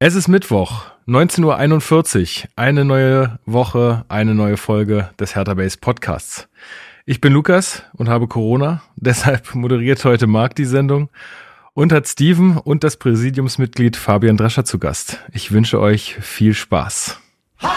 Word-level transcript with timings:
Es 0.00 0.14
ist 0.14 0.28
Mittwoch, 0.28 0.82
19.41 1.08 2.44
Uhr. 2.44 2.50
Eine 2.54 2.84
neue 2.84 3.40
Woche, 3.46 4.04
eine 4.08 4.32
neue 4.32 4.56
Folge 4.56 5.10
des 5.18 5.34
Hertha 5.34 5.54
Base 5.54 5.76
Podcasts. 5.76 6.48
Ich 7.04 7.20
bin 7.20 7.32
Lukas 7.32 7.82
und 7.94 8.08
habe 8.08 8.28
Corona, 8.28 8.80
deshalb 8.96 9.56
moderiert 9.56 10.04
heute 10.04 10.28
Marc 10.28 10.54
die 10.54 10.66
Sendung 10.66 11.08
und 11.74 11.92
hat 11.92 12.06
Steven 12.06 12.58
und 12.58 12.84
das 12.84 12.96
Präsidiumsmitglied 12.96 13.96
Fabian 13.96 14.36
Drescher 14.36 14.64
zu 14.64 14.78
Gast. 14.78 15.18
Ich 15.32 15.50
wünsche 15.50 15.80
euch 15.80 16.14
viel 16.20 16.54
Spaß. 16.54 17.18
Hallo 17.60 17.72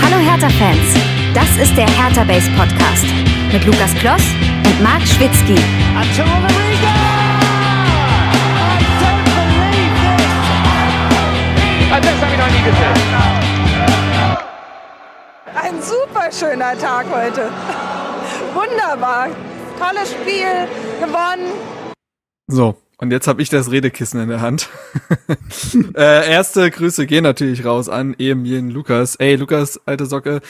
Hertha-Fans, 0.00 0.94
das 1.34 1.56
ist 1.56 1.76
der 1.76 1.88
Hertha 1.88 2.22
Base 2.22 2.48
Podcast 2.52 3.06
mit 3.52 3.66
Lukas 3.66 3.92
Kloss 3.96 4.22
und 4.64 4.80
Marc 4.80 5.02
Schwitzky. 5.08 5.56
Das 12.00 12.14
habe 12.20 12.32
ich 12.32 12.38
noch 12.38 12.50
nie 12.50 12.62
gesehen. 12.62 13.52
Ein 15.54 15.82
super 15.82 16.30
schöner 16.32 16.78
Tag 16.78 17.06
heute. 17.12 17.50
Wunderbar. 18.54 19.28
Tolles 19.78 20.10
Spiel, 20.10 20.68
gewonnen. 21.00 21.52
So, 22.46 22.76
und 22.98 23.10
jetzt 23.10 23.26
habe 23.26 23.42
ich 23.42 23.48
das 23.48 23.70
Redekissen 23.70 24.20
in 24.20 24.28
der 24.28 24.40
Hand. 24.40 24.68
äh, 25.96 26.30
erste 26.30 26.70
Grüße 26.70 27.06
gehen 27.06 27.24
natürlich 27.24 27.64
raus 27.64 27.88
an 27.88 28.14
Emilien 28.18 28.70
Lukas. 28.70 29.16
Ey, 29.16 29.36
Lukas, 29.36 29.80
alte 29.86 30.06
Socke. 30.06 30.40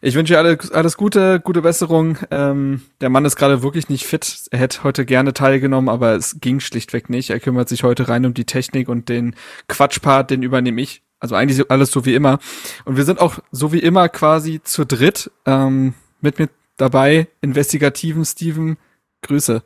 Ich 0.00 0.14
wünsche 0.14 0.34
dir 0.34 0.38
alles, 0.38 0.70
alles 0.72 0.96
Gute, 0.96 1.40
gute 1.40 1.62
Besserung. 1.62 2.18
Ähm, 2.30 2.82
der 3.00 3.08
Mann 3.08 3.24
ist 3.24 3.36
gerade 3.36 3.62
wirklich 3.62 3.88
nicht 3.88 4.04
fit. 4.04 4.44
Er 4.50 4.58
hätte 4.58 4.84
heute 4.84 5.06
gerne 5.06 5.32
teilgenommen, 5.32 5.88
aber 5.88 6.14
es 6.14 6.38
ging 6.40 6.60
schlichtweg 6.60 7.08
nicht. 7.08 7.30
Er 7.30 7.40
kümmert 7.40 7.68
sich 7.68 7.82
heute 7.82 8.08
rein 8.08 8.26
um 8.26 8.34
die 8.34 8.44
Technik 8.44 8.88
und 8.88 9.08
den 9.08 9.34
Quatschpart, 9.68 10.30
den 10.30 10.42
übernehme 10.42 10.80
ich. 10.80 11.02
Also 11.18 11.34
eigentlich 11.34 11.70
alles 11.70 11.90
so 11.90 12.04
wie 12.04 12.14
immer. 12.14 12.38
Und 12.84 12.96
wir 12.96 13.04
sind 13.04 13.20
auch 13.20 13.38
so 13.50 13.72
wie 13.72 13.78
immer 13.78 14.08
quasi 14.08 14.60
zu 14.62 14.84
dritt 14.84 15.30
ähm, 15.46 15.94
mit 16.20 16.38
mir 16.38 16.48
dabei. 16.76 17.28
Investigativen 17.40 18.24
Steven. 18.24 18.76
Grüße. 19.22 19.62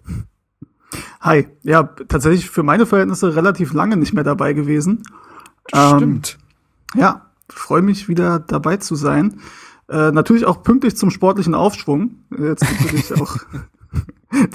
Hi. 1.21 1.49
Ja, 1.63 1.83
tatsächlich 2.09 2.49
für 2.49 2.63
meine 2.63 2.87
Verhältnisse 2.87 3.35
relativ 3.35 3.73
lange 3.73 3.97
nicht 3.97 4.13
mehr 4.13 4.25
dabei 4.25 4.53
gewesen. 4.53 5.03
Stimmt. 5.69 6.39
Ähm, 6.95 7.01
ja, 7.01 7.27
freue 7.49 7.83
mich 7.83 8.09
wieder 8.09 8.39
dabei 8.39 8.77
zu 8.77 8.95
sein. 8.95 9.41
Äh, 9.91 10.13
natürlich 10.13 10.47
auch 10.47 10.63
pünktlich 10.63 10.97
zum 10.97 11.11
sportlichen 11.11 11.55
Aufschwung. 11.55 12.13
Jetzt 12.39 12.63
natürlich 12.63 13.13
auch, 13.21 13.37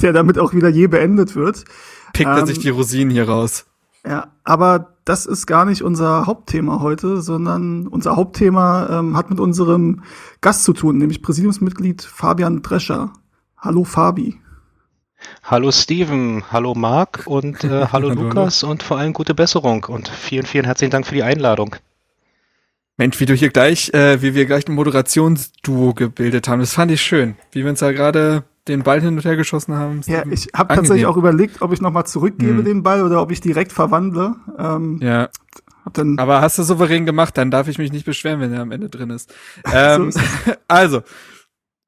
der 0.01 0.13
damit 0.13 0.39
auch 0.39 0.53
wieder 0.53 0.69
je 0.69 0.87
beendet 0.87 1.35
wird. 1.35 1.65
Pickt 2.13 2.29
er 2.29 2.47
sich 2.47 2.59
die 2.59 2.69
Rosinen 2.69 3.11
hier 3.11 3.27
raus. 3.27 3.65
Ja, 4.07 4.27
aber 4.43 4.93
das 5.03 5.25
ist 5.25 5.45
gar 5.45 5.65
nicht 5.65 5.81
unser 5.81 6.25
Hauptthema 6.25 6.79
heute, 6.79 7.21
sondern 7.21 7.87
unser 7.87 8.15
Hauptthema 8.15 8.99
ähm, 8.99 9.17
hat 9.17 9.29
mit 9.29 9.39
unserem 9.39 10.03
Gast 10.41 10.63
zu 10.63 10.73
tun, 10.73 10.97
nämlich 10.97 11.21
Präsidiumsmitglied 11.21 12.01
Fabian 12.03 12.61
Drescher. 12.61 13.11
Hallo 13.57 13.83
Fabi. 13.83 14.39
Hallo 15.43 15.71
Steven, 15.71 16.43
hallo 16.51 16.75
Marc 16.75 17.23
und 17.25 17.63
äh, 17.63 17.87
hallo 17.91 18.09
Lukas 18.13 18.63
und 18.63 18.83
vor 18.83 18.99
allem 18.99 19.13
gute 19.13 19.33
Besserung 19.33 19.83
und 19.85 20.07
vielen, 20.07 20.45
vielen 20.45 20.65
herzlichen 20.65 20.91
Dank 20.91 21.07
für 21.07 21.15
die 21.15 21.23
Einladung. 21.23 21.75
Mensch, 22.97 23.19
wie 23.19 23.25
du 23.25 23.33
hier 23.33 23.49
gleich, 23.49 23.93
äh, 23.93 24.21
wie 24.21 24.35
wir 24.35 24.45
gleich 24.45 24.67
ein 24.67 24.73
Moderationsduo 24.73 25.93
gebildet 25.93 26.47
haben, 26.47 26.61
das 26.61 26.73
fand 26.73 26.91
ich 26.91 27.01
schön. 27.01 27.35
Wie 27.51 27.63
wir 27.63 27.69
uns 27.69 27.79
da 27.79 27.91
gerade 27.91 28.45
den 28.69 28.83
Ball 28.83 29.01
hin 29.01 29.17
und 29.17 29.25
her 29.25 29.35
geschossen 29.35 29.75
haben. 29.75 30.01
Ja, 30.05 30.23
ich 30.31 30.47
habe 30.55 30.73
tatsächlich 30.73 31.05
auch 31.05 31.17
überlegt, 31.17 31.61
ob 31.61 31.73
ich 31.73 31.81
nochmal 31.81 32.05
zurückgebe 32.05 32.59
hm. 32.59 32.65
den 32.65 32.83
Ball 32.83 33.03
oder 33.03 33.21
ob 33.21 33.31
ich 33.31 33.41
direkt 33.41 33.73
verwandle. 33.73 34.35
Ähm, 34.57 34.99
ja. 35.01 35.29
Aber 36.17 36.41
hast 36.41 36.57
du 36.57 36.63
souverän 36.63 37.05
gemacht, 37.05 37.37
dann 37.37 37.51
darf 37.51 37.67
ich 37.67 37.77
mich 37.77 37.91
nicht 37.91 38.05
beschweren, 38.05 38.39
wenn 38.39 38.51
er 38.53 38.61
am 38.61 38.71
Ende 38.71 38.89
drin 38.89 39.09
ist. 39.09 39.33
Ähm, 39.73 40.11
so 40.11 40.19
also, 40.67 41.01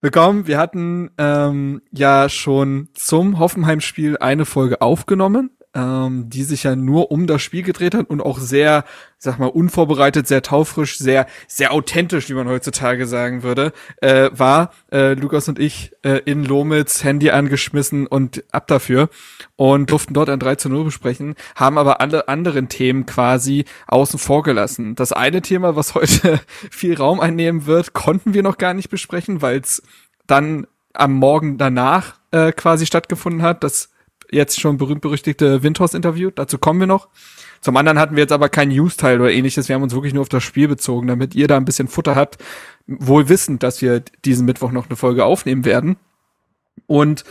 willkommen. 0.01 0.45
Wir 0.45 0.57
hatten 0.59 1.09
ähm, 1.17 1.81
ja 1.91 2.27
schon 2.27 2.89
zum 2.93 3.39
Hoffenheim-Spiel 3.39 4.17
eine 4.17 4.45
Folge 4.45 4.81
aufgenommen 4.81 5.56
ähm, 5.77 6.27
die 6.27 6.43
sich 6.43 6.63
ja 6.63 6.75
nur 6.75 7.11
um 7.11 7.27
das 7.27 7.43
Spiel 7.43 7.61
gedreht 7.61 7.93
hat 7.93 8.09
und 8.09 8.19
auch 8.19 8.39
sehr, 8.39 8.83
sag 9.19 9.37
mal, 9.37 9.45
unvorbereitet, 9.45 10.27
sehr 10.27 10.41
taufrisch, 10.41 10.97
sehr, 10.97 11.27
sehr 11.47 11.71
authentisch, 11.71 12.29
wie 12.29 12.33
man 12.33 12.47
heutzutage 12.47 13.05
sagen 13.05 13.43
würde, 13.43 13.73
äh, 14.01 14.31
war 14.33 14.71
äh, 14.91 15.13
Lukas 15.13 15.47
und 15.47 15.59
ich 15.59 15.91
äh, 16.01 16.21
in 16.25 16.43
Lomitz 16.43 17.03
Handy 17.03 17.29
angeschmissen 17.29 18.07
und 18.07 18.43
ab 18.51 18.65
dafür 18.65 19.09
und 19.55 19.91
durften 19.91 20.15
dort 20.15 20.29
ein 20.29 20.39
3 20.39 20.55
zu 20.55 20.69
0 20.69 20.85
besprechen, 20.85 21.35
haben 21.55 21.77
aber 21.77 22.01
alle 22.01 22.27
anderen 22.27 22.69
Themen 22.69 23.05
quasi 23.05 23.65
außen 23.85 24.17
vor 24.17 24.41
gelassen. 24.41 24.95
Das 24.95 25.11
eine 25.11 25.43
Thema, 25.43 25.75
was 25.75 25.93
heute 25.93 26.39
viel 26.71 26.97
Raum 26.97 27.19
einnehmen 27.19 27.67
wird, 27.67 27.93
konnten 27.93 28.33
wir 28.33 28.41
noch 28.41 28.57
gar 28.57 28.73
nicht 28.73 28.89
besprechen, 28.89 29.43
weil 29.43 29.59
es 29.59 29.83
dann 30.25 30.65
am 30.93 31.13
Morgen 31.13 31.59
danach 31.59 32.15
äh, 32.31 32.51
quasi 32.51 32.87
stattgefunden 32.87 33.43
hat. 33.43 33.63
Das 33.63 33.91
jetzt 34.31 34.59
schon 34.59 34.77
berühmt-berüchtigte 34.77 35.63
Windhorst-Interview. 35.63 36.31
Dazu 36.31 36.57
kommen 36.57 36.79
wir 36.79 36.87
noch. 36.87 37.09
Zum 37.61 37.75
anderen 37.77 37.99
hatten 37.99 38.15
wir 38.15 38.23
jetzt 38.23 38.31
aber 38.31 38.49
keinen 38.49 38.71
News-Teil 38.71 39.19
oder 39.19 39.31
ähnliches. 39.31 39.67
Wir 39.67 39.75
haben 39.75 39.83
uns 39.83 39.93
wirklich 39.93 40.13
nur 40.13 40.21
auf 40.21 40.29
das 40.29 40.43
Spiel 40.43 40.67
bezogen, 40.67 41.07
damit 41.07 41.35
ihr 41.35 41.47
da 41.47 41.57
ein 41.57 41.65
bisschen 41.65 41.87
Futter 41.87 42.15
habt. 42.15 42.37
Wohl 42.85 43.29
wissend, 43.29 43.63
dass 43.63 43.81
wir 43.81 44.01
diesen 44.25 44.45
Mittwoch 44.45 44.71
noch 44.71 44.87
eine 44.87 44.95
Folge 44.95 45.25
aufnehmen 45.25 45.65
werden. 45.65 45.97
Und 46.85 47.23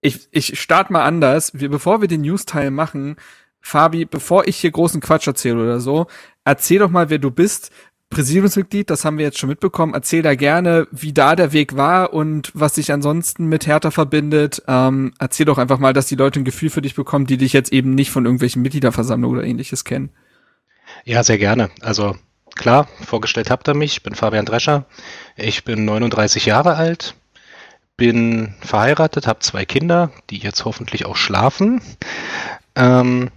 ich, 0.00 0.28
ich 0.30 0.60
starte 0.60 0.92
mal 0.92 1.04
anders. 1.04 1.52
Wir, 1.54 1.70
bevor 1.70 2.00
wir 2.00 2.08
den 2.08 2.22
News-Teil 2.22 2.70
machen, 2.70 3.16
Fabi, 3.60 4.04
bevor 4.04 4.46
ich 4.48 4.56
hier 4.56 4.72
großen 4.72 5.00
Quatsch 5.00 5.26
erzähle 5.26 5.62
oder 5.62 5.80
so, 5.80 6.06
erzähl 6.44 6.80
doch 6.80 6.90
mal, 6.90 7.10
wer 7.10 7.18
du 7.18 7.30
bist, 7.30 7.70
Präsidiumsmitglied, 8.12 8.90
das 8.90 9.04
haben 9.04 9.18
wir 9.18 9.24
jetzt 9.24 9.38
schon 9.38 9.48
mitbekommen. 9.48 9.94
Erzähl 9.94 10.22
da 10.22 10.34
gerne, 10.34 10.86
wie 10.90 11.12
da 11.12 11.34
der 11.34 11.52
Weg 11.52 11.76
war 11.76 12.12
und 12.12 12.50
was 12.54 12.74
dich 12.74 12.92
ansonsten 12.92 13.46
mit 13.46 13.66
Hertha 13.66 13.90
verbindet. 13.90 14.62
Ähm, 14.68 15.14
erzähl 15.18 15.46
doch 15.46 15.58
einfach 15.58 15.78
mal, 15.78 15.92
dass 15.92 16.06
die 16.06 16.14
Leute 16.14 16.40
ein 16.40 16.44
Gefühl 16.44 16.70
für 16.70 16.82
dich 16.82 16.94
bekommen, 16.94 17.26
die 17.26 17.36
dich 17.36 17.52
jetzt 17.52 17.72
eben 17.72 17.94
nicht 17.94 18.10
von 18.10 18.24
irgendwelchen 18.24 18.62
Mitgliederversammlungen 18.62 19.38
oder 19.38 19.46
ähnliches 19.46 19.84
kennen. 19.84 20.10
Ja, 21.04 21.24
sehr 21.24 21.38
gerne. 21.38 21.70
Also 21.80 22.14
klar, 22.54 22.86
vorgestellt 23.04 23.50
habt 23.50 23.68
ihr 23.68 23.74
mich. 23.74 23.92
Ich 23.92 24.02
bin 24.02 24.14
Fabian 24.14 24.44
Drescher. 24.44 24.84
Ich 25.36 25.64
bin 25.64 25.84
39 25.84 26.46
Jahre 26.46 26.76
alt, 26.76 27.14
bin 27.96 28.54
verheiratet, 28.60 29.26
habe 29.26 29.40
zwei 29.40 29.64
Kinder, 29.64 30.10
die 30.30 30.38
jetzt 30.38 30.64
hoffentlich 30.64 31.06
auch 31.06 31.16
schlafen. 31.16 31.80
Ähm, 32.76 33.30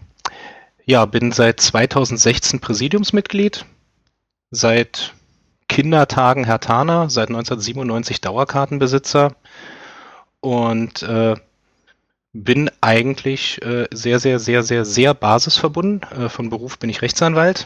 ja, 0.86 1.06
bin 1.06 1.32
seit 1.32 1.62
2016 1.62 2.60
Präsidiumsmitglied 2.60 3.66
seit 4.52 5.14
Kindertagen 5.68 6.44
Herr 6.44 6.54
Hertaner, 6.54 7.10
seit 7.10 7.30
1997 7.30 8.22
Dauerkartenbesitzer 8.22 9.36
und 10.40 11.04
äh, 11.04 11.36
bin 12.34 12.70
eigentlich 12.82 13.62
äh, 13.62 13.88
sehr, 13.92 14.20
sehr, 14.20 14.40
sehr, 14.40 14.62
sehr, 14.62 14.86
sehr 14.86 15.14
basisverbunden. 15.14 16.02
Äh, 16.12 16.30
von 16.30 16.50
Beruf 16.50 16.78
bin 16.78 16.90
ich 16.90 17.02
Rechtsanwalt 17.02 17.66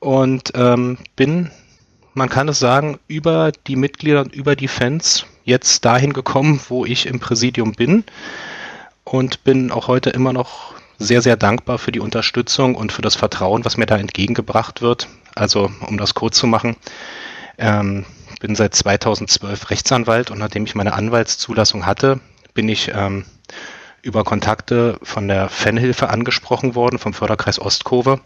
und 0.00 0.52
ähm, 0.54 0.98
bin, 1.16 1.50
man 2.12 2.28
kann 2.28 2.48
es 2.48 2.58
sagen, 2.58 2.98
über 3.08 3.52
die 3.66 3.76
Mitglieder 3.76 4.20
und 4.20 4.34
über 4.34 4.54
die 4.54 4.68
Fans 4.68 5.26
jetzt 5.44 5.84
dahin 5.84 6.12
gekommen, 6.12 6.60
wo 6.68 6.84
ich 6.84 7.06
im 7.06 7.20
Präsidium 7.20 7.72
bin 7.72 8.04
und 9.04 9.44
bin 9.44 9.72
auch 9.72 9.88
heute 9.88 10.10
immer 10.10 10.32
noch 10.32 10.74
sehr, 10.98 11.22
sehr 11.22 11.36
dankbar 11.36 11.78
für 11.78 11.92
die 11.92 12.00
Unterstützung 12.00 12.74
und 12.74 12.92
für 12.92 13.02
das 13.02 13.16
Vertrauen, 13.16 13.64
was 13.64 13.76
mir 13.76 13.86
da 13.86 13.96
entgegengebracht 13.96 14.80
wird. 14.80 15.08
Also, 15.34 15.70
um 15.86 15.98
das 15.98 16.14
kurz 16.14 16.38
zu 16.38 16.46
machen, 16.46 16.76
ähm, 17.58 18.04
bin 18.40 18.54
seit 18.54 18.74
2012 18.74 19.70
Rechtsanwalt 19.70 20.30
und 20.30 20.38
nachdem 20.38 20.64
ich 20.64 20.74
meine 20.74 20.94
Anwaltszulassung 20.94 21.86
hatte, 21.86 22.20
bin 22.52 22.68
ich 22.68 22.92
ähm, 22.94 23.24
über 24.02 24.22
Kontakte 24.22 24.98
von 25.02 25.28
der 25.28 25.48
Fanhilfe 25.48 26.10
angesprochen 26.10 26.74
worden, 26.74 26.98
vom 26.98 27.14
Förderkreis 27.14 27.58
Ostkurve, 27.58 28.20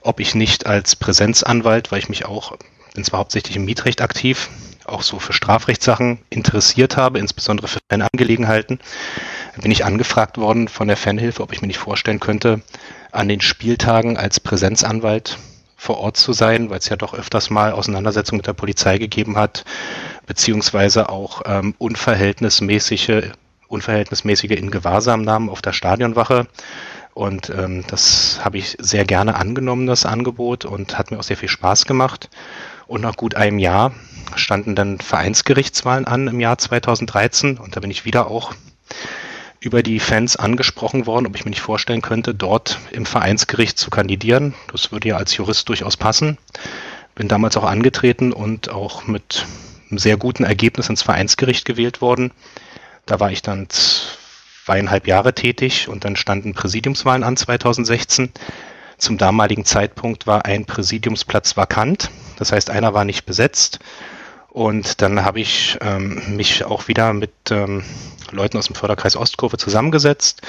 ob 0.00 0.20
ich 0.20 0.34
nicht 0.34 0.66
als 0.66 0.96
Präsenzanwalt, 0.96 1.92
weil 1.92 1.98
ich 1.98 2.08
mich 2.08 2.24
auch, 2.24 2.56
bin 2.94 3.04
zwar 3.04 3.20
hauptsächlich 3.20 3.56
im 3.56 3.64
Mietrecht 3.64 4.00
aktiv, 4.00 4.48
auch 4.84 5.02
so 5.02 5.18
für 5.18 5.32
Strafrechtssachen 5.32 6.18
interessiert 6.30 6.96
habe, 6.96 7.18
insbesondere 7.18 7.68
für 7.68 7.78
Fanangelegenheiten, 7.88 8.80
bin 9.60 9.70
ich 9.70 9.84
angefragt 9.84 10.38
worden 10.38 10.66
von 10.66 10.88
der 10.88 10.96
Fanhilfe, 10.96 11.42
ob 11.42 11.52
ich 11.52 11.60
mir 11.60 11.68
nicht 11.68 11.78
vorstellen 11.78 12.20
könnte, 12.20 12.62
an 13.12 13.28
den 13.28 13.40
Spieltagen 13.40 14.16
als 14.16 14.40
Präsenzanwalt 14.40 15.36
vor 15.82 15.98
Ort 15.98 16.16
zu 16.16 16.32
sein, 16.32 16.70
weil 16.70 16.78
es 16.78 16.88
ja 16.88 16.94
doch 16.94 17.12
öfters 17.12 17.50
mal 17.50 17.72
Auseinandersetzungen 17.72 18.36
mit 18.36 18.46
der 18.46 18.52
Polizei 18.52 18.98
gegeben 18.98 19.36
hat, 19.36 19.64
beziehungsweise 20.26 21.08
auch 21.08 21.42
ähm, 21.44 21.74
unverhältnismäßige, 21.76 23.32
unverhältnismäßige 23.66 24.52
Ingewahrsamnahmen 24.52 25.48
auf 25.48 25.60
der 25.60 25.72
Stadionwache. 25.72 26.46
Und 27.14 27.50
ähm, 27.50 27.82
das 27.88 28.38
habe 28.44 28.58
ich 28.58 28.76
sehr 28.78 29.04
gerne 29.04 29.34
angenommen, 29.34 29.88
das 29.88 30.06
Angebot, 30.06 30.64
und 30.64 30.96
hat 30.96 31.10
mir 31.10 31.18
auch 31.18 31.24
sehr 31.24 31.36
viel 31.36 31.48
Spaß 31.48 31.84
gemacht. 31.86 32.30
Und 32.86 33.00
nach 33.00 33.16
gut 33.16 33.34
einem 33.34 33.58
Jahr 33.58 33.92
standen 34.36 34.76
dann 34.76 35.00
Vereinsgerichtswahlen 35.00 36.06
an 36.06 36.28
im 36.28 36.38
Jahr 36.38 36.58
2013 36.58 37.58
und 37.58 37.74
da 37.74 37.80
bin 37.80 37.90
ich 37.90 38.04
wieder 38.04 38.28
auch 38.28 38.54
über 39.62 39.84
die 39.84 40.00
Fans 40.00 40.34
angesprochen 40.34 41.06
worden, 41.06 41.26
ob 41.26 41.36
ich 41.36 41.44
mir 41.44 41.50
nicht 41.50 41.60
vorstellen 41.60 42.02
könnte, 42.02 42.34
dort 42.34 42.80
im 42.90 43.06
Vereinsgericht 43.06 43.78
zu 43.78 43.90
kandidieren. 43.90 44.54
Das 44.72 44.90
würde 44.90 45.08
ja 45.08 45.16
als 45.16 45.36
Jurist 45.36 45.68
durchaus 45.68 45.96
passen. 45.96 46.36
Bin 47.14 47.28
damals 47.28 47.56
auch 47.56 47.64
angetreten 47.64 48.32
und 48.32 48.70
auch 48.70 49.06
mit 49.06 49.46
einem 49.88 49.98
sehr 49.98 50.16
guten 50.16 50.42
Ergebnis 50.42 50.88
ins 50.88 51.02
Vereinsgericht 51.02 51.64
gewählt 51.64 52.00
worden. 52.00 52.32
Da 53.06 53.20
war 53.20 53.30
ich 53.30 53.42
dann 53.42 53.68
zweieinhalb 53.70 55.06
Jahre 55.06 55.32
tätig 55.32 55.88
und 55.88 56.04
dann 56.04 56.16
standen 56.16 56.54
Präsidiumswahlen 56.54 57.22
an 57.22 57.36
2016. 57.36 58.32
Zum 58.98 59.16
damaligen 59.16 59.64
Zeitpunkt 59.64 60.26
war 60.26 60.44
ein 60.44 60.64
Präsidiumsplatz 60.64 61.56
vakant. 61.56 62.10
Das 62.36 62.50
heißt, 62.50 62.68
einer 62.68 62.94
war 62.94 63.04
nicht 63.04 63.26
besetzt. 63.26 63.78
Und 64.52 65.00
dann 65.00 65.24
habe 65.24 65.40
ich 65.40 65.78
ähm, 65.80 66.36
mich 66.36 66.62
auch 66.66 66.86
wieder 66.86 67.14
mit 67.14 67.32
ähm, 67.50 67.82
Leuten 68.32 68.58
aus 68.58 68.66
dem 68.66 68.76
Förderkreis 68.76 69.16
Ostkurve 69.16 69.56
zusammengesetzt, 69.56 70.42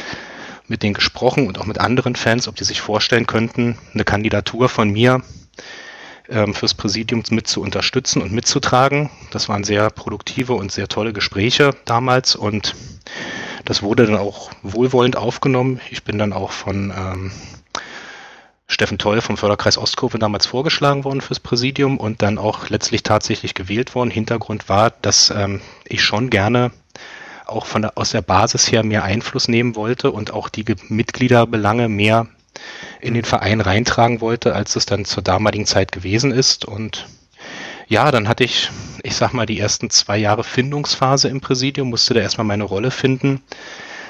mit 0.68 0.84
denen 0.84 0.94
gesprochen 0.94 1.48
und 1.48 1.58
auch 1.58 1.66
mit 1.66 1.80
anderen 1.80 2.18
Fans, 2.18 2.50
ob 2.50 2.58
die 2.58 2.66
sich 2.66 2.82
vorstellen 2.82 3.28
könnten, 3.28 3.78
eine 3.94 4.04
Kandidatur 4.04 4.68
von 4.68 4.90
mir 4.90 5.22
ähm, 6.28 6.54
fürs 6.54 6.74
Präsidium 6.74 7.24
mit 7.30 7.48
zu 7.48 7.62
unterstützen 7.62 8.22
und 8.22 8.34
mitzutragen. 8.34 9.10
Das 9.32 9.48
waren 9.48 9.64
sehr 9.64 9.90
produktive 9.90 10.52
und 10.52 10.74
sehr 10.74 10.90
tolle 10.90 11.14
Gespräche 11.14 11.74
damals 11.86 12.36
und 12.36 12.76
das 13.64 13.84
wurde 13.84 14.06
dann 14.06 14.18
auch 14.18 14.52
wohlwollend 14.64 15.16
aufgenommen. 15.16 15.80
Ich 15.92 16.04
bin 16.04 16.18
dann 16.18 16.34
auch 16.34 16.52
von 16.52 16.92
ähm, 16.94 17.32
Steffen 18.74 18.98
Toll 18.98 19.22
vom 19.22 19.38
Förderkreis 19.38 19.78
Ostkurve 19.78 20.18
damals 20.20 20.48
vorgeschlagen 20.48 21.04
worden 21.04 21.22
fürs 21.22 21.40
Präsidium 21.40 21.98
und 21.98 22.22
dann 22.22 22.38
auch 22.38 22.70
letztlich 22.70 23.04
tatsächlich 23.04 23.54
gewählt 23.54 23.96
worden. 23.96 24.10
Hintergrund 24.10 24.68
war, 24.68 24.92
dass 25.02 25.30
ähm, 25.30 25.62
ich 25.86 26.04
schon 26.04 26.30
gerne 26.30 26.72
auch 27.46 27.66
von 27.66 27.84
der, 27.84 27.98
aus 27.98 28.12
der 28.12 28.22
Basis 28.22 28.72
her 28.72 28.84
mehr 28.84 29.04
Einfluss 29.04 29.48
nehmen 29.48 29.76
wollte 29.76 30.12
und 30.12 30.34
auch 30.34 30.50
die 30.50 30.66
Mitgliederbelange 30.90 31.88
mehr 31.88 32.28
in 33.00 33.14
den 33.14 33.26
Verein 33.26 33.62
reintragen 33.62 34.22
wollte, 34.22 34.56
als 34.56 34.76
es 34.76 34.86
dann 34.86 35.06
zur 35.06 35.24
damaligen 35.24 35.66
Zeit 35.66 35.92
gewesen 35.92 36.32
ist. 36.32 36.66
Und 36.66 37.08
ja, 37.88 38.12
dann 38.12 38.28
hatte 38.28 38.44
ich, 38.44 38.72
ich 39.04 39.16
sag 39.16 39.34
mal, 39.34 39.46
die 39.46 39.60
ersten 39.60 39.90
zwei 39.90 40.18
Jahre 40.18 40.44
Findungsphase 40.44 41.28
im 41.28 41.42
Präsidium, 41.42 41.90
musste 41.90 42.14
da 42.14 42.22
erstmal 42.22 42.48
meine 42.48 42.64
Rolle 42.64 42.92
finden. 42.92 43.42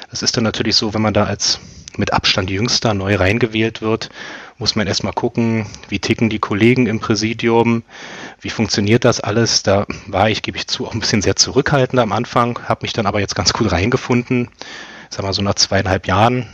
Das 0.09 0.21
ist 0.21 0.37
dann 0.37 0.43
natürlich 0.43 0.75
so, 0.75 0.93
wenn 0.93 1.01
man 1.01 1.13
da 1.13 1.25
als 1.25 1.59
mit 1.97 2.13
Abstand 2.13 2.49
jüngster 2.49 2.93
neu 2.93 3.15
reingewählt 3.15 3.81
wird, 3.81 4.09
muss 4.57 4.75
man 4.75 4.87
erstmal 4.87 5.13
gucken, 5.13 5.65
wie 5.89 5.99
ticken 5.99 6.29
die 6.29 6.39
Kollegen 6.39 6.87
im 6.87 6.99
Präsidium, 6.99 7.83
wie 8.39 8.49
funktioniert 8.49 9.05
das 9.05 9.19
alles. 9.19 9.63
Da 9.63 9.85
war 10.07 10.29
ich, 10.29 10.41
gebe 10.41 10.57
ich 10.57 10.67
zu, 10.67 10.85
auch 10.85 10.93
ein 10.93 10.99
bisschen 10.99 11.21
sehr 11.21 11.35
zurückhaltend 11.35 11.99
am 11.99 12.11
Anfang, 12.11 12.59
habe 12.67 12.83
mich 12.83 12.93
dann 12.93 13.05
aber 13.05 13.19
jetzt 13.19 13.35
ganz 13.35 13.53
gut 13.53 13.71
reingefunden, 13.71 14.49
sag 15.09 15.23
mal 15.23 15.33
so 15.33 15.41
nach 15.41 15.55
zweieinhalb 15.55 16.07
Jahren, 16.07 16.47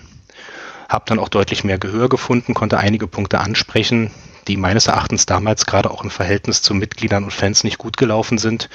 habe 0.88 1.06
dann 1.08 1.20
auch 1.20 1.30
deutlich 1.30 1.64
mehr 1.64 1.78
Gehör 1.78 2.10
gefunden, 2.10 2.54
konnte 2.54 2.78
einige 2.78 3.08
Punkte 3.08 3.40
ansprechen, 3.40 4.12
die 4.48 4.58
meines 4.58 4.88
Erachtens 4.88 5.28
damals 5.28 5.68
gerade 5.68 5.92
auch 5.92 6.04
im 6.04 6.10
Verhältnis 6.10 6.64
zu 6.64 6.74
Mitgliedern 6.74 7.24
und 7.24 7.34
Fans 7.34 7.64
nicht 7.64 7.78
gut 7.78 7.98
gelaufen 7.98 8.40
sind, 8.40 8.70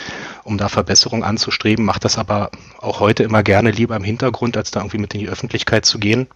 um 0.44 0.56
da 0.56 0.68
Verbesserungen 0.68 1.24
anzustreben, 1.24 1.84
mache 1.84 2.00
das 2.00 2.16
aber 2.16 2.50
auch 2.80 3.00
heute 3.00 3.24
immer 3.24 3.42
gerne 3.42 3.72
lieber 3.72 3.96
im 3.96 4.04
Hintergrund, 4.04 4.56
als 4.56 4.70
da 4.70 4.80
irgendwie 4.80 4.98
mit 4.98 5.14
in 5.14 5.20
die 5.20 5.28
Öffentlichkeit 5.28 5.84
zu 5.84 5.98
gehen. 5.98 6.28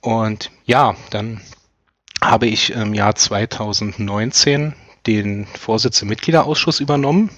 Und 0.00 0.50
ja, 0.64 0.96
dann 1.10 1.40
habe 2.22 2.46
ich 2.46 2.70
im 2.70 2.94
Jahr 2.94 3.14
2019 3.14 4.74
den 5.06 5.46
Vorsitz 5.46 6.02
im 6.02 6.08
Mitgliederausschuss 6.08 6.80
übernommen, 6.80 7.30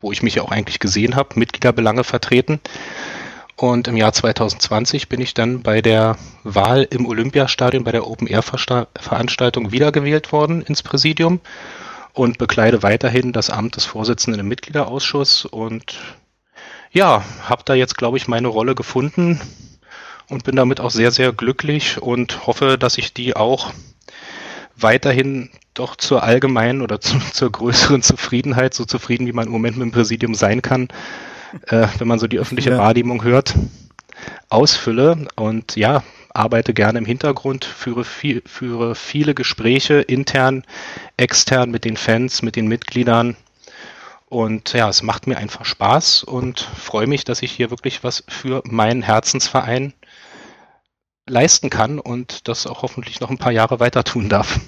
wo 0.00 0.12
ich 0.12 0.22
mich 0.22 0.36
ja 0.36 0.42
auch 0.42 0.50
eigentlich 0.50 0.80
gesehen 0.80 1.16
habe, 1.16 1.38
Mitgliederbelange 1.38 2.04
vertreten. 2.04 2.60
Und 3.56 3.88
im 3.88 3.96
Jahr 3.96 4.12
2020 4.12 5.08
bin 5.08 5.20
ich 5.20 5.34
dann 5.34 5.62
bei 5.62 5.82
der 5.82 6.16
Wahl 6.44 6.86
im 6.90 7.06
Olympiastadion 7.06 7.82
bei 7.82 7.90
der 7.90 8.06
Open-Air-Veranstaltung 8.06 9.72
wiedergewählt 9.72 10.30
worden 10.30 10.62
ins 10.62 10.82
Präsidium 10.84 11.40
und 12.12 12.38
bekleide 12.38 12.84
weiterhin 12.84 13.32
das 13.32 13.50
Amt 13.50 13.76
des 13.76 13.84
Vorsitzenden 13.84 14.40
im 14.40 14.48
Mitgliederausschuss 14.48 15.44
und 15.44 15.98
ja, 16.92 17.24
habe 17.42 17.62
da 17.64 17.74
jetzt, 17.74 17.96
glaube 17.96 18.16
ich, 18.16 18.28
meine 18.28 18.48
Rolle 18.48 18.74
gefunden 18.74 19.40
und 20.28 20.44
bin 20.44 20.56
damit 20.56 20.80
auch 20.80 20.90
sehr, 20.90 21.10
sehr 21.10 21.32
glücklich 21.32 22.00
und 22.00 22.46
hoffe, 22.46 22.78
dass 22.78 22.98
ich 22.98 23.12
die 23.12 23.34
auch 23.36 23.72
weiterhin 24.82 25.50
doch 25.74 25.96
zur 25.96 26.22
allgemeinen 26.22 26.82
oder 26.82 27.00
zu, 27.02 27.18
zur 27.32 27.50
größeren 27.52 28.02
Zufriedenheit, 28.02 28.74
so 28.74 28.84
zufrieden 28.84 29.26
wie 29.26 29.32
man 29.32 29.46
im 29.46 29.52
Moment 29.52 29.76
mit 29.76 29.86
dem 29.86 29.92
Präsidium 29.92 30.34
sein 30.34 30.62
kann, 30.62 30.88
äh, 31.66 31.86
wenn 31.98 32.08
man 32.08 32.18
so 32.18 32.26
die 32.26 32.38
öffentliche 32.38 32.70
ja. 32.70 32.78
Wahrnehmung 32.78 33.22
hört, 33.22 33.54
ausfülle 34.48 35.26
und 35.36 35.76
ja, 35.76 36.02
arbeite 36.30 36.74
gerne 36.74 36.98
im 36.98 37.04
Hintergrund, 37.04 37.64
führe, 37.64 38.04
viel, 38.04 38.42
führe 38.46 38.94
viele 38.94 39.34
Gespräche 39.34 40.00
intern, 40.00 40.64
extern 41.16 41.70
mit 41.70 41.84
den 41.84 41.96
Fans, 41.96 42.42
mit 42.42 42.56
den 42.56 42.68
Mitgliedern. 42.68 43.36
Und 44.28 44.74
ja, 44.74 44.88
es 44.88 45.02
macht 45.02 45.26
mir 45.26 45.38
einfach 45.38 45.64
Spaß 45.64 46.22
und 46.22 46.60
freue 46.60 47.06
mich, 47.06 47.24
dass 47.24 47.42
ich 47.42 47.50
hier 47.50 47.70
wirklich 47.70 48.04
was 48.04 48.24
für 48.28 48.62
meinen 48.66 49.02
Herzensverein 49.02 49.94
leisten 51.28 51.70
kann 51.70 51.98
und 51.98 52.48
das 52.48 52.66
auch 52.66 52.82
hoffentlich 52.82 53.20
noch 53.20 53.30
ein 53.30 53.38
paar 53.38 53.52
Jahre 53.52 53.80
weiter 53.80 54.04
tun 54.04 54.28
darf. 54.28 54.60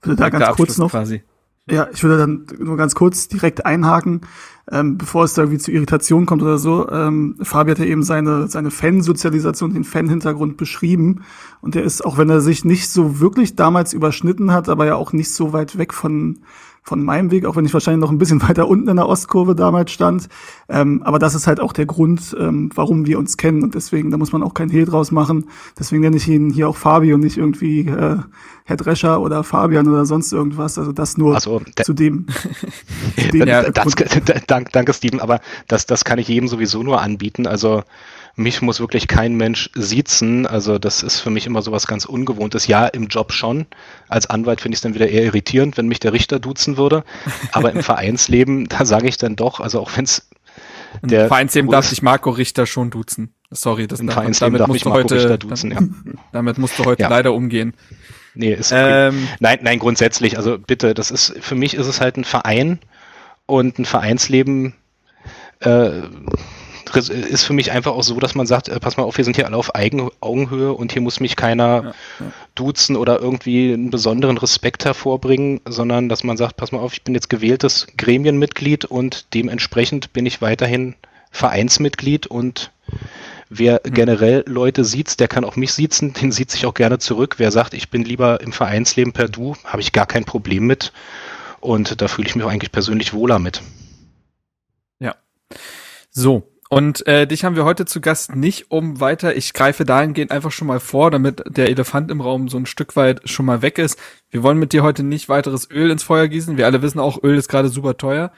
Ich 0.00 0.06
würde 0.06 0.22
da 0.22 0.28
ganz 0.28 0.56
kurz 0.56 0.78
noch, 0.78 0.90
quasi. 0.90 1.22
Ja, 1.70 1.88
ich 1.92 2.02
würde 2.02 2.18
dann 2.18 2.46
nur 2.58 2.76
ganz 2.76 2.94
kurz 2.94 3.28
direkt 3.28 3.66
einhaken, 3.66 4.22
ähm, 4.70 4.96
bevor 4.96 5.24
es 5.24 5.34
da 5.34 5.42
irgendwie 5.42 5.58
zu 5.58 5.70
Irritation 5.70 6.24
kommt 6.24 6.42
oder 6.42 6.58
so. 6.58 6.88
Ähm, 6.90 7.36
Fabi 7.42 7.72
hat 7.72 7.78
ja 7.78 7.84
eben 7.84 8.02
seine, 8.02 8.48
seine 8.48 8.70
Fansozialisation, 8.70 9.74
den 9.74 9.84
Fan-Hintergrund 9.84 10.56
beschrieben. 10.56 11.24
Und 11.60 11.74
der 11.74 11.82
ist, 11.82 12.04
auch 12.04 12.16
wenn 12.16 12.30
er 12.30 12.40
sich 12.40 12.64
nicht 12.64 12.90
so 12.90 13.20
wirklich 13.20 13.54
damals 13.54 13.92
überschnitten 13.92 14.52
hat, 14.52 14.68
aber 14.68 14.86
ja 14.86 14.94
auch 14.94 15.12
nicht 15.12 15.32
so 15.32 15.52
weit 15.52 15.76
weg 15.76 15.92
von, 15.92 16.38
von 16.88 17.04
meinem 17.04 17.30
Weg, 17.30 17.44
auch 17.44 17.54
wenn 17.54 17.66
ich 17.66 17.74
wahrscheinlich 17.74 18.00
noch 18.00 18.10
ein 18.10 18.18
bisschen 18.18 18.42
weiter 18.48 18.66
unten 18.66 18.88
in 18.88 18.96
der 18.96 19.08
Ostkurve 19.08 19.54
damals 19.54 19.92
stand. 19.92 20.28
Ähm, 20.68 21.02
aber 21.02 21.18
das 21.18 21.34
ist 21.34 21.46
halt 21.46 21.60
auch 21.60 21.72
der 21.72 21.86
Grund, 21.86 22.34
ähm, 22.38 22.70
warum 22.74 23.06
wir 23.06 23.18
uns 23.18 23.36
kennen. 23.36 23.62
Und 23.62 23.74
deswegen, 23.74 24.10
da 24.10 24.16
muss 24.16 24.32
man 24.32 24.42
auch 24.42 24.54
kein 24.54 24.70
Hehl 24.70 24.86
draus 24.86 25.10
machen. 25.10 25.46
Deswegen 25.78 26.00
nenne 26.00 26.16
ich 26.16 26.26
ihn 26.28 26.50
hier 26.50 26.68
auch 26.68 26.76
Fabi 26.76 27.12
und 27.12 27.20
nicht 27.20 27.36
irgendwie 27.36 27.80
äh, 27.80 28.16
Herr 28.64 28.76
Drescher 28.76 29.20
oder 29.20 29.44
Fabian 29.44 29.86
oder 29.86 30.06
sonst 30.06 30.32
irgendwas. 30.32 30.78
Also 30.78 30.92
das 30.92 31.18
nur 31.18 31.34
also, 31.34 31.60
zu 31.82 31.92
dem. 31.92 32.26
zu 33.16 33.28
dem 33.28 33.46
ja, 33.46 33.70
das, 33.70 33.94
danke, 34.46 34.70
danke, 34.72 34.92
Steven, 34.94 35.20
aber 35.20 35.40
das, 35.68 35.86
das 35.86 36.04
kann 36.04 36.18
ich 36.18 36.28
jedem 36.28 36.48
sowieso 36.48 36.82
nur 36.82 37.02
anbieten. 37.02 37.46
Also 37.46 37.82
mich 38.38 38.62
muss 38.62 38.78
wirklich 38.78 39.08
kein 39.08 39.34
Mensch 39.34 39.68
siezen. 39.74 40.46
Also 40.46 40.78
das 40.78 41.02
ist 41.02 41.20
für 41.20 41.30
mich 41.30 41.46
immer 41.46 41.60
so 41.60 41.72
was 41.72 41.86
ganz 41.86 42.04
Ungewohntes. 42.04 42.68
Ja, 42.68 42.86
im 42.86 43.08
Job 43.08 43.32
schon. 43.32 43.66
Als 44.08 44.30
Anwalt 44.30 44.60
finde 44.60 44.74
ich 44.74 44.78
es 44.78 44.82
dann 44.82 44.94
wieder 44.94 45.08
eher 45.08 45.24
irritierend, 45.24 45.76
wenn 45.76 45.88
mich 45.88 45.98
der 45.98 46.12
Richter 46.12 46.38
duzen 46.38 46.76
würde. 46.76 47.04
Aber 47.52 47.72
im 47.72 47.82
Vereinsleben, 47.82 48.68
da 48.68 48.84
sage 48.84 49.08
ich 49.08 49.16
dann 49.16 49.34
doch, 49.34 49.58
also 49.58 49.80
auch 49.80 49.90
wenn 49.96 50.04
es 50.04 50.28
der 51.02 51.22
Im 51.22 51.28
Vereinsleben 51.28 51.70
darf 51.70 51.86
sich 51.86 52.00
Marco 52.00 52.30
Richter 52.30 52.64
schon 52.64 52.90
duzen. 52.90 53.34
Sorry, 53.50 53.86
das 53.86 54.00
Im 54.00 54.08
Vereinsleben 54.08 54.52
damit 54.54 54.60
darf 54.60 54.68
musst 54.68 54.86
heute, 54.86 55.16
Richter 55.16 55.38
duzen, 55.38 55.70
ja. 55.70 55.78
Damit 56.32 56.58
musst 56.58 56.78
du 56.78 56.84
heute 56.84 57.02
ja. 57.02 57.08
leider 57.08 57.34
umgehen. 57.34 57.74
Nee, 58.34 58.54
ist 58.54 58.72
okay. 58.72 59.08
ähm, 59.08 59.28
nein, 59.40 59.58
nein, 59.62 59.78
grundsätzlich, 59.78 60.36
also 60.36 60.58
bitte, 60.58 60.94
das 60.94 61.10
ist 61.10 61.34
für 61.40 61.56
mich 61.56 61.74
ist 61.74 61.86
es 61.86 62.00
halt 62.00 62.16
ein 62.16 62.24
Verein 62.24 62.78
und 63.46 63.78
ein 63.78 63.84
Vereinsleben 63.84 64.74
äh, 65.60 66.02
ist 66.96 67.44
für 67.44 67.52
mich 67.52 67.72
einfach 67.72 67.92
auch 67.92 68.02
so, 68.02 68.18
dass 68.20 68.34
man 68.34 68.46
sagt, 68.46 68.68
äh, 68.68 68.80
pass 68.80 68.96
mal 68.96 69.04
auf, 69.04 69.16
wir 69.16 69.24
sind 69.24 69.36
hier 69.36 69.46
alle 69.46 69.56
auf 69.56 69.74
Eigen 69.74 70.10
Augenhöhe 70.20 70.72
und 70.72 70.92
hier 70.92 71.02
muss 71.02 71.20
mich 71.20 71.36
keiner 71.36 71.64
ja, 71.66 71.94
ja. 72.20 72.32
duzen 72.54 72.96
oder 72.96 73.20
irgendwie 73.20 73.72
einen 73.72 73.90
besonderen 73.90 74.38
Respekt 74.38 74.84
hervorbringen, 74.84 75.60
sondern 75.66 76.08
dass 76.08 76.24
man 76.24 76.36
sagt, 76.36 76.56
pass 76.56 76.72
mal 76.72 76.80
auf, 76.80 76.92
ich 76.92 77.02
bin 77.02 77.14
jetzt 77.14 77.30
gewähltes 77.30 77.86
Gremienmitglied 77.96 78.84
und 78.84 79.34
dementsprechend 79.34 80.12
bin 80.12 80.26
ich 80.26 80.40
weiterhin 80.40 80.94
Vereinsmitglied 81.30 82.26
und 82.26 82.70
wer 83.48 83.80
mhm. 83.84 83.94
generell 83.94 84.44
Leute 84.46 84.84
sieht, 84.84 85.20
der 85.20 85.28
kann 85.28 85.44
auch 85.44 85.56
mich 85.56 85.72
siezen, 85.72 86.12
den 86.12 86.32
sieht 86.32 86.50
sich 86.50 86.66
auch 86.66 86.74
gerne 86.74 86.98
zurück. 86.98 87.36
Wer 87.38 87.50
sagt, 87.50 87.74
ich 87.74 87.90
bin 87.90 88.04
lieber 88.04 88.40
im 88.40 88.52
Vereinsleben 88.52 89.12
per 89.12 89.28
Du, 89.28 89.56
habe 89.64 89.82
ich 89.82 89.92
gar 89.92 90.06
kein 90.06 90.24
Problem 90.24 90.66
mit 90.66 90.92
und 91.60 92.00
da 92.00 92.08
fühle 92.08 92.28
ich 92.28 92.36
mich 92.36 92.44
auch 92.44 92.50
eigentlich 92.50 92.72
persönlich 92.72 93.12
wohler 93.12 93.38
mit. 93.38 93.62
Ja. 95.00 95.16
So, 96.10 96.48
und 96.70 97.06
äh, 97.06 97.26
dich 97.26 97.44
haben 97.44 97.56
wir 97.56 97.64
heute 97.64 97.86
zu 97.86 98.00
Gast 98.02 98.36
nicht 98.36 98.70
um 98.70 99.00
weiter. 99.00 99.34
Ich 99.36 99.54
greife 99.54 99.86
dahingehend 99.86 100.30
einfach 100.30 100.52
schon 100.52 100.68
mal 100.68 100.80
vor, 100.80 101.10
damit 101.10 101.42
der 101.46 101.70
Elefant 101.70 102.10
im 102.10 102.20
Raum 102.20 102.48
so 102.48 102.58
ein 102.58 102.66
Stück 102.66 102.94
weit 102.94 103.26
schon 103.26 103.46
mal 103.46 103.62
weg 103.62 103.78
ist. 103.78 103.98
Wir 104.30 104.42
wollen 104.42 104.58
mit 104.58 104.74
dir 104.74 104.82
heute 104.82 105.02
nicht 105.02 105.30
weiteres 105.30 105.70
Öl 105.70 105.90
ins 105.90 106.02
Feuer 106.02 106.28
gießen. 106.28 106.58
Wir 106.58 106.66
alle 106.66 106.82
wissen 106.82 107.00
auch, 107.00 107.22
Öl 107.22 107.38
ist 107.38 107.48
gerade 107.48 107.70
super 107.70 107.96
teuer. 107.96 108.32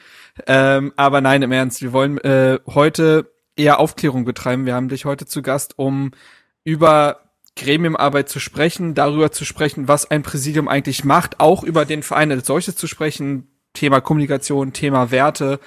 Ähm, 0.46 0.92
aber 0.94 1.20
nein, 1.20 1.42
im 1.42 1.50
Ernst, 1.50 1.82
wir 1.82 1.92
wollen 1.92 2.18
äh, 2.18 2.60
heute 2.66 3.32
eher 3.56 3.80
Aufklärung 3.80 4.24
betreiben. 4.24 4.64
Wir 4.64 4.74
haben 4.74 4.88
dich 4.88 5.06
heute 5.06 5.26
zu 5.26 5.42
Gast, 5.42 5.76
um 5.76 6.12
über 6.62 7.22
Gremiumarbeit 7.56 8.28
zu 8.28 8.38
sprechen, 8.38 8.94
darüber 8.94 9.32
zu 9.32 9.44
sprechen, 9.44 9.88
was 9.88 10.08
ein 10.08 10.22
Präsidium 10.22 10.68
eigentlich 10.68 11.04
macht, 11.04 11.40
auch 11.40 11.64
über 11.64 11.84
den 11.84 12.04
Verein 12.04 12.30
als 12.30 12.46
solches 12.46 12.76
zu 12.76 12.86
sprechen, 12.86 13.48
Thema 13.74 14.00
Kommunikation, 14.00 14.72
Thema 14.72 15.10
Werte, 15.10 15.58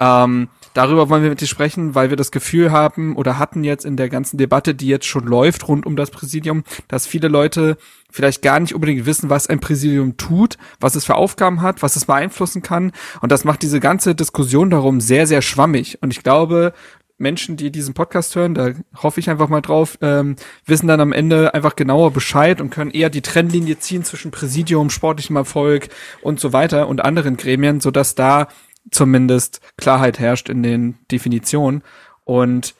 Ähm, 0.00 0.48
darüber 0.74 1.08
wollen 1.08 1.22
wir 1.22 1.30
mit 1.30 1.40
dir 1.40 1.46
sprechen, 1.46 1.94
weil 1.94 2.10
wir 2.10 2.16
das 2.16 2.30
Gefühl 2.30 2.70
haben 2.70 3.16
oder 3.16 3.38
hatten 3.38 3.64
jetzt 3.64 3.84
in 3.84 3.96
der 3.96 4.08
ganzen 4.08 4.38
Debatte, 4.38 4.74
die 4.74 4.86
jetzt 4.86 5.06
schon 5.06 5.26
läuft 5.26 5.68
rund 5.68 5.86
um 5.86 5.96
das 5.96 6.10
Präsidium, 6.10 6.64
dass 6.88 7.06
viele 7.06 7.28
Leute 7.28 7.76
vielleicht 8.10 8.42
gar 8.42 8.60
nicht 8.60 8.74
unbedingt 8.74 9.06
wissen, 9.06 9.30
was 9.30 9.46
ein 9.48 9.60
Präsidium 9.60 10.16
tut, 10.16 10.58
was 10.80 10.94
es 10.94 11.04
für 11.04 11.14
Aufgaben 11.14 11.62
hat, 11.62 11.82
was 11.82 11.96
es 11.96 12.06
beeinflussen 12.06 12.62
kann. 12.62 12.92
Und 13.20 13.30
das 13.32 13.44
macht 13.44 13.62
diese 13.62 13.80
ganze 13.80 14.14
Diskussion 14.14 14.70
darum 14.70 15.00
sehr, 15.00 15.26
sehr 15.26 15.42
schwammig. 15.42 15.98
Und 16.02 16.12
ich 16.12 16.22
glaube, 16.22 16.72
Menschen, 17.20 17.56
die 17.56 17.70
diesen 17.70 17.92
Podcast 17.92 18.34
hören, 18.34 18.54
da 18.54 18.70
hoffe 18.96 19.20
ich 19.20 19.28
einfach 19.28 19.48
mal 19.48 19.60
drauf, 19.60 19.98
ähm, 20.00 20.36
wissen 20.64 20.88
dann 20.88 21.00
am 21.00 21.12
Ende 21.12 21.52
einfach 21.52 21.76
genauer 21.76 22.12
Bescheid 22.12 22.60
und 22.62 22.70
können 22.70 22.90
eher 22.90 23.10
die 23.10 23.20
Trennlinie 23.20 23.78
ziehen 23.78 24.04
zwischen 24.04 24.30
Präsidium, 24.30 24.88
sportlichem 24.88 25.36
Erfolg 25.36 25.90
und 26.22 26.40
so 26.40 26.54
weiter 26.54 26.88
und 26.88 27.04
anderen 27.04 27.36
Gremien, 27.36 27.80
sodass 27.80 28.14
da 28.14 28.48
zumindest 28.90 29.60
Klarheit 29.76 30.18
herrscht 30.18 30.48
in 30.48 30.62
den 30.62 30.98
Definitionen. 31.10 31.82
Und 32.24 32.74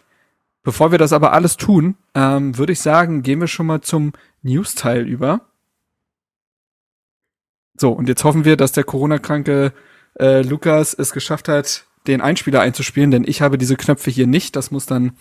bevor 0.62 0.92
wir 0.92 0.99
das 0.99 1.12
aber 1.12 1.33
alles 1.33 1.57
tun, 1.57 1.97
ähm, 2.14 2.57
würde 2.57 2.73
ich 2.73 2.80
sagen, 2.80 3.23
gehen 3.23 3.40
wir 3.40 3.49
schon 3.49 3.66
mal 3.66 3.80
zum 3.80 4.12
News-Teil 4.42 5.07
über. 5.07 5.42
So, 7.76 7.90
und 7.92 8.09
jetzt 8.09 8.25
hoffen 8.25 8.45
wir, 8.45 8.57
dass 8.57 8.73
der 8.73 8.85
Corona-kranke 8.85 9.73
äh, 10.19 10.42
Lukas 10.42 10.95
es 10.95 11.12
geschafft 11.12 11.49
hat, 11.49 11.87
den 12.07 12.21
Einspieler 12.21 12.61
einzuspielen, 12.61 13.11
denn 13.11 13.25
ich 13.26 13.42
habe 13.42 13.59
diese 13.59 13.76
Knöpfe 13.76 14.11
hier 14.11 14.26
nicht. 14.26 14.57
Das 14.57 14.71
muss 14.71 14.87
dann 14.87 15.12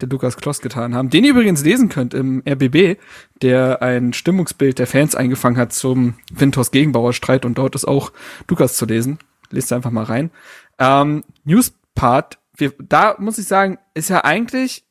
der 0.00 0.08
Lukas 0.08 0.36
Kloss 0.36 0.60
getan 0.60 0.94
haben. 0.94 1.10
Den 1.10 1.24
ihr 1.24 1.30
übrigens 1.30 1.64
lesen 1.64 1.88
könnt 1.88 2.14
im 2.14 2.42
RBB, 2.48 2.98
der 3.42 3.82
ein 3.82 4.12
Stimmungsbild 4.12 4.78
der 4.78 4.86
Fans 4.86 5.14
eingefangen 5.14 5.58
hat 5.58 5.72
zum 5.72 6.14
Winters 6.32 6.70
Gegenbauerstreit 6.70 7.44
und 7.44 7.58
dort 7.58 7.74
ist 7.74 7.84
auch 7.84 8.12
Lukas 8.48 8.76
zu 8.76 8.86
lesen. 8.86 9.18
Lest 9.54 9.72
einfach 9.72 9.90
mal 9.90 10.04
rein. 10.04 10.30
Ähm, 10.78 11.24
News-Part, 11.44 12.38
da 12.78 13.16
muss 13.18 13.38
ich 13.38 13.46
sagen, 13.46 13.78
ist 13.94 14.10
ja 14.10 14.24
eigentlich, 14.24 14.84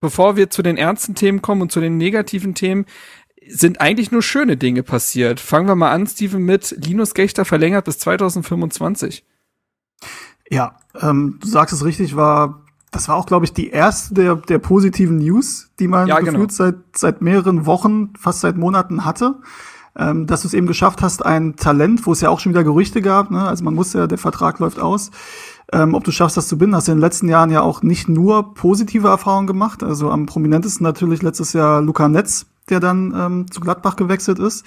bevor 0.00 0.36
wir 0.36 0.50
zu 0.50 0.62
den 0.62 0.76
ernsten 0.76 1.14
Themen 1.14 1.42
kommen 1.42 1.62
und 1.62 1.72
zu 1.72 1.80
den 1.80 1.96
negativen 1.96 2.54
Themen, 2.54 2.86
sind 3.46 3.80
eigentlich 3.80 4.10
nur 4.10 4.22
schöne 4.22 4.56
Dinge 4.56 4.82
passiert. 4.82 5.40
Fangen 5.40 5.68
wir 5.68 5.76
mal 5.76 5.92
an, 5.92 6.06
Steven, 6.06 6.42
mit 6.42 6.74
Linus 6.84 7.14
Gechter 7.14 7.44
verlängert 7.44 7.84
bis 7.84 7.98
2025. 7.98 9.24
Ja, 10.50 10.76
ähm, 11.00 11.38
du 11.40 11.48
sagst 11.48 11.74
es 11.74 11.84
richtig, 11.84 12.16
war 12.16 12.64
das 12.90 13.08
war 13.08 13.16
auch, 13.16 13.26
glaube 13.26 13.44
ich, 13.44 13.52
die 13.52 13.68
erste 13.70 14.14
der, 14.14 14.36
der 14.36 14.58
positiven 14.58 15.18
News, 15.18 15.70
die 15.78 15.88
man 15.88 16.08
ja, 16.08 16.20
gefühlt 16.20 16.34
genau. 16.34 16.48
seit, 16.50 16.76
seit 16.94 17.22
mehreren 17.22 17.66
Wochen, 17.66 18.14
fast 18.16 18.40
seit 18.40 18.56
Monaten 18.56 19.04
hatte. 19.04 19.36
Ähm, 19.98 20.26
dass 20.26 20.42
du 20.42 20.48
es 20.48 20.54
eben 20.54 20.68
geschafft 20.68 21.02
hast, 21.02 21.26
ein 21.26 21.56
Talent, 21.56 22.06
wo 22.06 22.12
es 22.12 22.20
ja 22.20 22.30
auch 22.30 22.38
schon 22.38 22.52
wieder 22.52 22.62
Gerüchte 22.62 23.02
gab, 23.02 23.32
ne? 23.32 23.42
also 23.42 23.64
man 23.64 23.74
muss 23.74 23.92
ja, 23.94 24.06
der 24.06 24.18
Vertrag 24.18 24.60
läuft 24.60 24.78
aus, 24.78 25.10
ähm, 25.72 25.94
ob 25.94 26.04
du 26.04 26.12
schaffst, 26.12 26.36
das 26.36 26.48
zu 26.48 26.56
binden. 26.56 26.76
Hast 26.76 26.88
du 26.88 26.92
in 26.92 26.98
den 26.98 27.02
letzten 27.02 27.28
Jahren 27.28 27.50
ja 27.50 27.62
auch 27.62 27.82
nicht 27.82 28.08
nur 28.08 28.54
positive 28.54 29.08
Erfahrungen 29.08 29.46
gemacht. 29.46 29.82
Also 29.82 30.10
am 30.10 30.26
prominentesten 30.26 30.84
natürlich 30.84 31.22
letztes 31.22 31.52
Jahr 31.52 31.82
Luca 31.82 32.08
Netz, 32.08 32.46
der 32.70 32.80
dann 32.80 33.14
ähm, 33.16 33.50
zu 33.50 33.60
Gladbach 33.60 33.96
gewechselt 33.96 34.38
ist. 34.38 34.64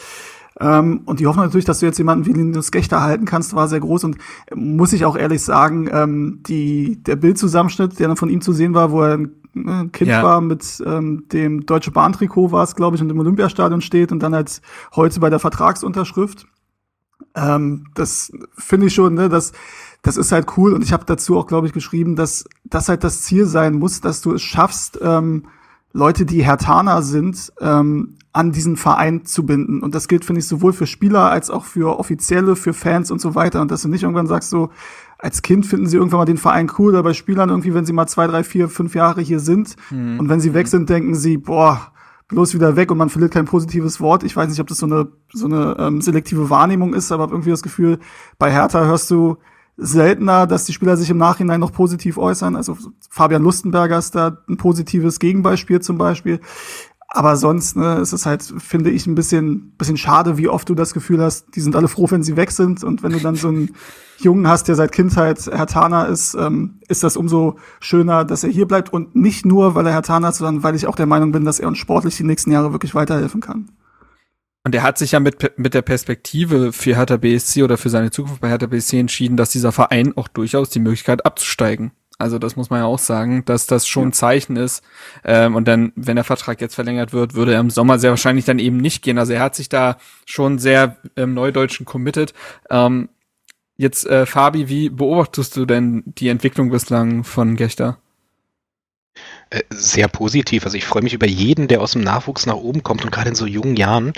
Ähm, 0.59 1.01
und 1.05 1.19
die 1.19 1.27
Hoffnung 1.27 1.45
natürlich, 1.45 1.65
dass 1.65 1.79
du 1.79 1.85
jetzt 1.85 1.97
jemanden 1.97 2.25
wie 2.25 2.33
Linus 2.33 2.71
Gechter 2.71 3.01
halten 3.01 3.25
kannst, 3.25 3.55
war 3.55 3.67
sehr 3.67 3.79
groß. 3.79 4.03
Und 4.03 4.17
muss 4.53 4.93
ich 4.93 5.05
auch 5.05 5.15
ehrlich 5.15 5.41
sagen, 5.41 5.89
ähm, 5.91 6.41
die, 6.45 7.01
der 7.01 7.15
Bildzusammenschnitt, 7.15 7.99
der 7.99 8.07
dann 8.07 8.17
von 8.17 8.29
ihm 8.29 8.41
zu 8.41 8.53
sehen 8.53 8.73
war, 8.73 8.91
wo 8.91 9.01
er 9.01 9.17
ein 9.17 9.31
ne, 9.53 9.89
Kind 9.91 10.09
ja. 10.09 10.23
war 10.23 10.41
mit 10.41 10.81
ähm, 10.85 11.25
dem 11.31 11.65
Deutsche 11.65 11.91
Bahn-Trikot 11.91 12.51
war 12.51 12.63
es, 12.63 12.75
glaube 12.75 12.95
ich, 12.95 13.01
und 13.01 13.09
im 13.09 13.19
Olympiastadion 13.19 13.81
steht 13.81 14.11
und 14.11 14.19
dann 14.19 14.33
als 14.33 14.61
heute 14.95 15.19
bei 15.19 15.29
der 15.29 15.39
Vertragsunterschrift. 15.39 16.47
Ähm, 17.35 17.87
das 17.93 18.31
finde 18.57 18.87
ich 18.87 18.93
schon, 18.93 19.13
ne, 19.13 19.29
das, 19.29 19.53
das 20.01 20.17
ist 20.17 20.31
halt 20.31 20.57
cool. 20.57 20.73
Und 20.73 20.83
ich 20.83 20.93
habe 20.93 21.05
dazu 21.05 21.37
auch, 21.37 21.47
glaube 21.47 21.67
ich, 21.67 21.73
geschrieben, 21.73 22.15
dass 22.15 22.45
das 22.63 22.89
halt 22.89 23.03
das 23.03 23.21
Ziel 23.21 23.45
sein 23.45 23.73
muss, 23.75 24.01
dass 24.01 24.21
du 24.21 24.33
es 24.33 24.41
schaffst, 24.41 24.99
ähm, 25.01 25.47
Leute, 25.93 26.25
die 26.25 26.43
Hertaner 26.43 27.01
sind, 27.01 27.51
ähm, 27.59 28.17
an 28.33 28.53
diesen 28.53 28.77
Verein 28.77 29.25
zu 29.25 29.45
binden. 29.45 29.81
Und 29.81 29.93
das 29.93 30.07
gilt, 30.07 30.23
finde 30.23 30.39
ich, 30.39 30.47
sowohl 30.47 30.71
für 30.71 30.87
Spieler 30.87 31.29
als 31.29 31.49
auch 31.49 31.65
für 31.65 31.99
Offizielle, 31.99 32.55
für 32.55 32.73
Fans 32.73 33.11
und 33.11 33.19
so 33.19 33.35
weiter. 33.35 33.61
Und 33.61 33.71
dass 33.71 33.81
du 33.81 33.89
nicht 33.89 34.03
irgendwann 34.03 34.27
sagst, 34.27 34.49
so, 34.49 34.69
als 35.21 35.41
Kind 35.41 35.65
finden 35.65 35.87
sie 35.87 35.97
irgendwann 35.97 36.19
mal 36.19 36.25
den 36.25 36.37
Verein 36.37 36.71
cool, 36.77 36.93
oder 36.93 37.03
bei 37.03 37.13
Spielern 37.13 37.49
irgendwie, 37.49 37.73
wenn 37.73 37.85
sie 37.85 37.93
mal 37.93 38.07
zwei, 38.07 38.27
drei, 38.27 38.43
vier, 38.43 38.69
fünf 38.69 38.95
Jahre 38.95 39.21
hier 39.21 39.39
sind 39.39 39.75
mhm. 39.91 40.19
und 40.19 40.29
wenn 40.29 40.39
sie 40.39 40.53
weg 40.53 40.67
sind, 40.67 40.89
denken 40.89 41.15
sie, 41.15 41.37
boah, 41.37 41.91
bloß 42.27 42.53
wieder 42.53 42.75
weg 42.75 42.91
und 42.91 42.97
man 42.97 43.09
verliert 43.09 43.33
kein 43.33 43.45
positives 43.45 43.99
Wort. 44.01 44.23
Ich 44.23 44.35
weiß 44.35 44.49
nicht, 44.49 44.59
ob 44.59 44.67
das 44.67 44.79
so 44.79 44.85
eine, 44.85 45.09
so 45.31 45.45
eine 45.45 45.75
ähm, 45.79 46.01
selektive 46.01 46.49
Wahrnehmung 46.49 46.93
ist, 46.93 47.11
aber 47.11 47.29
irgendwie 47.29 47.51
das 47.51 47.61
Gefühl, 47.61 47.99
bei 48.39 48.51
Hertha 48.51 48.85
hörst 48.85 49.11
du 49.11 49.37
seltener, 49.77 50.47
dass 50.47 50.65
die 50.65 50.73
Spieler 50.73 50.97
sich 50.97 51.09
im 51.09 51.17
Nachhinein 51.17 51.59
noch 51.59 51.73
positiv 51.73 52.17
äußern. 52.17 52.55
Also 52.55 52.77
Fabian 53.09 53.43
Lustenberger 53.43 53.97
ist 53.97 54.15
da 54.15 54.37
ein 54.47 54.57
positives 54.57 55.19
Gegenbeispiel 55.19 55.81
zum 55.81 55.97
Beispiel. 55.97 56.39
Aber 57.13 57.35
sonst 57.35 57.75
ne, 57.75 57.97
ist 57.97 58.13
es 58.13 58.25
halt, 58.25 58.41
finde 58.41 58.89
ich, 58.89 59.05
ein 59.05 59.15
bisschen, 59.15 59.71
bisschen 59.71 59.97
schade, 59.97 60.37
wie 60.37 60.47
oft 60.47 60.69
du 60.69 60.75
das 60.75 60.93
Gefühl 60.93 61.21
hast, 61.21 61.53
die 61.55 61.59
sind 61.59 61.75
alle 61.75 61.89
froh, 61.89 62.09
wenn 62.09 62.23
sie 62.23 62.37
weg 62.37 62.51
sind. 62.51 62.85
Und 62.85 63.03
wenn 63.03 63.11
du 63.11 63.19
dann 63.19 63.35
so 63.35 63.49
einen 63.49 63.75
Jungen 64.17 64.47
hast, 64.47 64.69
der 64.69 64.75
seit 64.75 64.93
Kindheit 64.93 65.45
Herr 65.51 65.67
Tana 65.67 66.05
ist, 66.05 66.35
ähm, 66.35 66.79
ist 66.87 67.03
das 67.03 67.17
umso 67.17 67.57
schöner, 67.81 68.23
dass 68.23 68.45
er 68.45 68.49
hier 68.49 68.65
bleibt. 68.65 68.93
Und 68.93 69.13
nicht 69.13 69.45
nur, 69.45 69.75
weil 69.75 69.85
er 69.87 69.91
Herr 69.91 70.03
Tana 70.03 70.29
ist, 70.29 70.37
sondern 70.37 70.63
weil 70.63 70.73
ich 70.73 70.87
auch 70.87 70.95
der 70.95 71.05
Meinung 71.05 71.33
bin, 71.33 71.43
dass 71.43 71.59
er 71.59 71.67
uns 71.67 71.79
sportlich 71.79 72.15
die 72.15 72.23
nächsten 72.23 72.49
Jahre 72.49 72.71
wirklich 72.71 72.95
weiterhelfen 72.95 73.41
kann. 73.41 73.69
Und 74.63 74.73
er 74.73 74.83
hat 74.83 74.97
sich 74.97 75.11
ja 75.11 75.19
mit, 75.19 75.57
mit 75.57 75.73
der 75.73 75.81
Perspektive 75.81 76.71
für 76.71 76.95
Hertha 76.95 77.17
BSC 77.17 77.63
oder 77.63 77.77
für 77.77 77.89
seine 77.89 78.11
Zukunft 78.11 78.39
bei 78.39 78.47
Hertha 78.47 78.67
BSC 78.67 78.99
entschieden, 78.99 79.35
dass 79.35 79.49
dieser 79.49 79.73
Verein 79.73 80.15
auch 80.15 80.29
durchaus 80.29 80.69
die 80.69 80.79
Möglichkeit 80.79 81.25
abzusteigen 81.25 81.91
also 82.21 82.39
das 82.39 82.55
muss 82.55 82.69
man 82.69 82.79
ja 82.79 82.85
auch 82.85 82.99
sagen, 82.99 83.43
dass 83.45 83.67
das 83.67 83.87
schon 83.87 84.09
ein 84.09 84.13
Zeichen 84.13 84.55
ist. 84.55 84.83
Ähm, 85.23 85.55
und 85.55 85.67
dann, 85.67 85.91
wenn 85.95 86.15
der 86.15 86.23
Vertrag 86.25 86.61
jetzt 86.61 86.75
verlängert 86.75 87.13
wird, 87.13 87.33
würde 87.33 87.53
er 87.53 87.59
im 87.59 87.69
Sommer 87.69 87.99
sehr 87.99 88.11
wahrscheinlich 88.11 88.45
dann 88.45 88.59
eben 88.59 88.77
nicht 88.77 89.03
gehen. 89.03 89.17
Also 89.17 89.33
er 89.33 89.41
hat 89.41 89.55
sich 89.55 89.69
da 89.69 89.97
schon 90.25 90.59
sehr 90.59 90.97
im 91.15 91.33
Neudeutschen 91.33 91.85
committed. 91.85 92.33
Ähm, 92.69 93.09
jetzt, 93.77 94.05
äh, 94.07 94.25
Fabi, 94.25 94.69
wie 94.69 94.89
beobachtest 94.89 95.57
du 95.57 95.65
denn 95.65 96.03
die 96.05 96.29
Entwicklung 96.29 96.69
bislang 96.69 97.23
von 97.23 97.55
Gechter? 97.55 97.97
Äh, 99.49 99.63
sehr 99.69 100.07
positiv. 100.07 100.65
Also 100.65 100.77
ich 100.77 100.85
freue 100.85 101.03
mich 101.03 101.13
über 101.13 101.27
jeden, 101.27 101.67
der 101.67 101.81
aus 101.81 101.91
dem 101.91 102.01
Nachwuchs 102.01 102.45
nach 102.45 102.55
oben 102.55 102.83
kommt 102.83 103.03
und 103.03 103.11
gerade 103.11 103.29
in 103.29 103.35
so 103.35 103.45
jungen 103.45 103.75
Jahren. 103.75 104.13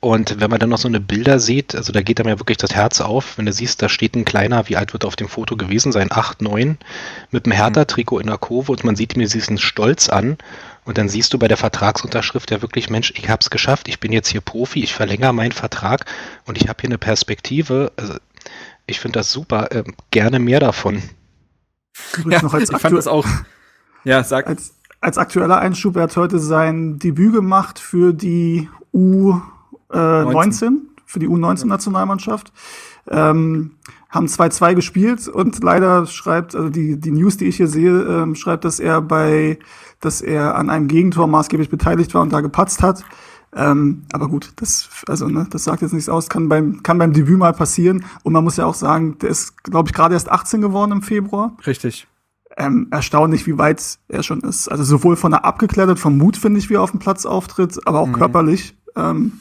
Und 0.00 0.40
wenn 0.40 0.50
man 0.50 0.60
dann 0.60 0.70
noch 0.70 0.78
so 0.78 0.86
eine 0.86 1.00
Bilder 1.00 1.40
sieht, 1.40 1.74
also 1.74 1.92
da 1.92 2.02
geht 2.02 2.20
einem 2.20 2.28
ja 2.28 2.38
wirklich 2.38 2.58
das 2.58 2.74
Herz 2.74 3.00
auf, 3.00 3.36
wenn 3.36 3.46
du 3.46 3.52
siehst, 3.52 3.82
da 3.82 3.88
steht 3.88 4.14
ein 4.14 4.24
kleiner, 4.24 4.68
wie 4.68 4.76
alt 4.76 4.92
wird 4.92 5.04
er 5.04 5.08
auf 5.08 5.16
dem 5.16 5.28
Foto 5.28 5.56
gewesen 5.56 5.90
sein, 5.90 6.08
8, 6.10 6.40
9, 6.40 6.78
mit 7.32 7.46
einem 7.46 7.52
Hertha-Trikot 7.52 8.20
in 8.20 8.28
der 8.28 8.38
Kurve 8.38 8.70
und 8.70 8.84
man 8.84 8.94
sieht 8.94 9.16
mir 9.16 9.26
diesen 9.26 9.58
Stolz 9.58 10.08
an. 10.08 10.38
Und 10.84 10.98
dann 10.98 11.08
siehst 11.08 11.34
du 11.34 11.38
bei 11.38 11.48
der 11.48 11.56
Vertragsunterschrift 11.56 12.50
ja 12.50 12.62
wirklich, 12.62 12.88
Mensch, 12.88 13.12
ich 13.16 13.28
habe 13.28 13.40
es 13.40 13.50
geschafft, 13.50 13.88
ich 13.88 14.00
bin 14.00 14.12
jetzt 14.12 14.28
hier 14.28 14.40
Profi, 14.40 14.82
ich 14.82 14.94
verlängere 14.94 15.34
meinen 15.34 15.52
Vertrag 15.52 16.06
und 16.46 16.56
ich 16.56 16.68
habe 16.68 16.80
hier 16.80 16.88
eine 16.88 16.98
Perspektive. 16.98 17.92
Also 17.96 18.14
ich 18.86 19.00
finde 19.00 19.18
das 19.18 19.32
super, 19.32 19.70
äh, 19.72 19.84
gerne 20.10 20.38
mehr 20.38 20.60
davon. 20.60 21.02
Ja, 22.26 22.40
ich 22.42 22.68
fand 22.80 22.96
das 22.96 23.08
auch 23.08 23.26
ja, 24.04 24.24
sag. 24.24 24.46
Als, 24.46 24.74
als 25.00 25.18
aktueller 25.18 25.58
Einschub, 25.58 25.96
er 25.96 26.04
hat 26.04 26.16
heute 26.16 26.38
sein 26.38 26.98
Debüt 26.98 27.34
gemacht 27.34 27.78
für 27.78 28.12
die 28.12 28.68
U19, 28.94 29.42
äh, 29.90 30.70
für 31.06 31.18
die 31.18 31.28
U19-Nationalmannschaft. 31.28 32.52
Ähm, 33.10 33.72
haben 34.10 34.26
2-2 34.26 34.74
gespielt 34.74 35.28
und 35.28 35.62
leider 35.62 36.06
schreibt, 36.06 36.54
also 36.54 36.68
die, 36.70 36.98
die 36.98 37.10
News, 37.10 37.36
die 37.36 37.46
ich 37.46 37.56
hier 37.56 37.68
sehe, 37.68 38.02
ähm, 38.02 38.34
schreibt, 38.34 38.64
dass 38.64 38.80
er 38.80 39.02
bei, 39.02 39.58
dass 40.00 40.20
er 40.20 40.56
an 40.56 40.70
einem 40.70 40.88
Gegentor 40.88 41.26
maßgeblich 41.26 41.68
beteiligt 41.68 42.14
war 42.14 42.22
und 42.22 42.32
da 42.32 42.40
gepatzt 42.40 42.82
hat. 42.82 43.04
Ähm, 43.54 44.04
aber 44.12 44.28
gut, 44.28 44.52
das, 44.56 44.88
also, 45.08 45.28
ne, 45.28 45.46
das 45.50 45.64
sagt 45.64 45.82
jetzt 45.82 45.92
nichts 45.92 46.08
aus, 46.08 46.28
kann 46.28 46.48
beim, 46.48 46.82
kann 46.82 46.98
beim 46.98 47.12
Debüt 47.12 47.38
mal 47.38 47.52
passieren. 47.52 48.04
Und 48.22 48.34
man 48.34 48.44
muss 48.44 48.58
ja 48.58 48.66
auch 48.66 48.74
sagen, 48.74 49.16
der 49.18 49.30
ist, 49.30 49.62
glaube 49.64 49.88
ich, 49.88 49.94
gerade 49.94 50.14
erst 50.14 50.30
18 50.30 50.60
geworden 50.60 50.92
im 50.92 51.02
Februar. 51.02 51.56
Richtig 51.66 52.06
ähm, 52.58 52.88
erstaunlich, 52.90 53.46
wie 53.46 53.56
weit 53.56 53.98
er 54.08 54.22
schon 54.22 54.40
ist. 54.40 54.68
Also 54.68 54.82
sowohl 54.82 55.16
von 55.16 55.30
der 55.30 55.44
abgeklettert, 55.44 55.98
vom 55.98 56.18
Mut, 56.18 56.36
finde 56.36 56.58
ich, 56.58 56.68
wie 56.68 56.74
er 56.74 56.82
auf 56.82 56.90
dem 56.90 57.00
Platz 57.00 57.24
auftritt, 57.24 57.78
aber 57.86 58.00
auch 58.00 58.08
mhm. 58.08 58.14
körperlich. 58.14 58.76
Ähm, 58.96 59.34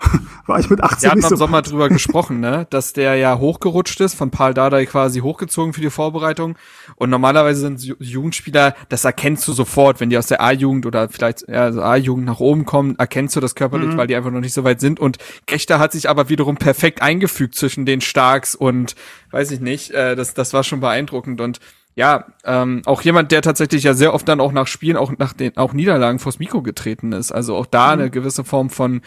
war 0.46 0.58
ich 0.58 0.70
mit 0.70 0.82
18 0.82 1.02
Wir 1.02 1.10
hatten 1.10 1.18
nicht 1.18 1.28
so 1.28 1.34
im 1.34 1.38
Sommer 1.38 1.62
drüber 1.62 1.88
gesprochen, 1.90 2.40
ne, 2.40 2.66
dass 2.70 2.92
der 2.92 3.16
ja 3.16 3.38
hochgerutscht 3.38 4.00
ist, 4.00 4.14
von 4.14 4.30
Paul 4.30 4.54
Dardai 4.54 4.86
quasi 4.86 5.20
hochgezogen 5.20 5.72
für 5.72 5.80
die 5.80 5.90
Vorbereitung. 5.90 6.56
Und 6.96 7.10
normalerweise 7.10 7.60
sind 7.60 7.82
Jugendspieler, 7.98 8.74
das 8.88 9.04
erkennst 9.04 9.46
du 9.48 9.52
sofort, 9.52 10.00
wenn 10.00 10.10
die 10.10 10.18
aus 10.18 10.26
der 10.26 10.40
A-Jugend 10.40 10.86
oder 10.86 11.08
vielleicht 11.08 11.48
ja, 11.48 11.62
also 11.62 11.82
A-Jugend 11.82 12.26
nach 12.26 12.40
oben 12.40 12.64
kommen, 12.64 12.96
erkennst 12.98 13.36
du 13.36 13.40
das 13.40 13.54
körperlich, 13.54 13.90
mhm. 13.90 13.96
weil 13.96 14.06
die 14.06 14.16
einfach 14.16 14.30
noch 14.30 14.40
nicht 14.40 14.54
so 14.54 14.64
weit 14.64 14.80
sind. 14.80 15.00
Und 15.00 15.18
Kechter 15.46 15.78
hat 15.78 15.92
sich 15.92 16.08
aber 16.08 16.28
wiederum 16.28 16.56
perfekt 16.56 17.02
eingefügt 17.02 17.54
zwischen 17.54 17.86
den 17.86 18.00
Starks 18.00 18.54
und 18.54 18.94
weiß 19.30 19.50
ich 19.50 19.60
nicht, 19.60 19.90
äh, 19.90 20.16
das, 20.16 20.34
das 20.34 20.52
war 20.52 20.64
schon 20.64 20.80
beeindruckend. 20.80 21.40
Und 21.40 21.60
ja, 21.96 22.26
ähm, 22.44 22.82
auch 22.84 23.00
jemand, 23.00 23.32
der 23.32 23.40
tatsächlich 23.40 23.82
ja 23.82 23.94
sehr 23.94 24.12
oft 24.12 24.28
dann 24.28 24.40
auch 24.40 24.52
nach 24.52 24.66
Spielen, 24.66 24.98
auch 24.98 25.12
nach 25.16 25.32
den 25.32 25.56
auch 25.56 25.72
Niederlagen 25.72 26.18
vors 26.18 26.38
Mikro 26.38 26.60
getreten 26.60 27.12
ist. 27.12 27.32
Also 27.32 27.56
auch 27.56 27.64
da 27.64 27.86
mhm. 27.86 28.00
eine 28.00 28.10
gewisse 28.10 28.44
Form 28.44 28.68
von 28.68 29.00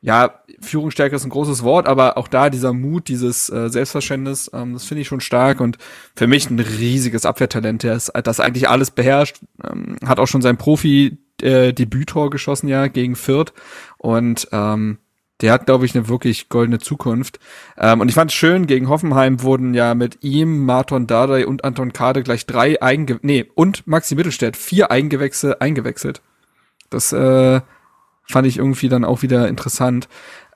ja, 0.00 0.42
Führungsstärke 0.60 1.16
ist 1.16 1.24
ein 1.24 1.30
großes 1.30 1.62
Wort, 1.62 1.86
aber 1.86 2.16
auch 2.16 2.28
da 2.28 2.50
dieser 2.50 2.72
Mut, 2.72 3.08
dieses 3.08 3.50
äh, 3.50 3.68
Selbstverständnis, 3.68 4.50
ähm, 4.54 4.74
das 4.74 4.84
finde 4.84 5.02
ich 5.02 5.08
schon 5.08 5.20
stark 5.20 5.60
und 5.60 5.78
für 6.14 6.26
mich 6.26 6.48
ein 6.50 6.60
riesiges 6.60 7.26
Abwehrtalent, 7.26 7.82
der 7.82 7.94
ist, 7.94 8.12
das 8.24 8.40
eigentlich 8.40 8.68
alles 8.68 8.92
beherrscht, 8.92 9.40
ähm, 9.64 9.96
hat 10.06 10.20
auch 10.20 10.28
schon 10.28 10.42
sein 10.42 10.56
Profi 10.56 11.18
äh, 11.42 11.72
Debüttor 11.72 12.30
geschossen 12.30 12.68
ja 12.68 12.86
gegen 12.86 13.16
Fürth 13.16 13.52
und 13.98 14.48
ähm, 14.52 14.98
der 15.40 15.52
hat, 15.52 15.66
glaube 15.66 15.84
ich, 15.84 15.94
eine 15.94 16.08
wirklich 16.08 16.48
goldene 16.48 16.80
Zukunft. 16.80 17.38
Ähm, 17.76 18.00
und 18.00 18.08
ich 18.08 18.14
fand 18.14 18.30
es 18.30 18.36
schön, 18.36 18.66
gegen 18.66 18.88
Hoffenheim 18.88 19.42
wurden 19.42 19.72
ja 19.72 19.94
mit 19.94 20.18
ihm, 20.22 20.64
Marton 20.64 21.06
Dardai 21.06 21.46
und 21.46 21.64
Anton 21.64 21.92
Kade 21.92 22.22
gleich 22.22 22.46
drei 22.46 22.82
Einge 22.82 23.20
nee, 23.22 23.46
und 23.54 23.86
Maxi 23.86 24.14
Mittelstädt 24.16 24.56
vier 24.56 24.90
Eingewechsel 24.90 25.56
eingewechselt. 25.60 26.22
Das 26.90 27.12
äh, 27.12 27.60
fand 28.28 28.46
ich 28.46 28.58
irgendwie 28.58 28.88
dann 28.88 29.04
auch 29.04 29.22
wieder 29.22 29.48
interessant. 29.48 30.08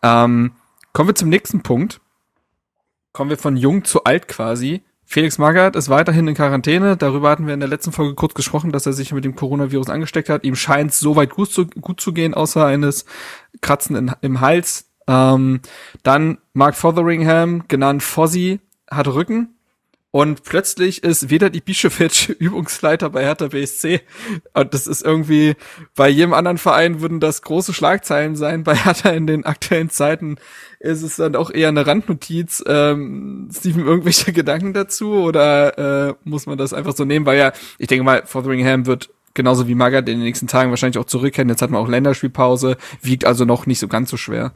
Ähm, 0.02 0.52
kommen 0.92 1.08
wir 1.08 1.14
zum 1.14 1.28
nächsten 1.28 1.62
Punkt. 1.62 2.00
Kommen 3.12 3.30
wir 3.30 3.38
von 3.38 3.56
jung 3.56 3.84
zu 3.84 4.04
alt 4.04 4.28
quasi. 4.28 4.82
Felix 5.04 5.36
Magath 5.36 5.76
ist 5.76 5.90
weiterhin 5.90 6.26
in 6.26 6.34
Quarantäne. 6.34 6.96
Darüber 6.96 7.30
hatten 7.30 7.46
wir 7.46 7.52
in 7.52 7.60
der 7.60 7.68
letzten 7.68 7.92
Folge 7.92 8.14
kurz 8.14 8.32
gesprochen, 8.32 8.72
dass 8.72 8.86
er 8.86 8.94
sich 8.94 9.12
mit 9.12 9.24
dem 9.24 9.36
Coronavirus 9.36 9.90
angesteckt 9.90 10.30
hat. 10.30 10.44
Ihm 10.44 10.56
scheint 10.56 10.92
es 10.92 11.00
soweit 11.00 11.30
gut 11.30 11.50
zu, 11.50 11.66
gut 11.66 12.00
zu 12.00 12.14
gehen, 12.14 12.32
außer 12.32 12.64
eines 12.64 13.04
Kratzen 13.60 13.96
in, 13.96 14.12
im 14.22 14.40
Hals. 14.40 14.86
Ähm, 15.06 15.60
dann 16.02 16.38
Mark 16.54 16.76
Fotheringham, 16.76 17.64
genannt 17.68 18.02
Fozzy, 18.02 18.60
hat 18.90 19.08
Rücken. 19.08 19.54
Und 20.12 20.42
plötzlich 20.44 21.02
ist 21.02 21.30
Vedat 21.30 21.54
Ibišević 21.54 22.32
Übungsleiter 22.38 23.08
bei 23.08 23.24
Hertha 23.24 23.48
BSC. 23.48 24.02
Und 24.52 24.74
das 24.74 24.86
ist 24.86 25.02
irgendwie, 25.02 25.56
bei 25.96 26.10
jedem 26.10 26.34
anderen 26.34 26.58
Verein 26.58 27.00
würden 27.00 27.18
das 27.18 27.40
große 27.40 27.72
Schlagzeilen 27.72 28.36
sein. 28.36 28.62
Bei 28.62 28.76
Hertha 28.76 29.08
in 29.08 29.26
den 29.26 29.46
aktuellen 29.46 29.88
Zeiten 29.88 30.36
ist 30.80 31.00
es 31.00 31.16
dann 31.16 31.34
auch 31.34 31.50
eher 31.50 31.68
eine 31.68 31.86
Randnotiz. 31.86 32.62
Ähm, 32.66 33.48
Steven, 33.50 33.86
irgendwelche 33.86 34.32
Gedanken 34.34 34.74
dazu? 34.74 35.14
Oder 35.14 36.10
äh, 36.10 36.14
muss 36.24 36.44
man 36.44 36.58
das 36.58 36.74
einfach 36.74 36.94
so 36.94 37.06
nehmen? 37.06 37.24
Weil 37.24 37.38
ja, 37.38 37.52
ich 37.78 37.86
denke 37.86 38.04
mal, 38.04 38.22
Fotheringham 38.26 38.84
wird 38.84 39.08
genauso 39.32 39.66
wie 39.66 39.74
Magath 39.74 40.10
in 40.10 40.18
den 40.18 40.24
nächsten 40.24 40.46
Tagen 40.46 40.68
wahrscheinlich 40.68 40.98
auch 40.98 41.06
zurückkehren. 41.06 41.48
Jetzt 41.48 41.62
hat 41.62 41.70
man 41.70 41.80
auch 41.80 41.88
Länderspielpause, 41.88 42.76
wiegt 43.00 43.24
also 43.24 43.46
noch 43.46 43.64
nicht 43.64 43.78
so 43.78 43.88
ganz 43.88 44.10
so 44.10 44.18
schwer. 44.18 44.52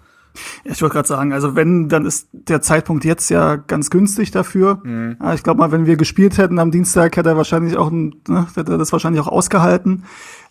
Ich 0.65 0.83
wollte 0.83 0.95
gerade 0.95 1.09
sagen, 1.09 1.33
also 1.33 1.55
wenn, 1.55 1.89
dann 1.89 2.07
ist 2.07 2.29
der 2.33 2.63
Zeitpunkt 2.63 3.05
jetzt 3.05 3.29
ja 3.31 3.57
ganz 3.57 3.91
günstig 3.91 4.31
dafür. 4.31 4.81
Mhm. 4.85 5.17
Ich 5.35 5.43
glaube 5.43 5.59
mal, 5.59 5.73
wenn 5.73 5.87
wir 5.87 5.97
gespielt 5.97 6.39
hätten 6.39 6.59
am 6.59 6.71
Dienstag, 6.71 7.17
hätte 7.17 7.31
er 7.31 7.37
wahrscheinlich 7.37 7.77
auch, 7.77 7.91
ne, 7.91 8.47
hätte 8.55 8.73
er 8.73 8.79
das 8.79 8.93
wahrscheinlich 8.93 9.23
auch 9.23 9.29
ausgehalten. 9.29 10.05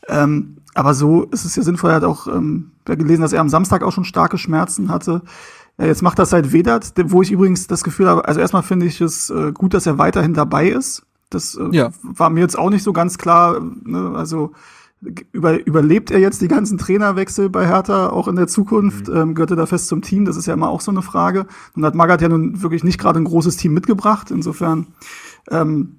Ähm, 0.08 0.58
aber 0.74 0.94
so 0.94 1.24
ist 1.24 1.46
es 1.46 1.56
ja 1.56 1.64
sinnvoll. 1.64 1.92
Er 1.92 1.98
hat 1.98 2.04
auch 2.04 2.28
ähm, 2.28 2.72
gelesen, 2.86 3.22
dass 3.22 3.34
er 3.34 3.42
am 3.42 3.50
Samstag 3.50 3.84
auch 3.84 3.92
schon 3.92 4.04
starke 4.04 4.38
Schmerzen 4.38 4.90
hatte. 4.92 5.22
Ja, 5.78 5.86
jetzt 5.86 6.02
macht 6.02 6.20
das 6.20 6.32
halt 6.32 6.54
Vedat, 6.54 6.94
wo 7.06 7.22
ich 7.22 7.32
übrigens 7.32 7.68
das 7.68 7.84
Gefühl 7.84 8.08
habe, 8.08 8.26
also 8.26 8.40
erstmal 8.40 8.64
finde 8.64 8.86
ich 8.86 9.02
es 9.02 9.30
äh, 9.30 9.52
gut, 9.52 9.74
dass 9.74 9.86
er 9.86 9.98
weiterhin 9.98 10.34
dabei 10.34 10.70
ist. 10.70 11.06
Das 11.30 11.56
äh, 11.56 11.68
ja. 11.72 11.92
war 12.02 12.30
mir 12.30 12.42
jetzt 12.42 12.58
auch 12.58 12.70
nicht 12.70 12.84
so 12.84 12.94
ganz 12.94 13.18
klar. 13.18 13.60
Ne? 13.84 14.14
Also 14.16 14.52
über, 15.32 15.66
überlebt 15.66 16.12
er 16.12 16.20
jetzt 16.20 16.42
die 16.42 16.48
ganzen 16.48 16.78
Trainerwechsel 16.78 17.50
bei 17.50 17.68
Hertha 17.68 18.10
auch 18.10 18.28
in 18.28 18.36
der 18.36 18.48
Zukunft? 18.48 19.08
Mhm. 19.08 19.16
Ähm, 19.16 19.36
gehört 19.36 19.52
er 19.52 19.58
da 19.58 19.66
fest 19.66 19.88
zum 19.88 20.02
Team? 20.02 20.26
Das 20.26 20.38
ist 20.38 20.46
ja 20.46 20.54
immer 20.54 20.70
auch 20.70 20.82
so 20.82 20.92
eine 20.92 21.02
Frage. 21.02 21.46
Und 21.76 21.86
hat 21.86 21.96
Magath 21.96 22.22
ja 22.22 22.30
nun 22.30 22.62
wirklich 22.62 22.84
nicht 22.84 23.00
gerade 23.00 23.20
ein 23.20 23.26
großes 23.26 23.58
Team 23.58 23.74
mitgebracht. 23.74 24.32
Insofern 24.32 24.88
ähm, 25.52 25.98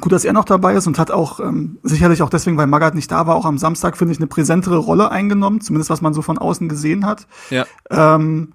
gut, 0.00 0.12
dass 0.12 0.24
er 0.24 0.32
noch 0.32 0.44
dabei 0.44 0.74
ist 0.74 0.86
und 0.86 0.98
hat 0.98 1.10
auch 1.10 1.40
ähm, 1.40 1.78
sicherlich 1.82 2.22
auch 2.22 2.30
deswegen, 2.30 2.56
weil 2.56 2.66
Magath 2.66 2.94
nicht 2.94 3.10
da 3.10 3.26
war, 3.26 3.36
auch 3.36 3.46
am 3.46 3.58
Samstag, 3.58 3.96
finde 3.96 4.12
ich, 4.12 4.18
eine 4.18 4.26
präsentere 4.26 4.76
Rolle 4.76 5.10
eingenommen, 5.10 5.60
zumindest 5.60 5.90
was 5.90 6.02
man 6.02 6.14
so 6.14 6.22
von 6.22 6.38
außen 6.38 6.68
gesehen 6.68 7.06
hat. 7.06 7.26
Ja. 7.50 7.66
Ähm, 7.90 8.52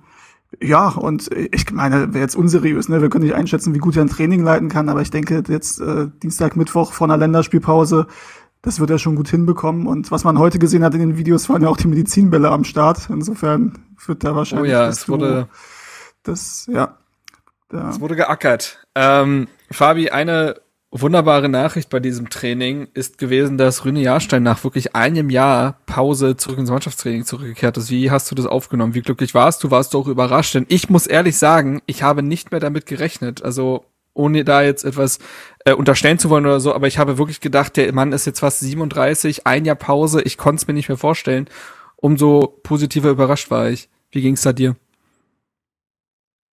ja, 0.61 0.89
und 0.89 1.29
ich 1.51 1.71
meine, 1.73 2.13
wäre 2.13 2.23
jetzt 2.23 2.35
unseriös, 2.35 2.87
ne? 2.87 3.01
Wir 3.01 3.09
können 3.09 3.25
nicht 3.25 3.35
einschätzen, 3.35 3.73
wie 3.73 3.79
gut 3.79 3.97
er 3.97 4.03
ein 4.03 4.09
Training 4.09 4.43
leiten 4.43 4.69
kann, 4.69 4.87
aber 4.87 5.01
ich 5.01 5.11
denke, 5.11 5.43
jetzt 5.47 5.81
äh, 5.81 6.07
Dienstag, 6.23 6.55
Mittwoch 6.55 6.93
vor 6.93 7.05
einer 7.05 7.17
Länderspielpause 7.17 8.07
das 8.61 8.79
wird 8.79 8.89
er 8.89 8.99
schon 8.99 9.15
gut 9.15 9.29
hinbekommen. 9.29 9.87
Und 9.87 10.11
was 10.11 10.23
man 10.23 10.39
heute 10.39 10.59
gesehen 10.59 10.83
hat 10.83 10.93
in 10.93 10.99
den 10.99 11.17
Videos, 11.17 11.49
waren 11.49 11.61
ja 11.61 11.69
auch 11.69 11.77
die 11.77 11.87
Medizinbälle 11.87 12.49
am 12.49 12.63
Start. 12.63 13.09
Insofern 13.09 13.77
wird 14.05 14.23
da 14.23 14.35
wahrscheinlich. 14.35 14.71
Oh 14.71 14.73
ja, 14.73 14.87
es 14.87 15.07
wurde. 15.07 15.47
Das, 16.23 16.67
ja. 16.71 16.97
Da. 17.69 17.89
Es 17.89 17.99
wurde 17.99 18.15
geackert. 18.15 18.85
Ähm, 18.95 19.47
Fabi, 19.71 20.09
eine 20.09 20.55
wunderbare 20.91 21.49
Nachricht 21.49 21.89
bei 21.89 21.99
diesem 21.99 22.29
Training 22.29 22.87
ist 22.93 23.17
gewesen, 23.17 23.57
dass 23.57 23.83
Rüne 23.83 24.01
Jahrstein 24.01 24.43
nach 24.43 24.63
wirklich 24.63 24.95
einem 24.95 25.29
Jahr 25.29 25.79
Pause 25.85 26.37
zurück 26.37 26.59
ins 26.59 26.69
Mannschaftstraining 26.69 27.25
zurückgekehrt 27.25 27.77
ist. 27.77 27.91
Wie 27.91 28.09
hast 28.09 28.31
du 28.31 28.35
das 28.35 28.45
aufgenommen? 28.45 28.93
Wie 28.93 29.01
glücklich 29.01 29.33
warst 29.33 29.63
du? 29.63 29.71
Warst 29.71 29.93
du 29.93 29.99
auch 29.99 30.07
überrascht? 30.07 30.55
Denn 30.55 30.65
ich 30.69 30.89
muss 30.89 31.07
ehrlich 31.07 31.37
sagen, 31.37 31.81
ich 31.85 32.03
habe 32.03 32.23
nicht 32.23 32.51
mehr 32.51 32.61
damit 32.61 32.85
gerechnet. 32.85 33.43
Also 33.43 33.85
ohne 34.17 34.43
da 34.43 34.61
jetzt 34.61 34.83
etwas 34.83 35.19
äh, 35.65 35.73
unterstellen 35.73 36.19
zu 36.19 36.29
wollen 36.29 36.45
oder 36.45 36.59
so, 36.59 36.73
aber 36.73 36.87
ich 36.87 36.97
habe 36.97 37.17
wirklich 37.17 37.41
gedacht, 37.41 37.77
der 37.77 37.93
Mann 37.93 38.11
ist 38.11 38.25
jetzt 38.25 38.39
fast 38.39 38.59
37, 38.59 39.47
ein 39.47 39.65
Jahr 39.65 39.75
Pause, 39.75 40.21
ich 40.21 40.37
konnte 40.37 40.61
es 40.61 40.67
mir 40.67 40.73
nicht 40.73 40.89
mehr 40.89 40.97
vorstellen. 40.97 41.47
Umso 41.95 42.59
positiver 42.63 43.09
überrascht 43.09 43.49
war 43.49 43.69
ich. 43.69 43.89
Wie 44.11 44.21
ging's 44.21 44.41
da 44.41 44.53
dir? 44.53 44.75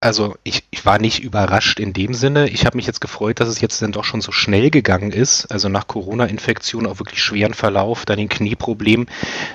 Also 0.05 0.37
ich, 0.45 0.65
ich 0.71 0.85
war 0.85 0.99
nicht 0.99 1.25
überrascht 1.25 1.81
in 1.81 1.95
dem 1.95 2.13
Sinne. 2.13 2.51
Ich 2.51 2.67
habe 2.67 2.77
mich 2.77 2.87
jetzt 2.87 3.01
gefreut, 3.01 3.41
dass 3.41 3.49
es 3.49 3.63
jetzt 3.63 3.81
dann 3.81 3.93
doch 3.93 4.05
schon 4.05 4.21
so 4.21 4.33
schnell 4.33 4.69
gegangen 4.69 5.13
ist. 5.13 5.47
Also 5.47 5.71
nach 5.71 5.87
Corona-Infektion 5.87 6.87
auch 6.87 6.99
wirklich 6.99 7.23
schweren 7.23 7.55
Verlauf, 7.55 8.05
dann 8.05 8.19
den 8.19 8.29
Knieproblem, 8.29 9.07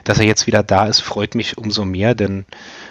dass 0.06 0.18
er 0.18 0.26
jetzt 0.26 0.48
wieder 0.48 0.64
da 0.64 0.88
ist, 0.88 1.02
freut 1.02 1.36
mich 1.36 1.60
umso 1.60 1.86
mehr, 1.86 2.16
denn 2.16 2.46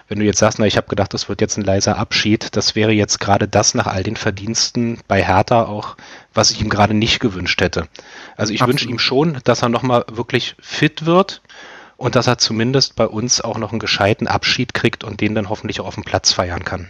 wenn 0.08 0.18
du 0.18 0.24
jetzt 0.24 0.38
sagst, 0.38 0.58
na, 0.58 0.66
ich 0.66 0.76
habe 0.76 0.88
gedacht, 0.88 1.14
das 1.14 1.28
wird 1.28 1.40
jetzt 1.40 1.56
ein 1.58 1.64
leiser 1.64 1.98
Abschied, 1.98 2.56
das 2.56 2.74
wäre 2.74 2.92
jetzt 2.92 3.20
gerade 3.20 3.46
das 3.46 3.74
nach 3.74 3.86
all 3.86 4.02
den 4.02 4.16
Verdiensten 4.16 5.00
bei 5.06 5.22
Hertha 5.22 5.64
auch, 5.64 5.96
was 6.34 6.50
ich 6.50 6.60
ihm 6.60 6.70
gerade 6.70 6.94
nicht 6.94 7.20
gewünscht 7.20 7.60
hätte. 7.60 7.88
Also 8.36 8.52
ich 8.52 8.66
wünsche 8.66 8.88
ihm 8.88 8.98
schon, 8.98 9.40
dass 9.44 9.62
er 9.62 9.68
nochmal 9.68 10.04
wirklich 10.10 10.56
fit 10.60 11.04
wird 11.04 11.42
und 11.96 12.14
dass 12.16 12.26
er 12.26 12.38
zumindest 12.38 12.96
bei 12.96 13.06
uns 13.06 13.40
auch 13.40 13.58
noch 13.58 13.70
einen 13.70 13.80
gescheiten 13.80 14.26
Abschied 14.26 14.74
kriegt 14.74 15.04
und 15.04 15.20
den 15.20 15.34
dann 15.34 15.48
hoffentlich 15.50 15.80
auch 15.80 15.86
auf 15.86 15.94
dem 15.94 16.04
Platz 16.04 16.32
feiern 16.32 16.64
kann. 16.64 16.88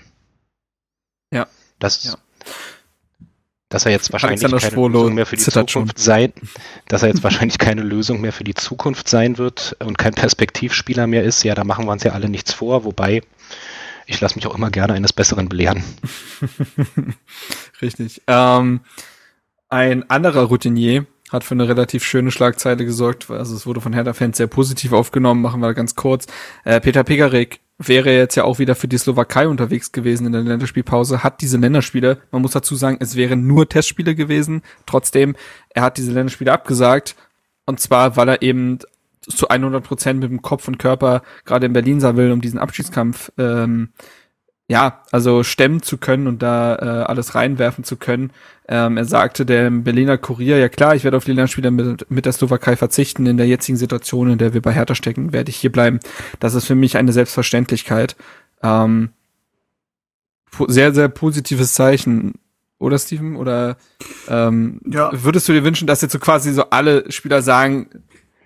Ja. 1.32 1.46
Das, 1.78 2.04
ja 2.04 2.14
dass 3.68 3.84
er 3.84 3.92
jetzt 3.92 4.12
wahrscheinlich 4.12 4.40
keine 4.40 4.88
Lösung 4.90 5.14
mehr 5.14 5.26
für 5.26 5.36
die 5.36 5.42
Zukunft 5.42 5.72
schon. 5.72 5.90
sein, 5.96 6.32
dass 6.86 7.02
er 7.02 7.08
jetzt 7.08 7.22
wahrscheinlich 7.22 7.58
keine 7.58 7.82
Lösung 7.82 8.20
mehr 8.20 8.32
für 8.32 8.44
die 8.44 8.54
Zukunft 8.54 9.08
sein 9.08 9.36
wird 9.38 9.76
und 9.80 9.98
kein 9.98 10.14
Perspektivspieler 10.14 11.06
mehr 11.06 11.22
ist. 11.22 11.42
Ja, 11.42 11.54
da 11.54 11.64
machen 11.64 11.86
wir 11.86 11.92
uns 11.92 12.02
ja 12.02 12.12
alle 12.12 12.28
nichts 12.28 12.52
vor, 12.52 12.84
wobei 12.84 13.22
ich 14.06 14.20
lasse 14.20 14.36
mich 14.36 14.46
auch 14.46 14.54
immer 14.54 14.70
gerne 14.70 14.94
eines 14.94 15.12
Besseren 15.12 15.50
belehren. 15.50 15.84
Richtig. 17.82 18.22
Ähm, 18.26 18.80
ein 19.68 20.08
anderer 20.08 20.44
Routinier 20.44 21.04
hat 21.30 21.44
für 21.44 21.54
eine 21.54 21.68
relativ 21.68 22.04
schöne 22.04 22.30
Schlagzeile 22.30 22.86
gesorgt. 22.86 23.30
Also 23.30 23.54
es 23.54 23.66
wurde 23.66 23.82
von 23.82 23.92
Hertha-Fans 23.92 24.38
sehr 24.38 24.46
positiv 24.46 24.92
aufgenommen, 24.92 25.42
machen 25.42 25.60
wir 25.60 25.74
ganz 25.74 25.94
kurz. 25.94 26.26
Äh, 26.64 26.80
Peter 26.80 27.04
Pegarek 27.04 27.60
wäre 27.78 28.12
jetzt 28.12 28.34
ja 28.34 28.44
auch 28.44 28.58
wieder 28.58 28.74
für 28.74 28.88
die 28.88 28.98
Slowakei 28.98 29.46
unterwegs 29.46 29.92
gewesen 29.92 30.26
in 30.26 30.32
der 30.32 30.42
Länderspielpause, 30.42 31.22
hat 31.22 31.40
diese 31.40 31.58
Länderspiele, 31.58 32.18
man 32.32 32.42
muss 32.42 32.50
dazu 32.50 32.74
sagen, 32.74 32.98
es 33.00 33.14
wären 33.14 33.46
nur 33.46 33.68
Testspiele 33.68 34.16
gewesen, 34.16 34.62
trotzdem, 34.84 35.36
er 35.70 35.82
hat 35.82 35.96
diese 35.96 36.12
Länderspiele 36.12 36.52
abgesagt, 36.52 37.14
und 37.66 37.78
zwar, 37.78 38.16
weil 38.16 38.28
er 38.28 38.42
eben 38.42 38.80
zu 39.20 39.48
100 39.48 39.84
Prozent 39.84 40.20
mit 40.20 40.30
dem 40.30 40.42
Kopf 40.42 40.66
und 40.66 40.78
Körper 40.78 41.22
gerade 41.44 41.66
in 41.66 41.72
Berlin 41.72 42.00
sein 42.00 42.16
will, 42.16 42.32
um 42.32 42.40
diesen 42.40 42.58
Abschiedskampf 42.58 43.30
ähm, 43.38 43.90
ja, 44.70 45.02
also 45.10 45.42
stemmen 45.42 45.82
zu 45.82 45.96
können 45.96 46.26
und 46.26 46.42
da 46.42 46.76
äh, 46.76 47.04
alles 47.04 47.34
reinwerfen 47.34 47.84
zu 47.84 47.96
können. 47.96 48.30
Ähm, 48.68 48.98
er 48.98 49.06
sagte 49.06 49.46
dem 49.46 49.82
Berliner 49.82 50.18
Kurier, 50.18 50.58
ja 50.58 50.68
klar, 50.68 50.94
ich 50.94 51.04
werde 51.04 51.16
auf 51.16 51.24
die 51.24 51.32
Lernspieler 51.32 51.70
mit, 51.70 52.10
mit 52.10 52.26
der 52.26 52.34
Slowakei 52.34 52.76
verzichten. 52.76 53.24
In 53.24 53.38
der 53.38 53.46
jetzigen 53.46 53.78
Situation, 53.78 54.30
in 54.30 54.36
der 54.36 54.52
wir 54.52 54.60
bei 54.60 54.72
Hertha 54.72 54.94
stecken, 54.94 55.32
werde 55.32 55.48
ich 55.48 55.56
hier 55.56 55.72
bleiben. 55.72 56.00
Das 56.38 56.52
ist 56.52 56.66
für 56.66 56.74
mich 56.74 56.98
eine 56.98 57.12
Selbstverständlichkeit. 57.12 58.14
Ähm, 58.62 59.10
sehr, 60.66 60.92
sehr 60.92 61.08
positives 61.08 61.72
Zeichen. 61.72 62.34
Oder 62.78 62.98
Steven? 62.98 63.36
Oder 63.36 63.78
ähm, 64.28 64.80
ja. 64.84 65.10
würdest 65.12 65.48
du 65.48 65.54
dir 65.54 65.64
wünschen, 65.64 65.86
dass 65.86 66.02
jetzt 66.02 66.12
so 66.12 66.18
quasi 66.18 66.52
so 66.52 66.68
alle 66.68 67.10
Spieler 67.10 67.40
sagen, 67.40 67.88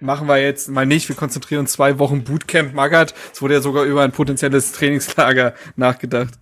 machen 0.02 0.28
wir 0.28 0.38
jetzt 0.38 0.68
mal 0.68 0.86
nicht. 0.86 1.08
Wir 1.08 1.16
konzentrieren 1.16 1.60
uns 1.60 1.72
zwei 1.72 1.98
Wochen 1.98 2.24
Bootcamp 2.24 2.74
Magath. 2.74 3.14
Es 3.32 3.40
wurde 3.40 3.54
ja 3.54 3.60
sogar 3.60 3.84
über 3.84 4.02
ein 4.02 4.12
potenzielles 4.12 4.72
Trainingslager 4.72 5.54
nachgedacht. 5.76 6.34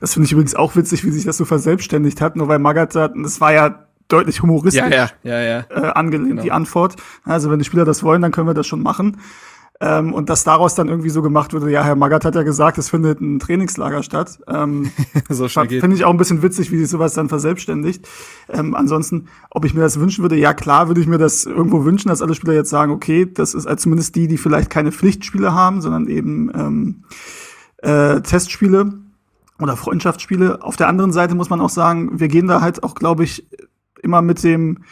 Das 0.00 0.14
finde 0.14 0.26
ich 0.26 0.32
übrigens 0.32 0.54
auch 0.54 0.76
witzig, 0.76 1.04
wie 1.04 1.10
sich 1.10 1.24
das 1.24 1.36
so 1.36 1.44
verselbstständigt 1.44 2.20
hat, 2.20 2.36
nur 2.36 2.48
weil 2.48 2.58
Magath 2.58 2.92
sagt, 2.92 3.14
das 3.22 3.40
war 3.40 3.52
ja 3.52 3.86
deutlich 4.08 4.42
humoristisch 4.42 4.82
ja, 4.82 4.88
ja, 4.88 5.10
ja, 5.22 5.40
ja. 5.40 5.64
Äh, 5.70 5.92
angelehnt, 5.92 6.30
genau. 6.30 6.42
die 6.42 6.52
Antwort. 6.52 6.96
Also 7.24 7.50
wenn 7.50 7.58
die 7.58 7.64
Spieler 7.64 7.84
das 7.84 8.02
wollen, 8.02 8.22
dann 8.22 8.32
können 8.32 8.46
wir 8.46 8.54
das 8.54 8.66
schon 8.66 8.82
machen. 8.82 9.18
Ähm, 9.80 10.14
und 10.14 10.30
dass 10.30 10.44
daraus 10.44 10.76
dann 10.76 10.88
irgendwie 10.88 11.10
so 11.10 11.20
gemacht 11.20 11.52
wurde, 11.52 11.70
ja, 11.70 11.82
Herr 11.82 11.96
Magath 11.96 12.24
hat 12.24 12.36
ja 12.36 12.44
gesagt, 12.44 12.78
es 12.78 12.90
findet 12.90 13.20
ein 13.20 13.40
Trainingslager 13.40 14.04
statt. 14.04 14.38
Ähm, 14.46 14.92
so 15.28 15.48
Finde 15.48 15.96
ich 15.96 16.04
auch 16.04 16.10
ein 16.10 16.16
bisschen 16.16 16.42
witzig, 16.42 16.70
wie 16.70 16.78
sich 16.78 16.88
sowas 16.88 17.14
dann 17.14 17.28
verselbstständigt. 17.28 18.06
Ähm, 18.48 18.74
ansonsten, 18.74 19.26
ob 19.50 19.64
ich 19.64 19.74
mir 19.74 19.80
das 19.80 19.98
wünschen 19.98 20.22
würde, 20.22 20.36
ja 20.36 20.54
klar 20.54 20.86
würde 20.86 21.00
ich 21.00 21.08
mir 21.08 21.18
das 21.18 21.44
irgendwo 21.44 21.84
wünschen, 21.84 22.08
dass 22.08 22.22
alle 22.22 22.36
Spieler 22.36 22.54
jetzt 22.54 22.70
sagen, 22.70 22.92
okay, 22.92 23.26
das 23.32 23.54
ist 23.54 23.66
also 23.66 23.82
zumindest 23.82 24.14
die, 24.14 24.28
die 24.28 24.38
vielleicht 24.38 24.70
keine 24.70 24.92
Pflichtspiele 24.92 25.52
haben, 25.52 25.80
sondern 25.80 26.06
eben 26.06 26.52
ähm, 26.54 27.04
äh, 27.78 28.20
Testspiele 28.20 28.92
oder 29.60 29.76
Freundschaftsspiele. 29.76 30.62
Auf 30.62 30.76
der 30.76 30.86
anderen 30.86 31.12
Seite 31.12 31.34
muss 31.34 31.50
man 31.50 31.60
auch 31.60 31.70
sagen, 31.70 32.20
wir 32.20 32.28
gehen 32.28 32.46
da 32.46 32.60
halt 32.60 32.84
auch, 32.84 32.94
glaube 32.94 33.24
ich, 33.24 33.48
immer 34.02 34.22
mit 34.22 34.44
dem 34.44 34.84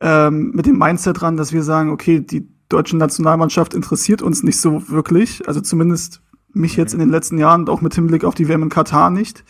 ähm, 0.00 0.52
mit 0.54 0.66
dem 0.66 0.78
Mindset 0.78 1.20
dran, 1.20 1.36
dass 1.36 1.52
wir 1.52 1.62
sagen, 1.62 1.90
okay, 1.90 2.20
die 2.20 2.48
deutsche 2.68 2.96
Nationalmannschaft 2.96 3.74
interessiert 3.74 4.22
uns 4.22 4.42
nicht 4.42 4.60
so 4.60 4.88
wirklich, 4.88 5.46
also 5.48 5.60
zumindest 5.60 6.22
mich 6.52 6.76
jetzt 6.76 6.92
in 6.92 6.98
den 7.00 7.10
letzten 7.10 7.38
Jahren, 7.38 7.68
auch 7.68 7.80
mit 7.80 7.94
Hinblick 7.94 8.24
auf 8.24 8.34
die 8.34 8.48
WM 8.48 8.64
in 8.64 8.68
Katar 8.68 9.10
nicht. 9.10 9.44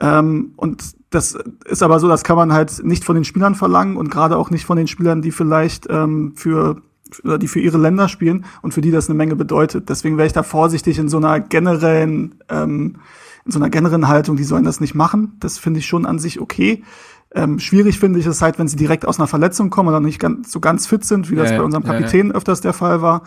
Ähm, 0.00 0.52
und 0.56 0.94
das 1.10 1.36
ist 1.64 1.82
aber 1.82 2.00
so, 2.00 2.08
das 2.08 2.24
kann 2.24 2.36
man 2.36 2.52
halt 2.52 2.84
nicht 2.84 3.04
von 3.04 3.14
den 3.14 3.24
Spielern 3.24 3.54
verlangen 3.54 3.96
und 3.96 4.10
gerade 4.10 4.36
auch 4.36 4.50
nicht 4.50 4.64
von 4.64 4.76
den 4.76 4.86
Spielern, 4.86 5.22
die 5.22 5.32
vielleicht 5.32 5.86
ähm, 5.90 6.32
für 6.36 6.82
oder 7.24 7.38
die 7.38 7.48
für 7.48 7.60
ihre 7.60 7.78
Länder 7.78 8.08
spielen 8.08 8.44
und 8.62 8.72
für 8.72 8.80
die 8.80 8.92
das 8.92 9.08
eine 9.08 9.16
Menge 9.16 9.34
bedeutet. 9.34 9.88
Deswegen 9.88 10.16
wäre 10.16 10.26
ich 10.26 10.32
da 10.32 10.44
vorsichtig 10.44 10.98
in 10.98 11.08
so 11.08 11.16
einer 11.16 11.40
generellen, 11.40 12.36
ähm, 12.48 12.96
in 13.44 13.52
so 13.52 13.58
einer 13.58 13.68
generellen 13.68 14.06
Haltung, 14.06 14.36
die 14.36 14.44
sollen 14.44 14.64
das 14.64 14.80
nicht 14.80 14.94
machen. 14.94 15.36
Das 15.40 15.58
finde 15.58 15.80
ich 15.80 15.86
schon 15.86 16.06
an 16.06 16.20
sich 16.20 16.40
okay. 16.40 16.84
Ähm, 17.32 17.58
schwierig 17.58 18.00
finde 18.00 18.18
ich 18.18 18.26
es 18.26 18.42
halt, 18.42 18.58
wenn 18.58 18.66
sie 18.66 18.76
direkt 18.76 19.06
aus 19.06 19.18
einer 19.18 19.28
Verletzung 19.28 19.70
kommen 19.70 19.88
oder 19.88 20.00
nicht 20.00 20.18
ganz, 20.18 20.50
so 20.50 20.58
ganz 20.60 20.86
fit 20.86 21.04
sind, 21.04 21.30
wie 21.30 21.36
das 21.36 21.50
ja, 21.50 21.58
bei 21.58 21.62
unserem 21.62 21.84
Kapitän 21.84 22.26
ja, 22.26 22.32
ja. 22.32 22.36
öfters 22.36 22.60
der 22.60 22.72
Fall 22.72 23.02
war. 23.02 23.22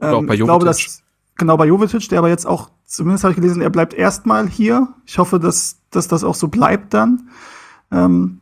Ähm, 0.00 0.14
auch 0.14 0.26
bei 0.26 0.34
ich 0.34 0.40
glaube, 0.40 0.66
dass 0.66 1.02
genau 1.36 1.56
bei 1.56 1.66
Jovetic, 1.66 2.08
der 2.10 2.18
aber 2.18 2.28
jetzt 2.28 2.46
auch, 2.46 2.70
zumindest 2.84 3.24
habe 3.24 3.32
ich 3.32 3.36
gelesen, 3.36 3.62
er 3.62 3.70
bleibt 3.70 3.94
erstmal 3.94 4.48
hier. 4.48 4.88
Ich 5.06 5.18
hoffe, 5.18 5.38
dass, 5.38 5.78
dass 5.90 6.08
das 6.08 6.24
auch 6.24 6.34
so 6.34 6.48
bleibt 6.48 6.92
dann. 6.92 7.30
Ähm, 7.90 8.40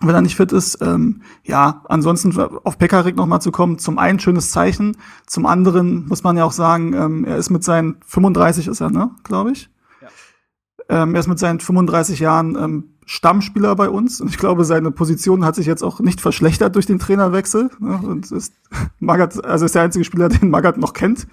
wenn 0.00 0.14
er 0.14 0.20
nicht 0.20 0.36
fit 0.36 0.52
ist, 0.52 0.78
ähm, 0.82 1.22
ja, 1.42 1.82
ansonsten 1.88 2.38
auf 2.38 2.78
Pekarik 2.78 3.16
noch 3.16 3.26
mal 3.26 3.40
zu 3.40 3.50
kommen, 3.50 3.78
zum 3.78 3.98
einen 3.98 4.20
schönes 4.20 4.50
Zeichen, 4.50 4.96
zum 5.26 5.46
anderen 5.46 6.06
muss 6.06 6.22
man 6.22 6.36
ja 6.36 6.44
auch 6.44 6.52
sagen, 6.52 6.92
ähm, 6.92 7.24
er 7.24 7.36
ist 7.36 7.48
mit 7.48 7.64
seinen 7.64 7.96
35 8.06 8.68
ist 8.68 8.80
er, 8.80 8.90
ne, 8.90 9.10
glaube 9.24 9.52
ich. 9.52 9.70
Ja. 10.02 11.02
Ähm, 11.02 11.14
er 11.14 11.20
ist 11.20 11.28
mit 11.28 11.38
seinen 11.38 11.60
35 11.60 12.20
Jahren 12.20 12.56
ähm, 12.56 12.95
Stammspieler 13.08 13.76
bei 13.76 13.88
uns 13.88 14.20
und 14.20 14.28
ich 14.28 14.36
glaube, 14.36 14.64
seine 14.64 14.90
Position 14.90 15.44
hat 15.44 15.54
sich 15.54 15.66
jetzt 15.66 15.84
auch 15.84 16.00
nicht 16.00 16.20
verschlechtert 16.20 16.74
durch 16.74 16.86
den 16.86 16.98
Trainerwechsel. 16.98 17.70
Ne? 17.78 18.00
Und 18.02 18.32
ist 18.32 18.52
Magath, 18.98 19.44
also 19.44 19.64
ist 19.64 19.76
der 19.76 19.82
einzige 19.82 20.04
Spieler, 20.04 20.28
den 20.28 20.50
Magath 20.50 20.76
noch 20.76 20.92
kennt. 20.92 21.28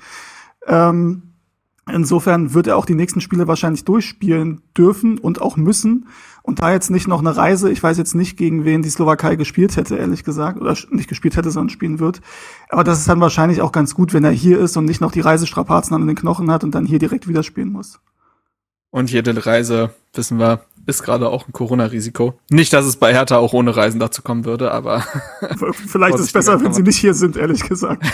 Ähm, 0.68 1.24
insofern 1.92 2.54
wird 2.54 2.68
er 2.68 2.78
auch 2.78 2.86
die 2.86 2.94
nächsten 2.94 3.22
Spiele 3.22 3.48
wahrscheinlich 3.48 3.86
durchspielen 3.86 4.62
dürfen 4.78 5.18
und 5.18 5.42
auch 5.42 5.58
müssen. 5.58 6.08
Und 6.44 6.60
da 6.60 6.72
jetzt 6.72 6.92
nicht 6.92 7.08
noch 7.08 7.22
eine 7.22 7.36
Reise, 7.36 7.72
ich 7.72 7.82
weiß 7.82 7.98
jetzt 7.98 8.14
nicht, 8.14 8.38
gegen 8.38 8.66
wen 8.66 8.84
die 8.84 8.90
Slowakei 8.92 9.36
gespielt 9.36 9.76
hätte, 9.76 9.96
ehrlich 9.96 10.24
gesagt, 10.24 10.62
oder 10.62 10.78
nicht 10.92 11.10
gespielt 11.10 11.38
hätte, 11.38 11.50
sondern 11.50 11.70
spielen 11.70 12.00
wird. 12.00 12.22
Aber 12.70 12.84
das 12.84 13.00
ist 13.00 13.10
dann 13.10 13.20
wahrscheinlich 13.20 13.62
auch 13.62 13.72
ganz 13.72 13.96
gut, 13.96 14.14
wenn 14.14 14.26
er 14.26 14.32
hier 14.32 14.60
ist 14.60 14.78
und 14.78 14.86
nicht 14.86 15.02
noch 15.02 15.12
die 15.12 15.22
Reisestrapazen 15.22 15.96
an 15.96 16.06
den 16.06 16.16
Knochen 16.16 16.52
hat 16.52 16.64
und 16.64 16.76
dann 16.76 16.86
hier 16.86 17.00
direkt 17.00 17.28
wieder 17.28 17.42
spielen 17.42 17.72
muss. 17.72 18.00
Und 18.92 19.12
jede 19.12 19.44
Reise, 19.44 19.90
wissen 20.14 20.38
wir, 20.38 20.62
ist 20.86 21.04
gerade 21.04 21.30
auch 21.30 21.48
ein 21.48 21.54
Corona-Risiko. 21.54 22.39
Nicht, 22.50 22.74
dass 22.74 22.86
es 22.86 22.98
bei 22.98 23.13
Hertha 23.13 23.38
auch 23.38 23.54
ohne 23.54 23.76
Reisen 23.76 24.00
dazu 24.00 24.22
kommen 24.22 24.46
würde, 24.46 24.72
aber. 24.72 25.06
Vielleicht 25.88 26.15
ist 26.15 26.22
es 26.22 26.32
besser, 26.32 26.62
wenn 26.62 26.74
sie 26.74 26.84
nicht 26.84 26.98
hier 26.98 27.13
sind, 27.13 27.38
ehrlich 27.38 27.63
gesagt. 27.63 28.06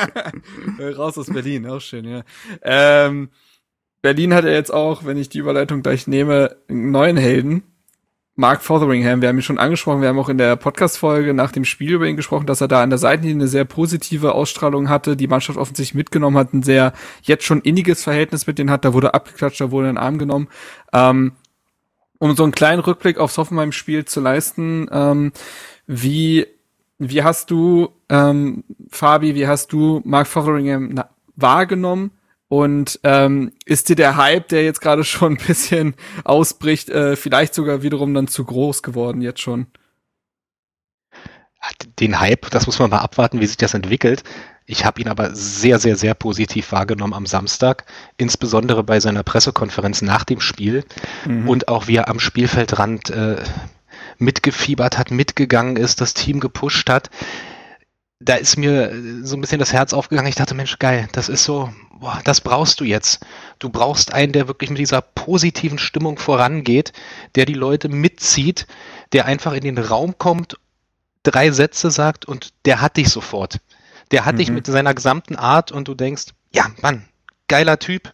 Raus 0.96 1.18
aus 1.18 1.26
Berlin, 1.26 1.66
auch 1.66 1.80
schön, 1.80 2.04
ja. 2.06 2.22
Ähm, 2.62 3.30
Berlin 4.02 4.34
hat 4.34 4.44
ja 4.44 4.50
jetzt 4.50 4.72
auch, 4.72 5.04
wenn 5.04 5.16
ich 5.16 5.28
die 5.28 5.38
Überleitung 5.38 5.82
gleich 5.82 6.06
nehme, 6.06 6.56
einen 6.68 6.90
neuen 6.90 7.16
Helden. 7.16 7.64
Mark 8.36 8.62
Fotheringham, 8.62 9.20
wir 9.20 9.28
haben 9.28 9.36
ihn 9.36 9.42
schon 9.42 9.58
angesprochen, 9.58 10.00
wir 10.00 10.08
haben 10.08 10.18
auch 10.18 10.30
in 10.30 10.38
der 10.38 10.56
Podcast-Folge 10.56 11.34
nach 11.34 11.52
dem 11.52 11.66
Spiel 11.66 11.92
über 11.92 12.06
ihn 12.06 12.16
gesprochen, 12.16 12.46
dass 12.46 12.62
er 12.62 12.68
da 12.68 12.82
an 12.82 12.88
der 12.88 12.98
Seitenlinie 12.98 13.42
eine 13.42 13.48
sehr 13.48 13.66
positive 13.66 14.34
Ausstrahlung 14.34 14.88
hatte, 14.88 15.14
die 15.14 15.26
Mannschaft 15.26 15.58
offensichtlich 15.58 15.94
mitgenommen 15.94 16.38
hat, 16.38 16.54
ein 16.54 16.62
sehr 16.62 16.94
jetzt 17.20 17.44
schon 17.44 17.60
inniges 17.60 18.02
Verhältnis 18.02 18.46
mit 18.46 18.58
denen 18.58 18.70
hat, 18.70 18.86
da 18.86 18.94
wurde 18.94 19.12
abgeklatscht, 19.12 19.60
da 19.60 19.70
wurde 19.70 19.90
ein 19.90 19.98
Arm 19.98 20.16
genommen. 20.16 20.48
Ähm, 20.94 21.32
um 22.20 22.36
so 22.36 22.44
einen 22.44 22.52
kleinen 22.52 22.80
Rückblick 22.80 23.18
aufs 23.18 23.38
Hoffenheim-Spiel 23.38 24.04
zu 24.04 24.20
leisten, 24.20 24.88
ähm, 24.92 25.32
wie, 25.86 26.46
wie 26.98 27.24
hast 27.24 27.50
du, 27.50 27.88
ähm, 28.08 28.62
Fabi, 28.90 29.34
wie 29.34 29.48
hast 29.48 29.72
du 29.72 30.02
Mark 30.04 30.28
Fotheringham 30.28 31.02
wahrgenommen? 31.34 32.12
Und 32.48 33.00
ähm, 33.04 33.52
ist 33.64 33.88
dir 33.88 33.96
der 33.96 34.16
Hype, 34.16 34.48
der 34.48 34.64
jetzt 34.64 34.80
gerade 34.80 35.02
schon 35.04 35.38
ein 35.38 35.46
bisschen 35.46 35.94
ausbricht, 36.22 36.90
äh, 36.90 37.16
vielleicht 37.16 37.54
sogar 37.54 37.82
wiederum 37.82 38.12
dann 38.12 38.28
zu 38.28 38.44
groß 38.44 38.82
geworden 38.82 39.22
jetzt 39.22 39.40
schon? 39.40 39.66
Den 41.98 42.20
Hype, 42.20 42.50
das 42.50 42.66
muss 42.66 42.78
man 42.78 42.90
mal 42.90 42.98
abwarten, 42.98 43.40
wie 43.40 43.46
sich 43.46 43.56
das 43.56 43.74
entwickelt. 43.74 44.24
Ich 44.70 44.84
habe 44.84 45.00
ihn 45.00 45.08
aber 45.08 45.34
sehr, 45.34 45.78
sehr, 45.78 45.96
sehr 45.96 46.14
positiv 46.14 46.70
wahrgenommen 46.72 47.14
am 47.14 47.26
Samstag, 47.26 47.84
insbesondere 48.16 48.84
bei 48.84 49.00
seiner 49.00 49.22
Pressekonferenz 49.22 50.00
nach 50.02 50.24
dem 50.24 50.40
Spiel 50.40 50.84
mhm. 51.26 51.48
und 51.48 51.68
auch 51.68 51.88
wie 51.88 51.96
er 51.96 52.08
am 52.08 52.20
Spielfeldrand 52.20 53.10
äh, 53.10 53.42
mitgefiebert 54.18 54.96
hat, 54.96 55.10
mitgegangen 55.10 55.76
ist, 55.76 56.00
das 56.00 56.14
Team 56.14 56.40
gepusht 56.40 56.88
hat 56.88 57.10
da 58.20 58.34
ist 58.34 58.58
mir 58.58 58.92
äh, 58.92 59.22
so 59.22 59.36
ein 59.36 59.40
bisschen 59.40 59.58
das 59.58 59.72
Herz 59.72 59.92
aufgegangen. 59.92 60.28
Ich 60.28 60.34
dachte, 60.34 60.54
Mensch, 60.54 60.78
geil, 60.78 61.08
das 61.12 61.28
ist 61.28 61.44
so, 61.44 61.72
boah, 61.98 62.20
das 62.24 62.40
brauchst 62.40 62.78
du 62.80 62.84
jetzt. 62.84 63.24
Du 63.58 63.70
brauchst 63.70 64.12
einen, 64.12 64.32
der 64.32 64.46
wirklich 64.46 64.70
mit 64.70 64.78
dieser 64.78 65.00
positiven 65.00 65.78
Stimmung 65.78 66.18
vorangeht, 66.18 66.92
der 67.34 67.46
die 67.46 67.54
Leute 67.54 67.88
mitzieht, 67.88 68.66
der 69.12 69.24
einfach 69.24 69.54
in 69.54 69.62
den 69.62 69.78
Raum 69.78 70.18
kommt, 70.18 70.58
drei 71.22 71.50
Sätze 71.50 71.90
sagt 71.90 72.26
und 72.26 72.52
der 72.66 72.80
hat 72.80 72.98
dich 72.98 73.08
sofort. 73.08 73.60
Der 74.10 74.24
hat 74.24 74.34
mhm. 74.34 74.38
dich 74.38 74.50
mit 74.50 74.66
seiner 74.66 74.94
gesamten 74.94 75.36
Art 75.36 75.72
und 75.72 75.88
du 75.88 75.94
denkst, 75.94 76.26
ja, 76.52 76.66
Mann, 76.82 77.04
geiler 77.48 77.78
Typ. 77.78 78.12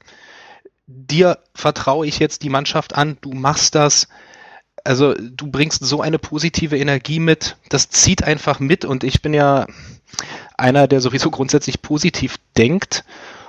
Dir 0.86 1.38
vertraue 1.54 2.06
ich 2.06 2.18
jetzt 2.18 2.42
die 2.42 2.48
Mannschaft 2.48 2.94
an, 2.94 3.18
du 3.20 3.32
machst 3.32 3.74
das, 3.74 4.08
also 4.84 5.14
du 5.14 5.50
bringst 5.50 5.84
so 5.84 6.00
eine 6.00 6.18
positive 6.18 6.78
Energie 6.78 7.18
mit, 7.18 7.56
das 7.68 7.88
zieht 7.88 8.22
einfach 8.22 8.60
mit 8.60 8.84
und 8.84 9.02
ich 9.02 9.20
bin 9.20 9.34
ja 9.34 9.66
einer, 10.56 10.86
der 10.86 11.00
sowieso 11.00 11.30
grundsätzlich 11.32 11.82
positiv 11.82 12.36
denkt 12.56 13.04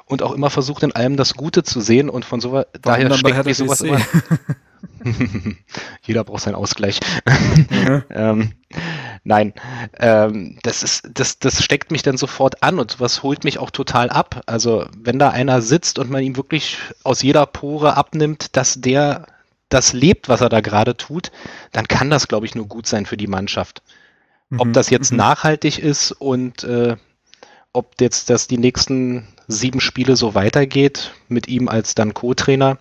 und 0.06 0.24
auch 0.24 0.32
immer 0.32 0.50
versucht, 0.50 0.84
in 0.84 0.94
allem 0.94 1.16
das 1.16 1.36
Gute 1.36 1.64
zu 1.64 1.80
sehen 1.80 2.10
und 2.10 2.26
von 2.26 2.40
so 2.40 2.64
daher 2.82 3.14
steckt 3.14 3.46
mir 3.46 3.54
sowas 3.54 3.82
immer. 3.82 4.02
Jeder 6.02 6.24
braucht 6.24 6.44
seinen 6.44 6.56
Ausgleich. 6.56 7.00
Mhm. 7.70 8.04
ähm, 8.10 8.54
nein, 9.24 9.54
ähm, 10.00 10.58
das 10.64 10.84
ist, 10.84 11.10
das, 11.14 11.40
das 11.40 11.64
steckt 11.64 11.92
mich 11.92 12.04
dann 12.04 12.18
sofort 12.18 12.64
an 12.64 12.80
und 12.80 13.00
was 13.00 13.24
holt 13.24 13.44
mich 13.44 13.60
auch 13.60 13.72
total 13.72 14.10
ab. 14.10 14.42
Also 14.46 14.88
wenn 14.98 15.20
da 15.20 15.30
einer 15.30 15.62
sitzt 15.62 16.00
und 16.00 16.10
man 16.10 16.24
ihm 16.24 16.38
wirklich 16.38 16.78
aus 17.04 17.22
jeder 17.22 17.46
Pore 17.46 17.98
abnimmt, 17.98 18.56
dass 18.56 18.80
der 18.82 19.28
das 19.70 19.94
lebt, 19.94 20.30
was 20.30 20.42
er 20.42 20.50
da 20.50 20.62
gerade 20.62 20.96
tut, 20.96 21.32
dann 21.72 21.88
kann 21.88 22.10
das, 22.10 22.28
glaube 22.28 22.46
ich, 22.46 22.56
nur 22.56 22.68
gut 22.68 22.88
sein 22.88 23.06
für 23.06 23.18
die 23.18 23.28
Mannschaft. 23.28 23.82
Mhm. 24.50 24.60
Ob 24.62 24.74
das 24.74 24.90
jetzt 24.90 25.12
mhm. 25.12 25.18
nachhaltig 25.18 25.80
ist 25.80 26.12
und 26.12 26.64
äh, 26.64 26.96
ob 27.74 28.00
jetzt 28.00 28.30
das 28.30 28.48
die 28.48 28.58
nächsten 28.58 29.28
sieben 29.48 29.80
Spiele 29.80 30.16
so 30.16 30.36
weitergeht 30.36 31.14
mit 31.28 31.48
ihm 31.48 31.68
als 31.68 31.96
dann 31.96 32.14
Co-Trainer, 32.14 32.78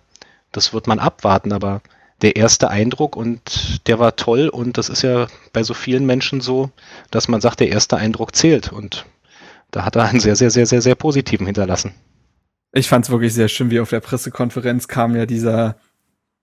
das 0.52 0.72
wird 0.72 0.86
man 0.86 0.98
abwarten, 0.98 1.52
aber 1.52 1.82
der 2.22 2.36
erste 2.36 2.70
Eindruck 2.70 3.16
und 3.16 3.86
der 3.86 3.98
war 3.98 4.16
toll 4.16 4.48
und 4.48 4.78
das 4.78 4.88
ist 4.88 5.02
ja 5.02 5.26
bei 5.52 5.62
so 5.62 5.74
vielen 5.74 6.06
Menschen 6.06 6.40
so, 6.40 6.70
dass 7.10 7.28
man 7.28 7.40
sagt, 7.40 7.60
der 7.60 7.68
erste 7.68 7.96
Eindruck 7.96 8.34
zählt 8.34 8.72
und 8.72 9.04
da 9.70 9.84
hat 9.84 9.96
er 9.96 10.04
einen 10.04 10.20
sehr, 10.20 10.36
sehr, 10.36 10.50
sehr, 10.50 10.66
sehr, 10.66 10.80
sehr 10.80 10.94
positiven 10.94 11.46
hinterlassen. 11.46 11.94
Ich 12.72 12.88
fand 12.88 13.04
es 13.04 13.10
wirklich 13.10 13.34
sehr 13.34 13.48
schön, 13.48 13.70
wie 13.70 13.80
auf 13.80 13.90
der 13.90 14.00
Pressekonferenz 14.00 14.88
kam 14.88 15.14
ja 15.14 15.26
dieser 15.26 15.76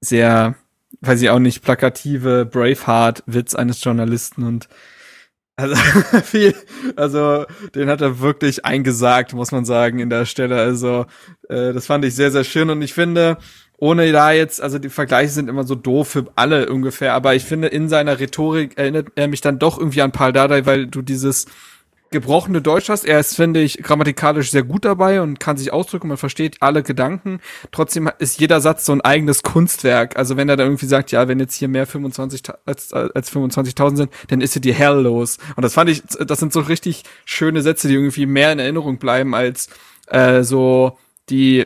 sehr, 0.02 0.56
weiß 1.02 1.22
ich 1.22 1.30
auch 1.30 1.40
nicht, 1.40 1.64
plakative 1.64 2.46
Braveheart-Witz 2.46 3.56
eines 3.56 3.84
Journalisten 3.84 4.44
und 4.44 4.68
also 5.56 5.76
viel, 6.24 6.56
also 6.96 7.46
den 7.76 7.90
hat 7.90 8.02
er 8.02 8.20
wirklich 8.20 8.66
eingesagt, 8.66 9.34
muss 9.34 9.52
man 9.52 9.66
sagen, 9.66 10.00
in 10.00 10.10
der 10.10 10.26
Stelle. 10.26 10.60
Also 10.60 11.06
äh, 11.50 11.74
das 11.74 11.86
fand 11.86 12.06
ich 12.06 12.16
sehr, 12.16 12.32
sehr 12.32 12.44
schön 12.44 12.70
und 12.70 12.82
ich 12.82 12.94
finde, 12.94 13.38
ohne 13.78 14.12
da 14.12 14.32
jetzt, 14.32 14.62
also 14.62 14.80
die 14.80 14.90
Vergleiche 14.90 15.32
sind 15.32 15.50
immer 15.50 15.64
so 15.64 15.76
doof 15.76 16.08
für 16.08 16.26
alle 16.36 16.70
ungefähr, 16.70 17.14
aber 17.14 17.36
ich 17.36 17.44
finde, 17.44 17.68
in 17.68 17.90
seiner 17.90 18.20
Rhetorik 18.20 18.78
erinnert 18.78 19.08
er 19.16 19.28
mich 19.28 19.42
dann 19.42 19.60
doch 19.60 19.78
irgendwie 19.78 20.02
an 20.02 20.12
Paul 20.12 20.32
Dardai, 20.32 20.66
weil 20.66 20.88
du 20.88 21.02
dieses 21.02 21.48
gebrochene 22.14 22.62
Deutsch 22.62 22.88
hast. 22.88 23.04
Er 23.04 23.20
ist, 23.20 23.36
finde 23.36 23.62
ich, 23.62 23.80
grammatikalisch 23.80 24.52
sehr 24.52 24.64
gut 24.64 24.86
dabei 24.86 25.20
und 25.20 25.40
kann 25.42 25.58
sich 25.58 25.74
ausdrücken, 25.74 26.08
man 26.08 26.18
versteht 26.18 26.58
alle 26.62 26.82
Gedanken. 26.82 27.42
Trotzdem 27.72 28.10
ist 28.20 28.40
jeder 28.40 28.62
Satz 28.62 28.86
so 28.86 28.94
ein 28.94 29.02
eigenes 29.02 29.44
Kunstwerk. 29.44 30.16
Also 30.16 30.38
wenn 30.38 30.48
er 30.48 30.56
da 30.56 30.64
irgendwie 30.64 30.86
sagt, 30.86 31.12
ja, 31.12 31.28
wenn 31.28 31.40
jetzt 31.40 31.56
hier 31.56 31.68
mehr 31.68 31.86
25 31.86 32.44
als, 32.66 32.94
als 32.94 33.34
25.000 33.34 33.98
sind, 33.98 34.12
dann 34.30 34.40
ist 34.40 34.54
hier 34.54 34.62
die 34.62 34.74
Hell 34.74 35.02
los. 35.02 35.40
Und 35.58 35.64
das 35.64 35.74
fand 35.74 35.90
ich, 35.90 36.04
das 36.04 36.40
sind 36.40 36.54
so 36.54 36.62
richtig 36.62 37.04
schöne 37.26 37.62
Sätze, 37.62 37.90
die 37.90 37.96
irgendwie 37.96 38.28
mehr 38.28 38.54
in 38.54 38.60
Erinnerung 38.60 39.00
bleiben 39.00 39.36
als 39.36 39.68
äh, 40.08 40.44
so 40.44 40.98
die 41.30 41.66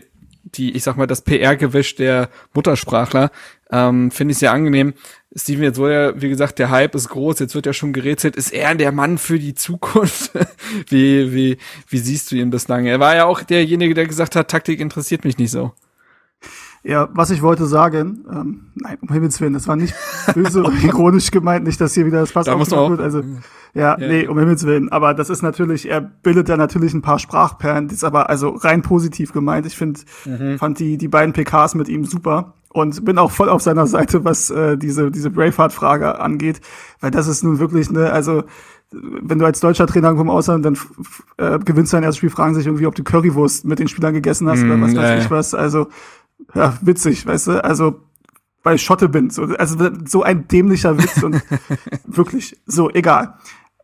die, 0.56 0.76
ich 0.76 0.84
sag 0.84 0.98
mal, 0.98 1.08
das 1.08 1.22
PR-Gewisch 1.22 1.96
der 1.96 2.30
Muttersprachler, 2.54 3.32
ähm, 3.72 4.12
finde 4.12 4.32
ich 4.32 4.38
sehr 4.38 4.52
angenehm. 4.52 4.94
Steven, 5.36 5.64
jetzt 5.64 5.78
wurde 5.78 5.94
ja, 5.94 6.22
wie 6.22 6.30
gesagt, 6.30 6.58
der 6.58 6.70
Hype 6.70 6.96
ist 6.96 7.10
groß, 7.10 7.40
jetzt 7.40 7.54
wird 7.54 7.66
ja 7.66 7.74
schon 7.74 7.94
gerätselt, 7.94 8.36
ist 8.36 8.52
er 8.52 8.74
der 8.76 8.92
Mann 8.92 9.18
für 9.18 9.40
die 9.40 9.54
Zukunft? 9.54 10.32
wie, 10.88 11.34
wie, 11.34 11.58
wie 11.90 11.98
siehst 11.98 12.32
du 12.32 12.36
ihn 12.36 12.50
bislang? 12.50 12.86
Er 12.86 13.00
war 13.00 13.16
ja 13.16 13.26
auch 13.26 13.44
derjenige, 13.44 13.94
der 13.94 14.08
gesagt 14.08 14.36
hat, 14.36 14.50
Taktik 14.50 14.80
interessiert 14.80 15.26
mich 15.26 15.38
nicht 15.38 15.52
so. 15.52 15.74
Ja, 16.84 17.10
was 17.14 17.32
ich 17.32 17.42
wollte 17.42 17.66
sagen, 17.66 18.26
ähm, 18.32 18.68
nein, 18.76 18.98
um 19.02 19.10
Himmels 19.10 19.42
Willen, 19.42 19.54
das 19.54 19.68
war 19.68 19.76
nicht 19.76 19.94
böse 20.34 20.62
oder 20.62 20.72
ironisch 20.84 21.32
gemeint, 21.32 21.66
nicht, 21.66 21.82
dass 21.82 21.94
hier 21.94 22.06
wieder 22.06 22.22
das 22.22 22.32
Fass 22.32 22.46
da 22.46 22.54
aufgemacht 22.54 22.92
wird. 22.92 23.02
Also, 23.02 23.24
ja, 23.74 23.98
ja, 24.00 24.08
nee, 24.08 24.28
um 24.28 24.40
Himmels 24.40 24.66
Willen. 24.66 24.90
Aber 24.92 25.14
das 25.14 25.30
ist 25.30 25.42
natürlich, 25.42 25.90
er 25.90 26.02
bildet 26.02 26.50
da 26.50 26.58
natürlich 26.58 26.94
ein 26.94 27.02
paar 27.02 27.20
Sprachperlen, 27.20 27.88
das 27.88 27.98
ist 27.98 28.04
aber 28.04 28.30
also 28.30 28.50
rein 28.50 28.82
positiv 28.82 29.34
gemeint. 29.34 29.66
Ich 29.66 29.76
finde, 29.76 30.00
mhm. 30.26 30.58
fand 30.58 30.80
die, 30.80 30.98
die 30.98 31.08
beiden 31.08 31.34
PKs 31.34 31.76
mit 31.76 31.90
ihm 31.90 32.06
super 32.06 32.54
und 32.70 33.04
bin 33.04 33.18
auch 33.18 33.32
voll 33.32 33.50
auf 33.50 33.62
seiner 33.62 33.88
Seite, 33.88 34.24
was 34.24 34.50
äh, 34.50 34.78
diese, 34.78 35.12
diese 35.12 35.30
Braveheart-Frage 35.30 36.20
angeht, 36.20 36.62
weil 37.02 37.12
das 37.12 37.28
ist 37.28 37.44
nun 37.44 37.60
wirklich, 37.60 37.92
ne, 37.92 38.12
also 38.12 38.44
wenn 38.92 39.38
du 39.38 39.46
als 39.46 39.60
deutscher 39.60 39.86
Trainer 39.86 40.10
im 40.10 40.30
Ausland 40.30 40.66
dann 40.66 40.78
äh, 41.38 41.60
gewinnst 41.60 41.92
dein 41.92 42.04
erstes 42.04 42.18
Spiel, 42.18 42.30
fragen 42.30 42.56
sich 42.56 42.66
irgendwie, 42.66 42.86
ob 42.86 42.96
du 42.96 43.04
Currywurst 43.04 43.66
mit 43.66 43.80
den 43.80 43.90
Spielern 43.90 44.14
gegessen 44.14 44.48
hast 44.48 44.64
mm, 44.64 44.72
oder 44.72 44.82
was 44.82 44.96
weiß 44.96 45.10
ja, 45.10 45.18
ich 45.18 45.30
was. 45.30 45.54
Also 45.54 45.88
ja, 46.54 46.78
witzig, 46.82 47.26
weißt 47.26 47.48
du, 47.48 47.64
also 47.64 48.02
bei 48.64 48.78
Schotte 48.78 49.08
bin, 49.08 49.30
so, 49.30 49.44
also 49.44 49.90
so 50.06 50.24
ein 50.24 50.48
dämlicher 50.48 50.98
Witz 50.98 51.24
und 51.24 51.42
wirklich, 52.06 52.60
so, 52.66 52.90
egal. 52.90 53.36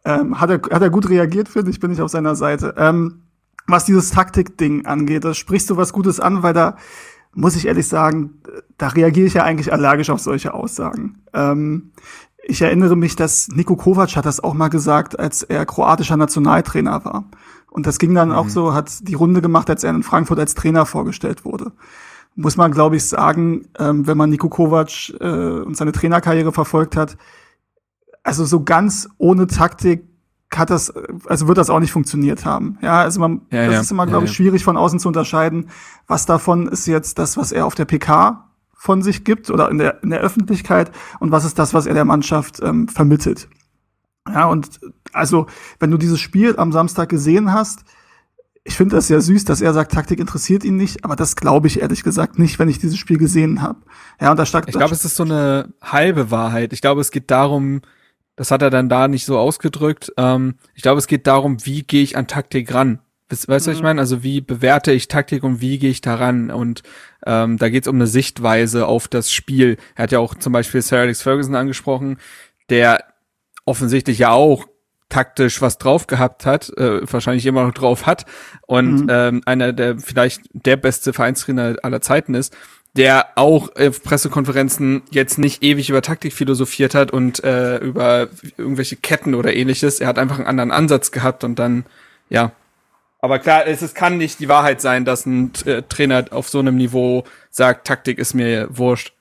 Ähm, 0.05 0.41
hat, 0.41 0.49
er, 0.49 0.61
hat 0.75 0.81
er 0.81 0.89
gut 0.89 1.09
reagiert, 1.09 1.47
finde 1.47 1.71
ich, 1.71 1.79
bin 1.79 1.91
ich 1.91 2.01
auf 2.01 2.11
seiner 2.11 2.35
Seite. 2.35 2.75
Ähm, 2.77 3.21
was 3.65 3.85
dieses 3.85 4.11
Taktik-Ding 4.11 4.85
angeht, 4.85 5.23
da 5.23 5.33
sprichst 5.33 5.69
du 5.69 5.77
was 5.77 5.93
Gutes 5.93 6.19
an, 6.19 6.43
weil 6.43 6.53
da, 6.53 6.75
muss 7.33 7.55
ich 7.55 7.67
ehrlich 7.67 7.87
sagen, 7.87 8.41
da 8.77 8.89
reagiere 8.89 9.27
ich 9.27 9.35
ja 9.35 9.43
eigentlich 9.43 9.71
allergisch 9.71 10.09
auf 10.09 10.19
solche 10.19 10.53
Aussagen. 10.53 11.23
Ähm, 11.33 11.91
ich 12.43 12.61
erinnere 12.61 12.97
mich, 12.97 13.15
dass 13.15 13.47
Niko 13.47 13.77
Kovac 13.77 14.17
hat 14.17 14.25
das 14.25 14.41
auch 14.41 14.53
mal 14.53 14.67
gesagt, 14.67 15.17
als 15.17 15.43
er 15.43 15.65
kroatischer 15.65 16.17
Nationaltrainer 16.17 17.05
war. 17.05 17.23
Und 17.71 17.87
das 17.87 17.99
ging 17.99 18.13
dann 18.13 18.29
mhm. 18.29 18.35
auch 18.35 18.49
so, 18.49 18.73
hat 18.73 19.07
die 19.07 19.13
Runde 19.13 19.41
gemacht, 19.41 19.69
als 19.69 19.85
er 19.85 19.91
in 19.91 20.03
Frankfurt 20.03 20.39
als 20.39 20.55
Trainer 20.55 20.85
vorgestellt 20.85 21.45
wurde 21.45 21.71
muss 22.35 22.57
man, 22.57 22.71
glaube 22.71 22.95
ich, 22.95 23.05
sagen, 23.05 23.67
ähm, 23.77 24.07
wenn 24.07 24.17
man 24.17 24.29
Niko 24.29 24.49
Kovac 24.49 25.13
äh, 25.19 25.61
und 25.61 25.77
seine 25.77 25.91
Trainerkarriere 25.91 26.51
verfolgt 26.51 26.95
hat, 26.95 27.17
also 28.23 28.45
so 28.45 28.63
ganz 28.63 29.09
ohne 29.17 29.47
Taktik 29.47 30.03
hat 30.53 30.69
das, 30.69 30.93
also 31.25 31.47
wird 31.47 31.57
das 31.57 31.69
auch 31.69 31.79
nicht 31.79 31.91
funktioniert 31.91 32.45
haben. 32.45 32.77
Ja, 32.81 33.01
also 33.01 33.19
man, 33.19 33.41
ja, 33.51 33.65
das 33.65 33.73
ja. 33.73 33.81
ist 33.81 33.91
immer, 33.91 34.05
glaube 34.05 34.25
ich, 34.25 34.31
ja, 34.31 34.35
schwierig 34.35 34.63
von 34.63 34.77
außen 34.77 34.99
zu 34.99 35.07
unterscheiden, 35.07 35.69
was 36.07 36.25
davon 36.25 36.67
ist 36.67 36.85
jetzt 36.85 37.17
das, 37.17 37.37
was 37.37 37.51
er 37.51 37.65
auf 37.65 37.75
der 37.75 37.85
PK 37.85 38.49
von 38.73 39.01
sich 39.01 39.23
gibt 39.23 39.49
oder 39.49 39.69
in 39.71 39.77
der, 39.77 40.03
in 40.03 40.09
der 40.09 40.19
Öffentlichkeit 40.19 40.91
und 41.19 41.31
was 41.31 41.45
ist 41.45 41.57
das, 41.57 41.73
was 41.73 41.85
er 41.85 41.93
der 41.93 42.05
Mannschaft 42.05 42.61
ähm, 42.61 42.87
vermittelt. 42.87 43.47
Ja, 44.27 44.45
und 44.47 44.79
also, 45.11 45.47
wenn 45.79 45.91
du 45.91 45.97
dieses 45.97 46.19
Spiel 46.19 46.57
am 46.57 46.71
Samstag 46.71 47.09
gesehen 47.09 47.53
hast, 47.53 47.83
ich 48.65 48.75
finde 48.75 48.95
das 48.95 49.09
ja 49.09 49.19
süß, 49.19 49.43
dass 49.45 49.61
er 49.61 49.73
sagt, 49.73 49.91
Taktik 49.91 50.19
interessiert 50.19 50.63
ihn 50.63 50.77
nicht, 50.77 51.03
aber 51.03 51.15
das 51.15 51.35
glaube 51.35 51.67
ich 51.67 51.81
ehrlich 51.81 52.03
gesagt 52.03 52.39
nicht, 52.39 52.59
wenn 52.59 52.69
ich 52.69 52.79
dieses 52.79 52.97
Spiel 52.97 53.17
gesehen 53.17 53.61
habe. 53.61 53.79
Ja, 54.21 54.31
und 54.31 54.37
da 54.37 54.45
stark. 54.45 54.67
Ich 54.67 54.75
glaube, 54.75 54.93
es 54.93 55.03
ist 55.03 55.15
so 55.15 55.23
eine 55.23 55.73
halbe 55.81 56.31
Wahrheit. 56.31 56.71
Ich 56.71 56.81
glaube, 56.81 57.01
es 57.01 57.11
geht 57.11 57.29
darum, 57.29 57.81
das 58.35 58.51
hat 58.51 58.61
er 58.61 58.69
dann 58.69 58.87
da 58.87 59.07
nicht 59.07 59.25
so 59.25 59.37
ausgedrückt. 59.37 60.13
Ähm, 60.17 60.55
ich 60.75 60.81
glaube, 60.81 60.99
es 60.99 61.07
geht 61.07 61.27
darum, 61.27 61.65
wie 61.65 61.83
gehe 61.83 62.03
ich 62.03 62.15
an 62.15 62.27
Taktik 62.27 62.73
ran. 62.73 62.99
Weißt 63.29 63.47
du, 63.47 63.51
mhm. 63.51 63.55
was 63.55 63.67
ich 63.67 63.77
mhm. 63.79 63.83
meine? 63.83 64.01
Also 64.01 64.23
wie 64.23 64.39
bewerte 64.39 64.93
ich 64.93 65.09
Taktik 65.09 65.43
und 65.43 65.59
wie 65.59 65.77
gehe 65.77 65.89
ich 65.89 66.01
daran? 66.01 66.49
Und 66.49 66.83
ähm, 67.25 67.57
da 67.57 67.69
geht 67.69 67.83
es 67.83 67.87
um 67.89 67.95
eine 67.95 68.07
Sichtweise 68.07 68.87
auf 68.87 69.09
das 69.09 69.31
Spiel. 69.31 69.77
Er 69.95 70.03
hat 70.03 70.11
ja 70.13 70.19
auch 70.19 70.35
zum 70.35 70.53
Beispiel 70.53 70.81
Sir 70.81 70.99
Alex 70.99 71.21
Ferguson 71.21 71.55
angesprochen, 71.55 72.17
der 72.69 73.03
offensichtlich 73.65 74.19
ja 74.19 74.31
auch 74.31 74.67
taktisch 75.13 75.61
was 75.61 75.77
drauf 75.77 76.07
gehabt 76.07 76.47
hat, 76.47 76.75
äh, 76.75 77.01
wahrscheinlich 77.11 77.45
immer 77.45 77.63
noch 77.63 77.73
drauf 77.73 78.07
hat 78.07 78.25
und 78.65 79.03
mhm. 79.03 79.07
ähm, 79.09 79.41
einer 79.45 79.71
der 79.71 79.99
vielleicht 79.99 80.41
der 80.53 80.75
beste 80.75 81.13
Vereinstrainer 81.13 81.75
aller 81.83 82.01
Zeiten 82.01 82.33
ist, 82.33 82.57
der 82.97 83.27
auch 83.35 83.69
auf 83.75 84.01
Pressekonferenzen 84.01 85.03
jetzt 85.11 85.37
nicht 85.37 85.61
ewig 85.61 85.91
über 85.91 86.01
Taktik 86.01 86.33
philosophiert 86.33 86.95
hat 86.95 87.11
und 87.11 87.43
äh, 87.43 87.77
über 87.77 88.27
irgendwelche 88.57 88.95
Ketten 88.95 89.35
oder 89.35 89.53
ähnliches. 89.53 89.99
Er 89.99 90.07
hat 90.07 90.17
einfach 90.17 90.39
einen 90.39 90.47
anderen 90.47 90.71
Ansatz 90.71 91.11
gehabt 91.11 91.43
und 91.43 91.59
dann, 91.59 91.85
ja. 92.29 92.51
Aber 93.19 93.37
klar, 93.37 93.67
es, 93.67 93.83
es 93.83 93.93
kann 93.93 94.17
nicht 94.17 94.39
die 94.39 94.49
Wahrheit 94.49 94.81
sein, 94.81 95.05
dass 95.05 95.27
ein 95.27 95.51
äh, 95.65 95.83
Trainer 95.83 96.25
auf 96.31 96.49
so 96.49 96.57
einem 96.57 96.75
Niveau 96.75 97.23
sagt, 97.51 97.85
Taktik 97.85 98.17
ist 98.17 98.33
mir 98.33 98.67
wurscht. 98.71 99.13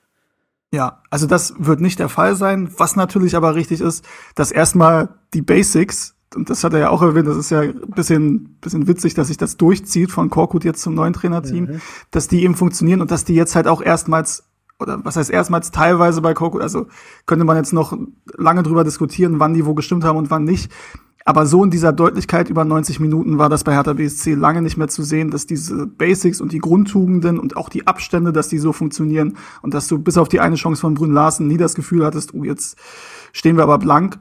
Ja, 0.71 1.03
also 1.11 1.27
das 1.27 1.53
wird 1.59 1.81
nicht 1.81 1.99
der 1.99 2.09
Fall 2.09 2.35
sein. 2.35 2.73
Was 2.77 2.95
natürlich 2.95 3.35
aber 3.35 3.53
richtig 3.53 3.79
ist, 3.79 4.03
dass 4.33 4.51
erstmal 4.51 5.09
die 5.33 5.41
Basics, 5.41 6.15
und 6.35 6.49
das 6.49 6.63
hat 6.63 6.73
er 6.73 6.79
ja 6.79 6.89
auch 6.89 7.01
erwähnt, 7.01 7.27
das 7.27 7.37
ist 7.37 7.51
ja 7.51 7.61
ein 7.61 7.91
bisschen, 7.95 8.57
bisschen 8.61 8.87
witzig, 8.87 9.13
dass 9.13 9.27
sich 9.27 9.37
das 9.37 9.57
durchzieht 9.57 10.11
von 10.11 10.29
Korkut 10.29 10.63
jetzt 10.63 10.81
zum 10.81 10.95
neuen 10.95 11.13
Trainerteam, 11.13 11.65
mhm. 11.65 11.81
dass 12.11 12.27
die 12.27 12.43
eben 12.43 12.55
funktionieren 12.55 13.01
und 13.01 13.11
dass 13.11 13.25
die 13.25 13.35
jetzt 13.35 13.55
halt 13.55 13.67
auch 13.67 13.81
erstmals 13.81 14.43
oder 14.79 14.99
was 15.05 15.15
heißt 15.15 15.29
erstmals 15.29 15.71
teilweise 15.71 16.21
bei 16.21 16.33
Korkut, 16.33 16.61
also 16.61 16.87
könnte 17.25 17.45
man 17.45 17.57
jetzt 17.57 17.73
noch 17.73 17.97
lange 18.35 18.63
drüber 18.63 18.83
diskutieren, 18.83 19.39
wann 19.39 19.53
die 19.53 19.65
wo 19.65 19.73
gestimmt 19.73 20.03
haben 20.03 20.17
und 20.17 20.29
wann 20.29 20.43
nicht. 20.43 20.71
Aber 21.25 21.45
so 21.45 21.63
in 21.63 21.69
dieser 21.69 21.93
Deutlichkeit 21.93 22.49
über 22.49 22.65
90 22.65 22.99
Minuten 22.99 23.37
war 23.37 23.47
das 23.47 23.63
bei 23.63 23.73
Hertha 23.73 23.93
BSC 23.93 24.33
lange 24.33 24.61
nicht 24.61 24.75
mehr 24.75 24.89
zu 24.89 25.03
sehen, 25.03 25.31
dass 25.31 25.45
diese 25.45 25.87
Basics 25.87 26.41
und 26.41 26.51
die 26.51 26.59
Grundtugenden 26.59 27.39
und 27.39 27.55
auch 27.55 27.69
die 27.69 27.87
Abstände, 27.87 28.33
dass 28.33 28.49
die 28.49 28.57
so 28.57 28.73
funktionieren 28.73 29.37
und 29.61 29.73
dass 29.73 29.87
du 29.87 29.99
bis 29.99 30.17
auf 30.17 30.27
die 30.27 30.41
eine 30.41 30.55
Chance 30.55 30.81
von 30.81 30.95
Brünn 30.95 31.13
Larsen 31.13 31.47
nie 31.47 31.55
das 31.55 31.75
Gefühl 31.75 32.05
hattest, 32.05 32.33
oh, 32.33 32.43
jetzt 32.43 32.77
stehen 33.31 33.55
wir 33.55 33.63
aber 33.63 33.77
blank. 33.77 34.19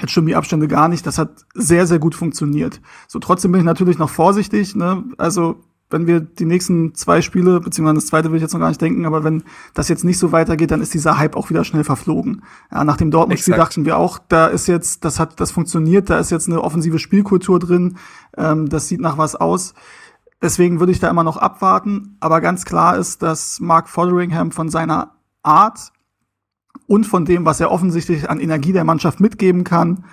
Jetzt 0.00 0.12
stimmen 0.12 0.28
die 0.28 0.36
Abstände 0.36 0.68
gar 0.68 0.88
nicht. 0.88 1.06
Das 1.06 1.18
hat 1.18 1.46
sehr, 1.54 1.86
sehr 1.86 1.98
gut 1.98 2.14
funktioniert. 2.14 2.80
So 3.08 3.18
trotzdem 3.18 3.52
bin 3.52 3.60
ich 3.60 3.64
natürlich 3.64 3.98
noch 3.98 4.10
vorsichtig. 4.10 4.76
Ne? 4.76 5.04
Also 5.18 5.56
wenn 5.90 6.06
wir 6.06 6.20
die 6.20 6.44
nächsten 6.44 6.94
zwei 6.94 7.22
Spiele, 7.22 7.60
beziehungsweise 7.60 7.96
das 7.96 8.06
zweite 8.06 8.30
will 8.30 8.36
ich 8.36 8.42
jetzt 8.42 8.52
noch 8.52 8.60
gar 8.60 8.68
nicht 8.68 8.80
denken, 8.80 9.06
aber 9.06 9.24
wenn 9.24 9.42
das 9.74 9.88
jetzt 9.88 10.04
nicht 10.04 10.18
so 10.18 10.32
weitergeht, 10.32 10.70
dann 10.70 10.82
ist 10.82 10.94
dieser 10.94 11.18
Hype 11.18 11.36
auch 11.36 11.50
wieder 11.50 11.64
schnell 11.64 11.84
verflogen. 11.84 12.42
Ja, 12.70 12.84
nach 12.84 12.96
dem 12.96 13.10
Dortmund-Spiel 13.10 13.54
dachten 13.54 13.84
wir 13.84 13.96
auch, 13.96 14.18
da 14.28 14.46
ist 14.46 14.68
jetzt, 14.68 15.04
das 15.04 15.18
hat, 15.18 15.40
das 15.40 15.50
funktioniert, 15.50 16.10
da 16.10 16.18
ist 16.18 16.30
jetzt 16.30 16.48
eine 16.48 16.62
offensive 16.62 16.98
Spielkultur 16.98 17.58
drin, 17.58 17.96
ähm, 18.36 18.68
das 18.68 18.88
sieht 18.88 19.00
nach 19.00 19.16
was 19.16 19.34
aus. 19.34 19.74
Deswegen 20.42 20.78
würde 20.78 20.92
ich 20.92 21.00
da 21.00 21.08
immer 21.08 21.24
noch 21.24 21.38
abwarten, 21.38 22.16
aber 22.20 22.40
ganz 22.40 22.64
klar 22.64 22.96
ist, 22.96 23.22
dass 23.22 23.58
Mark 23.58 23.88
Fotheringham 23.88 24.52
von 24.52 24.68
seiner 24.68 25.16
Art 25.42 25.92
und 26.88 27.04
von 27.04 27.24
dem, 27.24 27.44
was 27.44 27.60
er 27.60 27.70
offensichtlich 27.70 28.28
an 28.28 28.40
Energie 28.40 28.72
der 28.72 28.82
Mannschaft 28.82 29.20
mitgeben 29.20 29.62
kann, 29.62 30.04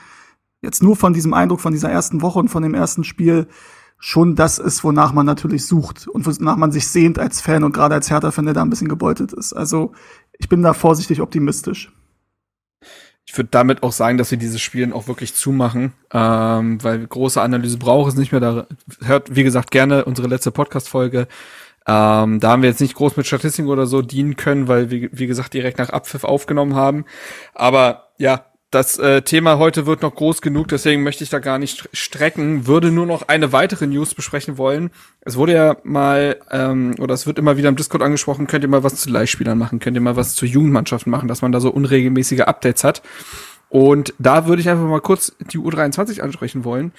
jetzt 0.62 0.84
nur 0.84 0.96
von 0.96 1.14
diesem 1.14 1.34
Eindruck 1.34 1.62
von 1.62 1.74
dieser 1.74 1.90
ersten 1.90 2.22
Woche 2.22 2.38
und 2.38 2.50
von 2.50 2.62
dem 2.62 2.76
ersten 2.76 3.04
Spiel, 3.04 3.48
schon 3.98 4.36
das 4.36 4.60
ist, 4.60 4.84
wonach 4.84 5.14
man 5.14 5.26
natürlich 5.26 5.66
sucht 5.66 6.08
und 6.08 6.26
wonach 6.26 6.58
man 6.58 6.72
sich 6.72 6.88
sehnt 6.88 7.18
als 7.18 7.42
Fan 7.42 7.64
und 7.64 7.72
gerade 7.72 7.96
als 7.96 8.12
Hertha-Fan, 8.12 8.46
der 8.46 8.54
da 8.54 8.62
ein 8.62 8.70
bisschen 8.70 8.90
gebeutelt 8.90 9.32
ist. 9.32 9.54
Also 9.54 9.94
ich 10.38 10.50
bin 10.50 10.62
da 10.62 10.74
vorsichtig 10.74 11.22
optimistisch. 11.22 11.92
Ich 13.26 13.36
würde 13.38 13.50
damit 13.52 13.82
auch 13.82 13.94
sagen, 13.94 14.18
dass 14.18 14.30
wir 14.30 14.38
dieses 14.38 14.62
Spielen 14.62 14.94
auch 14.94 15.08
wirklich 15.08 15.34
zumachen, 15.34 15.94
ähm, 16.12 16.84
weil 16.84 17.08
große 17.08 17.42
Analyse 17.42 17.78
braucht 17.78 18.12
es 18.12 18.18
nicht 18.18 18.32
mehr. 18.32 18.42
Da 18.42 18.68
hört, 19.02 19.36
wie 19.36 19.44
gesagt, 19.44 19.72
gerne 19.72 20.06
unsere 20.06 20.28
letzte 20.28 20.52
Podcast-Folge. 20.52 21.28
Ähm, 21.88 22.40
da 22.40 22.50
haben 22.50 22.62
wir 22.62 22.70
jetzt 22.70 22.82
nicht 22.82 22.96
groß 22.96 23.16
mit 23.18 23.28
Statistiken 23.28 23.70
oder 23.70 23.86
so 23.86 24.02
dienen 24.02 24.36
können, 24.36 24.68
weil 24.68 24.90
wir, 24.90 25.10
wie 25.12 25.28
gesagt, 25.28 25.54
direkt 25.54 25.78
nach 25.78 25.90
Abpfiff 25.90 26.24
aufgenommen 26.24 26.76
haben. 26.76 27.06
Aber 27.54 28.10
ja, 28.18 28.46
das 28.72 28.98
äh, 28.98 29.22
Thema 29.22 29.58
heute 29.58 29.86
wird 29.86 30.02
noch 30.02 30.14
groß 30.14 30.42
genug, 30.42 30.68
deswegen 30.68 31.04
möchte 31.04 31.24
ich 31.24 31.30
da 31.30 31.40
gar 31.40 31.60
nicht 31.60 31.88
strecken. 31.94 32.68
Würde 32.68 32.92
nur 32.92 33.06
noch 33.06 33.28
eine 33.28 33.54
weitere 33.54 33.88
News 33.88 34.14
besprechen 34.14 34.58
wollen. 34.58 34.90
Es 35.22 35.38
wurde 35.38 35.54
ja 35.54 35.78
mal, 35.84 36.38
ähm, 36.52 36.96
oder 37.00 37.14
es 37.14 37.26
wird 37.26 37.40
immer 37.40 37.56
wieder 37.56 37.70
im 37.70 37.78
Discord 37.78 38.04
angesprochen, 38.04 38.48
könnt 38.48 38.66
ihr 38.66 38.70
mal 38.70 38.84
was 38.84 38.96
zu 38.96 39.10
Leihspielern 39.10 39.58
machen, 39.58 39.80
könnt 39.80 39.96
ihr 39.96 40.02
mal 40.02 40.18
was 40.18 40.36
zu 40.36 40.46
Jugendmannschaften 40.46 41.10
machen, 41.10 41.30
dass 41.30 41.42
man 41.42 41.52
da 41.52 41.62
so 41.62 41.70
unregelmäßige 41.70 42.42
Updates 42.42 42.84
hat. 42.84 43.02
Und 43.70 44.14
da 44.20 44.48
würde 44.48 44.62
ich 44.62 44.70
einfach 44.70 44.86
mal 44.86 45.02
kurz 45.02 45.36
die 45.40 45.58
U23 45.58 46.22
ansprechen 46.22 46.64
wollen. 46.64 46.92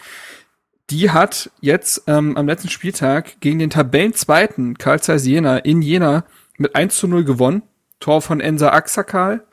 Die 0.90 1.11
hat 1.11 1.51
jetzt 1.61 2.05
ähm, 2.07 2.37
am 2.37 2.46
letzten 2.46 2.68
Spieltag 2.68 3.40
gegen 3.40 3.59
den 3.59 3.70
Tabellenzweiten 3.70 4.79
Karl 4.79 5.01
Zeiss 5.01 5.27
Jena 5.27 5.59
in 5.59 5.83
Jena 5.83 6.25
mit 6.59 6.77
1 6.77 6.96
zu 6.96 7.09
0 7.09 7.25
gewonnen. 7.25 7.62
Tor 7.99 8.22
von 8.22 8.40
Ensa 8.40 8.70
Axakal. 8.70 9.44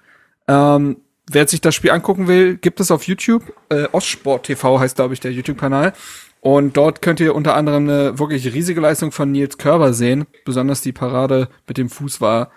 Ähm, 0.47 0.97
wer 1.31 1.47
sich 1.47 1.61
das 1.61 1.73
Spiel 1.73 1.91
angucken 1.91 2.27
will, 2.27 2.57
gibt 2.57 2.79
es 2.79 2.91
auf 2.91 3.07
YouTube. 3.07 3.53
Äh, 3.69 3.87
Ostsport 3.91 4.45
TV 4.45 4.79
heißt, 4.79 4.95
glaube 4.95 5.13
ich, 5.13 5.21
der 5.21 5.31
YouTube-Kanal. 5.31 5.93
Und 6.41 6.75
dort 6.75 7.01
könnt 7.01 7.19
ihr 7.21 7.33
unter 7.33 7.55
anderem 7.55 7.89
eine 7.89 8.19
wirklich 8.19 8.53
riesige 8.53 8.81
Leistung 8.81 9.11
von 9.11 9.31
Nils 9.31 9.57
Körber 9.57 9.93
sehen. 9.93 10.25
Besonders 10.45 10.81
die 10.81 10.91
Parade 10.91 11.47
mit 11.67 11.77
dem 11.77 11.89
Fuß 11.89 12.19
war 12.19 12.51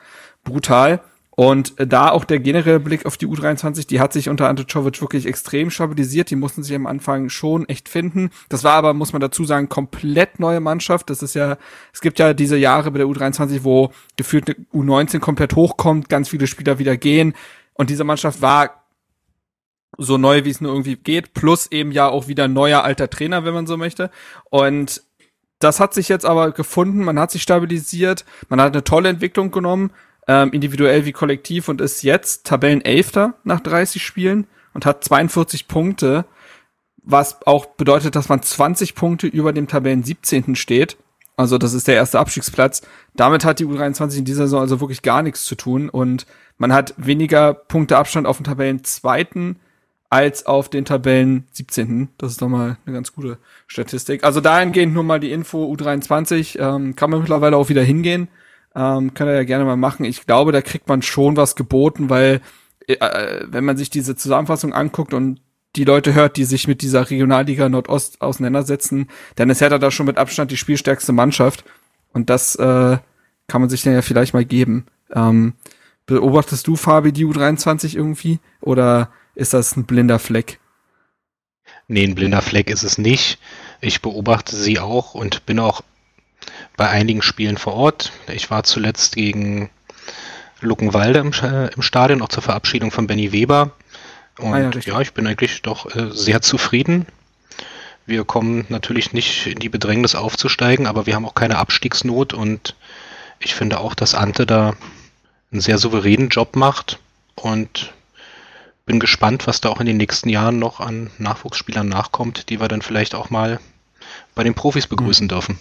brutal. 0.45 1.01
Und 1.39 1.75
da 1.77 2.11
auch 2.13 2.25
der 2.25 2.41
generelle 2.41 2.81
Blick 2.81 3.05
auf 3.05 3.19
die 3.19 3.27
U23, 3.27 3.87
die 3.87 4.01
hat 4.01 4.15
sich 4.15 4.31
unter 4.31 4.49
Ante 4.49 4.67
Czovic 4.67 5.03
wirklich 5.03 5.27
extrem 5.27 5.71
stabilisiert. 5.71 6.31
Die 6.31 6.37
mussten 6.37 6.63
sich 6.63 6.75
am 6.75 6.87
Anfang 6.87 7.29
schon 7.29 7.69
echt 7.69 7.91
finden. 7.91 8.31
Das 8.49 8.65
war 8.65 8.73
aber, 8.73 8.95
muss 8.95 9.13
man 9.13 9.21
dazu 9.21 9.45
sagen, 9.45 9.69
komplett 9.69 10.41
neue 10.41 10.61
Mannschaft. 10.61 11.11
Das 11.11 11.23
ist 11.23 11.35
ja, 11.35 11.59
es 11.93 12.01
gibt 12.01 12.19
ja 12.19 12.33
diese 12.33 12.57
Jahre 12.57 12.91
bei 12.91 12.99
der 12.99 13.07
U23, 13.07 13.65
wo 13.65 13.93
gefühlt 14.17 14.49
eine 14.49 14.57
U19 14.73 15.19
komplett 15.19 15.55
hochkommt, 15.55 16.09
ganz 16.09 16.31
viele 16.31 16.47
Spieler 16.47 16.79
wieder 16.79 16.97
gehen. 16.97 17.35
Und 17.75 17.91
diese 17.91 18.05
Mannschaft 18.05 18.41
war 18.41 18.87
so 19.99 20.17
neu, 20.17 20.45
wie 20.45 20.51
es 20.51 20.63
nur 20.63 20.73
irgendwie 20.73 20.97
geht, 20.97 21.35
plus 21.35 21.71
eben 21.71 21.93
ja 21.93 22.09
auch 22.09 22.29
wieder 22.29 22.49
neuer 22.49 22.83
alter 22.83 23.11
Trainer, 23.11 23.45
wenn 23.45 23.53
man 23.53 23.67
so 23.67 23.77
möchte. 23.77 24.11
Und 24.49 25.03
das 25.59 25.81
hat 25.81 25.93
sich 25.93 26.09
jetzt 26.09 26.25
aber 26.25 26.53
gefunden, 26.53 27.05
man 27.05 27.19
hat 27.19 27.31
sich 27.31 27.43
stabilisiert, 27.43 28.25
man 28.49 28.61
hat 28.61 28.73
eine 28.73 28.85
tolle 28.85 29.11
Entwicklung 29.11 29.51
genommen, 29.51 29.91
ähm, 30.29 30.53
individuell 30.53 31.05
wie 31.05 31.13
kollektiv 31.13 31.69
und 31.69 31.81
ist 31.81 32.03
jetzt 32.03 32.47
Tabellenelfter 32.47 33.35
nach 33.45 33.61
30 33.61 34.03
Spielen 34.03 34.47
und 34.75 34.87
hat 34.87 35.05
42 35.05 35.69
Punkte, 35.69 36.25
was 37.03 37.47
auch 37.47 37.67
bedeutet, 37.67 38.17
dass 38.17 38.29
man 38.29 38.43
20 38.43 38.95
Punkte 38.95 39.27
über 39.27 39.53
dem 39.53 39.69
Tabellen 39.69 40.03
17. 40.03 40.57
steht. 40.57 40.97
Also 41.37 41.59
das 41.59 41.75
ist 41.75 41.87
der 41.87 41.95
erste 41.95 42.19
Abstiegsplatz. 42.19 42.83
Damit 43.15 43.45
hat 43.45 43.61
die 43.61 43.67
U23 43.67 44.19
in 44.19 44.25
dieser 44.25 44.45
Saison 44.45 44.61
also 44.61 44.81
wirklich 44.81 45.03
gar 45.03 45.23
nichts 45.23 45.45
zu 45.45 45.55
tun 45.55 45.89
und 45.89 46.27
man 46.59 46.73
hat 46.73 46.95
weniger 46.97 47.53
Punkte 47.55 47.99
Abstand 47.99 48.27
auf 48.27 48.39
dem 48.39 48.45
Tabellen 48.45 48.83
zweiten 48.85 49.57
als 50.09 50.47
auf 50.47 50.69
den 50.69 50.85
Tabellen 50.85 51.47
17. 51.53 52.09
Das 52.17 52.33
ist 52.33 52.43
doch 52.43 52.49
mal 52.49 52.79
eine 52.87 52.95
ganz 52.95 53.13
gute 53.13 53.39
Statistik. 53.67 54.25
Also 54.25 54.41
dahingehend 54.41 54.95
nur 54.95 55.03
mal 55.03 55.21
die 55.21 55.33
Info 55.33 55.71
U23, 55.73 56.59
ähm, 56.59 56.97
kann 56.97 57.11
man 57.11 57.21
mittlerweile 57.21 57.57
auch 57.57 57.69
wieder 57.69 57.83
hingehen. 57.83 58.29
Ähm, 58.77 59.15
kann 59.15 59.27
er 59.27 59.35
ja 59.35 59.45
gerne 59.45 59.65
mal 59.65 59.77
machen. 59.77 60.05
Ich 60.05 60.27
glaube, 60.27 60.53
da 60.53 60.61
kriegt 60.61 60.87
man 60.87 61.01
schon 61.01 61.37
was 61.37 61.57
geboten, 61.57 62.11
weil 62.11 62.43
äh, 62.87 63.41
wenn 63.47 63.65
man 63.65 63.79
sich 63.79 63.89
diese 63.89 64.17
Zusammenfassung 64.17 64.75
anguckt 64.75 65.15
und 65.15 65.41
die 65.77 65.85
Leute 65.85 66.15
hört, 66.15 66.37
die 66.37 66.45
sich 66.45 66.69
mit 66.69 66.83
dieser 66.83 67.11
Regionalliga 67.11 67.69
Nordost 67.69 68.21
auseinandersetzen, 68.21 69.09
dann 69.35 69.51
ist 69.51 69.61
Hertha 69.61 69.79
da 69.79 69.91
schon 69.91 70.07
mit 70.07 70.19
Abstand 70.19 70.51
die 70.51 70.57
spielstärkste 70.57 71.13
Mannschaft. 71.13 71.65
Und 72.13 72.31
das 72.31 72.55
äh, 72.57 72.99
kann 73.47 73.61
man 73.61 73.71
sich 73.71 73.83
dann 73.83 73.95
ja 73.95 74.03
vielleicht 74.03 74.35
mal 74.35 74.45
geben. 74.45 74.87
Ähm, 75.15 75.55
beobachtest 76.07 76.67
du, 76.67 76.77
Fabi, 76.77 77.13
die 77.13 77.27
U23 77.27 77.97
irgendwie? 77.97 78.41
Oder 78.61 79.11
ist 79.35 79.55
das 79.55 79.77
ein 79.77 79.85
blinder 79.85 80.19
Fleck? 80.19 80.61
Nee, 81.89 82.05
ein 82.05 82.15
blinder 82.15 82.43
Fleck 82.43 82.71
ist 82.71 82.83
es 82.83 82.99
nicht. 82.99 83.39
Ich 83.81 84.03
beobachte 84.03 84.57
sie 84.57 84.79
auch 84.79 85.15
und 85.15 85.47
bin 85.47 85.59
auch 85.59 85.83
bei 86.77 86.89
einigen 86.89 87.23
Spielen 87.23 87.57
vor 87.57 87.75
Ort. 87.75 88.13
Ich 88.33 88.51
war 88.51 88.65
zuletzt 88.65 89.17
gegen 89.17 89.71
Luckenwalde 90.61 91.21
im, 91.21 91.33
im 91.75 91.83
Stadion, 91.83 92.23
auch 92.23 92.29
zur 92.29 92.43
Verabschiedung 92.43 92.91
von 92.91 93.07
Benny 93.07 93.33
Weber. 93.33 93.73
Und 94.39 94.53
ah 94.53 94.61
ja, 94.61 94.71
ja, 94.81 95.01
ich 95.01 95.15
bin 95.15 95.27
eigentlich 95.27 95.63
doch 95.63 95.95
äh, 95.95 96.11
sehr 96.11 96.43
zufrieden. 96.43 97.07
Wir 98.05 98.25
kommen 98.25 98.67
natürlich 98.69 99.13
nicht 99.13 99.47
in 99.47 99.59
die 99.59 99.69
Bedrängnis 99.69 100.15
aufzusteigen, 100.15 100.87
aber 100.87 101.07
wir 101.07 101.15
haben 101.15 101.27
auch 101.27 101.35
keine 101.35 101.59
Abstiegsnot 101.59 102.35
und 102.35 102.77
ich 103.41 103.55
finde 103.55 103.81
auch, 103.81 103.95
dass 103.95 104.15
Ante 104.15 104.47
da 104.47 104.75
einen 105.51 105.61
sehr 105.61 105.79
souveränen 105.79 106.29
Job 106.29 106.55
macht 106.55 106.99
und 107.35 107.93
bin 108.85 109.01
gespannt, 109.01 109.47
was 109.47 109.61
da 109.61 109.71
auch 109.71 109.81
in 109.81 109.87
den 109.87 109.97
nächsten 109.97 110.29
Jahren 110.29 110.59
noch 110.59 110.79
an 110.79 111.11
Nachwuchsspielern 111.19 111.89
nachkommt, 111.89 112.49
die 112.49 112.61
wir 112.61 112.69
dann 112.69 112.83
vielleicht 112.83 113.15
auch 113.15 113.31
mal 113.31 113.59
bei 114.35 114.45
den 114.45 114.55
Profis 114.55 114.87
begrüßen 114.87 115.25
mhm. 115.25 115.31
dürfen. 115.31 115.59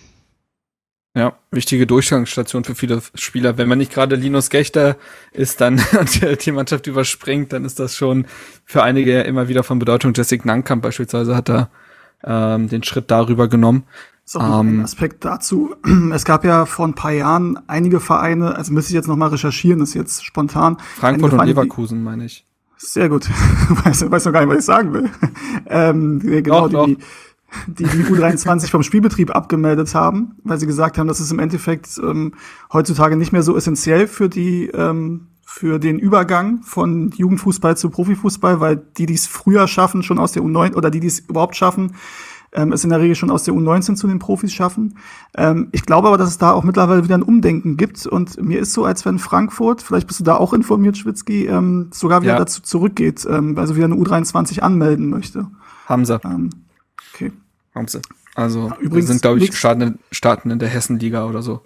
Ja, 1.16 1.34
wichtige 1.50 1.88
Durchgangsstation 1.88 2.66
für 2.66 2.76
viele 2.76 3.02
Spieler. 3.16 3.58
Wenn 3.58 3.70
man 3.70 3.78
nicht 3.78 3.94
gerade 3.94 4.18
Linus 4.18 4.50
Gechter 4.50 4.98
ist, 5.32 5.62
dann 5.62 5.82
die 6.46 6.52
Mannschaft 6.52 6.88
überspringt, 6.88 7.54
dann 7.54 7.64
ist 7.64 7.80
das 7.80 7.96
schon 7.96 8.28
für 8.66 8.84
einige 8.84 9.22
immer 9.22 9.48
wieder 9.48 9.64
von 9.64 9.80
Bedeutung. 9.80 10.12
Jessica 10.14 10.46
Nankamp 10.46 10.84
beispielsweise 10.84 11.34
hat 11.34 11.48
da 11.48 11.70
ähm, 12.26 12.68
den 12.68 12.84
Schritt 12.84 13.10
darüber 13.12 13.48
genommen. 13.48 13.86
So, 14.26 14.40
ähm, 14.40 14.80
ein 14.80 14.84
Aspekt 14.84 15.24
dazu. 15.24 15.74
Es 16.14 16.26
gab 16.26 16.44
ja 16.44 16.66
vor 16.66 16.86
ein 16.86 16.96
paar 16.96 17.12
Jahren 17.12 17.60
einige 17.68 18.02
Vereine, 18.02 18.56
also 18.58 18.74
müsste 18.74 18.92
ich 18.92 18.96
jetzt 18.96 19.08
nochmal 19.08 19.30
recherchieren, 19.30 19.80
das 19.80 19.90
ist 19.90 19.96
jetzt 19.96 20.26
spontan. 20.26 20.78
Frankfurt 20.98 21.32
und 21.32 21.46
Leverkusen, 21.46 22.04
meine 22.04 22.26
ich. 22.26 22.46
Sehr 22.76 23.08
gut. 23.08 23.30
weiß, 23.86 24.12
weiß 24.12 24.26
noch 24.26 24.34
gar 24.34 24.42
nicht, 24.42 24.50
was 24.50 24.60
ich 24.60 24.66
sagen 24.66 24.94
will. 24.94 25.10
ähm, 25.68 26.20
genau, 26.20 26.68
doch, 26.68 26.88
die, 26.88 26.98
doch 26.98 27.04
die 27.68 27.84
die 27.84 28.04
U23 28.04 28.70
vom 28.70 28.84
Spielbetrieb 28.84 29.36
abgemeldet 29.36 29.94
haben, 29.96 30.36
weil 30.44 30.60
sie 30.60 30.68
gesagt 30.68 30.98
haben, 30.98 31.08
das 31.08 31.20
ist 31.20 31.32
im 31.32 31.40
Endeffekt 31.40 32.00
ähm, 32.04 32.34
heutzutage 32.72 33.16
nicht 33.16 33.32
mehr 33.32 33.44
so 33.44 33.56
essentiell 33.56 34.08
für 34.08 34.30
die 34.30 34.68
ähm, 34.68 35.28
für 35.46 35.80
den 35.80 36.00
Übergang 36.00 36.64
von 36.64 37.12
Jugendfußball 37.12 37.78
zu 37.78 37.90
Profifußball, 37.90 38.60
weil 38.60 38.76
die, 38.98 39.06
die 39.06 39.14
es 39.14 39.28
früher 39.28 39.68
schaffen, 39.68 40.04
schon 40.04 40.20
aus 40.20 40.34
der 40.34 40.44
U9 40.44 40.76
oder 40.76 40.90
die, 40.90 41.00
die 41.00 41.08
es 41.08 41.20
überhaupt 41.20 41.56
schaffen, 41.56 41.94
ähm, 42.52 42.72
es 42.74 42.84
in 42.84 42.90
der 42.90 43.00
Regel 43.00 43.16
schon 43.16 43.32
aus 43.32 43.44
der 43.44 43.54
U19 43.54 43.96
zu 43.96 44.08
den 44.08 44.20
Profis 44.20 44.52
schaffen. 44.52 44.98
Ähm, 45.36 45.70
ich 45.72 45.86
glaube 45.86 46.08
aber, 46.08 46.18
dass 46.18 46.30
es 46.30 46.38
da 46.38 46.52
auch 46.52 46.64
mittlerweile 46.64 47.04
wieder 47.04 47.16
ein 47.16 47.24
Umdenken 47.24 47.78
gibt 47.78 48.08
und 48.08 48.42
mir 48.42 48.60
ist 48.60 48.74
so, 48.74 48.86
als 48.86 49.06
wenn 49.06 49.20
Frankfurt, 49.20 49.82
vielleicht 49.82 50.08
bist 50.08 50.20
du 50.20 50.24
da 50.24 50.36
auch 50.36 50.54
informiert, 50.54 50.98
Schwitzky, 50.98 51.46
ähm, 51.46 51.90
sogar 51.94 52.22
wieder 52.22 52.34
ja. 52.34 52.40
dazu 52.40 52.62
zurückgeht, 52.62 53.26
ähm, 53.30 53.58
also 53.58 53.76
wieder 53.76 53.86
eine 53.86 53.96
U23 53.96 54.60
anmelden 54.60 55.10
möchte. 55.10 55.48
Haben 55.86 56.06
sie. 56.06 56.20
Ähm, 56.24 56.50
okay. 57.14 57.32
Haben 57.76 57.88
sie. 57.88 58.02
Also, 58.36 58.70
ja, 58.70 58.78
übrigens 58.80 59.08
sind, 59.08 59.22
glaube 59.22 59.40
ich, 59.40 59.56
starten, 59.56 60.00
starten 60.12 60.50
in 60.50 60.60
der 60.60 60.70
Hessenliga 60.70 61.26
oder 61.26 61.42
so. 61.42 61.62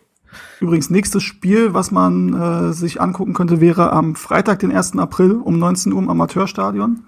Übrigens, 0.60 0.90
nächstes 0.90 1.24
Spiel, 1.24 1.74
was 1.74 1.92
man 1.92 2.34
äh, 2.34 2.74
sich 2.74 3.02
angucken 3.02 3.34
könnte, 3.34 3.62
wäre 3.62 3.92
am 3.94 4.16
Freitag, 4.16 4.60
den 4.60 4.76
1. 4.76 4.98
April 4.98 5.34
um 5.34 5.58
19 5.58 5.94
Uhr 5.94 6.02
im 6.02 6.10
Amateurstadion. 6.10 7.04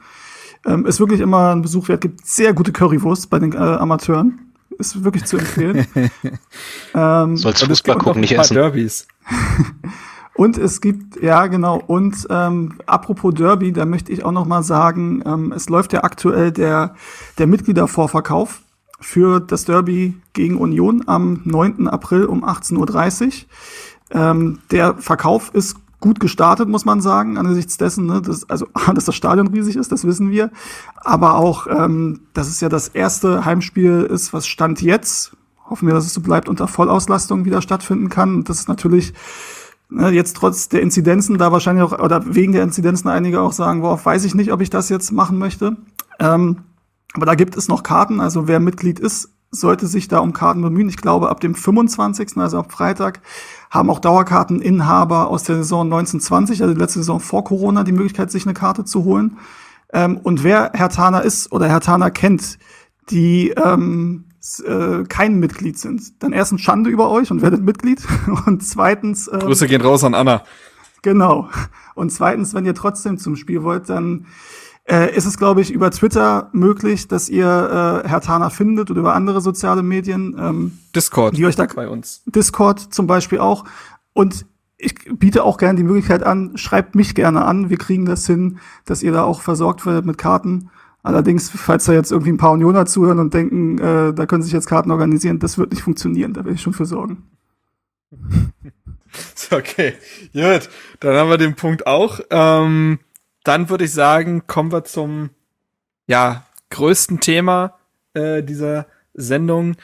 Ähm, 0.65 0.85
ist 0.85 0.99
wirklich 0.99 1.19
immer 1.19 1.53
ein 1.55 1.61
Besuch 1.61 1.87
wert, 1.87 2.01
gibt 2.01 2.25
sehr 2.25 2.53
gute 2.53 2.71
Currywurst 2.71 3.29
bei 3.29 3.39
den 3.39 3.53
äh, 3.53 3.57
Amateuren. 3.57 4.51
Ist 4.77 5.03
wirklich 5.03 5.25
zu 5.25 5.37
empfehlen. 5.37 5.85
ähm, 6.95 7.37
Sollst 7.37 7.63
Fußball 7.63 7.97
gucken, 7.97 8.21
nicht 8.21 8.37
essen. 8.37 8.55
Derbys. 8.55 9.07
Und 10.33 10.57
es 10.57 10.81
gibt, 10.81 11.21
ja 11.21 11.45
genau, 11.47 11.83
und 11.85 12.25
ähm, 12.29 12.79
apropos 12.85 13.33
Derby, 13.33 13.73
da 13.73 13.85
möchte 13.85 14.13
ich 14.13 14.23
auch 14.23 14.31
noch 14.31 14.45
mal 14.45 14.63
sagen, 14.63 15.21
ähm, 15.25 15.51
es 15.51 15.67
läuft 15.67 15.91
ja 15.91 16.03
aktuell 16.03 16.51
der, 16.51 16.95
der 17.37 17.47
Mitgliedervorverkauf 17.47 18.61
für 19.01 19.39
das 19.39 19.65
Derby 19.65 20.15
gegen 20.33 20.57
Union 20.57 21.03
am 21.07 21.41
9. 21.43 21.87
April 21.87 22.25
um 22.25 22.45
18.30 22.45 23.25
Uhr. 23.25 23.31
Ähm, 24.13 24.59
der 24.71 24.95
Verkauf 24.95 25.53
ist 25.53 25.75
gut 25.99 26.19
gestartet, 26.19 26.67
muss 26.67 26.83
man 26.83 26.99
sagen, 26.99 27.37
angesichts 27.37 27.77
dessen, 27.77 28.07
ne, 28.07 28.21
dass, 28.21 28.49
also, 28.49 28.67
dass 28.93 29.05
das 29.05 29.15
Stadion 29.15 29.47
riesig 29.47 29.75
ist, 29.75 29.91
das 29.91 30.05
wissen 30.05 30.31
wir. 30.31 30.51
Aber 30.95 31.35
auch, 31.35 31.67
ähm, 31.67 32.21
dass 32.33 32.47
es 32.47 32.59
ja 32.59 32.69
das 32.69 32.89
erste 32.89 33.45
Heimspiel 33.45 34.01
ist, 34.01 34.33
was 34.33 34.47
Stand 34.47 34.81
jetzt, 34.81 35.35
hoffen 35.69 35.87
wir, 35.87 35.93
dass 35.93 36.05
es 36.05 36.13
so 36.13 36.21
bleibt, 36.21 36.49
unter 36.49 36.67
Vollauslastung 36.67 37.45
wieder 37.45 37.61
stattfinden 37.61 38.09
kann. 38.09 38.43
Das 38.43 38.59
ist 38.59 38.67
natürlich 38.67 39.13
ne, 39.89 40.09
jetzt 40.09 40.35
trotz 40.35 40.67
der 40.67 40.81
Inzidenzen, 40.81 41.37
da 41.37 41.51
wahrscheinlich 41.51 41.83
auch, 41.85 41.97
oder 41.97 42.35
wegen 42.35 42.51
der 42.51 42.63
Inzidenzen 42.63 43.07
einige 43.07 43.41
auch 43.41 43.53
sagen, 43.53 43.81
worauf 43.81 44.05
weiß 44.05 44.25
ich 44.25 44.35
nicht, 44.35 44.51
ob 44.51 44.61
ich 44.61 44.69
das 44.69 44.89
jetzt 44.89 45.11
machen 45.11 45.37
möchte. 45.37 45.77
Ähm, 46.19 46.57
aber 47.13 47.26
da 47.26 47.36
gibt 47.36 47.58
es 47.58 47.67
noch 47.67 47.84
Karten, 47.84 48.19
also 48.19 48.47
wer 48.47 48.60
Mitglied 48.60 49.00
ist, 49.00 49.30
sollte 49.52 49.88
sich 49.88 50.08
da 50.08 50.19
um 50.19 50.32
Karten 50.32 50.62
bemühen. 50.62 50.88
Ich 50.88 50.97
glaube, 50.97 51.30
ab 51.30 51.41
dem 51.41 51.56
25., 51.56 52.38
also 52.38 52.58
ab 52.58 52.71
Freitag, 52.71 53.21
haben 53.69 53.89
auch 53.89 54.00
Dauerkarteninhaber 54.00 55.28
aus 55.28 55.43
der 55.43 55.58
Saison 55.58 55.86
1920, 55.88 56.62
also 56.62 56.74
die 56.74 56.80
letzte 56.80 57.00
Saison 57.00 57.19
vor 57.19 57.43
Corona, 57.43 57.84
die 57.84 57.91
Möglichkeit, 57.91 58.32
sich 58.32 58.45
eine 58.45 58.54
Karte 58.54 58.86
zu 58.86 59.04
holen. 59.04 59.38
Ähm, 59.93 60.17
und 60.24 60.43
wer 60.43 60.71
Herr 60.74 60.89
Tana 60.89 61.19
ist 61.19 61.52
oder 61.52 61.67
Herr 61.67 61.82
Tana 61.82 62.10
kennt, 62.10 62.60
die 63.10 63.50
ähm, 63.50 64.26
äh, 64.65 65.04
kein 65.04 65.39
Mitglied 65.39 65.78
sind, 65.78 66.24
dann 66.24 66.32
erstens 66.32 66.62
Schande 66.62 66.89
über 66.89 67.10
euch 67.10 67.30
und 67.30 67.41
werdet 67.41 67.62
Mitglied. 67.62 68.02
Und 68.45 68.63
zweitens. 68.63 69.30
Ähm, 69.32 69.39
Grüße 69.39 69.67
gehen 69.67 69.82
raus 69.82 70.04
an 70.04 70.13
Anna. 70.13 70.43
Genau. 71.02 71.50
Und 71.93 72.12
zweitens, 72.12 72.54
wenn 72.54 72.65
ihr 72.65 72.76
trotzdem 72.76 73.17
zum 73.17 73.36
Spiel 73.36 73.63
wollt, 73.63 73.89
dann 73.89 74.28
äh, 74.91 75.15
ist 75.15 75.25
es, 75.25 75.38
glaube 75.38 75.62
ich, 75.62 75.71
über 75.71 75.89
Twitter 75.89 76.49
möglich, 76.51 77.08
dass 77.08 77.30
ihr 77.30 77.45
äh, 78.04 78.08
Herr 78.08 78.19
Tana 78.19 78.49
findet 78.49 78.91
oder 78.91 78.99
über 78.99 79.15
andere 79.15 79.39
soziale 79.39 79.84
Medien. 79.84 80.36
Ähm, 80.38 80.80
Discord 80.93 81.38
die 81.38 81.45
euch 81.45 81.56
da, 81.56 81.65
bei 81.75 81.88
uns. 81.88 82.23
Discord 82.25 82.93
zum 82.93 83.08
Beispiel 83.08 83.39
auch. 83.39 83.63
Und 84.12 84.45
ich 84.77 84.95
biete 85.17 85.45
auch 85.45 85.58
gerne 85.58 85.77
die 85.77 85.86
Möglichkeit 85.86 86.23
an, 86.23 86.58
schreibt 86.58 86.95
mich 86.95 87.15
gerne 87.15 87.45
an. 87.45 87.69
Wir 87.69 87.77
kriegen 87.77 88.06
das 88.06 88.27
hin, 88.27 88.60
dass 88.84 89.01
ihr 89.01 89.13
da 89.13 89.23
auch 89.23 89.41
versorgt 89.41 89.86
werdet 89.86 90.06
mit 90.06 90.17
Karten. 90.17 90.69
Allerdings, 91.04 91.49
falls 91.49 91.86
da 91.86 91.93
jetzt 91.93 92.12
irgendwie 92.12 92.32
ein 92.32 92.38
paar 92.38 92.51
Unioner 92.51 92.86
zuhören 92.86 93.19
und 93.19 93.34
denken, 93.34 93.77
äh, 93.77 94.13
da 94.13 94.25
können 94.25 94.43
sich 94.43 94.51
jetzt 94.51 94.67
Karten 94.67 94.91
organisieren, 94.91 95.39
das 95.39 95.58
wird 95.58 95.71
nicht 95.71 95.84
funktionieren. 95.84 96.34
Da 96.34 96.43
will 96.43 96.56
ich 96.56 96.62
schon 96.62 96.73
für 96.73 96.86
sorgen. 96.86 97.23
okay, 99.51 99.93
gut. 100.34 100.69
Dann 100.99 101.15
haben 101.15 101.30
wir 101.30 101.38
den 101.38 101.56
Punkt 101.56 101.88
auch. 101.88 102.19
Ähm 102.30 102.99
dann 103.43 103.69
würde 103.69 103.86
ich 103.86 103.93
sagen, 103.93 104.47
kommen 104.47 104.71
wir 104.71 104.84
zum 104.84 105.32
ja, 106.08 106.46
größten 106.69 107.19
Thema 107.19 107.77
äh, 108.13 108.44
dieser 108.44 108.87
Sendung. 109.13 109.75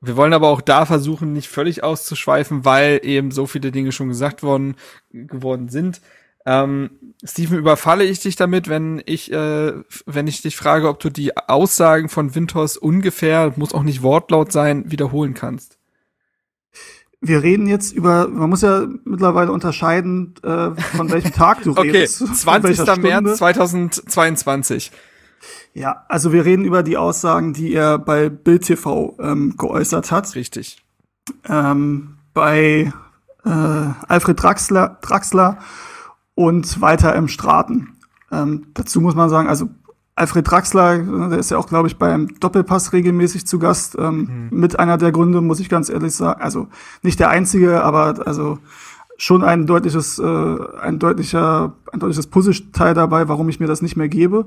Wir 0.00 0.16
wollen 0.16 0.32
aber 0.32 0.48
auch 0.48 0.60
da 0.60 0.86
versuchen, 0.86 1.32
nicht 1.32 1.48
völlig 1.48 1.82
auszuschweifen, 1.82 2.64
weil 2.64 3.00
eben 3.02 3.30
so 3.30 3.46
viele 3.46 3.72
Dinge 3.72 3.92
schon 3.92 4.08
gesagt 4.08 4.42
worden 4.42 4.76
geworden 5.10 5.68
sind. 5.68 6.00
Ähm, 6.46 7.14
Steven, 7.24 7.58
überfalle 7.58 8.04
ich 8.04 8.20
dich 8.20 8.36
damit, 8.36 8.68
wenn 8.68 9.02
ich, 9.06 9.32
äh, 9.32 9.72
wenn 10.04 10.26
ich 10.26 10.42
dich 10.42 10.56
frage, 10.56 10.88
ob 10.88 11.00
du 11.00 11.08
die 11.08 11.36
Aussagen 11.36 12.10
von 12.10 12.34
Winters 12.34 12.76
ungefähr, 12.76 13.54
muss 13.56 13.72
auch 13.72 13.82
nicht 13.82 14.02
wortlaut 14.02 14.52
sein, 14.52 14.90
wiederholen 14.90 15.32
kannst? 15.32 15.73
Wir 17.26 17.42
reden 17.42 17.66
jetzt 17.66 17.92
über, 17.92 18.28
man 18.28 18.50
muss 18.50 18.62
ja 18.62 18.86
mittlerweile 19.04 19.50
unterscheiden, 19.52 20.34
äh, 20.42 20.70
von 20.96 21.10
welchem 21.10 21.32
Tag 21.32 21.62
du 21.62 21.70
okay, 21.76 21.90
redest. 21.90 22.22
Okay, 22.22 22.32
20. 22.34 22.96
März 22.98 23.38
2022. 23.38 24.92
Ja, 25.72 26.04
also 26.08 26.32
wir 26.32 26.44
reden 26.44 26.64
über 26.64 26.82
die 26.82 26.96
Aussagen, 26.96 27.52
die 27.52 27.72
er 27.72 27.98
bei 27.98 28.28
Bild 28.28 28.64
TV 28.64 29.16
ähm, 29.20 29.56
geäußert 29.56 30.10
hat. 30.10 30.34
Richtig. 30.34 30.82
ähm, 31.48 32.16
bei 32.32 32.92
äh, 33.44 33.48
Alfred 34.08 34.42
Draxler, 34.42 34.98
Draxler 35.00 35.58
und 36.34 36.80
weiter 36.80 37.14
im 37.14 37.28
Straten. 37.28 37.96
Ähm, 38.30 38.66
dazu 38.74 39.00
muss 39.00 39.14
man 39.14 39.28
sagen, 39.30 39.48
also 39.48 39.68
Alfred 40.16 40.48
Draxler, 40.48 40.98
der 41.28 41.38
ist 41.38 41.50
ja 41.50 41.58
auch, 41.58 41.66
glaube 41.66 41.88
ich, 41.88 41.98
beim 41.98 42.38
Doppelpass 42.38 42.92
regelmäßig 42.92 43.46
zu 43.46 43.58
Gast. 43.58 43.96
Ähm, 43.98 44.48
mhm. 44.50 44.60
Mit 44.60 44.78
einer 44.78 44.96
der 44.96 45.10
Gründe, 45.10 45.40
muss 45.40 45.60
ich 45.60 45.68
ganz 45.68 45.88
ehrlich 45.88 46.14
sagen. 46.14 46.40
Also 46.40 46.68
nicht 47.02 47.18
der 47.18 47.30
einzige, 47.30 47.82
aber 47.82 48.26
also 48.26 48.58
schon 49.16 49.42
ein 49.42 49.66
deutliches, 49.66 50.18
äh, 50.18 50.56
ein 50.80 50.98
deutlicher, 50.98 51.74
ein 51.92 52.00
deutliches 52.00 52.28
Puzzleteil 52.28 52.94
dabei, 52.94 53.28
warum 53.28 53.48
ich 53.48 53.58
mir 53.58 53.66
das 53.66 53.82
nicht 53.82 53.96
mehr 53.96 54.08
gebe. 54.08 54.46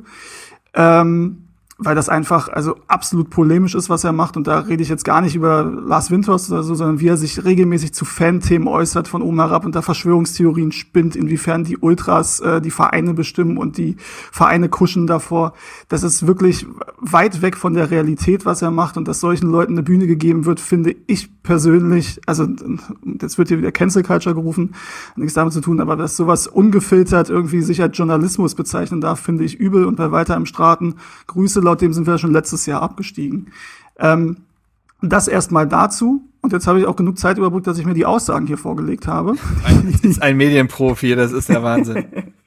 Ähm, 0.73 1.46
weil 1.79 1.93
das 1.93 2.09
einfach 2.09 2.49
also 2.49 2.75
absolut 2.87 3.29
polemisch 3.29 3.75
ist, 3.75 3.89
was 3.89 4.03
er 4.03 4.11
macht. 4.11 4.35
Und 4.35 4.47
da 4.47 4.59
rede 4.59 4.81
ich 4.81 4.89
jetzt 4.89 5.05
gar 5.05 5.21
nicht 5.21 5.35
über 5.35 5.63
Lars 5.63 6.09
Winters 6.09 6.51
oder 6.51 6.63
so, 6.63 6.73
sondern 6.73 6.99
wie 6.99 7.07
er 7.07 7.17
sich 7.17 7.45
regelmäßig 7.45 7.93
zu 7.93 8.03
Fan-Themen 8.03 8.67
äußert 8.67 9.07
von 9.07 9.21
oben 9.21 9.39
herab 9.39 9.63
und 9.63 9.75
da 9.75 9.83
Verschwörungstheorien 9.83 10.71
spinnt, 10.71 11.15
inwiefern 11.15 11.63
die 11.63 11.77
Ultras 11.77 12.39
äh, 12.39 12.61
die 12.61 12.71
Vereine 12.71 13.13
bestimmen 13.13 13.57
und 13.57 13.77
die 13.77 13.95
Vereine 14.31 14.69
kuschen 14.69 15.05
davor. 15.05 15.53
Das 15.87 16.01
ist 16.01 16.25
wirklich 16.25 16.65
weit 16.97 17.43
weg 17.43 17.55
von 17.55 17.75
der 17.75 17.91
Realität, 17.91 18.45
was 18.45 18.63
er 18.63 18.71
macht. 18.71 18.97
Und 18.97 19.07
dass 19.07 19.19
solchen 19.19 19.51
Leuten 19.51 19.73
eine 19.73 19.83
Bühne 19.83 20.07
gegeben 20.07 20.45
wird, 20.45 20.59
finde 20.59 20.95
ich 21.05 21.43
persönlich, 21.43 22.19
also 22.25 22.47
jetzt 23.21 23.37
wird 23.37 23.49
hier 23.49 23.59
wieder 23.59 23.71
Cancel 23.71 24.01
Culture 24.01 24.33
gerufen, 24.33 24.73
nichts 25.15 25.35
damit 25.35 25.53
zu 25.53 25.61
tun, 25.61 25.79
aber 25.79 25.95
dass 25.95 26.17
sowas 26.17 26.47
ungefiltert 26.47 27.29
irgendwie 27.29 27.61
sich 27.61 27.81
als 27.81 27.95
Journalismus 27.95 28.55
bezeichnen 28.55 28.99
darf, 28.99 29.19
finde 29.19 29.43
ich 29.43 29.59
übel. 29.59 29.85
Und 29.85 29.97
bei 29.97 30.11
weiter 30.11 30.35
im 30.35 30.47
Straten 30.47 30.95
Grüße 31.27 31.66
laut 31.67 31.81
dem 31.81 31.93
sind 31.93 32.07
wir 32.07 32.17
schon 32.17 32.33
letztes 32.33 32.65
Jahr 32.65 32.81
abgestiegen. 32.81 33.51
Ähm, 33.99 34.37
das 35.01 35.27
erstmal 35.27 35.67
dazu. 35.67 36.23
Und 36.41 36.53
jetzt 36.53 36.65
habe 36.67 36.79
ich 36.79 36.85
auch 36.85 36.95
genug 36.95 37.17
Zeit 37.17 37.37
überbrückt, 37.37 37.67
dass 37.67 37.77
ich 37.77 37.85
mir 37.85 37.93
die 37.93 38.05
Aussagen 38.05 38.47
hier 38.47 38.57
vorgelegt 38.57 39.05
habe. 39.07 39.35
Ein, 39.65 39.93
ist 40.01 40.21
ein 40.21 40.37
Medienprofi, 40.37 41.15
das 41.15 41.31
ist 41.31 41.49
der 41.49 41.61
Wahnsinn. 41.61 42.05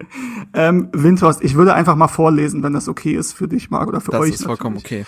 ähm, 0.54 0.88
Windhorst, 0.92 1.42
ich 1.42 1.54
würde 1.54 1.74
einfach 1.74 1.96
mal 1.96 2.08
vorlesen, 2.08 2.62
wenn 2.62 2.72
das 2.72 2.88
okay 2.88 3.12
ist 3.12 3.34
für 3.34 3.46
dich, 3.46 3.70
Marc, 3.70 3.88
oder 3.88 4.00
für 4.00 4.12
das 4.12 4.20
euch. 4.20 4.30
Das 4.30 4.40
ist 4.40 4.46
vollkommen 4.46 4.78
okay. 4.78 5.04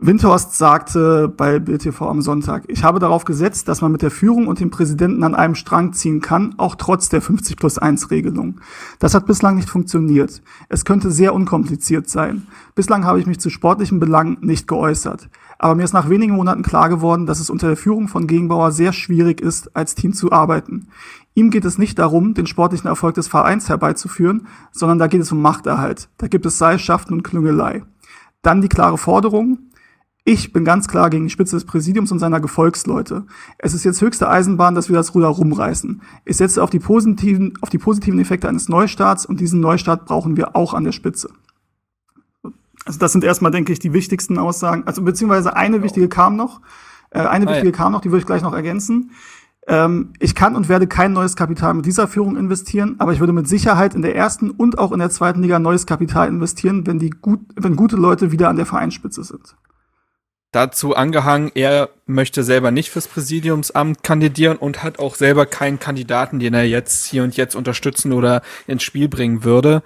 Windhorst 0.00 0.56
sagte 0.56 1.28
bei 1.28 1.58
Bild 1.58 1.82
TV 1.82 2.08
am 2.08 2.22
Sonntag, 2.22 2.62
ich 2.68 2.84
habe 2.84 3.00
darauf 3.00 3.24
gesetzt, 3.24 3.66
dass 3.66 3.80
man 3.80 3.90
mit 3.90 4.00
der 4.00 4.12
Führung 4.12 4.46
und 4.46 4.60
dem 4.60 4.70
Präsidenten 4.70 5.24
an 5.24 5.34
einem 5.34 5.56
Strang 5.56 5.92
ziehen 5.92 6.20
kann, 6.20 6.54
auch 6.56 6.76
trotz 6.76 7.08
der 7.08 7.20
50 7.20 7.56
plus 7.56 7.78
1 7.78 8.12
Regelung. 8.12 8.60
Das 9.00 9.14
hat 9.14 9.26
bislang 9.26 9.56
nicht 9.56 9.68
funktioniert. 9.68 10.40
Es 10.68 10.84
könnte 10.84 11.10
sehr 11.10 11.34
unkompliziert 11.34 12.08
sein. 12.08 12.46
Bislang 12.76 13.04
habe 13.04 13.18
ich 13.18 13.26
mich 13.26 13.40
zu 13.40 13.50
sportlichen 13.50 13.98
Belangen 13.98 14.38
nicht 14.40 14.68
geäußert. 14.68 15.30
Aber 15.58 15.74
mir 15.74 15.82
ist 15.82 15.94
nach 15.94 16.08
wenigen 16.08 16.36
Monaten 16.36 16.62
klar 16.62 16.88
geworden, 16.88 17.26
dass 17.26 17.40
es 17.40 17.50
unter 17.50 17.66
der 17.66 17.76
Führung 17.76 18.06
von 18.06 18.28
Gegenbauer 18.28 18.70
sehr 18.70 18.92
schwierig 18.92 19.40
ist, 19.40 19.74
als 19.74 19.96
Team 19.96 20.12
zu 20.12 20.30
arbeiten. 20.30 20.90
Ihm 21.34 21.50
geht 21.50 21.64
es 21.64 21.76
nicht 21.76 21.98
darum, 21.98 22.34
den 22.34 22.46
sportlichen 22.46 22.86
Erfolg 22.86 23.16
des 23.16 23.26
Vereins 23.26 23.68
herbeizuführen, 23.68 24.46
sondern 24.70 25.00
da 25.00 25.08
geht 25.08 25.22
es 25.22 25.32
um 25.32 25.42
Machterhalt. 25.42 26.08
Da 26.18 26.28
gibt 26.28 26.46
es 26.46 26.56
Seilschaften 26.56 27.14
und 27.14 27.24
Klüngelei. 27.24 27.82
Dann 28.42 28.62
die 28.62 28.68
klare 28.68 28.98
Forderung, 28.98 29.58
ich 30.28 30.52
bin 30.52 30.62
ganz 30.62 30.88
klar 30.88 31.08
gegen 31.08 31.24
die 31.24 31.30
Spitze 31.30 31.56
des 31.56 31.64
Präsidiums 31.64 32.12
und 32.12 32.18
seiner 32.18 32.38
Gefolgsleute. 32.38 33.24
Es 33.56 33.72
ist 33.72 33.84
jetzt 33.84 34.02
höchste 34.02 34.28
Eisenbahn, 34.28 34.74
dass 34.74 34.90
wir 34.90 34.96
das 34.96 35.14
Ruder 35.14 35.28
rumreißen. 35.28 36.02
Ich 36.26 36.36
setze 36.36 36.62
auf 36.62 36.68
die 36.68 36.80
positiven, 36.80 37.54
auf 37.62 37.70
die 37.70 37.78
positiven 37.78 38.20
Effekte 38.20 38.46
eines 38.46 38.68
Neustarts 38.68 39.24
und 39.24 39.40
diesen 39.40 39.60
Neustart 39.60 40.04
brauchen 40.04 40.36
wir 40.36 40.54
auch 40.54 40.74
an 40.74 40.84
der 40.84 40.92
Spitze. 40.92 41.30
Also 42.84 42.98
das 42.98 43.12
sind 43.12 43.24
erstmal, 43.24 43.52
denke 43.52 43.72
ich, 43.72 43.78
die 43.78 43.94
wichtigsten 43.94 44.36
Aussagen. 44.36 44.82
Also 44.84 45.00
beziehungsweise 45.00 45.56
eine 45.56 45.82
wichtige 45.82 46.10
kam 46.10 46.36
noch. 46.36 46.60
Äh, 47.08 47.20
eine 47.20 47.46
ah, 47.46 47.50
wichtige 47.50 47.70
ja. 47.70 47.76
kam 47.76 47.92
noch, 47.92 48.02
die 48.02 48.10
würde 48.10 48.20
ich 48.20 48.26
gleich 48.26 48.42
noch 48.42 48.52
ergänzen. 48.52 49.12
Ähm, 49.66 50.12
ich 50.18 50.34
kann 50.34 50.56
und 50.56 50.68
werde 50.68 50.86
kein 50.86 51.14
neues 51.14 51.36
Kapital 51.36 51.72
mit 51.72 51.86
dieser 51.86 52.06
Führung 52.06 52.36
investieren, 52.36 52.96
aber 52.98 53.14
ich 53.14 53.20
würde 53.20 53.32
mit 53.32 53.48
Sicherheit 53.48 53.94
in 53.94 54.02
der 54.02 54.14
ersten 54.14 54.50
und 54.50 54.78
auch 54.78 54.92
in 54.92 54.98
der 54.98 55.08
zweiten 55.08 55.40
Liga 55.40 55.58
neues 55.58 55.86
Kapital 55.86 56.28
investieren, 56.28 56.86
wenn 56.86 56.98
die 56.98 57.08
gut, 57.08 57.40
wenn 57.56 57.76
gute 57.76 57.96
Leute 57.96 58.30
wieder 58.30 58.50
an 58.50 58.56
der 58.56 58.66
Vereinsspitze 58.66 59.24
sind 59.24 59.56
dazu 60.52 60.96
angehangen, 60.96 61.50
er 61.54 61.90
möchte 62.06 62.42
selber 62.42 62.70
nicht 62.70 62.90
fürs 62.90 63.08
Präsidiumsamt 63.08 64.02
kandidieren 64.02 64.56
und 64.56 64.82
hat 64.82 64.98
auch 64.98 65.14
selber 65.14 65.46
keinen 65.46 65.78
Kandidaten, 65.78 66.38
den 66.38 66.54
er 66.54 66.64
jetzt 66.64 67.06
hier 67.06 67.22
und 67.22 67.36
jetzt 67.36 67.54
unterstützen 67.54 68.12
oder 68.12 68.42
ins 68.66 68.82
Spiel 68.82 69.08
bringen 69.08 69.44
würde. 69.44 69.82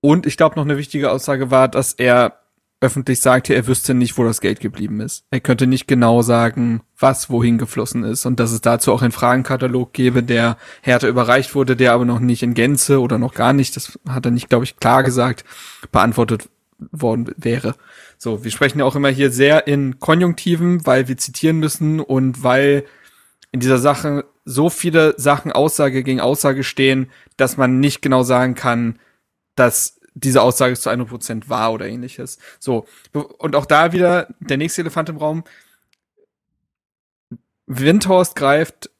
Und 0.00 0.26
ich 0.26 0.36
glaube, 0.36 0.56
noch 0.56 0.64
eine 0.64 0.78
wichtige 0.78 1.10
Aussage 1.10 1.50
war, 1.50 1.68
dass 1.68 1.92
er 1.92 2.38
öffentlich 2.80 3.20
sagte, 3.20 3.54
er 3.54 3.66
wüsste 3.66 3.94
nicht, 3.94 4.18
wo 4.18 4.24
das 4.24 4.40
Geld 4.40 4.60
geblieben 4.60 5.00
ist. 5.00 5.24
Er 5.30 5.40
könnte 5.40 5.66
nicht 5.66 5.88
genau 5.88 6.20
sagen, 6.20 6.82
was 6.98 7.30
wohin 7.30 7.56
geflossen 7.56 8.04
ist 8.04 8.26
und 8.26 8.38
dass 8.38 8.52
es 8.52 8.60
dazu 8.60 8.92
auch 8.92 9.00
einen 9.00 9.12
Fragenkatalog 9.12 9.92
gäbe, 9.92 10.22
der 10.22 10.58
härter 10.82 11.08
überreicht 11.08 11.54
wurde, 11.54 11.74
der 11.74 11.92
aber 11.92 12.04
noch 12.04 12.20
nicht 12.20 12.42
in 12.42 12.54
Gänze 12.54 13.00
oder 13.00 13.18
noch 13.18 13.34
gar 13.34 13.54
nicht, 13.54 13.76
das 13.76 13.98
hat 14.08 14.26
er 14.26 14.30
nicht, 14.30 14.50
glaube 14.50 14.64
ich, 14.64 14.76
klar 14.76 15.02
gesagt, 15.02 15.44
beantwortet 15.90 16.48
worden 16.78 17.32
wäre. 17.36 17.74
So, 18.18 18.44
wir 18.44 18.50
sprechen 18.50 18.78
ja 18.78 18.84
auch 18.84 18.96
immer 18.96 19.08
hier 19.08 19.30
sehr 19.30 19.66
in 19.66 19.98
Konjunktiven, 19.98 20.86
weil 20.86 21.08
wir 21.08 21.16
zitieren 21.16 21.58
müssen 21.58 22.00
und 22.00 22.42
weil 22.42 22.84
in 23.52 23.60
dieser 23.60 23.78
Sache 23.78 24.24
so 24.44 24.70
viele 24.70 25.14
Sachen 25.18 25.52
Aussage 25.52 26.02
gegen 26.02 26.20
Aussage 26.20 26.64
stehen, 26.64 27.10
dass 27.36 27.56
man 27.56 27.80
nicht 27.80 28.02
genau 28.02 28.22
sagen 28.22 28.54
kann, 28.54 28.98
dass 29.54 30.00
diese 30.14 30.40
Aussage 30.42 30.74
zu 30.76 30.88
100 30.88 31.08
Prozent 31.08 31.48
wahr 31.50 31.72
oder 31.72 31.86
ähnliches. 31.86 32.38
So, 32.58 32.86
und 33.12 33.54
auch 33.54 33.66
da 33.66 33.92
wieder 33.92 34.28
der 34.40 34.56
nächste 34.56 34.82
Elefant 34.82 35.08
im 35.08 35.18
Raum. 35.18 35.44
Windhorst 37.66 38.36
greift 38.36 38.90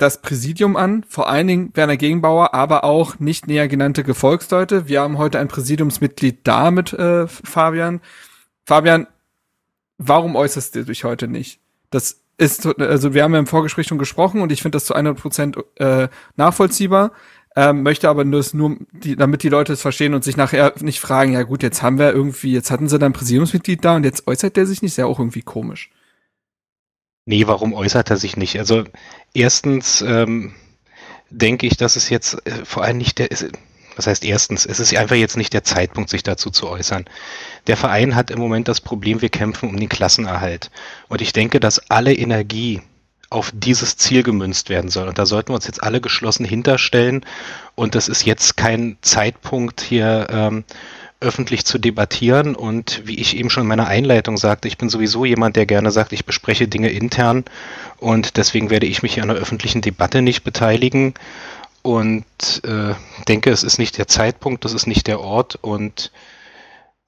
das 0.00 0.22
Präsidium 0.22 0.76
an, 0.76 1.04
vor 1.08 1.28
allen 1.28 1.46
Dingen 1.46 1.70
Werner 1.74 1.98
Gegenbauer, 1.98 2.54
aber 2.54 2.84
auch 2.84 3.18
nicht 3.18 3.46
näher 3.46 3.68
genannte 3.68 4.02
Gefolgsleute. 4.02 4.88
Wir 4.88 5.02
haben 5.02 5.18
heute 5.18 5.38
ein 5.38 5.48
Präsidiumsmitglied 5.48 6.40
da 6.44 6.70
mit 6.70 6.94
äh, 6.94 7.26
Fabian. 7.28 8.00
Fabian, 8.64 9.06
warum 9.98 10.36
äußerst 10.36 10.74
du 10.74 10.84
dich 10.84 11.04
heute 11.04 11.28
nicht? 11.28 11.60
Das 11.90 12.22
ist, 12.38 12.66
also 12.80 13.12
wir 13.12 13.22
haben 13.22 13.34
ja 13.34 13.40
im 13.40 13.46
Vorgespräch 13.46 13.86
schon 13.86 13.98
gesprochen 13.98 14.40
und 14.40 14.50
ich 14.52 14.62
finde 14.62 14.76
das 14.76 14.86
zu 14.86 14.94
100 14.94 15.18
Prozent 15.18 15.56
äh, 15.76 16.08
nachvollziehbar. 16.36 17.12
Ähm, 17.54 17.82
möchte 17.82 18.08
aber 18.08 18.24
nur, 18.24 18.42
nur 18.54 18.76
die, 18.92 19.16
damit 19.16 19.42
die 19.42 19.48
Leute 19.48 19.74
es 19.74 19.82
verstehen 19.82 20.14
und 20.14 20.24
sich 20.24 20.36
nachher 20.36 20.72
nicht 20.80 21.00
fragen, 21.00 21.32
ja 21.32 21.42
gut, 21.42 21.62
jetzt 21.62 21.82
haben 21.82 21.98
wir 21.98 22.12
irgendwie, 22.14 22.52
jetzt 22.52 22.70
hatten 22.70 22.88
sie 22.88 22.98
da 22.98 23.04
ein 23.06 23.12
Präsidiumsmitglied 23.12 23.84
da 23.84 23.96
und 23.96 24.04
jetzt 24.04 24.26
äußert 24.26 24.56
der 24.56 24.66
sich 24.66 24.80
nicht, 24.80 24.92
ist 24.92 24.96
ja 24.96 25.06
auch 25.06 25.18
irgendwie 25.18 25.42
komisch. 25.42 25.90
Nee, 27.30 27.46
warum 27.46 27.74
äußert 27.74 28.10
er 28.10 28.16
sich 28.16 28.36
nicht? 28.36 28.58
Also 28.58 28.82
erstens 29.34 30.02
ähm, 30.02 30.52
denke 31.30 31.68
ich, 31.68 31.76
dass 31.76 31.94
es 31.94 32.08
jetzt 32.08 32.44
äh, 32.44 32.64
vor 32.64 32.82
allem 32.82 32.98
nicht 32.98 33.20
der 33.20 33.30
ist. 33.30 33.46
Was 33.94 34.08
heißt 34.08 34.24
erstens, 34.24 34.66
es 34.66 34.80
ist 34.80 34.96
einfach 34.96 35.14
jetzt 35.14 35.36
nicht 35.36 35.52
der 35.52 35.62
Zeitpunkt, 35.62 36.10
sich 36.10 36.24
dazu 36.24 36.50
zu 36.50 36.68
äußern. 36.68 37.04
Der 37.68 37.76
Verein 37.76 38.16
hat 38.16 38.32
im 38.32 38.40
Moment 38.40 38.66
das 38.66 38.80
Problem, 38.80 39.22
wir 39.22 39.28
kämpfen 39.28 39.68
um 39.68 39.76
den 39.76 39.88
Klassenerhalt. 39.88 40.72
Und 41.08 41.22
ich 41.22 41.32
denke, 41.32 41.60
dass 41.60 41.88
alle 41.88 42.12
Energie 42.12 42.82
auf 43.28 43.52
dieses 43.54 43.96
Ziel 43.96 44.24
gemünzt 44.24 44.68
werden 44.68 44.90
soll. 44.90 45.06
Und 45.06 45.18
da 45.18 45.24
sollten 45.24 45.50
wir 45.50 45.54
uns 45.54 45.68
jetzt 45.68 45.84
alle 45.84 46.00
geschlossen 46.00 46.44
hinterstellen. 46.44 47.24
Und 47.76 47.94
das 47.94 48.08
ist 48.08 48.24
jetzt 48.24 48.56
kein 48.56 48.98
Zeitpunkt 49.02 49.82
hier 49.82 50.26
ähm, 50.30 50.64
öffentlich 51.20 51.64
zu 51.64 51.78
debattieren. 51.78 52.54
Und 52.54 53.02
wie 53.04 53.18
ich 53.20 53.36
eben 53.36 53.50
schon 53.50 53.64
in 53.64 53.68
meiner 53.68 53.86
Einleitung 53.86 54.36
sagte, 54.36 54.68
ich 54.68 54.78
bin 54.78 54.88
sowieso 54.88 55.24
jemand, 55.24 55.56
der 55.56 55.66
gerne 55.66 55.90
sagt, 55.90 56.12
ich 56.12 56.24
bespreche 56.24 56.68
Dinge 56.68 56.90
intern 56.90 57.44
und 57.98 58.36
deswegen 58.36 58.70
werde 58.70 58.86
ich 58.86 59.02
mich 59.02 59.14
hier 59.14 59.22
an 59.22 59.28
der 59.28 59.38
öffentlichen 59.38 59.82
Debatte 59.82 60.22
nicht 60.22 60.42
beteiligen 60.42 61.14
und 61.82 62.24
äh, 62.64 62.94
denke, 63.28 63.50
es 63.50 63.62
ist 63.62 63.78
nicht 63.78 63.98
der 63.98 64.08
Zeitpunkt, 64.08 64.64
das 64.64 64.74
ist 64.74 64.86
nicht 64.86 65.06
der 65.06 65.20
Ort 65.20 65.58
und 65.60 66.10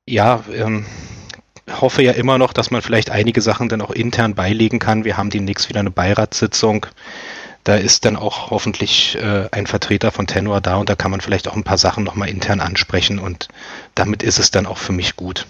ja, 0.07 0.45
ähm, 0.53 0.87
hoffe 1.71 2.03
ja 2.03 2.13
immer 2.13 2.39
noch, 2.39 2.53
dass 2.53 2.71
man 2.71 2.83
vielleicht 2.83 3.11
einige 3.11 3.41
Sachen 3.41 3.69
dann 3.69 3.81
auch 3.81 3.91
intern 3.91 4.35
beilegen 4.35 4.79
kann. 4.79 5.05
Wir 5.05 5.17
haben 5.17 5.31
demnächst 5.31 5.69
wieder 5.69 5.81
eine 5.81 5.91
Beiratssitzung 5.91 6.87
da 7.65 7.77
ist 7.77 8.05
dann 8.05 8.17
auch 8.17 8.51
hoffentlich 8.51 9.17
äh, 9.17 9.49
ein 9.53 9.67
Vertreter 9.67 10.11
von 10.11 10.27
Tenor 10.27 10.61
da 10.61 10.77
und 10.77 10.89
da 10.89 10.95
kann 10.95 11.11
man 11.11 11.21
vielleicht 11.21 11.49
auch 11.49 11.57
ein 11.57 11.65
paar 11.65 11.79
Sachen 11.79 12.05
nochmal 12.05 12.29
intern 12.29 12.61
ansprechen 12.61 13.19
und 13.19 13.49
damit 13.95 14.23
ist 14.23 14.39
es 14.39 14.51
dann 14.51 14.67
auch 14.67 14.79
für 14.79 14.93
mich 14.93 15.17
gut. 15.17 15.47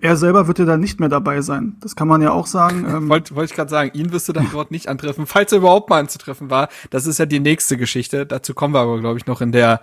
Er 0.00 0.16
selber 0.16 0.46
wird 0.46 0.58
ja 0.58 0.66
dann 0.66 0.80
nicht 0.80 1.00
mehr 1.00 1.08
dabei 1.08 1.40
sein. 1.40 1.76
Das 1.80 1.96
kann 1.96 2.08
man 2.08 2.20
ja 2.20 2.30
auch 2.30 2.46
sagen. 2.46 2.84
Ähm 2.88 3.08
Wollte 3.08 3.34
wollt 3.34 3.50
ich 3.50 3.56
gerade 3.56 3.70
sagen, 3.70 3.90
ihn 3.94 4.12
wirst 4.12 4.28
du 4.28 4.34
dann 4.34 4.48
dort 4.52 4.70
nicht 4.70 4.86
antreffen, 4.86 5.26
falls 5.26 5.50
er 5.52 5.58
überhaupt 5.58 5.88
mal 5.88 6.00
anzutreffen 6.00 6.50
war. 6.50 6.68
Das 6.90 7.06
ist 7.06 7.18
ja 7.18 7.24
die 7.24 7.40
nächste 7.40 7.78
Geschichte. 7.78 8.26
Dazu 8.26 8.52
kommen 8.52 8.74
wir 8.74 8.80
aber, 8.80 9.00
glaube 9.00 9.18
ich, 9.18 9.26
noch 9.26 9.40
in 9.40 9.50
der 9.50 9.80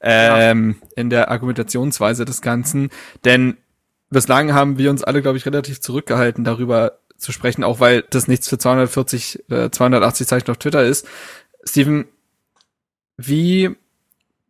ähm, 0.00 0.76
ja. 0.80 0.88
in 0.94 1.10
der 1.10 1.30
Argumentationsweise 1.30 2.24
des 2.24 2.40
Ganzen. 2.40 2.90
Denn 3.24 3.56
bislang 4.10 4.54
haben 4.54 4.78
wir 4.78 4.90
uns 4.90 5.02
alle, 5.02 5.22
glaube 5.22 5.38
ich, 5.38 5.46
relativ 5.46 5.80
zurückgehalten, 5.80 6.44
darüber 6.44 7.00
zu 7.18 7.32
sprechen, 7.32 7.64
auch 7.64 7.80
weil 7.80 8.04
das 8.10 8.28
nichts 8.28 8.48
für 8.48 8.58
240, 8.58 9.50
äh, 9.50 9.70
280 9.70 10.26
Zeichen 10.26 10.50
auf 10.50 10.56
Twitter 10.56 10.84
ist. 10.84 11.06
Steven, 11.64 12.06
wie, 13.16 13.76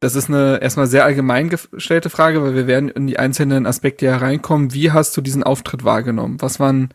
das 0.01 0.15
ist 0.15 0.29
eine 0.29 0.61
erstmal 0.61 0.87
sehr 0.87 1.05
allgemein 1.05 1.49
gestellte 1.49 2.11
Frage, 2.11 2.43
weil 2.43 2.55
wir 2.55 2.67
werden 2.67 2.91
in 2.91 3.07
die 3.07 3.19
einzelnen 3.19 3.67
Aspekte 3.67 4.07
hereinkommen. 4.07 4.75
Wie 4.75 4.93
hast 4.93 5.17
du 5.17 5.23
diesen 5.23 5.43
Auftritt 5.43 5.83
wahrgenommen? 5.85 6.41
Was 6.41 6.61
waren, 6.61 6.93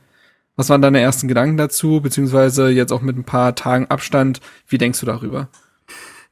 Was 0.55 0.69
waren 0.69 0.83
deine 0.83 1.01
ersten 1.01 1.27
Gedanken 1.27 1.57
dazu, 1.57 1.99
beziehungsweise 1.99 2.69
jetzt 2.69 2.93
auch 2.93 3.01
mit 3.01 3.17
ein 3.17 3.23
paar 3.25 3.55
Tagen 3.55 3.87
Abstand? 3.87 4.39
Wie 4.67 4.77
denkst 4.77 4.99
du 4.99 5.07
darüber? 5.07 5.49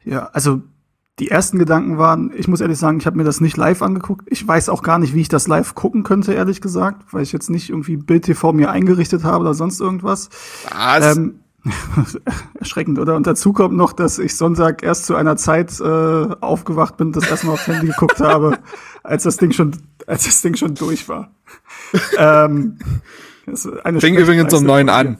Ja, 0.06 0.28
also 0.34 0.62
die 1.22 1.30
ersten 1.30 1.60
Gedanken 1.60 2.00
waren, 2.00 2.32
ich 2.36 2.48
muss 2.48 2.62
ehrlich 2.62 2.80
sagen, 2.80 2.98
ich 2.98 3.06
habe 3.06 3.16
mir 3.16 3.24
das 3.24 3.42
nicht 3.42 3.56
live 3.56 3.84
angeguckt. 3.84 4.26
Ich 4.32 4.46
weiß 4.48 4.70
auch 4.70 4.82
gar 4.82 4.98
nicht, 4.98 5.14
wie 5.14 5.22
ich 5.22 5.30
das 5.30 5.48
live 5.48 5.76
gucken 5.76 6.02
könnte, 6.02 6.34
ehrlich 6.34 6.62
gesagt, 6.62 7.14
weil 7.14 7.22
ich 7.22 7.32
jetzt 7.32 7.52
nicht 7.52 7.70
irgendwie 7.70 7.96
Bild 7.96 8.26
TV 8.26 8.54
mir 8.54 8.72
eingerichtet 8.72 9.24
habe 9.24 9.42
oder 9.42 9.54
sonst 9.54 9.80
irgendwas. 9.80 10.30
Was? 10.72 11.16
Ähm, 11.16 11.42
erschreckend, 12.60 12.98
oder? 12.98 13.16
Und 13.16 13.28
dazu 13.28 13.54
kommt 13.54 13.78
noch, 13.78 13.94
dass 13.94 14.18
ich 14.18 14.36
Sonntag 14.36 14.82
erst 14.82 15.06
zu 15.06 15.16
einer 15.16 15.38
Zeit 15.38 15.80
äh, 15.80 15.84
aufgewacht 15.84 16.98
bin, 16.98 17.12
das 17.12 17.30
erstmal 17.30 17.54
aufs 17.54 17.68
Handy 17.68 17.86
geguckt 17.86 18.20
habe, 18.20 18.58
als 19.04 19.22
das 19.22 19.38
Ding 19.38 19.52
schon, 19.52 19.78
als 20.08 20.26
das 20.26 20.42
Ding 20.42 20.56
schon 20.56 20.74
durch 20.74 21.08
war. 21.08 21.30
ähm, 22.18 22.80
Fing 24.00 24.16
übrigens 24.16 24.52
um 24.56 24.64
neun 24.64 24.90
an, 24.90 25.20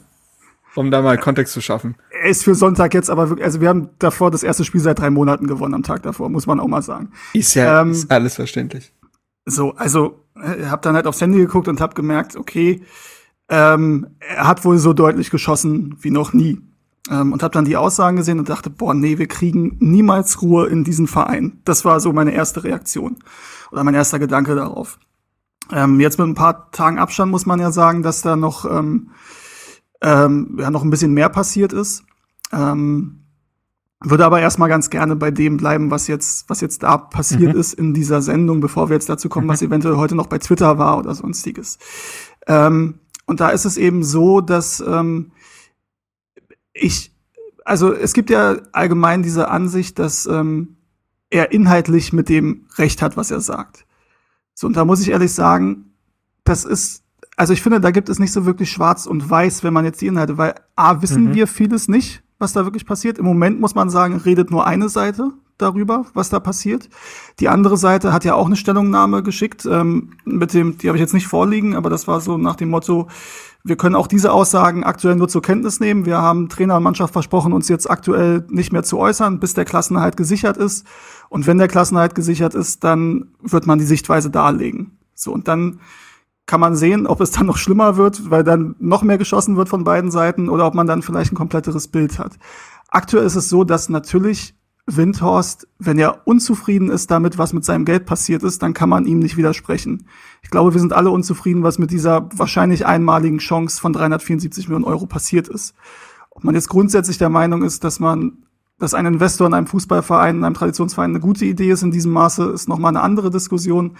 um 0.74 0.90
da 0.90 1.00
mal 1.00 1.16
Kontext 1.16 1.54
zu 1.54 1.60
schaffen. 1.60 1.94
Er 2.22 2.28
ist 2.28 2.44
für 2.44 2.54
Sonntag 2.54 2.94
jetzt 2.94 3.10
aber 3.10 3.30
wirklich, 3.30 3.44
also 3.44 3.60
wir 3.60 3.68
haben 3.68 3.88
davor 3.98 4.30
das 4.30 4.44
erste 4.44 4.64
Spiel 4.64 4.80
seit 4.80 5.00
drei 5.00 5.10
Monaten 5.10 5.48
gewonnen 5.48 5.74
am 5.74 5.82
Tag 5.82 6.04
davor, 6.04 6.28
muss 6.28 6.46
man 6.46 6.60
auch 6.60 6.68
mal 6.68 6.80
sagen. 6.80 7.10
Ist 7.32 7.54
ja 7.54 7.80
ähm, 7.80 7.90
ist 7.90 8.08
alles 8.12 8.36
verständlich. 8.36 8.92
So, 9.44 9.74
also 9.74 10.24
äh, 10.36 10.66
hab 10.66 10.82
dann 10.82 10.94
halt 10.94 11.08
aufs 11.08 11.20
Handy 11.20 11.38
geguckt 11.38 11.66
und 11.66 11.80
hab 11.80 11.96
gemerkt, 11.96 12.36
okay, 12.36 12.82
ähm, 13.48 14.06
er 14.20 14.46
hat 14.46 14.64
wohl 14.64 14.78
so 14.78 14.92
deutlich 14.92 15.30
geschossen 15.30 15.96
wie 16.00 16.12
noch 16.12 16.32
nie. 16.32 16.60
Ähm, 17.10 17.32
und 17.32 17.42
habe 17.42 17.52
dann 17.52 17.64
die 17.64 17.76
Aussagen 17.76 18.18
gesehen 18.18 18.38
und 18.38 18.48
dachte, 18.48 18.70
boah, 18.70 18.94
nee, 18.94 19.18
wir 19.18 19.26
kriegen 19.26 19.76
niemals 19.80 20.42
Ruhe 20.42 20.68
in 20.68 20.84
diesem 20.84 21.08
Verein. 21.08 21.60
Das 21.64 21.84
war 21.84 21.98
so 21.98 22.12
meine 22.12 22.32
erste 22.32 22.62
Reaktion 22.62 23.16
oder 23.72 23.82
mein 23.82 23.94
erster 23.94 24.20
Gedanke 24.20 24.54
darauf. 24.54 25.00
Ähm, 25.72 25.98
jetzt 25.98 26.20
mit 26.20 26.28
ein 26.28 26.34
paar 26.34 26.70
Tagen 26.70 27.00
Abstand 27.00 27.32
muss 27.32 27.46
man 27.46 27.58
ja 27.58 27.72
sagen, 27.72 28.04
dass 28.04 28.22
da 28.22 28.36
noch, 28.36 28.64
ähm, 28.64 29.10
ähm, 30.02 30.56
ja, 30.60 30.70
noch 30.70 30.84
ein 30.84 30.90
bisschen 30.90 31.14
mehr 31.14 31.28
passiert 31.28 31.72
ist. 31.72 32.04
Ähm, 32.52 33.22
würde 34.04 34.26
aber 34.26 34.40
erstmal 34.40 34.68
ganz 34.68 34.90
gerne 34.90 35.16
bei 35.16 35.30
dem 35.30 35.56
bleiben, 35.56 35.90
was 35.90 36.08
jetzt, 36.08 36.48
was 36.50 36.60
jetzt 36.60 36.82
da 36.82 36.96
passiert 36.96 37.54
mhm. 37.54 37.60
ist 37.60 37.74
in 37.74 37.94
dieser 37.94 38.20
Sendung, 38.20 38.60
bevor 38.60 38.88
wir 38.88 38.94
jetzt 38.94 39.08
dazu 39.08 39.28
kommen, 39.28 39.48
was 39.48 39.60
mhm. 39.60 39.68
eventuell 39.68 39.96
heute 39.96 40.14
noch 40.16 40.26
bei 40.26 40.38
Twitter 40.38 40.78
war 40.78 40.98
oder 40.98 41.14
sonstiges. 41.14 41.78
Ähm, 42.46 42.98
und 43.26 43.40
da 43.40 43.50
ist 43.50 43.64
es 43.64 43.76
eben 43.76 44.02
so, 44.02 44.40
dass 44.40 44.82
ähm, 44.86 45.32
ich, 46.72 47.14
also 47.64 47.92
es 47.92 48.12
gibt 48.12 48.30
ja 48.30 48.56
allgemein 48.72 49.22
diese 49.22 49.48
Ansicht, 49.48 49.98
dass 49.98 50.26
ähm, 50.26 50.76
er 51.30 51.52
inhaltlich 51.52 52.12
mit 52.12 52.28
dem 52.28 52.66
Recht 52.76 53.02
hat, 53.02 53.16
was 53.16 53.30
er 53.30 53.40
sagt. 53.40 53.86
So, 54.54 54.66
und 54.66 54.76
da 54.76 54.84
muss 54.84 55.00
ich 55.00 55.10
ehrlich 55.10 55.32
sagen, 55.32 55.94
das 56.44 56.64
ist, 56.64 57.04
also 57.36 57.52
ich 57.52 57.62
finde, 57.62 57.80
da 57.80 57.90
gibt 57.90 58.08
es 58.08 58.18
nicht 58.18 58.32
so 58.32 58.44
wirklich 58.44 58.70
schwarz 58.70 59.06
und 59.06 59.30
weiß, 59.30 59.64
wenn 59.64 59.72
man 59.72 59.84
jetzt 59.84 60.00
die 60.00 60.08
Inhalte, 60.08 60.36
weil 60.38 60.54
A, 60.76 61.00
wissen 61.02 61.28
mhm. 61.28 61.34
wir 61.34 61.46
vieles 61.46 61.88
nicht, 61.88 62.22
was 62.42 62.52
da 62.52 62.64
wirklich 62.64 62.84
passiert. 62.84 63.18
Im 63.18 63.24
Moment 63.24 63.60
muss 63.60 63.74
man 63.74 63.88
sagen, 63.88 64.16
redet 64.16 64.50
nur 64.50 64.66
eine 64.66 64.90
Seite 64.90 65.30
darüber, 65.56 66.04
was 66.12 66.28
da 66.28 66.40
passiert. 66.40 66.90
Die 67.40 67.48
andere 67.48 67.76
Seite 67.76 68.12
hat 68.12 68.24
ja 68.24 68.34
auch 68.34 68.46
eine 68.46 68.56
Stellungnahme 68.56 69.22
geschickt, 69.22 69.64
ähm, 69.64 70.14
mit 70.24 70.52
dem, 70.52 70.76
die 70.76 70.88
habe 70.88 70.98
ich 70.98 71.00
jetzt 71.00 71.14
nicht 71.14 71.28
vorliegen, 71.28 71.76
aber 71.76 71.88
das 71.88 72.08
war 72.08 72.20
so 72.20 72.36
nach 72.36 72.56
dem 72.56 72.70
Motto, 72.70 73.08
wir 73.64 73.76
können 73.76 73.94
auch 73.94 74.08
diese 74.08 74.32
Aussagen 74.32 74.82
aktuell 74.82 75.14
nur 75.14 75.28
zur 75.28 75.40
Kenntnis 75.40 75.78
nehmen. 75.78 76.04
Wir 76.04 76.18
haben 76.18 76.48
Trainer 76.48 76.76
und 76.78 76.82
Mannschaft 76.82 77.12
versprochen, 77.12 77.52
uns 77.52 77.68
jetzt 77.68 77.88
aktuell 77.88 78.44
nicht 78.48 78.72
mehr 78.72 78.82
zu 78.82 78.98
äußern, 78.98 79.38
bis 79.38 79.54
der 79.54 79.64
Klassenhalt 79.64 80.16
gesichert 80.16 80.56
ist. 80.56 80.84
Und 81.28 81.46
wenn 81.46 81.58
der 81.58 81.68
Klassenhalt 81.68 82.16
gesichert 82.16 82.54
ist, 82.54 82.82
dann 82.82 83.28
wird 83.40 83.68
man 83.68 83.78
die 83.78 83.84
Sichtweise 83.84 84.30
darlegen. 84.30 84.98
So, 85.14 85.32
und 85.32 85.46
dann 85.46 85.78
kann 86.46 86.60
man 86.60 86.76
sehen, 86.76 87.06
ob 87.06 87.20
es 87.20 87.30
dann 87.30 87.46
noch 87.46 87.56
schlimmer 87.56 87.96
wird, 87.96 88.30
weil 88.30 88.44
dann 88.44 88.74
noch 88.78 89.02
mehr 89.02 89.18
geschossen 89.18 89.56
wird 89.56 89.68
von 89.68 89.84
beiden 89.84 90.10
Seiten 90.10 90.48
oder 90.48 90.66
ob 90.66 90.74
man 90.74 90.86
dann 90.86 91.02
vielleicht 91.02 91.32
ein 91.32 91.36
kompletteres 91.36 91.88
Bild 91.88 92.18
hat. 92.18 92.38
Aktuell 92.88 93.24
ist 93.24 93.36
es 93.36 93.48
so, 93.48 93.64
dass 93.64 93.88
natürlich 93.88 94.54
Windhorst, 94.86 95.68
wenn 95.78 95.98
er 95.98 96.26
unzufrieden 96.26 96.90
ist 96.90 97.10
damit, 97.10 97.38
was 97.38 97.52
mit 97.52 97.64
seinem 97.64 97.84
Geld 97.84 98.04
passiert 98.04 98.42
ist, 98.42 98.62
dann 98.62 98.74
kann 98.74 98.88
man 98.88 99.06
ihm 99.06 99.20
nicht 99.20 99.36
widersprechen. 99.36 100.08
Ich 100.42 100.50
glaube, 100.50 100.74
wir 100.74 100.80
sind 100.80 100.92
alle 100.92 101.10
unzufrieden, 101.10 101.62
was 101.62 101.78
mit 101.78 101.92
dieser 101.92 102.28
wahrscheinlich 102.34 102.84
einmaligen 102.84 103.38
Chance 103.38 103.80
von 103.80 103.92
374 103.92 104.68
Millionen 104.68 104.84
Euro 104.84 105.06
passiert 105.06 105.46
ist. 105.46 105.74
Ob 106.30 106.42
man 106.42 106.56
jetzt 106.56 106.68
grundsätzlich 106.68 107.18
der 107.18 107.28
Meinung 107.28 107.62
ist, 107.62 107.84
dass 107.84 108.00
man, 108.00 108.44
dass 108.78 108.94
ein 108.94 109.06
Investor 109.06 109.46
in 109.46 109.54
einem 109.54 109.68
Fußballverein, 109.68 110.38
in 110.38 110.44
einem 110.44 110.54
Traditionsverein 110.54 111.10
eine 111.10 111.20
gute 111.20 111.44
Idee 111.44 111.70
ist 111.70 111.82
in 111.82 111.92
diesem 111.92 112.10
Maße, 112.10 112.50
ist 112.50 112.68
nochmal 112.68 112.90
eine 112.90 113.02
andere 113.02 113.30
Diskussion. 113.30 113.96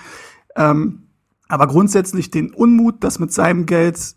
Ähm, 0.56 1.04
aber 1.52 1.66
grundsätzlich 1.66 2.30
den 2.30 2.54
Unmut, 2.54 3.04
dass 3.04 3.18
mit 3.18 3.30
seinem 3.30 3.66
Geld, 3.66 4.16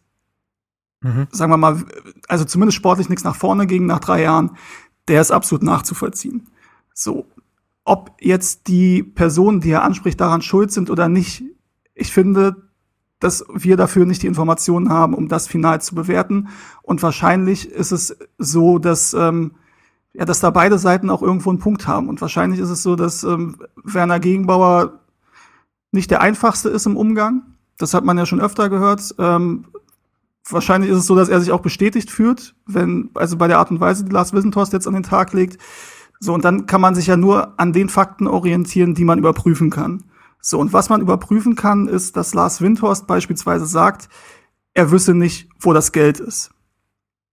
mhm. 1.02 1.28
sagen 1.32 1.52
wir 1.52 1.58
mal, 1.58 1.84
also 2.30 2.46
zumindest 2.46 2.78
sportlich 2.78 3.10
nichts 3.10 3.26
nach 3.26 3.36
vorne 3.36 3.68
ging 3.68 3.86
nach 3.86 4.00
drei 4.00 4.22
Jahren, 4.22 4.52
der 5.10 5.20
ist 5.20 5.32
absolut 5.32 5.62
nachzuvollziehen. 5.62 6.48
So, 6.94 7.26
ob 7.84 8.16
jetzt 8.22 8.70
die 8.70 9.04
Personen, 9.04 9.60
die 9.60 9.72
er 9.72 9.84
anspricht, 9.84 10.22
daran 10.22 10.42
schuld 10.42 10.72
sind 10.72 10.90
oder 10.90 11.10
nicht, 11.10 11.44
ich 11.94 12.14
finde, 12.14 12.70
dass 13.20 13.44
wir 13.54 13.76
dafür 13.76 14.06
nicht 14.06 14.24
die 14.24 14.28
Informationen 14.28 14.88
haben, 14.88 15.14
um 15.14 15.28
das 15.28 15.46
final 15.46 15.82
zu 15.82 15.94
bewerten. 15.94 16.48
Und 16.84 17.04
wahrscheinlich 17.04 17.70
ist 17.70 17.92
es 17.92 18.16
so, 18.38 18.80
dass 18.80 19.14
ähm, 19.14 19.56
ja, 20.14 20.24
dass 20.24 20.40
da 20.40 20.52
beide 20.52 20.78
Seiten 20.78 21.10
auch 21.10 21.22
irgendwo 21.22 21.50
einen 21.50 21.60
Punkt 21.60 21.86
haben. 21.86 22.08
Und 22.08 22.22
wahrscheinlich 22.22 22.62
ist 22.62 22.70
es 22.70 22.82
so, 22.82 22.96
dass 22.96 23.26
ähm, 23.26 23.58
Werner 23.84 24.22
Gegenbauer 24.22 25.02
nicht 25.96 26.12
der 26.12 26.22
einfachste 26.22 26.70
ist 26.70 26.86
im 26.86 26.98
Umgang. 26.98 27.42
Das 27.78 27.94
hat 27.94 28.06
man 28.06 28.18
ja 28.18 28.26
schon 28.26 28.40
öfter 28.40 28.70
gehört. 28.70 29.16
Ähm, 29.18 29.66
wahrscheinlich 30.50 30.92
ist 30.92 30.98
es 30.98 31.08
so, 31.08 31.16
dass 31.16 31.30
er 31.30 31.42
sich 31.42 31.52
auch 31.52 31.62
bestätigt 31.62 32.12
fühlt, 32.12 32.56
wenn, 32.68 33.10
also 33.16 33.38
bei 33.38 33.48
der 33.48 33.58
Art 33.58 33.72
und 33.72 33.80
Weise, 33.80 34.06
die 34.06 34.12
Lars 34.12 34.34
Wissenthorst 34.34 34.74
jetzt 34.74 34.88
an 34.88 34.94
den 34.94 35.04
Tag 35.04 35.34
legt. 35.34 35.62
So, 36.20 36.34
und 36.34 36.46
dann 36.46 36.66
kann 36.66 36.82
man 36.82 36.96
sich 36.96 37.08
ja 37.08 37.18
nur 37.18 37.60
an 37.60 37.74
den 37.74 37.90
Fakten 37.90 38.28
orientieren, 38.28 38.94
die 38.94 39.04
man 39.04 39.20
überprüfen 39.20 39.70
kann. 39.70 40.04
So, 40.42 40.60
und 40.60 40.74
was 40.74 40.90
man 40.90 41.02
überprüfen 41.02 41.56
kann, 41.56 41.88
ist, 41.88 42.16
dass 42.16 42.34
Lars 42.34 42.62
Windhorst 42.62 43.08
beispielsweise 43.08 43.66
sagt, 43.66 44.10
er 44.74 44.92
wüsste 44.92 45.16
nicht, 45.16 45.50
wo 45.60 45.74
das 45.74 45.92
Geld 45.92 46.20
ist. 46.20 46.52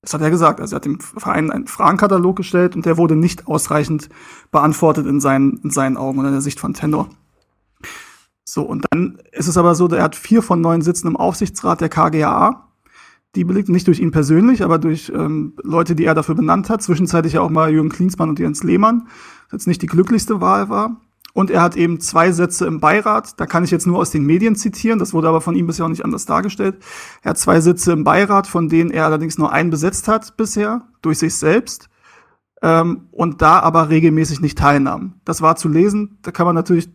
Das 0.00 0.14
hat 0.14 0.20
er 0.20 0.30
gesagt. 0.30 0.60
Also 0.60 0.74
er 0.74 0.76
hat 0.76 0.84
dem 0.84 0.98
Verein 0.98 1.50
einen 1.50 1.66
Fragenkatalog 1.66 2.36
gestellt 2.36 2.74
und 2.74 2.86
der 2.86 2.96
wurde 2.96 3.14
nicht 3.14 3.46
ausreichend 3.46 4.08
beantwortet 4.50 5.06
in 5.06 5.20
seinen, 5.20 5.58
in 5.58 5.70
seinen 5.70 5.96
Augen 5.96 6.18
und 6.18 6.26
in 6.26 6.32
der 6.32 6.40
Sicht 6.40 6.58
von 6.58 6.74
Tenor. 6.74 7.08
So, 8.52 8.62
und 8.62 8.84
dann 8.90 9.18
ist 9.32 9.48
es 9.48 9.56
aber 9.56 9.74
so, 9.74 9.88
er 9.88 10.02
hat 10.02 10.16
vier 10.16 10.42
von 10.42 10.60
neun 10.60 10.82
Sitzen 10.82 11.06
im 11.06 11.16
Aufsichtsrat 11.16 11.80
der 11.80 11.88
KGAA 11.88 12.72
die 13.34 13.44
belegt 13.44 13.68
nicht 13.68 13.86
durch 13.86 14.00
ihn 14.00 14.10
persönlich, 14.10 14.62
aber 14.62 14.78
durch 14.78 15.10
ähm, 15.14 15.54
Leute, 15.62 15.94
die 15.94 16.04
er 16.04 16.14
dafür 16.14 16.34
benannt 16.34 16.68
hat. 16.68 16.82
Zwischenzeitlich 16.82 17.34
ja 17.34 17.40
auch 17.40 17.50
mal 17.50 17.72
Jürgen 17.72 17.88
Klinsmann 17.88 18.28
und 18.28 18.38
Jens 18.38 18.62
Lehmann, 18.62 19.08
das 19.44 19.60
jetzt 19.60 19.66
nicht 19.66 19.82
die 19.82 19.86
glücklichste 19.86 20.40
Wahl 20.40 20.68
war. 20.68 21.00
Und 21.34 21.50
er 21.50 21.62
hat 21.62 21.76
eben 21.76 21.98
zwei 21.98 22.30
Sätze 22.30 22.66
im 22.66 22.78
Beirat. 22.78 23.40
Da 23.40 23.46
kann 23.46 23.64
ich 23.64 23.70
jetzt 23.70 23.86
nur 23.86 23.98
aus 23.98 24.10
den 24.10 24.26
Medien 24.26 24.54
zitieren. 24.54 24.98
Das 24.98 25.14
wurde 25.14 25.28
aber 25.28 25.40
von 25.40 25.54
ihm 25.54 25.66
bisher 25.66 25.86
auch 25.86 25.90
nicht 25.90 26.04
anders 26.04 26.26
dargestellt. 26.26 26.76
Er 27.22 27.30
hat 27.30 27.38
zwei 27.38 27.62
Sitze 27.62 27.92
im 27.92 28.04
Beirat, 28.04 28.46
von 28.46 28.68
denen 28.68 28.90
er 28.90 29.06
allerdings 29.06 29.38
nur 29.38 29.50
einen 29.50 29.70
besetzt 29.70 30.08
hat 30.08 30.36
bisher, 30.36 30.82
durch 31.00 31.18
sich 31.18 31.34
selbst. 31.34 31.88
Ähm, 32.60 33.08
und 33.12 33.40
da 33.40 33.60
aber 33.60 33.88
regelmäßig 33.88 34.42
nicht 34.42 34.58
teilnahm. 34.58 35.14
Das 35.24 35.40
war 35.40 35.56
zu 35.56 35.70
lesen. 35.70 36.18
Da 36.20 36.32
kann 36.32 36.44
man 36.44 36.54
natürlich 36.54 36.90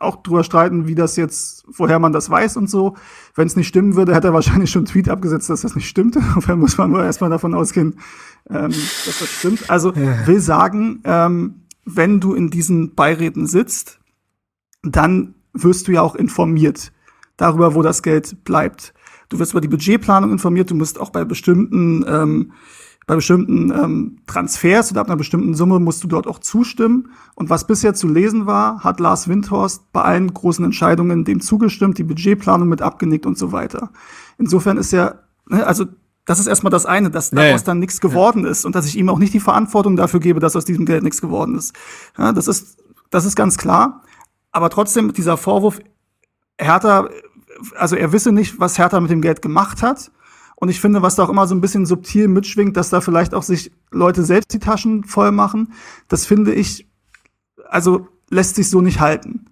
auch 0.00 0.22
drüber 0.22 0.44
streiten, 0.44 0.86
wie 0.86 0.94
das 0.94 1.16
jetzt, 1.16 1.64
woher 1.66 1.98
man 1.98 2.12
das 2.12 2.28
weiß 2.30 2.56
und 2.56 2.68
so. 2.68 2.96
Wenn 3.34 3.46
es 3.46 3.56
nicht 3.56 3.68
stimmen 3.68 3.96
würde, 3.96 4.14
hätte 4.14 4.28
er 4.28 4.34
wahrscheinlich 4.34 4.70
schon 4.70 4.80
einen 4.80 4.86
Tweet 4.86 5.08
abgesetzt, 5.08 5.50
dass 5.50 5.62
das 5.62 5.74
nicht 5.74 5.88
stimmt. 5.88 6.16
Insofern 6.16 6.58
muss 6.58 6.78
man 6.78 6.90
nur 6.90 7.04
erstmal 7.04 7.30
davon 7.30 7.54
ausgehen, 7.54 7.98
ähm, 8.50 8.70
dass 8.70 9.18
das 9.18 9.28
stimmt. 9.28 9.70
Also 9.70 9.94
will 9.94 10.40
sagen, 10.40 11.00
ähm, 11.04 11.62
wenn 11.84 12.20
du 12.20 12.34
in 12.34 12.50
diesen 12.50 12.94
Beiräten 12.94 13.46
sitzt, 13.46 14.00
dann 14.82 15.34
wirst 15.52 15.88
du 15.88 15.92
ja 15.92 16.02
auch 16.02 16.14
informiert 16.14 16.92
darüber, 17.36 17.74
wo 17.74 17.82
das 17.82 18.02
Geld 18.02 18.44
bleibt. 18.44 18.94
Du 19.28 19.38
wirst 19.38 19.52
über 19.52 19.60
die 19.60 19.68
Budgetplanung 19.68 20.30
informiert, 20.30 20.70
du 20.70 20.74
musst 20.74 21.00
auch 21.00 21.10
bei 21.10 21.24
bestimmten 21.24 22.04
ähm, 22.06 22.52
bei 23.06 23.16
bestimmten 23.16 23.70
ähm, 23.70 24.18
Transfers 24.26 24.90
oder 24.90 25.02
ab 25.02 25.08
einer 25.08 25.16
bestimmten 25.16 25.54
Summe 25.54 25.78
musst 25.78 26.02
du 26.02 26.08
dort 26.08 26.26
auch 26.26 26.38
zustimmen. 26.38 27.10
Und 27.34 27.50
was 27.50 27.66
bisher 27.66 27.94
zu 27.94 28.08
lesen 28.08 28.46
war, 28.46 28.82
hat 28.82 29.00
Lars 29.00 29.28
Windhorst 29.28 29.92
bei 29.92 30.02
allen 30.02 30.32
großen 30.32 30.64
Entscheidungen 30.64 31.24
dem 31.24 31.40
zugestimmt, 31.40 31.98
die 31.98 32.04
Budgetplanung 32.04 32.68
mit 32.68 32.80
abgenickt 32.80 33.26
und 33.26 33.36
so 33.36 33.52
weiter. 33.52 33.90
Insofern 34.38 34.78
ist 34.78 34.92
ja, 34.92 35.16
ne, 35.48 35.66
also 35.66 35.84
das 36.24 36.38
ist 36.38 36.46
erstmal 36.46 36.70
das 36.70 36.86
eine, 36.86 37.10
dass 37.10 37.30
daraus 37.30 37.60
ja, 37.60 37.66
dann 37.66 37.78
nichts 37.78 38.00
geworden 38.00 38.44
ja. 38.44 38.50
ist 38.50 38.64
und 38.64 38.74
dass 38.74 38.86
ich 38.86 38.96
ihm 38.96 39.10
auch 39.10 39.18
nicht 39.18 39.34
die 39.34 39.40
Verantwortung 39.40 39.96
dafür 39.96 40.20
gebe, 40.20 40.40
dass 40.40 40.56
aus 40.56 40.64
diesem 40.64 40.86
Geld 40.86 41.02
nichts 41.02 41.20
geworden 41.20 41.54
ist. 41.54 41.74
Das 42.16 42.48
ist, 42.48 42.78
das 43.10 43.26
ist 43.26 43.36
ganz 43.36 43.58
klar. 43.58 44.02
Aber 44.50 44.70
trotzdem 44.70 45.12
dieser 45.12 45.36
Vorwurf, 45.36 45.80
Hertha, 46.58 47.10
also 47.76 47.96
er 47.96 48.12
wisse 48.12 48.32
nicht, 48.32 48.58
was 48.58 48.78
Hertha 48.78 48.98
mit 49.00 49.10
dem 49.10 49.20
Geld 49.20 49.42
gemacht 49.42 49.82
hat 49.82 50.10
und 50.64 50.70
ich 50.70 50.80
finde, 50.80 51.02
was 51.02 51.14
da 51.14 51.24
auch 51.24 51.28
immer 51.28 51.46
so 51.46 51.54
ein 51.54 51.60
bisschen 51.60 51.84
subtil 51.84 52.26
mitschwingt, 52.26 52.74
dass 52.78 52.88
da 52.88 53.02
vielleicht 53.02 53.34
auch 53.34 53.42
sich 53.42 53.70
Leute 53.90 54.24
selbst 54.24 54.50
die 54.54 54.58
Taschen 54.58 55.04
voll 55.04 55.30
machen, 55.30 55.74
das 56.08 56.24
finde 56.24 56.54
ich, 56.54 56.88
also 57.68 58.08
lässt 58.30 58.54
sich 58.54 58.70
so 58.70 58.80
nicht 58.80 58.98
halten. 58.98 59.44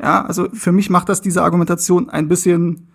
Ja, 0.00 0.24
also 0.24 0.48
für 0.52 0.70
mich 0.70 0.88
macht 0.88 1.08
das 1.08 1.20
diese 1.20 1.42
Argumentation 1.42 2.08
ein 2.10 2.28
bisschen 2.28 2.92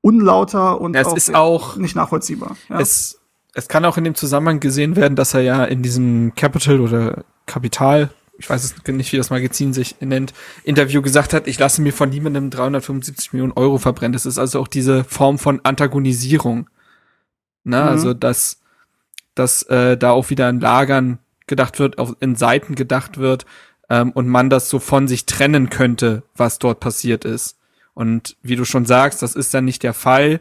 unlauter 0.00 0.80
und 0.80 0.96
es 0.96 1.06
auch, 1.06 1.16
ist 1.16 1.34
auch 1.36 1.76
nicht 1.76 1.94
nachvollziehbar. 1.94 2.56
Ja. 2.68 2.80
Es, 2.80 3.20
es 3.54 3.68
kann 3.68 3.84
auch 3.84 3.96
in 3.96 4.02
dem 4.02 4.16
Zusammenhang 4.16 4.58
gesehen 4.58 4.96
werden, 4.96 5.14
dass 5.14 5.34
er 5.34 5.42
ja 5.42 5.64
in 5.66 5.84
diesem 5.84 6.34
Capital 6.34 6.80
oder 6.80 7.22
Kapital, 7.46 8.10
ich 8.38 8.48
weiß 8.48 8.64
es 8.64 8.86
nicht, 8.86 9.12
wie 9.12 9.16
das 9.16 9.30
Magazin 9.30 9.72
sich 9.72 9.96
nennt, 10.00 10.32
Interview 10.62 11.02
gesagt 11.02 11.34
hat, 11.34 11.48
ich 11.48 11.58
lasse 11.58 11.82
mir 11.82 11.92
von 11.92 12.08
niemandem 12.08 12.50
375 12.50 13.32
Millionen 13.32 13.52
Euro 13.52 13.78
verbrennen. 13.78 14.12
Das 14.12 14.26
ist 14.26 14.38
also 14.38 14.60
auch 14.60 14.68
diese 14.68 15.02
Form 15.02 15.38
von 15.38 15.60
Antagonisierung. 15.64 16.70
Na, 17.64 17.82
mhm. 17.82 17.88
also 17.88 18.14
dass, 18.14 18.60
dass 19.34 19.62
äh, 19.64 19.96
da 19.96 20.12
auch 20.12 20.30
wieder 20.30 20.48
in 20.48 20.60
Lagern 20.60 21.18
gedacht 21.48 21.80
wird, 21.80 21.98
auf, 21.98 22.14
in 22.20 22.36
Seiten 22.36 22.76
gedacht 22.76 23.18
wird 23.18 23.44
ähm, 23.90 24.12
und 24.12 24.28
man 24.28 24.50
das 24.50 24.70
so 24.70 24.78
von 24.78 25.08
sich 25.08 25.26
trennen 25.26 25.68
könnte, 25.68 26.22
was 26.36 26.60
dort 26.60 26.78
passiert 26.78 27.24
ist. 27.24 27.58
Und 27.92 28.36
wie 28.42 28.54
du 28.54 28.64
schon 28.64 28.86
sagst, 28.86 29.20
das 29.22 29.34
ist 29.34 29.52
dann 29.52 29.64
nicht 29.64 29.82
der 29.82 29.94
Fall. 29.94 30.40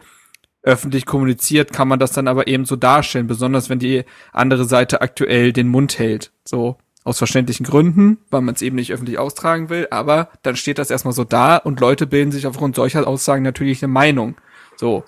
Öffentlich 0.62 1.08
kommuniziert 1.08 1.74
kann 1.74 1.88
man 1.88 1.98
das 1.98 2.12
dann 2.12 2.28
aber 2.28 2.48
eben 2.48 2.66
so 2.66 2.76
darstellen, 2.76 3.26
besonders 3.26 3.70
wenn 3.70 3.80
die 3.80 4.04
andere 4.34 4.66
Seite 4.66 5.02
aktuell 5.02 5.52
den 5.52 5.68
Mund 5.68 5.98
hält. 5.98 6.32
So 6.46 6.78
aus 7.08 7.18
verständlichen 7.18 7.66
Gründen, 7.66 8.18
weil 8.30 8.42
man 8.42 8.56
es 8.56 8.62
eben 8.62 8.76
nicht 8.76 8.94
öffentlich 8.94 9.18
austragen 9.18 9.70
will, 9.70 9.88
aber 9.92 10.30
dann 10.44 10.56
steht 10.56 10.78
das 10.78 10.92
erstmal 10.92 11.14
so 11.14 11.24
da 11.24 11.58
und 11.58 11.80
Leute 11.80 12.06
bilden 12.06 12.32
sich 12.32 12.48
aufgrund 12.48 12.76
solcher 12.76 13.08
Aussagen 13.08 13.44
natürlich 13.44 13.84
eine 13.84 13.92
Meinung. 13.92 14.36
So. 14.76 15.04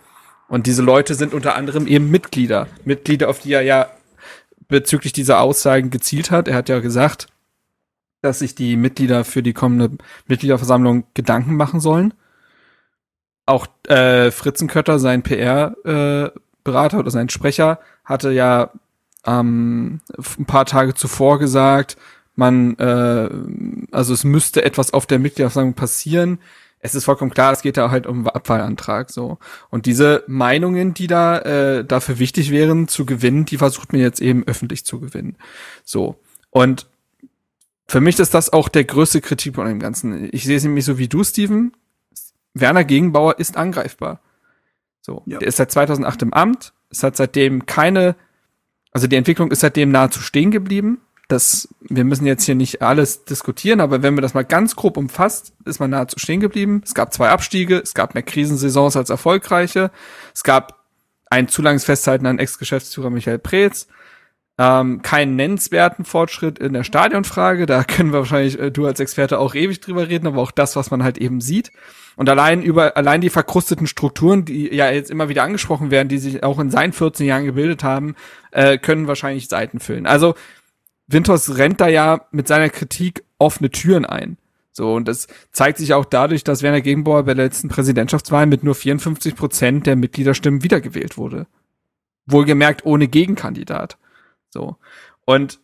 Und 0.48 0.66
diese 0.66 0.82
Leute 0.82 1.14
sind 1.14 1.34
unter 1.34 1.56
anderem 1.56 1.86
eben 1.86 2.10
Mitglieder. 2.10 2.68
Mitglieder, 2.86 3.30
auf 3.30 3.40
die 3.40 3.54
er 3.54 3.62
ja 3.62 3.88
bezüglich 4.68 5.14
dieser 5.14 5.42
Aussagen 5.42 5.90
gezielt 5.90 6.32
hat. 6.32 6.48
Er 6.48 6.56
hat 6.56 6.70
ja 6.70 6.80
gesagt, 6.80 7.28
dass 8.22 8.40
sich 8.40 8.56
die 8.56 8.76
Mitglieder 8.76 9.24
für 9.24 9.44
die 9.44 9.54
kommende 9.54 9.98
Mitgliederversammlung 10.28 11.04
Gedanken 11.14 11.56
machen 11.56 11.80
sollen 11.80 12.14
auch 13.50 13.68
äh, 13.88 14.32
Fritzenkötter, 14.32 15.00
sein 15.00 15.24
PR-Berater 15.24 16.98
äh, 16.98 17.00
oder 17.00 17.12
sein 17.12 17.30
Sprecher, 17.30 17.80
hatte 18.06 18.32
ja 18.32 18.72
ähm, 19.26 20.02
ein 20.38 20.46
paar 20.46 20.66
Tage 20.66 20.94
zuvor 20.94 21.40
gesagt, 21.40 21.98
man, 22.36 22.78
äh, 22.78 23.30
also 23.92 24.14
es 24.14 24.24
müsste 24.24 24.64
etwas 24.64 24.94
auf 24.94 25.06
der 25.06 25.20
Mitgliederversammlung 25.20 25.74
passieren. 25.74 26.40
Es 26.80 26.96
ist 26.96 27.04
vollkommen 27.04 27.32
klar, 27.32 27.52
es 27.52 27.62
geht 27.62 27.76
da 27.76 27.92
halt 27.92 28.08
um 28.08 28.28
Abwahlantrag 28.28 29.10
so. 29.10 29.38
Und 29.70 29.86
diese 29.86 30.24
Meinungen, 30.28 30.94
die 30.94 31.08
da 31.08 31.40
äh, 31.40 31.84
dafür 31.84 32.20
wichtig 32.20 32.52
wären 32.52 32.88
zu 32.88 33.06
gewinnen, 33.06 33.44
die 33.44 33.58
versucht 33.58 33.92
man 33.92 34.02
jetzt 34.02 34.22
eben 34.22 34.46
öffentlich 34.48 34.86
zu 34.86 35.02
gewinnen. 35.02 35.38
So. 35.84 36.16
Und 36.50 36.88
für 37.90 38.00
mich 38.00 38.18
ist 38.20 38.34
das 38.34 38.54
auch 38.54 38.70
der 38.70 38.86
größte 38.86 39.20
Kritik 39.20 39.58
an 39.58 39.68
dem 39.68 39.80
Ganzen. 39.80 40.30
Ich 40.32 40.46
sehe 40.46 40.56
es 40.56 40.64
nämlich 40.64 40.86
so 40.86 40.98
wie 40.98 41.08
du, 41.08 41.24
Steven. 41.24 41.74
Werner 42.54 42.84
Gegenbauer 42.84 43.40
ist 43.40 43.58
angreifbar. 43.58 44.22
So, 45.02 45.24
ja. 45.26 45.40
der 45.40 45.48
ist 45.48 45.58
seit 45.58 45.72
2008 45.72 46.22
im 46.22 46.34
Amt. 46.34 46.74
Es 46.90 47.04
hat 47.04 47.18
seitdem 47.18 47.66
keine, 47.66 48.16
also 48.92 49.08
die 49.08 49.16
Entwicklung 49.16 49.52
ist 49.52 49.62
seitdem 49.62 49.92
nahezu 49.92 50.22
stehen 50.22 50.52
geblieben. 50.52 51.00
Das, 51.28 51.68
wir 51.82 52.04
müssen 52.06 52.26
jetzt 52.26 52.46
hier 52.46 52.56
nicht 52.56 52.82
alles 52.82 53.24
diskutieren, 53.24 53.82
aber 53.82 54.02
wenn 54.02 54.16
wir 54.16 54.22
das 54.22 54.34
mal 54.34 54.44
ganz 54.44 54.76
grob 54.76 54.98
umfasst, 54.98 55.54
ist 55.66 55.80
man 55.80 55.92
nahezu 55.92 56.18
stehen 56.18 56.40
geblieben. 56.40 56.82
Es 56.84 56.96
gab 56.96 57.14
zwei 57.14 57.30
Abstiege, 57.30 57.78
es 57.78 57.94
gab 57.94 58.16
mehr 58.16 58.24
Krisensaisons 58.24 58.96
als 58.96 59.12
erfolgreiche, 59.12 59.92
es 60.34 60.44
gab 60.44 60.84
ein 61.30 61.48
zu 61.48 61.62
langes 61.62 61.86
Festhalten 61.86 62.26
an 62.26 62.40
Ex-Geschäftsführer 62.40 63.12
Michael 63.12 63.38
Preetz, 63.38 63.88
ähm, 64.60 65.02
keinen 65.02 65.38
nennenswerten 65.38 66.04
Fortschritt 66.04 66.60
in 66.60 66.74
der 66.74 66.84
Stadionfrage. 66.84 67.66
Da 67.66 67.84
können 67.86 68.12
wir 68.12 68.20
wahrscheinlich 68.20 68.60
äh, 68.60 68.72
du 68.72 68.86
als 68.86 69.00
Experte 69.00 69.40
auch 69.40 69.56
ewig 69.56 69.80
drüber 69.80 70.10
reden, 70.10 70.28
aber 70.28 70.42
auch 70.42 70.52
das, 70.52 70.76
was 70.76 70.92
man 70.92 71.02
halt 71.02 71.18
eben 71.18 71.40
sieht. 71.40 71.72
Und 72.18 72.30
allein 72.30 72.62
über 72.62 72.98
allein 72.98 73.22
die 73.22 73.30
verkrusteten 73.30 73.88
Strukturen, 73.88 74.44
die 74.44 74.76
ja 74.76 74.92
jetzt 74.92 75.10
immer 75.10 75.30
wieder 75.30 75.44
angesprochen 75.44 75.92
werden, 75.92 76.10
die 76.10 76.18
sich 76.18 76.44
auch 76.44 76.60
in 76.60 76.70
seinen 76.70 76.92
14 76.92 77.26
Jahren 77.26 77.46
gebildet 77.46 77.86
haben, 77.86 78.16
äh, 78.52 78.78
können 78.78 79.08
wahrscheinlich 79.08 79.48
Seiten 79.48 79.80
füllen. 79.80 80.06
Also 80.06 80.36
Winters 81.08 81.58
rennt 81.58 81.80
da 81.80 81.88
ja 81.88 82.26
mit 82.32 82.50
seiner 82.50 82.70
Kritik 82.70 83.24
offene 83.38 83.72
Türen 83.72 84.06
ein. 84.06 84.38
So, 84.74 84.94
und 84.94 85.08
das 85.08 85.28
zeigt 85.54 85.78
sich 85.78 85.94
auch 85.94 86.06
dadurch, 86.06 86.44
dass 86.44 86.62
Werner 86.62 86.82
Gegenbauer 86.82 87.24
bei 87.24 87.34
der 87.34 87.46
letzten 87.46 87.70
Präsidentschaftswahl 87.70 88.46
mit 88.46 88.66
nur 88.66 88.76
54 88.76 89.36
Prozent 89.36 89.88
der 89.88 89.96
Mitgliederstimmen 89.96 90.64
wiedergewählt 90.64 91.18
wurde. 91.18 91.48
Wohlgemerkt 92.26 92.86
ohne 92.86 93.08
Gegenkandidat. 93.08 93.98
So. 94.52 94.78
Und 95.26 95.60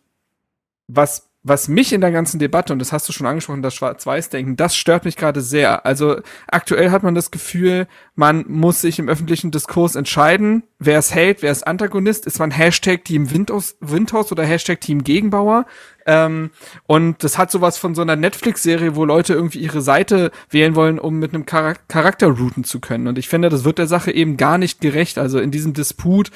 was, 0.88 1.28
was 1.42 1.68
mich 1.68 1.92
in 1.92 2.00
der 2.00 2.10
ganzen 2.10 2.40
Debatte, 2.40 2.72
und 2.72 2.80
das 2.80 2.92
hast 2.92 3.08
du 3.08 3.12
schon 3.12 3.26
angesprochen, 3.26 3.62
das 3.62 3.74
Schwarz-Weiß-Denken, 3.74 4.56
das 4.56 4.76
stört 4.76 5.04
mich 5.04 5.16
gerade 5.16 5.40
sehr. 5.40 5.86
Also 5.86 6.20
aktuell 6.48 6.90
hat 6.90 7.04
man 7.04 7.14
das 7.14 7.30
Gefühl, 7.30 7.86
man 8.14 8.44
muss 8.48 8.80
sich 8.80 8.98
im 8.98 9.08
öffentlichen 9.08 9.52
Diskurs 9.52 9.94
entscheiden, 9.94 10.64
wer 10.78 10.98
es 10.98 11.14
hält, 11.14 11.42
wer 11.42 11.52
ist 11.52 11.66
Antagonist, 11.66 12.26
ist 12.26 12.40
man 12.40 12.50
Hashtag 12.50 13.04
Team 13.04 13.30
Windhaus, 13.30 13.76
Windhaus 13.80 14.32
oder 14.32 14.44
Hashtag 14.44 14.80
Team 14.80 15.04
Gegenbauer. 15.04 15.66
Ähm, 16.04 16.50
und 16.84 17.22
das 17.22 17.38
hat 17.38 17.50
sowas 17.50 17.78
von 17.78 17.94
so 17.94 18.02
einer 18.02 18.16
Netflix-Serie, 18.16 18.96
wo 18.96 19.04
Leute 19.04 19.34
irgendwie 19.34 19.60
ihre 19.60 19.82
Seite 19.82 20.30
wählen 20.50 20.74
wollen, 20.74 20.98
um 20.98 21.18
mit 21.18 21.32
einem 21.32 21.46
Charakter 21.46 22.28
routen 22.28 22.64
zu 22.64 22.80
können. 22.80 23.08
Und 23.08 23.18
ich 23.18 23.28
finde, 23.28 23.48
das 23.48 23.64
wird 23.64 23.78
der 23.78 23.88
Sache 23.88 24.12
eben 24.12 24.36
gar 24.36 24.58
nicht 24.58 24.80
gerecht. 24.80 25.18
Also 25.18 25.38
in 25.38 25.50
diesem 25.50 25.74
Disput 25.74 26.30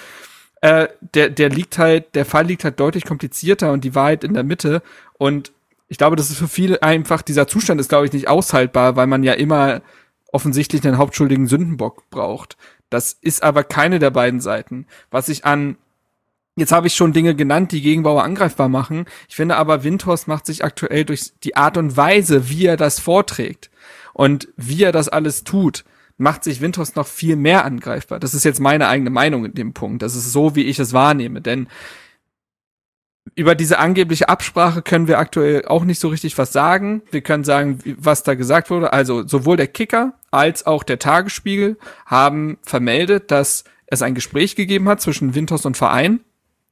äh, 0.60 0.88
der, 1.14 1.30
der 1.30 1.48
liegt 1.48 1.78
halt, 1.78 2.14
der 2.14 2.24
Fall 2.24 2.46
liegt 2.46 2.64
halt 2.64 2.78
deutlich 2.80 3.04
komplizierter 3.04 3.72
und 3.72 3.84
die 3.84 3.94
Wahrheit 3.94 4.24
in 4.24 4.34
der 4.34 4.44
Mitte. 4.44 4.82
Und 5.18 5.52
ich 5.88 5.98
glaube, 5.98 6.16
das 6.16 6.30
ist 6.30 6.38
für 6.38 6.48
viele 6.48 6.82
einfach, 6.82 7.22
dieser 7.22 7.46
Zustand 7.46 7.80
ist, 7.80 7.88
glaube 7.88 8.06
ich, 8.06 8.12
nicht 8.12 8.28
aushaltbar, 8.28 8.96
weil 8.96 9.06
man 9.06 9.22
ja 9.22 9.32
immer 9.32 9.82
offensichtlich 10.32 10.86
einen 10.86 10.98
hauptschuldigen 10.98 11.46
Sündenbock 11.46 12.08
braucht. 12.10 12.56
Das 12.88 13.16
ist 13.20 13.42
aber 13.42 13.64
keine 13.64 13.98
der 13.98 14.10
beiden 14.10 14.40
Seiten. 14.40 14.86
Was 15.10 15.28
ich 15.28 15.44
an 15.44 15.76
Jetzt 16.56 16.72
habe 16.72 16.88
ich 16.88 16.94
schon 16.94 17.12
Dinge 17.12 17.34
genannt, 17.34 17.72
die 17.72 17.80
Gegenbauer 17.80 18.24
angreifbar 18.24 18.68
machen. 18.68 19.06
Ich 19.28 19.36
finde 19.36 19.56
aber, 19.56 19.84
Windhorst 19.84 20.28
macht 20.28 20.44
sich 20.44 20.64
aktuell 20.64 21.04
durch 21.04 21.32
die 21.42 21.56
Art 21.56 21.78
und 21.78 21.96
Weise, 21.96 22.50
wie 22.50 22.66
er 22.66 22.76
das 22.76 22.98
vorträgt 22.98 23.70
und 24.12 24.48
wie 24.56 24.82
er 24.82 24.92
das 24.92 25.08
alles 25.08 25.44
tut, 25.44 25.84
macht 26.20 26.44
sich 26.44 26.60
Windhorst 26.60 26.96
noch 26.96 27.06
viel 27.06 27.34
mehr 27.34 27.64
angreifbar. 27.64 28.20
Das 28.20 28.34
ist 28.34 28.44
jetzt 28.44 28.60
meine 28.60 28.88
eigene 28.88 29.10
Meinung 29.10 29.46
in 29.46 29.54
dem 29.54 29.72
Punkt. 29.72 30.02
Das 30.02 30.14
ist 30.14 30.30
so, 30.32 30.54
wie 30.54 30.64
ich 30.64 30.78
es 30.78 30.92
wahrnehme. 30.92 31.40
Denn 31.40 31.66
über 33.34 33.54
diese 33.54 33.78
angebliche 33.78 34.28
Absprache 34.28 34.82
können 34.82 35.08
wir 35.08 35.18
aktuell 35.18 35.64
auch 35.64 35.84
nicht 35.84 35.98
so 35.98 36.08
richtig 36.08 36.36
was 36.36 36.52
sagen. 36.52 37.02
Wir 37.10 37.22
können 37.22 37.44
sagen, 37.44 37.78
was 37.96 38.22
da 38.22 38.34
gesagt 38.34 38.70
wurde. 38.70 38.92
Also 38.92 39.26
sowohl 39.26 39.56
der 39.56 39.66
Kicker 39.66 40.12
als 40.30 40.66
auch 40.66 40.82
der 40.82 40.98
Tagesspiegel 40.98 41.78
haben 42.04 42.58
vermeldet, 42.62 43.30
dass 43.30 43.64
es 43.86 44.02
ein 44.02 44.14
Gespräch 44.14 44.56
gegeben 44.56 44.88
hat 44.88 45.00
zwischen 45.00 45.34
Windhorst 45.34 45.64
und 45.64 45.76
Verein. 45.76 46.20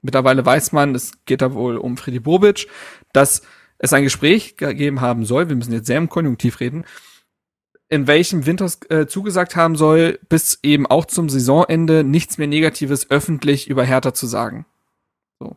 Mittlerweile 0.03 0.44
weiß 0.44 0.72
man, 0.72 0.94
es 0.94 1.12
geht 1.24 1.40
da 1.40 1.55
wohl 1.55 1.78
um 1.78 1.96
Freddy 1.96 2.20
Bobic, 2.20 2.68
dass 3.12 3.42
es 3.78 3.92
ein 3.94 4.05
Gespräch 4.05 4.59
gegeben 4.59 5.01
haben 5.01 5.24
soll. 5.24 5.49
Wir 5.49 5.57
müssen 5.57 5.72
jetzt 5.72 5.86
sehr 5.86 5.99
im 5.99 6.11
Konjunktiv 6.11 6.61
reden 6.61 6.84
in 7.89 8.07
welchem 8.07 8.47
Winters 8.47 8.80
äh, 8.91 9.07
zugesagt 9.07 9.57
haben 9.57 9.76
soll, 9.76 10.18
bis 10.28 10.59
eben 10.62 10.86
auch 10.86 11.07
zum 11.07 11.28
Saisonende 11.28 12.05
nichts 12.05 12.39
mehr 12.39 12.47
Negatives 12.47 13.11
öffentlich 13.11 13.68
über 13.68 13.84
Hertha 13.84 14.12
zu 14.12 14.26
sagen. 14.26 14.66
So. 15.39 15.57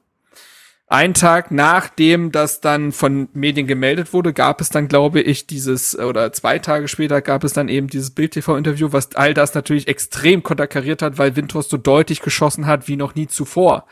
Ein 0.87 1.13
Tag 1.13 1.51
nachdem 1.51 2.31
das 2.31 2.61
dann 2.61 2.93
von 2.93 3.27
Medien 3.33 3.67
gemeldet 3.67 4.13
wurde, 4.13 4.31
gab 4.31 4.61
es 4.61 4.69
dann, 4.69 4.87
glaube 4.87 5.21
ich, 5.21 5.45
dieses, 5.45 5.97
oder 5.97 6.31
zwei 6.31 6.59
Tage 6.59 6.87
später 6.87 7.21
gab 7.21 7.43
es 7.43 7.51
dann 7.51 7.67
eben 7.67 7.87
dieses 7.87 8.11
Bild-TV-Interview, 8.11 8.89
was 8.91 9.15
all 9.15 9.33
das 9.33 9.53
natürlich 9.53 9.89
extrem 9.89 10.41
konterkariert 10.41 11.01
hat, 11.01 11.17
weil 11.17 11.35
Winters 11.35 11.67
so 11.67 11.77
deutlich 11.77 12.21
geschossen 12.21 12.65
hat 12.65 12.87
wie 12.87 12.95
noch 12.95 13.13
nie 13.13 13.27
zuvor. 13.27 13.85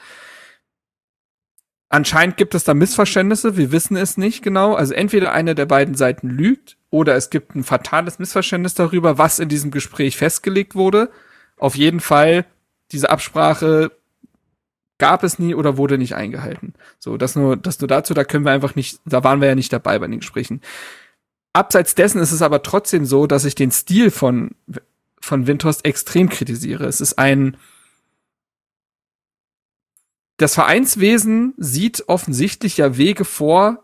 Anscheinend 1.90 2.38
gibt 2.38 2.54
es 2.54 2.64
da 2.64 2.76
Missverständnisse, 2.76 3.58
wir 3.58 3.72
wissen 3.72 3.98
es 3.98 4.16
nicht 4.16 4.44
genau. 4.44 4.76
Also 4.76 4.94
entweder 4.94 5.34
eine 5.34 5.56
der 5.56 5.66
beiden 5.66 5.96
Seiten 5.96 6.30
lügt 6.30 6.78
oder 6.92 7.16
es 7.16 7.32
gibt 7.32 7.56
ein 7.56 7.64
fatales 7.64 8.20
Missverständnis 8.20 8.76
darüber, 8.76 9.18
was 9.18 9.40
in 9.40 9.50
diesem 9.50 9.72
Gespräch 9.72 10.16
festgelegt 10.16 10.76
wurde. 10.76 11.10
Auf 11.58 11.76
jeden 11.76 12.00
Fall, 12.00 12.46
diese 12.92 13.10
Absprache 13.10 13.92
gab 15.00 15.24
es 15.24 15.40
nie 15.40 15.56
oder 15.56 15.78
wurde 15.78 15.98
nicht 15.98 16.14
eingehalten. 16.14 16.74
So, 17.00 17.18
das 17.18 17.36
nur, 17.36 17.58
das 17.58 17.80
nur 17.80 17.88
dazu, 17.88 18.14
da 18.14 18.24
können 18.24 18.46
wir 18.46 18.52
einfach 18.52 18.76
nicht, 18.76 19.00
da 19.06 19.24
waren 19.24 19.42
wir 19.42 19.48
ja 19.48 19.56
nicht 19.56 19.74
dabei 19.74 19.98
bei 19.98 20.08
den 20.08 20.20
Gesprächen. 20.20 20.62
Abseits 21.54 21.96
dessen 21.96 22.22
ist 22.22 22.32
es 22.32 22.44
aber 22.44 22.62
trotzdem 22.62 23.06
so, 23.06 23.26
dass 23.26 23.46
ich 23.46 23.56
den 23.56 23.72
Stil 23.72 24.12
von, 24.12 24.52
von 25.20 25.48
Windhorst 25.48 25.86
extrem 25.86 26.30
kritisiere. 26.30 26.86
Es 26.86 27.02
ist 27.02 27.18
ein, 27.18 27.58
das 30.40 30.56
Vereinswesen 30.56 31.54
sieht 31.58 32.06
offensichtlich 32.08 32.78
ja 32.78 32.98
Wege 32.98 33.26
vor, 33.26 33.84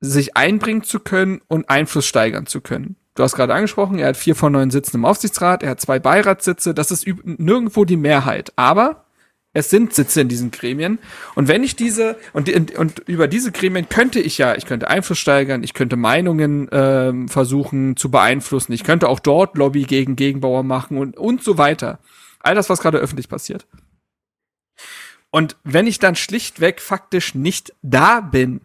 sich 0.00 0.36
einbringen 0.36 0.82
zu 0.82 1.00
können 1.00 1.42
und 1.48 1.68
Einfluss 1.68 2.06
steigern 2.06 2.46
zu 2.46 2.60
können. 2.60 2.96
Du 3.16 3.22
hast 3.22 3.34
gerade 3.34 3.52
angesprochen, 3.52 3.98
er 3.98 4.08
hat 4.08 4.16
vier 4.16 4.34
von 4.34 4.52
neun 4.52 4.70
Sitzen 4.70 4.96
im 4.96 5.04
Aufsichtsrat, 5.04 5.62
er 5.62 5.70
hat 5.70 5.80
zwei 5.80 5.98
Beiratssitze, 5.98 6.72
das 6.72 6.90
ist 6.90 7.06
nirgendwo 7.24 7.84
die 7.84 7.98
Mehrheit. 7.98 8.52
Aber 8.56 9.04
Es 9.52 9.68
sind 9.68 9.92
Sitze 9.92 10.20
in 10.20 10.28
diesen 10.28 10.52
Gremien. 10.52 11.00
Und 11.34 11.48
wenn 11.48 11.64
ich 11.64 11.74
diese, 11.74 12.16
und, 12.32 12.48
und 12.78 13.00
über 13.08 13.26
diese 13.26 13.50
Gremien 13.50 13.88
könnte 13.88 14.20
ich 14.20 14.38
ja, 14.38 14.54
ich 14.54 14.64
könnte 14.64 14.88
Einfluss 14.88 15.18
steigern, 15.18 15.64
ich 15.64 15.74
könnte 15.74 15.96
Meinungen 15.96 16.68
ähm, 16.70 17.28
versuchen 17.28 17.96
zu 17.96 18.12
beeinflussen, 18.12 18.72
ich 18.72 18.84
könnte 18.84 19.08
auch 19.08 19.18
dort 19.18 19.56
Lobby 19.56 19.82
gegen 19.82 20.14
Gegenbauer 20.14 20.62
machen 20.62 20.98
und, 20.98 21.16
und 21.16 21.42
so 21.42 21.58
weiter. 21.58 21.98
All 22.38 22.54
das, 22.54 22.70
was 22.70 22.80
gerade 22.80 22.98
öffentlich 22.98 23.28
passiert. 23.28 23.66
Und 25.30 25.56
wenn 25.64 25.86
ich 25.86 25.98
dann 25.98 26.16
schlichtweg 26.16 26.80
faktisch 26.80 27.34
nicht 27.34 27.72
da 27.82 28.20
bin, 28.20 28.62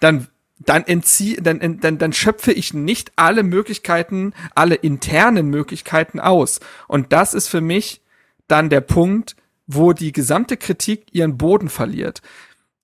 dann 0.00 0.28
dann 0.58 0.84
entziehe, 0.86 1.40
dann, 1.40 1.80
dann, 1.80 1.98
dann 1.98 2.12
schöpfe 2.12 2.52
ich 2.52 2.74
nicht 2.74 3.12
alle 3.16 3.42
Möglichkeiten, 3.42 4.34
alle 4.54 4.74
internen 4.74 5.48
Möglichkeiten 5.48 6.18
aus. 6.18 6.60
Und 6.88 7.12
das 7.12 7.32
ist 7.32 7.48
für 7.48 7.60
mich 7.60 8.02
dann 8.48 8.68
der 8.68 8.80
Punkt, 8.80 9.36
wo 9.66 9.92
die 9.92 10.12
gesamte 10.12 10.56
Kritik 10.56 11.06
ihren 11.12 11.38
Boden 11.38 11.68
verliert. 11.68 12.22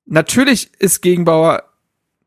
Natürlich 0.06 0.70
ist 0.78 1.00
Gegenbauer, 1.00 1.64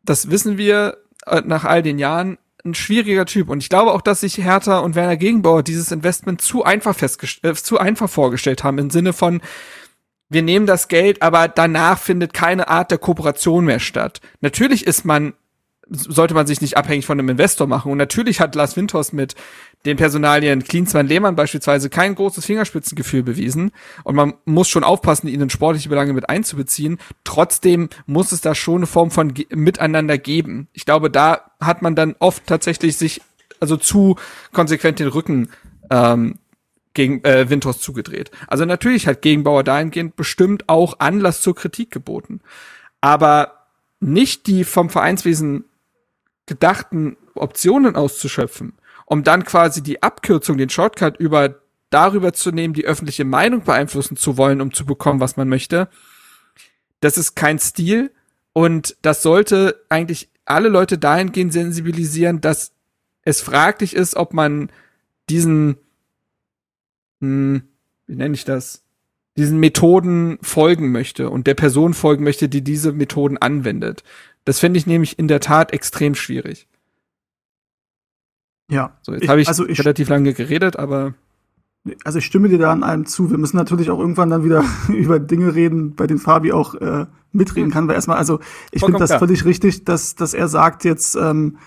das 0.03 0.29
wissen 0.29 0.57
wir 0.57 0.97
äh, 1.25 1.41
nach 1.45 1.63
all 1.63 1.81
den 1.81 1.99
Jahren, 1.99 2.37
ein 2.65 2.73
schwieriger 2.73 3.25
Typ. 3.25 3.49
Und 3.49 3.63
ich 3.63 3.69
glaube 3.69 3.93
auch, 3.93 4.01
dass 4.01 4.21
sich 4.21 4.37
Hertha 4.37 4.79
und 4.79 4.95
Werner 4.95 5.15
Gegenbauer 5.15 5.63
dieses 5.63 5.91
Investment 5.91 6.41
zu 6.41 6.65
einfach 6.65 6.95
festgestellt, 6.95 7.57
äh, 7.57 7.61
zu 7.61 7.79
einfach 7.79 8.09
vorgestellt 8.09 8.63
haben, 8.63 8.79
im 8.79 8.89
Sinne 8.89 9.13
von, 9.13 9.41
wir 10.29 10.41
nehmen 10.41 10.65
das 10.65 10.87
Geld, 10.87 11.21
aber 11.21 11.47
danach 11.47 11.99
findet 11.99 12.33
keine 12.33 12.67
Art 12.67 12.91
der 12.91 12.97
Kooperation 12.97 13.65
mehr 13.65 13.79
statt. 13.79 14.19
Natürlich 14.41 14.85
ist 14.85 15.05
man, 15.05 15.33
sollte 15.89 16.33
man 16.33 16.45
sich 16.47 16.59
nicht 16.59 16.75
abhängig 16.75 17.05
von 17.05 17.17
einem 17.17 17.29
Investor 17.29 17.65
machen. 17.65 17.91
Und 17.91 17.97
natürlich 17.97 18.41
hat 18.41 18.55
Lars 18.55 18.75
Winters 18.75 19.13
mit 19.13 19.35
den 19.85 19.95
Personalien 19.95 20.63
Klinsmann-Lehmann 20.63 21.37
beispielsweise 21.37 21.89
kein 21.89 22.15
großes 22.15 22.45
Fingerspitzengefühl 22.45 23.23
bewiesen. 23.23 23.71
Und 24.03 24.15
man 24.15 24.33
muss 24.43 24.67
schon 24.67 24.83
aufpassen, 24.83 25.29
ihn 25.29 25.39
in 25.39 25.49
sportliche 25.49 25.87
Belange 25.87 26.11
mit 26.11 26.29
einzubeziehen. 26.29 26.97
Trotzdem 27.23 27.87
muss 28.05 28.33
es 28.33 28.41
da 28.41 28.53
schon 28.53 28.77
eine 28.77 28.87
Form 28.87 29.11
von 29.11 29.33
Miteinander 29.51 30.17
geben. 30.17 30.67
Ich 30.73 30.85
glaube, 30.85 31.09
da 31.09 31.51
hat 31.61 31.81
man 31.81 31.95
dann 31.95 32.15
oft 32.19 32.45
tatsächlich 32.47 32.97
sich 32.97 33.21
also 33.59 33.77
zu 33.77 34.17
konsequent 34.51 34.99
den 34.99 35.07
Rücken 35.07 35.49
ähm, 35.89 36.37
gegen 36.97 37.23
äh, 37.23 37.49
Winters 37.49 37.79
zugedreht. 37.79 38.31
Also 38.47 38.65
natürlich 38.65 39.05
hat 39.05 39.21
Gegenbauer 39.21 39.63
dahingehend 39.63 40.15
bestimmt 40.15 40.67
auch 40.67 40.99
Anlass 40.99 41.41
zur 41.41 41.55
Kritik 41.55 41.91
geboten. 41.91 42.41
Aber 43.01 43.67
nicht 43.99 44.47
die 44.47 44.63
vom 44.63 44.89
Vereinswesen 44.89 45.65
gedachten 46.47 47.15
Optionen 47.35 47.95
auszuschöpfen, 47.95 48.73
um 49.05 49.23
dann 49.23 49.43
quasi 49.45 49.83
die 49.83 50.01
Abkürzung, 50.01 50.57
den 50.57 50.71
Shortcut 50.71 51.17
über 51.17 51.61
darüber 51.91 52.33
zu 52.33 52.51
nehmen, 52.51 52.73
die 52.73 52.85
öffentliche 52.85 53.25
Meinung 53.25 53.63
beeinflussen 53.63 54.17
zu 54.17 54.35
wollen, 54.35 54.59
um 54.59 54.73
zu 54.73 54.85
bekommen, 54.85 55.19
was 55.19 55.37
man 55.37 55.47
möchte. 55.47 55.89
Das 56.99 57.17
ist 57.17 57.35
kein 57.35 57.59
Stil 57.59 58.11
und 58.53 58.97
das 59.03 59.21
sollte 59.21 59.83
eigentlich 59.87 60.29
alle 60.45 60.69
Leute 60.69 60.97
dahingehend 60.97 61.53
sensibilisieren, 61.53 62.41
dass 62.41 62.71
es 63.21 63.41
fraglich 63.41 63.95
ist, 63.95 64.15
ob 64.15 64.33
man 64.33 64.71
diesen 65.29 65.77
hm, 67.21 67.63
wie 68.07 68.15
nenne 68.15 68.33
ich 68.33 68.45
das, 68.45 68.83
diesen 69.37 69.59
Methoden 69.59 70.39
folgen 70.41 70.91
möchte 70.91 71.29
und 71.29 71.47
der 71.47 71.53
Person 71.53 71.93
folgen 71.93 72.23
möchte, 72.23 72.49
die 72.49 72.63
diese 72.63 72.91
Methoden 72.91 73.37
anwendet. 73.37 74.03
Das 74.45 74.59
finde 74.59 74.79
ich 74.79 74.87
nämlich 74.87 75.19
in 75.19 75.27
der 75.27 75.39
Tat 75.39 75.73
extrem 75.73 76.15
schwierig. 76.15 76.67
Ja. 78.69 78.97
So, 79.01 79.13
jetzt 79.13 79.27
habe 79.27 79.41
ich, 79.41 79.47
also 79.47 79.67
ich 79.67 79.79
relativ 79.79 80.09
lange 80.09 80.33
geredet, 80.33 80.77
aber. 80.77 81.13
Also 82.03 82.19
ich 82.19 82.25
stimme 82.25 82.49
dir 82.49 82.57
da 82.57 82.71
an 82.71 82.83
allem 82.83 83.05
zu. 83.05 83.29
Wir 83.29 83.37
müssen 83.37 83.55
natürlich 83.55 83.89
auch 83.89 83.99
irgendwann 83.99 84.29
dann 84.29 84.43
wieder 84.43 84.63
über 84.89 85.19
Dinge 85.19 85.55
reden, 85.55 85.95
bei 85.95 86.07
denen 86.07 86.19
Fabi 86.19 86.51
auch 86.51 86.75
äh, 86.75 87.05
mitreden 87.31 87.71
kann. 87.71 87.87
Weil 87.87 87.95
erstmal, 87.95 88.17
also 88.17 88.39
ich 88.71 88.83
finde 88.83 88.99
das 88.99 89.11
klar. 89.11 89.19
völlig 89.19 89.45
richtig, 89.45 89.85
dass, 89.85 90.15
dass 90.15 90.33
er 90.33 90.47
sagt 90.47 90.83
jetzt, 90.83 91.15
ähm, 91.15 91.57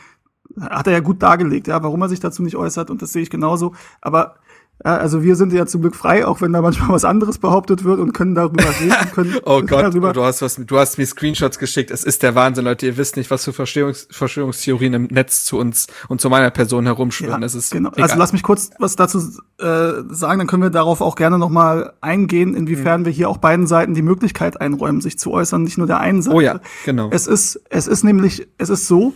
hat 0.59 0.87
er 0.89 0.93
ja 0.93 1.01
gut 1.01 1.23
dargelegt, 1.23 1.69
ja, 1.69 1.83
warum 1.83 2.03
er 2.03 2.09
sich 2.09 2.21
dazu 2.21 2.43
nicht 2.43 2.57
äußert 2.57 2.91
und 2.91 3.01
das 3.01 3.13
sehe 3.13 3.23
ich 3.23 3.31
genauso. 3.31 3.75
Aber 4.01 4.37
ja, 4.83 4.97
also 4.97 5.23
wir 5.23 5.37
sind 5.37 5.53
ja 5.53 5.67
zum 5.67 5.83
Glück 5.83 5.95
frei, 5.95 6.27
auch 6.27 6.41
wenn 6.41 6.55
da 6.55 6.63
manchmal 6.63 6.89
was 6.89 7.05
anderes 7.05 7.37
behauptet 7.37 7.85
wird 7.85 8.01
und 8.01 8.15
können 8.15 8.35
darüber 8.35 8.65
reden. 8.81 8.95
Können 9.13 9.37
oh 9.45 9.61
Gott, 9.61 9.83
darüber 9.83 10.15
du 10.15 10.25
hast 10.25 10.41
was, 10.41 10.57
du 10.57 10.79
hast 10.79 10.97
mir 10.97 11.05
Screenshots 11.05 11.59
geschickt. 11.59 11.91
Es 11.91 12.03
ist 12.03 12.23
der 12.23 12.35
Wahnsinn, 12.35 12.65
Leute. 12.65 12.87
Ihr 12.87 12.97
wisst 12.97 13.17
nicht, 13.17 13.31
was 13.31 13.45
für 13.45 13.53
Verschwörungs 13.53 14.09
Verschwörungstheorien 14.11 14.95
im 14.95 15.05
Netz 15.05 15.45
zu 15.45 15.59
uns 15.59 15.87
und 16.09 16.23
zu 16.23 16.31
meiner 16.31 16.51
Person 16.51 16.87
herumschwirren. 16.87 17.35
Ja, 17.35 17.41
das 17.41 17.55
ist 17.55 17.73
genau. 17.73 17.91
Also 17.91 18.17
lass 18.17 18.33
mich 18.33 18.43
kurz 18.43 18.71
was 18.79 18.97
dazu 18.97 19.19
äh, 19.59 20.03
sagen, 20.09 20.39
dann 20.39 20.47
können 20.47 20.63
wir 20.63 20.71
darauf 20.71 21.03
auch 21.03 21.15
gerne 21.15 21.39
noch 21.39 21.51
mal 21.51 21.93
eingehen, 22.01 22.55
inwiefern 22.55 23.03
mhm. 23.03 23.05
wir 23.05 23.13
hier 23.13 23.29
auch 23.29 23.37
beiden 23.37 23.67
Seiten 23.67 23.93
die 23.93 24.03
Möglichkeit 24.03 24.63
einräumen, 24.63 25.03
sich 25.03 25.19
zu 25.19 25.31
äußern, 25.31 25.63
nicht 25.63 25.77
nur 25.77 25.89
der 25.89 26.01
einen 26.01 26.23
Seite. 26.23 26.37
Oh 26.37 26.41
ja, 26.41 26.61
genau. 26.87 27.11
Es 27.13 27.27
ist, 27.27 27.61
es 27.69 27.87
ist 27.87 28.03
nämlich, 28.03 28.49
es 28.57 28.71
ist 28.71 28.87
so, 28.87 29.13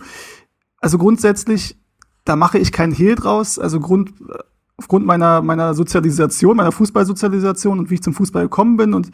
also 0.79 0.99
grundsätzlich, 0.99 1.79
da 2.23 2.35
mache 2.35 2.59
ich 2.59 2.71
keinen 2.71 2.93
Hehl 2.93 3.15
draus. 3.15 3.57
Also 3.57 3.79
Grund 3.79 4.13
aufgrund 4.77 5.05
meiner, 5.05 5.41
meiner 5.41 5.73
Sozialisation, 5.73 6.57
meiner 6.57 6.71
Fußballsozialisation 6.71 7.79
und 7.79 7.89
wie 7.89 7.95
ich 7.95 8.03
zum 8.03 8.13
Fußball 8.13 8.43
gekommen 8.43 8.77
bin 8.77 8.93
und 8.93 9.11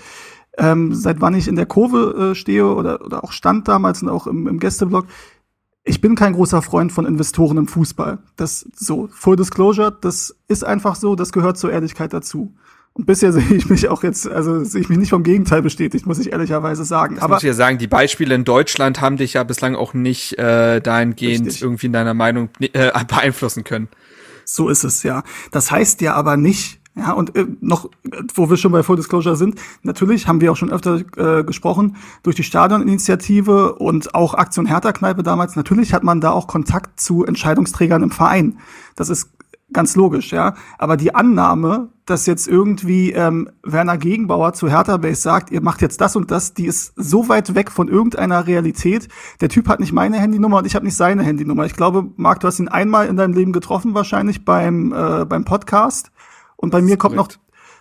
ähm, 0.57 0.93
seit 0.93 1.22
wann 1.22 1.34
ich 1.34 1.47
in 1.47 1.55
der 1.55 1.66
Kurve 1.66 2.32
äh, 2.32 2.36
stehe 2.36 2.66
oder, 2.66 3.05
oder 3.05 3.24
auch 3.24 3.32
stand 3.32 3.68
damals 3.68 4.01
und 4.01 4.09
auch 4.09 4.28
im, 4.28 4.47
im 4.47 4.59
Gästeblock, 4.59 5.05
ich 5.84 6.01
bin 6.01 6.16
kein 6.16 6.34
großer 6.34 6.62
Freund 6.62 6.91
von 6.91 7.05
Investoren 7.05 7.57
im 7.57 7.68
Fußball. 7.68 8.20
Das 8.36 8.68
so, 8.76 9.09
Full 9.12 9.36
Disclosure, 9.36 9.97
das 9.99 10.36
ist 10.47 10.64
einfach 10.64 10.95
so, 10.95 11.16
das 11.16 11.32
gehört 11.32 11.57
zur 11.57 11.72
Ehrlichkeit 11.72 12.14
dazu. 12.14 12.53
Und 12.93 13.05
bisher 13.05 13.32
sehe 13.34 13.55
ich 13.55 13.70
mich 13.70 13.88
auch 13.88 14.03
jetzt, 14.03 14.28
also 14.28 14.64
sehe 14.64 14.82
ich 14.82 14.89
mich 14.89 14.97
nicht 14.97 15.09
vom 15.09 15.24
Gegenteil 15.24 15.62
bestätigt, 15.62 16.05
muss 16.05 16.20
ich 16.20 16.32
ehrlicherweise 16.34 16.84
sagen. 16.84 17.16
Das 17.16 17.24
Aber 17.24 17.36
muss 17.36 17.43
ich 17.43 17.47
ja 17.47 17.53
sagen, 17.53 17.78
die 17.78 17.88
Beispiele 17.88 18.36
in 18.36 18.43
Deutschland 18.43 19.01
haben 19.01 19.18
dich 19.18 19.34
ja 19.34 19.43
bislang 19.43 19.76
auch 19.76 19.93
nicht 19.93 20.38
äh, 20.38 20.82
dahingehend 20.82 21.47
richtig. 21.47 21.64
irgendwie 21.64 21.88
in 21.88 21.93
deiner 21.93 22.14
Meinung 22.14 22.49
äh, 22.59 22.91
beeinflussen 23.07 23.64
können. 23.64 23.88
So 24.54 24.68
ist 24.68 24.84
es, 24.84 25.04
ja. 25.04 25.24
Das 25.52 25.72
heißt 25.72 26.02
ja 26.02 26.14
aber 26.14 26.36
nicht, 26.36 26.82
ja, 26.93 27.14
und 27.14 27.38
äh, 27.38 27.47
noch, 27.62 27.89
wo 28.34 28.49
wir 28.49 28.58
schon 28.58 28.74
bei 28.74 28.84
Full 28.84 28.97
Disclosure 28.97 29.38
sind, 29.38 29.58
natürlich 29.82 30.28
haben 30.28 30.41
wir 30.41 30.52
auch 30.52 30.58
schon 30.58 30.72
öfter 30.72 31.02
äh, 31.16 31.45
gesprochen, 31.45 31.95
durch 32.22 32.36
die 32.36 32.43
Stadioninitiative 32.43 33.76
und 33.76 34.14
auch 34.14 34.34
Aktion 34.34 34.66
Hertha-Kneipe 34.66 35.24
damals, 35.24 35.56
natürlich 35.56 35.93
hat 35.93 36.04
man 36.04 36.20
da 36.20 36.32
auch 36.32 36.47
Kontakt 36.47 36.99
zu 36.99 37.24
Entscheidungsträgern 37.24 38.04
im 38.04 38.12
Verein. 38.12 38.60
Das 38.97 39.10
ist 39.10 39.30
ganz 39.74 39.96
logisch, 39.96 40.32
ja. 40.32 40.56
Aber 40.78 40.98
die 40.98 41.16
Annahme, 41.16 41.90
dass 42.06 42.26
jetzt 42.26 42.48
irgendwie 42.48 43.12
ähm, 43.12 43.50
Werner 43.64 43.98
Gegenbauer 43.98 44.54
zu 44.54 44.70
Hertha 44.70 44.98
Base 44.98 45.22
sagt, 45.22 45.52
ihr 45.52 45.62
macht 45.62 45.82
jetzt 45.82 46.02
das 46.02 46.16
und 46.16 46.32
das, 46.32 46.54
die 46.54 46.66
ist 46.66 46.94
so 46.96 47.30
weit 47.30 47.56
weg 47.56 47.72
von 47.72 47.88
irgendeiner 47.88 48.48
Realität. 48.48 49.08
Der 49.40 49.50
Typ 49.50 49.68
hat 49.68 49.80
nicht 49.80 49.94
meine 49.94 50.20
Handynummer 50.20 50.58
und 50.58 50.66
ich 50.66 50.76
habe 50.76 50.86
nicht 50.86 50.96
seine 50.96 51.24
Handynummer. 51.24 51.66
Ich 51.66 51.76
glaube, 51.76 52.10
Marc, 52.18 52.40
du 52.42 52.48
hast 52.48 52.60
ihn 52.60 52.68
einmal 52.68 53.08
in 53.08 53.18
deinem 53.18 53.34
Leben 53.34 53.54
getroffen, 53.54 53.94
wahrscheinlich 53.94 54.46
beim 54.46 54.94
äh, 54.94 55.26
beim 55.26 55.46
Podcast. 55.46 56.12
Und 56.56 56.72
bei 56.72 56.82
mir 56.82 56.98
kommt 56.98 57.16
noch 57.16 57.30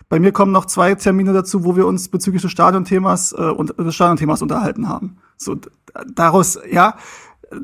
bei 0.09 0.19
mir 0.19 0.33
kommen 0.33 0.51
noch 0.51 0.65
zwei 0.65 0.93
Termine 0.95 1.31
dazu, 1.31 1.63
wo 1.63 1.77
wir 1.77 1.87
uns 1.87 2.09
bezüglich 2.09 2.41
des 2.41 2.51
Stadionthemas 2.51 3.31
äh, 3.31 3.43
und 3.43 3.77
des 3.79 3.95
Stadionthemas 3.95 4.41
unterhalten 4.41 4.89
haben. 4.89 5.17
So 5.37 5.55
daraus, 6.13 6.59
ja, 6.69 6.95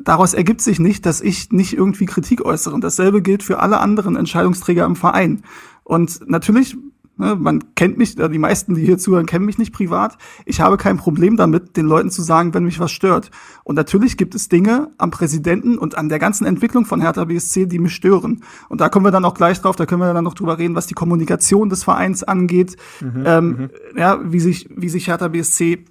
daraus 0.04 0.34
ergibt 0.34 0.60
sich 0.60 0.78
nicht, 0.78 1.06
dass 1.06 1.20
ich 1.20 1.50
nicht 1.50 1.72
irgendwie 1.72 2.06
Kritik 2.06 2.44
äußere. 2.44 2.74
Und 2.74 2.84
dasselbe 2.84 3.22
gilt 3.22 3.42
für 3.42 3.60
alle 3.60 3.78
anderen 3.78 4.16
Entscheidungsträger 4.16 4.84
im 4.84 4.96
Verein. 4.96 5.42
Und 5.84 6.28
natürlich, 6.28 6.76
ne, 7.16 7.36
man 7.36 7.74
kennt 7.74 7.96
mich, 7.96 8.16
die 8.16 8.38
meisten, 8.38 8.74
die 8.74 8.84
hier 8.84 8.98
zuhören, 8.98 9.26
kennen 9.26 9.46
mich 9.46 9.56
nicht 9.56 9.72
privat. 9.72 10.18
Ich 10.44 10.60
habe 10.60 10.76
kein 10.76 10.98
Problem 10.98 11.36
damit, 11.36 11.76
den 11.76 11.86
Leuten 11.86 12.10
zu 12.10 12.22
sagen, 12.22 12.52
wenn 12.52 12.64
mich 12.64 12.80
was 12.80 12.90
stört. 12.90 13.30
Und 13.64 13.76
natürlich 13.76 14.16
gibt 14.16 14.34
es 14.34 14.48
Dinge 14.48 14.90
am 14.98 15.10
Präsidenten 15.10 15.78
und 15.78 15.96
an 15.96 16.08
der 16.08 16.18
ganzen 16.18 16.46
Entwicklung 16.46 16.84
von 16.84 17.00
Hertha 17.00 17.24
BSC, 17.24 17.66
die 17.66 17.78
mich 17.78 17.94
stören. 17.94 18.42
Und 18.68 18.80
da 18.80 18.88
kommen 18.90 19.06
wir 19.06 19.12
dann 19.12 19.24
auch 19.24 19.34
gleich 19.34 19.60
drauf, 19.60 19.76
da 19.76 19.86
können 19.86 20.02
wir 20.02 20.12
dann 20.12 20.24
noch 20.24 20.34
drüber 20.34 20.58
reden, 20.58 20.74
was 20.74 20.86
die 20.86 20.94
Kommunikation 20.94 21.70
des 21.70 21.84
Vereins 21.84 22.22
angeht, 22.22 22.76
mhm, 23.00 23.22
ähm, 23.24 23.48
mhm. 23.48 23.70
ja, 23.98 24.20
wie 24.22 24.40
sich, 24.40 24.68
wie 24.74 24.88
sich 24.90 25.08
Hertha 25.08 25.28
BSC 25.28 25.84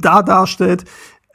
da 0.00 0.22
darstellt. 0.22 0.84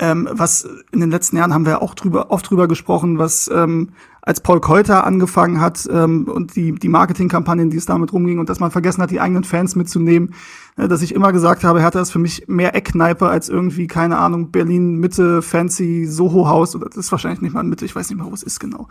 Ähm, 0.02 0.30
was 0.32 0.68
in 0.92 1.02
den 1.02 1.12
letzten 1.12 1.36
Jahren 1.36 1.54
haben 1.54 1.66
wir 1.66 1.82
auch 1.82 1.94
drüber, 1.94 2.32
oft 2.32 2.50
drüber 2.50 2.70
gesprochen, 2.70 3.20
was 3.20 3.50
ähm, 3.54 3.90
als 4.22 4.40
Paul 4.42 4.62
Keuter 4.62 5.06
angefangen 5.06 5.60
hat 5.60 5.88
ähm, 5.92 6.26
und 6.28 6.56
die, 6.56 6.74
die 6.74 6.88
Marketingkampagnen, 6.88 7.70
die 7.70 7.78
es 7.78 7.86
damit 7.86 8.14
rumging 8.14 8.40
und 8.40 8.50
dass 8.50 8.60
man 8.60 8.72
vergessen 8.72 9.02
hat, 9.02 9.12
die 9.12 9.20
eigenen 9.20 9.44
Fans 9.44 9.76
mitzunehmen, 9.76 10.34
äh, 10.78 10.88
dass 10.88 11.02
ich 11.02 11.14
immer 11.14 11.34
gesagt 11.34 11.64
habe, 11.64 11.82
Hertha 11.82 12.00
ist 12.00 12.12
für 12.12 12.20
mich 12.20 12.48
mehr 12.48 12.76
Eckkneipe 12.76 13.28
als 13.28 13.50
irgendwie, 13.50 13.88
keine 13.88 14.20
Ahnung, 14.20 14.52
Berlin 14.52 14.96
Mitte, 14.96 15.42
fancy 15.42 16.06
Soho-Haus 16.06 16.76
oder 16.76 16.88
das 16.88 16.98
ist 16.98 17.12
wahrscheinlich 17.12 17.42
nicht 17.42 17.54
mal 17.54 17.64
Mitte, 17.64 17.86
ich 17.86 17.96
weiß 17.96 18.10
nicht 18.10 18.20
mehr, 18.20 18.30
wo 18.30 18.34
es 18.34 18.44
ist 18.44 18.60
genau. 18.60 18.88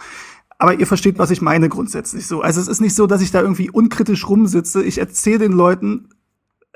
Aber 0.59 0.75
ihr 0.75 0.87
versteht, 0.87 1.19
was 1.19 1.31
ich 1.31 1.41
meine 1.41 1.69
grundsätzlich 1.69 2.27
so. 2.27 2.43
Also 2.43 2.61
es 2.61 2.67
ist 2.67 2.81
nicht 2.81 2.97
so, 2.97 3.07
dass 3.07 3.23
ich 3.23 3.31
da 3.31 3.41
irgendwie 3.41 3.71
unkritisch 3.71 4.29
rumsitze. 4.29 4.83
Ich 4.83 4.99
erzähle 4.99 5.39
den 5.39 5.53
Leuten, 5.53 6.09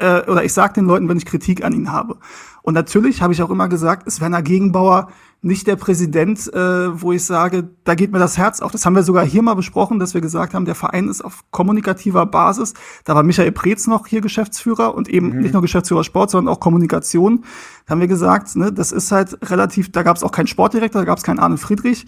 äh, 0.03 0.28
oder 0.28 0.44
ich 0.44 0.53
sage 0.53 0.74
den 0.74 0.86
Leuten, 0.86 1.09
wenn 1.09 1.16
ich 1.16 1.24
Kritik 1.24 1.64
an 1.64 1.72
ihnen 1.72 1.92
habe. 1.92 2.18
Und 2.62 2.74
natürlich 2.74 3.22
habe 3.22 3.32
ich 3.32 3.42
auch 3.42 3.50
immer 3.50 3.68
gesagt, 3.68 4.07
ist 4.07 4.20
Werner 4.20 4.42
Gegenbauer 4.42 5.09
nicht 5.44 5.66
der 5.66 5.74
Präsident, 5.74 6.53
äh, 6.55 7.03
wo 7.03 7.11
ich 7.11 7.24
sage, 7.24 7.68
da 7.82 7.96
geht 7.96 8.12
mir 8.12 8.20
das 8.20 8.38
Herz 8.38 8.61
auf. 8.61 8.70
Das 8.70 8.86
haben 8.86 8.94
wir 8.94 9.03
sogar 9.03 9.26
hier 9.26 9.42
mal 9.42 9.55
besprochen, 9.55 9.98
dass 9.98 10.14
wir 10.14 10.20
gesagt 10.20 10.55
haben, 10.55 10.64
der 10.64 10.76
Verein 10.76 11.09
ist 11.09 11.24
auf 11.24 11.42
kommunikativer 11.50 12.26
Basis. 12.26 12.74
Da 13.05 13.16
war 13.16 13.24
Michael 13.24 13.50
Preetz 13.50 13.88
noch 13.88 14.07
hier 14.07 14.20
Geschäftsführer 14.20 14.94
und 14.94 15.09
eben 15.09 15.30
mhm. 15.30 15.40
nicht 15.40 15.53
nur 15.53 15.62
Geschäftsführer 15.62 16.05
Sport, 16.05 16.30
sondern 16.30 16.55
auch 16.55 16.61
Kommunikation. 16.61 17.44
Da 17.86 17.92
haben 17.92 18.00
wir 18.00 18.07
gesagt, 18.07 18.55
ne, 18.55 18.72
das 18.72 18.92
ist 18.92 19.11
halt 19.11 19.36
relativ, 19.50 19.90
da 19.90 20.05
gab 20.05 20.16
es 20.16 20.22
auch 20.22 20.30
keinen 20.30 20.46
Sportdirektor, 20.46 21.00
da 21.00 21.07
gab 21.07 21.18
es 21.18 21.24
keinen 21.24 21.40
Arne 21.40 21.57
Friedrich, 21.57 22.07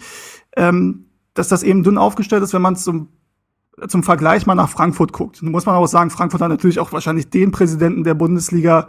ähm, 0.55 1.07
dass 1.33 1.49
das 1.49 1.63
eben 1.63 1.83
dünn 1.83 1.97
aufgestellt 1.97 2.41
ist, 2.41 2.53
wenn 2.53 2.61
man 2.61 2.77
zum 2.77 3.09
zum 3.87 4.03
Vergleich 4.03 4.45
mal 4.45 4.55
nach 4.55 4.69
Frankfurt 4.69 5.11
guckt. 5.11 5.41
Nun 5.41 5.51
muss 5.51 5.65
man 5.65 5.75
auch 5.75 5.87
sagen, 5.87 6.09
Frankfurt 6.09 6.41
hat 6.41 6.49
natürlich 6.49 6.79
auch 6.79 6.91
wahrscheinlich 6.91 7.29
den 7.29 7.51
Präsidenten 7.51 8.03
der 8.03 8.13
Bundesliga, 8.13 8.87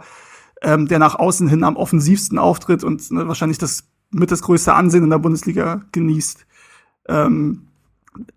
ähm, 0.61 0.87
der 0.87 0.99
nach 0.99 1.15
außen 1.15 1.47
hin 1.47 1.63
am 1.63 1.75
offensivsten 1.75 2.37
auftritt 2.37 2.83
und 2.83 3.11
ne, 3.11 3.27
wahrscheinlich 3.27 3.57
das 3.57 3.83
mit 4.11 4.31
das 4.31 4.41
größte 4.41 4.73
Ansehen 4.73 5.03
in 5.03 5.09
der 5.09 5.19
Bundesliga 5.19 5.81
genießt. 5.91 6.45
Ähm, 7.09 7.67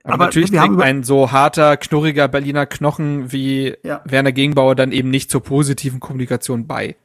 aber, 0.03 0.15
aber 0.15 0.25
natürlich 0.27 0.53
wir 0.53 0.61
trägt 0.61 0.81
ein 0.81 1.05
so 1.05 1.33
harter, 1.33 1.77
knurriger 1.77 2.29
Berliner 2.29 2.67
Knochen 2.67 3.33
wie 3.33 3.77
ja. 3.83 4.03
Werner 4.05 4.33
Gegenbauer 4.33 4.75
dann 4.75 4.93
eben 4.93 5.11
nicht 5.11 5.31
zur 5.31 5.43
positiven 5.43 6.01
Kommunikation 6.01 6.67
bei. 6.67 6.97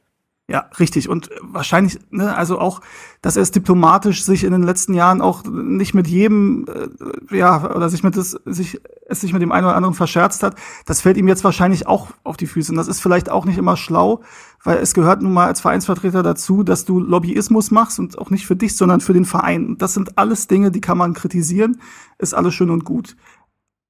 Ja, 0.48 0.70
richtig. 0.78 1.08
Und 1.08 1.28
wahrscheinlich, 1.42 1.98
ne, 2.10 2.36
also 2.36 2.60
auch, 2.60 2.80
dass 3.20 3.34
er 3.34 3.42
es 3.42 3.50
diplomatisch 3.50 4.24
sich 4.24 4.44
in 4.44 4.52
den 4.52 4.62
letzten 4.62 4.94
Jahren 4.94 5.20
auch 5.20 5.42
nicht 5.44 5.92
mit 5.92 6.06
jedem, 6.06 6.66
äh, 6.68 7.36
ja, 7.36 7.74
oder 7.74 7.88
sich 7.88 8.04
mit 8.04 8.16
das, 8.16 8.38
sich, 8.44 8.80
es 9.08 9.22
sich 9.22 9.32
mit 9.32 9.42
dem 9.42 9.50
einen 9.50 9.66
oder 9.66 9.74
anderen 9.74 9.96
verscherzt 9.96 10.44
hat, 10.44 10.54
das 10.84 11.00
fällt 11.00 11.16
ihm 11.16 11.26
jetzt 11.26 11.42
wahrscheinlich 11.42 11.88
auch 11.88 12.10
auf 12.22 12.36
die 12.36 12.46
Füße. 12.46 12.70
Und 12.70 12.76
das 12.76 12.86
ist 12.86 13.00
vielleicht 13.00 13.28
auch 13.28 13.44
nicht 13.44 13.58
immer 13.58 13.76
schlau, 13.76 14.20
weil 14.62 14.78
es 14.78 14.94
gehört 14.94 15.20
nun 15.20 15.32
mal 15.32 15.46
als 15.46 15.60
Vereinsvertreter 15.60 16.22
dazu, 16.22 16.62
dass 16.62 16.84
du 16.84 17.00
Lobbyismus 17.00 17.72
machst 17.72 17.98
und 17.98 18.16
auch 18.16 18.30
nicht 18.30 18.46
für 18.46 18.56
dich, 18.56 18.76
sondern 18.76 19.00
für 19.00 19.14
den 19.14 19.24
Verein. 19.24 19.66
Und 19.66 19.82
das 19.82 19.94
sind 19.94 20.16
alles 20.16 20.46
Dinge, 20.46 20.70
die 20.70 20.80
kann 20.80 20.96
man 20.96 21.12
kritisieren, 21.12 21.80
ist 22.18 22.34
alles 22.34 22.54
schön 22.54 22.70
und 22.70 22.84
gut. 22.84 23.16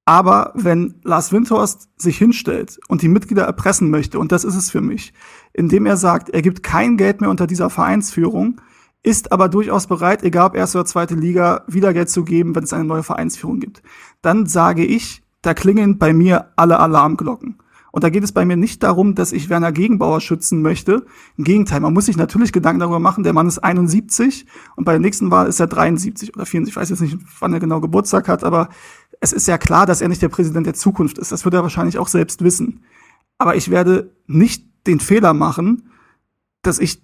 Aber 0.09 0.53
wenn 0.55 0.95
Lars 1.03 1.33
Windhorst 1.33 1.89
sich 2.01 2.17
hinstellt 2.17 2.79
und 2.87 3.03
die 3.03 3.09
Mitglieder 3.09 3.43
erpressen 3.43 3.91
möchte, 3.91 4.21
und 4.21 4.31
das 4.31 4.45
ist 4.45 4.55
es 4.55 4.71
für 4.71 4.81
mich, 4.81 5.13
indem 5.53 5.85
er 5.85 5.97
sagt, 5.97 6.31
er 6.31 6.43
gibt 6.43 6.63
kein 6.63 6.97
Geld 6.97 7.21
mehr 7.21 7.29
unter 7.29 7.49
dieser 7.49 7.71
Vereinsführung, 7.71 8.61
ist 9.03 9.33
aber 9.33 9.49
durchaus 9.49 9.89
bereit, 9.89 10.23
egal 10.23 10.47
ob 10.47 10.57
erste 10.57 10.79
oder 10.79 10.87
zweite 10.87 11.17
Liga, 11.17 11.65
wieder 11.67 11.93
Geld 11.93 12.09
zu 12.09 12.25
geben, 12.25 12.55
wenn 12.55 12.63
es 12.63 12.73
eine 12.73 12.85
neue 12.85 13.03
Vereinsführung 13.03 13.59
gibt, 13.59 13.83
dann 14.23 14.47
sage 14.47 14.85
ich, 14.85 15.23
da 15.43 15.55
klingen 15.55 15.99
bei 15.99 16.13
mir 16.13 16.53
alle 16.55 16.79
Alarmglocken. 16.79 17.59
Und 17.97 18.05
da 18.05 18.11
geht 18.11 18.25
es 18.25 18.33
bei 18.33 18.45
mir 18.45 18.59
nicht 18.59 18.83
darum, 18.83 19.15
dass 19.15 19.33
ich 19.33 19.49
Werner 19.49 19.73
Gegenbauer 19.73 20.21
schützen 20.21 20.61
möchte. 20.61 21.07
Im 21.39 21.45
Gegenteil, 21.45 21.81
man 21.81 21.95
muss 21.95 22.05
sich 22.05 22.19
natürlich 22.19 22.53
Gedanken 22.53 22.81
darüber 22.81 22.99
machen, 22.99 23.25
der 23.25 23.33
Mann 23.33 23.49
ist 23.49 23.59
71 23.59 24.45
und 24.77 24.85
bei 24.85 24.93
der 24.93 25.01
nächsten 25.01 25.31
Wahl 25.31 25.47
ist 25.47 25.61
er 25.61 25.67
73 25.67 26.37
oder 26.37 26.45
74. 26.45 26.73
Ich 26.73 26.77
weiß 26.77 26.91
jetzt 26.91 27.01
nicht, 27.01 27.17
wann 27.41 27.55
er 27.55 27.59
genau 27.59 27.81
Geburtstag 27.81 28.29
hat, 28.29 28.45
aber 28.45 28.69
es 29.21 29.33
ist 29.33 29.49
ja 29.49 29.59
klar, 29.59 29.87
dass 29.87 30.01
er 30.01 30.09
nicht 30.09 30.23
der 30.23 30.29
Präsident 30.29 30.67
der 30.67 30.75
Zukunft 30.75 31.19
ist. 31.19 31.33
Das 31.33 31.45
wird 31.45 31.55
er 31.55 31.63
wahrscheinlich 31.63 31.99
auch 31.99 32.09
selbst 32.09 32.43
wissen. 32.43 32.85
Aber 33.39 33.57
ich 33.57 33.71
werde 33.71 34.13
nicht 34.27 34.67
den 34.87 35.01
Fehler 35.01 35.35
machen, 35.35 35.91
dass 36.63 36.79
ich 36.79 37.03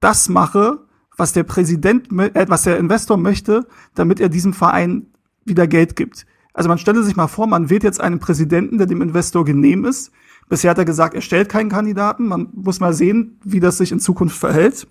das 0.00 0.28
mache, 0.28 0.86
was 1.16 1.32
der 1.32 1.44
Präsident, 1.44 2.12
äh, 2.12 2.46
was 2.48 2.64
der 2.64 2.78
Investor 2.78 3.16
möchte, 3.16 3.66
damit 3.94 4.20
er 4.20 4.28
diesem 4.28 4.52
Verein 4.52 5.06
wieder 5.44 5.66
Geld 5.66 5.96
gibt. 5.96 6.26
Also 6.52 6.68
man 6.68 6.78
stelle 6.78 7.02
sich 7.02 7.16
mal 7.16 7.26
vor, 7.26 7.46
man 7.46 7.70
wählt 7.70 7.84
jetzt 7.84 8.00
einen 8.00 8.18
Präsidenten, 8.18 8.78
der 8.78 8.86
dem 8.86 9.02
Investor 9.02 9.44
genehm 9.44 9.84
ist. 9.84 10.10
Bisher 10.48 10.70
hat 10.70 10.78
er 10.78 10.84
gesagt, 10.84 11.14
er 11.14 11.20
stellt 11.20 11.48
keinen 11.48 11.70
Kandidaten. 11.70 12.26
Man 12.26 12.48
muss 12.54 12.80
mal 12.80 12.94
sehen, 12.94 13.38
wie 13.44 13.60
das 13.60 13.78
sich 13.78 13.92
in 13.92 14.00
Zukunft 14.00 14.38
verhält. 14.38 14.86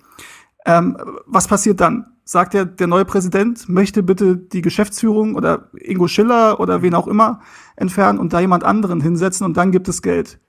Ähm, 0.65 0.97
was 1.25 1.47
passiert 1.47 1.79
dann? 1.79 2.15
sagt 2.25 2.55
er, 2.55 2.65
der 2.65 2.87
neue 2.87 3.05
Präsident 3.05 3.69
möchte 3.69 4.01
bitte 4.01 4.35
die 4.35 4.61
Geschäftsführung 4.61 5.35
oder 5.35 5.69
Ingo 5.79 6.07
Schiller 6.07 6.59
oder 6.59 6.81
wen 6.81 6.95
auch 6.95 7.07
immer 7.07 7.39
entfernen 7.75 8.19
und 8.19 8.33
da 8.33 8.39
jemand 8.39 8.63
anderen 8.63 8.99
hinsetzen 8.99 9.45
und 9.45 9.55
dann 9.55 9.71
gibt 9.71 9.87
es 9.87 10.01
Geld. 10.01 10.39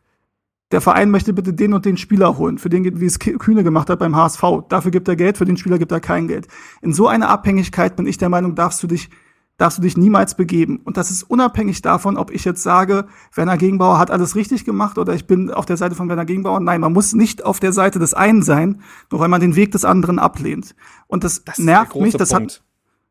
Der 0.72 0.80
Verein 0.80 1.10
möchte 1.10 1.32
bitte 1.32 1.52
den 1.52 1.74
und 1.74 1.84
den 1.84 1.96
Spieler 1.96 2.38
holen, 2.38 2.58
für 2.58 2.70
den, 2.70 2.98
wie 2.98 3.04
es 3.04 3.20
Kühne 3.20 3.62
gemacht 3.62 3.88
hat 3.88 4.00
beim 4.00 4.16
HSV. 4.16 4.42
Dafür 4.68 4.90
gibt 4.90 5.06
er 5.06 5.14
Geld, 5.14 5.36
für 5.36 5.44
den 5.44 5.56
Spieler 5.56 5.78
gibt 5.78 5.92
er 5.92 6.00
kein 6.00 6.26
Geld. 6.26 6.48
In 6.82 6.92
so 6.92 7.06
einer 7.06 7.28
Abhängigkeit 7.28 7.94
bin 7.94 8.06
ich 8.06 8.18
der 8.18 8.30
Meinung, 8.30 8.56
darfst 8.56 8.82
du 8.82 8.88
dich 8.88 9.10
darfst 9.56 9.78
du 9.78 9.82
dich 9.82 9.96
niemals 9.96 10.34
begeben. 10.34 10.80
Und 10.84 10.96
das 10.96 11.10
ist 11.10 11.22
unabhängig 11.22 11.80
davon, 11.80 12.16
ob 12.16 12.30
ich 12.30 12.44
jetzt 12.44 12.62
sage, 12.62 13.06
Werner 13.34 13.56
Gegenbauer 13.56 13.98
hat 13.98 14.10
alles 14.10 14.36
richtig 14.36 14.64
gemacht 14.64 14.98
oder 14.98 15.14
ich 15.14 15.26
bin 15.26 15.50
auf 15.50 15.64
der 15.64 15.76
Seite 15.76 15.94
von 15.94 16.08
Werner 16.08 16.26
Gegenbauer. 16.26 16.60
Nein, 16.60 16.80
man 16.80 16.92
muss 16.92 17.14
nicht 17.14 17.44
auf 17.44 17.58
der 17.58 17.72
Seite 17.72 17.98
des 17.98 18.12
einen 18.12 18.42
sein, 18.42 18.82
nur 19.10 19.20
weil 19.20 19.28
man 19.28 19.40
den 19.40 19.56
Weg 19.56 19.72
des 19.72 19.84
anderen 19.84 20.18
ablehnt. 20.18 20.74
Und 21.06 21.24
das, 21.24 21.44
das 21.44 21.58
nervt 21.58 21.96
mich. 21.96 22.16
Das 22.16 22.34
hat, 22.34 22.62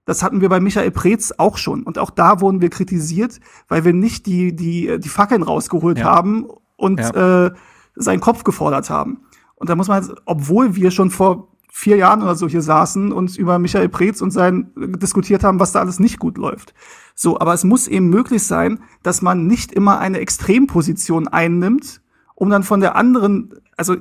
das 0.05 0.21
hatten 0.21 0.41
wir 0.41 0.49
bei 0.49 0.59
Michael 0.59 0.91
Preetz 0.91 1.33
auch 1.37 1.57
schon. 1.57 1.83
Und 1.83 1.97
auch 1.97 2.11
da 2.11 2.41
wurden 2.41 2.61
wir 2.61 2.69
kritisiert, 2.69 3.39
weil 3.67 3.83
wir 3.83 3.93
nicht 3.93 4.27
die, 4.27 4.55
die, 4.55 4.99
die 4.99 5.09
Fackeln 5.09 5.41
rausgeholt 5.41 5.97
ja. 5.97 6.05
haben 6.05 6.45
und 6.75 6.99
ja. 6.99 7.45
äh, 7.45 7.51
seinen 7.95 8.19
Kopf 8.19 8.43
gefordert 8.43 8.91
haben. 8.91 9.21
Und 9.55 9.69
da 9.69 9.75
muss 9.75 9.87
man, 9.87 10.13
obwohl 10.25 10.75
wir 10.75 10.91
schon 10.91 11.09
vor 11.09 11.54
vier 11.77 11.97
Jahren 11.97 12.23
oder 12.23 12.35
so 12.35 12.47
hier 12.47 12.61
saßen 12.61 13.11
und 13.11 13.35
über 13.35 13.59
Michael 13.59 13.89
Preetz 13.89 14.21
und 14.21 14.31
sein 14.31 14.71
diskutiert 14.77 15.43
haben, 15.43 15.59
was 15.59 15.73
da 15.73 15.81
alles 15.81 15.99
nicht 15.99 16.19
gut 16.19 16.37
läuft. 16.37 16.73
So, 17.15 17.37
aber 17.37 17.53
es 17.53 17.65
muss 17.65 17.89
eben 17.89 18.07
möglich 18.07 18.43
sein, 18.43 18.79
dass 19.03 19.21
man 19.21 19.45
nicht 19.45 19.73
immer 19.73 19.99
eine 19.99 20.19
Extremposition 20.19 21.27
einnimmt, 21.27 21.99
um 22.33 22.49
dann 22.49 22.63
von 22.63 22.79
der 22.79 22.95
anderen, 22.95 23.55
also 23.75 23.97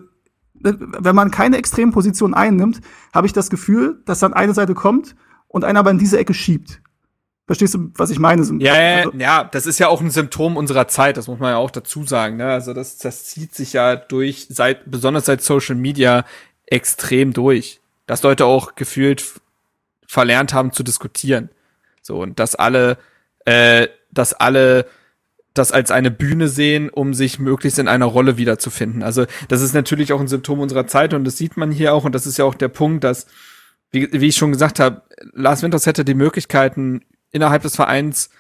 wenn 0.55 1.17
man 1.17 1.33
keine 1.33 1.57
Extremposition 1.59 2.33
einnimmt, 2.33 2.81
habe 3.13 3.27
ich 3.27 3.33
das 3.33 3.51
Gefühl, 3.51 4.01
dass 4.05 4.21
dann 4.21 4.35
eine 4.35 4.55
Seite 4.55 4.75
kommt 4.75 5.17
und 5.49 5.65
einer 5.65 5.81
aber 5.81 5.91
in 5.91 5.99
diese 5.99 6.17
Ecke 6.17 6.33
schiebt. 6.33 6.81
Verstehst 7.49 7.75
du, 7.75 7.91
was 7.97 8.11
ich 8.11 8.21
meine? 8.21 8.41
Ja, 8.61 8.81
ja, 8.81 8.97
also, 8.99 9.11
ja, 9.19 9.45
das 9.45 9.67
ist 9.67 9.81
ja 9.81 9.89
auch 9.89 10.01
ein 10.01 10.11
Symptom 10.11 10.57
unserer 10.57 10.87
Zeit, 10.87 11.17
das 11.17 11.27
muss 11.27 11.41
man 11.41 11.51
ja 11.51 11.57
auch 11.57 11.73
dazu 11.73 12.05
sagen. 12.05 12.37
Ne? 12.37 12.47
Also 12.47 12.73
das, 12.73 12.99
das 12.99 13.25
zieht 13.25 13.53
sich 13.53 13.73
ja 13.73 13.97
durch, 13.97 14.47
seit, 14.49 14.89
besonders 14.89 15.27
seit 15.27 15.43
Social 15.43 15.75
Media, 15.75 16.25
extrem 16.67 17.33
durch. 17.33 17.81
Dass 18.07 18.23
Leute 18.23 18.45
auch 18.47 18.75
gefühlt 18.75 19.25
verlernt 20.07 20.53
haben 20.53 20.73
zu 20.73 20.83
diskutieren. 20.83 21.51
So, 22.03 22.21
und 22.21 22.39
dass 22.39 22.55
alle, 22.55 22.99
äh, 23.47 23.89
dass 24.11 24.35
alle 24.35 24.87
das 25.55 25.71
als 25.71 25.91
eine 25.93 26.11
Bühne 26.11 26.49
sehen, 26.49 26.91
um 26.91 27.15
sich 27.15 27.39
möglichst 27.39 27.79
in 27.79 27.89
einer 27.89 28.07
Rolle 28.07 28.37
wiederzufinden. 28.37 29.03
Also 29.05 29.25
das 29.49 29.63
ist 29.63 29.73
natürlich 29.73 30.13
auch 30.13 30.21
ein 30.21 30.29
Symptom 30.29 30.59
unserer 30.59 30.89
Zeit 30.89 31.15
und 31.15 31.25
das 31.25 31.39
sieht 31.39 31.57
man 31.57 31.71
hier 31.71 31.95
auch 31.95 32.05
und 32.05 32.15
das 32.15 32.27
ist 32.27 32.37
ja 32.39 32.45
auch 32.45 32.57
der 32.57 32.69
Punkt, 32.69 33.05
dass, 33.05 33.27
wie, 33.93 34.13
wie 34.13 34.29
ich 34.29 34.37
schon 34.37 34.51
gesagt 34.51 34.81
habe, 34.81 35.03
Lars 35.33 35.63
Winters 35.63 35.87
hätte 35.87 36.05
die 36.05 36.15
Möglichkeiten, 36.15 37.03
innerhalb 37.31 37.63
des 37.63 37.77
Vereins 37.77 38.31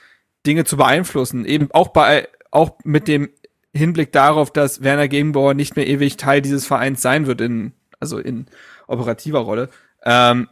Dinge 0.46 0.64
zu 0.64 0.76
beeinflussen, 0.76 1.44
eben 1.44 1.68
auch 1.72 1.88
bei, 1.88 2.28
auch 2.50 2.78
mit 2.84 3.08
dem 3.08 3.30
Hinblick 3.72 4.12
darauf, 4.12 4.52
dass 4.52 4.82
Werner 4.82 5.08
Gegenbauer 5.08 5.54
nicht 5.54 5.76
mehr 5.76 5.86
ewig 5.86 6.16
Teil 6.16 6.42
dieses 6.42 6.66
Vereins 6.66 7.00
sein 7.00 7.26
wird 7.26 7.40
in 7.40 7.72
also 8.04 8.18
in 8.18 8.46
operativer 8.86 9.40
Rolle. 9.40 9.68
Ähm, 10.04 10.48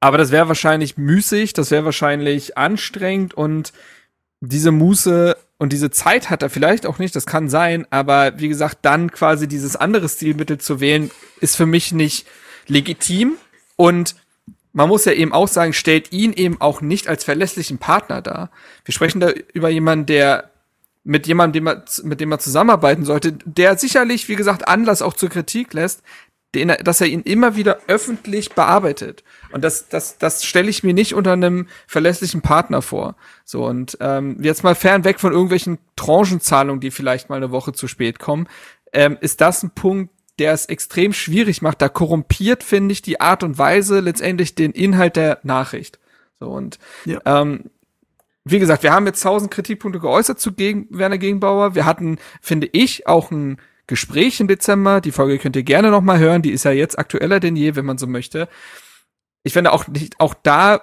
aber 0.00 0.18
das 0.18 0.30
wäre 0.30 0.48
wahrscheinlich 0.48 0.96
müßig, 0.96 1.52
das 1.52 1.70
wäre 1.70 1.84
wahrscheinlich 1.84 2.58
anstrengend 2.58 3.34
und 3.34 3.72
diese 4.40 4.70
Muße 4.70 5.36
und 5.58 5.72
diese 5.72 5.90
Zeit 5.90 6.28
hat 6.28 6.42
er 6.42 6.50
vielleicht 6.50 6.86
auch 6.86 6.98
nicht, 6.98 7.16
das 7.16 7.24
kann 7.24 7.48
sein, 7.48 7.86
aber 7.90 8.38
wie 8.38 8.48
gesagt, 8.48 8.78
dann 8.82 9.10
quasi 9.10 9.48
dieses 9.48 9.74
andere 9.74 10.08
Stilmittel 10.08 10.58
zu 10.58 10.80
wählen, 10.80 11.10
ist 11.40 11.56
für 11.56 11.66
mich 11.66 11.92
nicht 11.92 12.26
legitim 12.66 13.36
und 13.76 14.14
man 14.74 14.90
muss 14.90 15.06
ja 15.06 15.12
eben 15.12 15.32
auch 15.32 15.48
sagen, 15.48 15.72
stellt 15.72 16.12
ihn 16.12 16.34
eben 16.34 16.60
auch 16.60 16.82
nicht 16.82 17.08
als 17.08 17.24
verlässlichen 17.24 17.78
Partner 17.78 18.20
dar. 18.20 18.50
Wir 18.84 18.92
sprechen 18.92 19.20
da 19.20 19.30
über 19.54 19.70
jemanden, 19.70 20.04
der 20.04 20.50
mit 21.02 21.26
jemandem, 21.28 21.70
mit 22.02 22.20
dem 22.20 22.28
man 22.28 22.40
zusammenarbeiten 22.40 23.04
sollte, 23.04 23.32
der 23.32 23.78
sicherlich, 23.78 24.28
wie 24.28 24.34
gesagt, 24.34 24.66
Anlass 24.66 25.02
auch 25.02 25.14
zur 25.14 25.28
Kritik 25.30 25.72
lässt, 25.72 26.02
den, 26.54 26.72
dass 26.82 27.00
er 27.00 27.06
ihn 27.08 27.22
immer 27.22 27.56
wieder 27.56 27.78
öffentlich 27.86 28.52
bearbeitet. 28.52 29.24
Und 29.52 29.62
das, 29.62 29.88
das, 29.88 30.18
das 30.18 30.44
stelle 30.44 30.70
ich 30.70 30.82
mir 30.82 30.94
nicht 30.94 31.14
unter 31.14 31.32
einem 31.32 31.68
verlässlichen 31.86 32.40
Partner 32.40 32.82
vor. 32.82 33.16
So, 33.44 33.66
und 33.66 33.98
ähm, 34.00 34.38
jetzt 34.40 34.64
mal 34.64 34.74
fernweg 34.74 35.20
von 35.20 35.32
irgendwelchen 35.32 35.78
Tranchenzahlungen, 35.96 36.80
die 36.80 36.90
vielleicht 36.90 37.28
mal 37.28 37.36
eine 37.36 37.50
Woche 37.50 37.72
zu 37.72 37.88
spät 37.88 38.18
kommen, 38.18 38.48
ähm, 38.92 39.18
ist 39.20 39.40
das 39.40 39.62
ein 39.62 39.70
Punkt, 39.70 40.12
der 40.38 40.52
es 40.52 40.66
extrem 40.66 41.12
schwierig 41.12 41.62
macht. 41.62 41.82
Da 41.82 41.88
korrumpiert, 41.88 42.62
finde 42.62 42.92
ich, 42.92 43.02
die 43.02 43.20
Art 43.20 43.42
und 43.42 43.58
Weise 43.58 44.00
letztendlich 44.00 44.54
den 44.54 44.72
Inhalt 44.72 45.16
der 45.16 45.40
Nachricht. 45.42 45.98
So, 46.40 46.50
und 46.50 46.78
ja. 47.04 47.20
ähm, 47.24 47.70
wie 48.44 48.60
gesagt, 48.60 48.82
wir 48.82 48.92
haben 48.92 49.06
jetzt 49.06 49.22
tausend 49.22 49.50
Kritikpunkte 49.50 49.98
geäußert 49.98 50.38
zu 50.38 50.52
gegen 50.52 50.86
Werner 50.90 51.18
Gegenbauer. 51.18 51.74
Wir 51.74 51.84
hatten, 51.84 52.18
finde 52.40 52.68
ich, 52.70 53.06
auch 53.06 53.30
ein 53.30 53.58
Gespräch 53.86 54.40
im 54.40 54.48
Dezember. 54.48 55.00
Die 55.00 55.12
Folge 55.12 55.38
könnt 55.38 55.56
ihr 55.56 55.62
gerne 55.62 55.90
noch 55.90 56.02
mal 56.02 56.18
hören. 56.18 56.42
Die 56.42 56.50
ist 56.50 56.64
ja 56.64 56.72
jetzt 56.72 56.98
aktueller 56.98 57.40
denn 57.40 57.56
je, 57.56 57.76
wenn 57.76 57.84
man 57.84 57.98
so 57.98 58.06
möchte. 58.06 58.48
Ich 59.42 59.52
finde 59.52 59.72
auch 59.72 59.86
nicht, 59.86 60.18
auch 60.18 60.34
da 60.34 60.80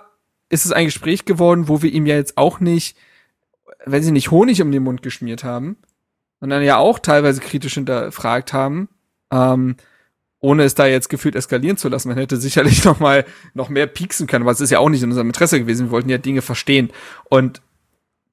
ist 0.49 0.65
es 0.65 0.71
ein 0.71 0.85
Gespräch 0.85 1.25
geworden, 1.25 1.67
wo 1.67 1.81
wir 1.81 1.91
ihm 1.91 2.05
ja 2.05 2.15
jetzt 2.15 2.37
auch 2.37 2.59
nicht, 2.59 2.97
wenn 3.85 4.03
sie 4.03 4.11
nicht 4.11 4.31
Honig 4.31 4.61
um 4.61 4.71
den 4.71 4.83
Mund 4.83 5.01
geschmiert 5.01 5.43
haben. 5.43 5.77
dann 6.39 6.63
ja 6.63 6.77
auch 6.77 6.99
teilweise 6.99 7.41
kritisch 7.41 7.73
hinterfragt 7.73 8.53
haben, 8.53 8.87
ähm, 9.31 9.75
ohne 10.39 10.63
es 10.63 10.75
da 10.75 10.85
jetzt 10.85 11.09
gefühlt 11.09 11.35
eskalieren 11.35 11.77
zu 11.77 11.89
lassen. 11.89 12.09
Man 12.09 12.17
hätte 12.17 12.37
sicherlich 12.37 12.83
noch 12.85 12.99
mal 12.99 13.25
noch 13.53 13.69
mehr 13.69 13.87
pieksen 13.87 14.27
können, 14.27 14.43
aber 14.43 14.51
es 14.51 14.61
ist 14.61 14.69
ja 14.69 14.79
auch 14.79 14.89
nicht 14.89 15.03
in 15.03 15.09
unserem 15.09 15.27
Interesse 15.27 15.59
gewesen. 15.59 15.87
Wir 15.87 15.91
wollten 15.91 16.09
ja 16.09 16.17
Dinge 16.17 16.41
verstehen 16.41 16.91
und 17.25 17.61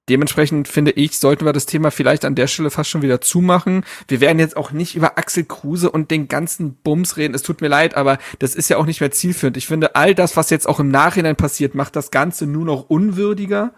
Dementsprechend 0.09 0.67
finde 0.67 0.91
ich, 0.93 1.19
sollten 1.19 1.45
wir 1.45 1.53
das 1.53 1.67
Thema 1.67 1.91
vielleicht 1.91 2.25
an 2.25 2.35
der 2.35 2.49
Stelle 2.49 2.71
fast 2.71 2.91
schon 2.91 3.03
wieder 3.03 3.21
zumachen. 3.21 3.85
Wir 4.09 4.21
werden 4.21 4.41
jetzt 4.41 4.57
auch 4.57 4.73
nicht 4.73 4.97
über 4.97 5.19
Axel 5.19 5.45
Kruse 5.45 5.91
und 5.91 6.11
den 6.11 6.27
ganzen 6.27 6.75
Bums 6.75 7.17
reden. 7.17 7.35
Es 7.35 7.43
tut 7.43 7.61
mir 7.61 7.69
leid, 7.69 7.95
aber 7.95 8.19
das 8.41 8.57
ist 8.57 8.69
ja 8.71 8.77
auch 8.77 8.87
nicht 8.87 9.01
mehr 9.01 9.13
zielführend. 9.13 9.57
Ich 9.57 9.69
finde, 9.69 9.95
all 9.95 10.15
das, 10.15 10.37
was 10.37 10.51
jetzt 10.51 10.69
auch 10.69 10.81
im 10.81 10.91
Nachhinein 10.91 11.37
passiert, 11.37 11.75
macht 11.75 11.95
das 11.95 12.11
Ganze 12.11 12.47
nur 12.47 12.65
noch 12.65 12.91
unwürdiger 12.91 13.73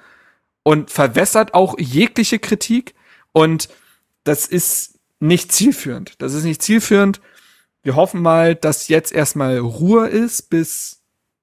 und 0.62 0.90
verwässert 0.90 1.52
auch 1.52 1.78
jegliche 1.78 2.38
Kritik. 2.38 2.94
Und 3.32 3.68
das 4.24 4.46
ist 4.46 4.98
nicht 5.20 5.52
zielführend. 5.52 6.14
Das 6.18 6.32
ist 6.32 6.44
nicht 6.44 6.62
zielführend. 6.62 7.20
Wir 7.82 7.96
hoffen 7.96 8.22
mal, 8.22 8.54
dass 8.54 8.88
jetzt 8.88 9.12
erstmal 9.12 9.58
Ruhe 9.58 10.06
ist 10.06 10.50
bis 10.50 11.02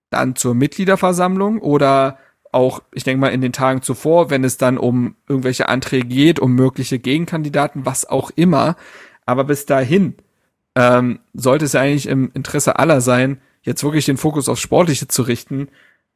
dann 0.09 0.35
zur 0.35 0.55
Mitgliederversammlung 0.55 1.59
oder 1.59 2.17
auch, 2.51 2.81
ich 2.93 3.03
denke 3.03 3.21
mal, 3.21 3.29
in 3.29 3.41
den 3.41 3.53
Tagen 3.53 3.81
zuvor, 3.81 4.29
wenn 4.29 4.43
es 4.43 4.57
dann 4.57 4.77
um 4.77 5.15
irgendwelche 5.27 5.69
Anträge 5.69 6.07
geht, 6.07 6.39
um 6.39 6.53
mögliche 6.53 6.99
Gegenkandidaten, 6.99 7.85
was 7.85 8.05
auch 8.05 8.31
immer. 8.35 8.75
Aber 9.25 9.43
bis 9.43 9.65
dahin 9.65 10.15
ähm, 10.75 11.19
sollte 11.33 11.65
es 11.65 11.73
ja 11.73 11.81
eigentlich 11.81 12.07
im 12.07 12.31
Interesse 12.33 12.79
aller 12.79 13.01
sein, 13.01 13.39
jetzt 13.61 13.83
wirklich 13.83 14.05
den 14.05 14.17
Fokus 14.17 14.49
aufs 14.49 14.61
Sportliche 14.61 15.07
zu 15.07 15.21
richten. 15.23 15.69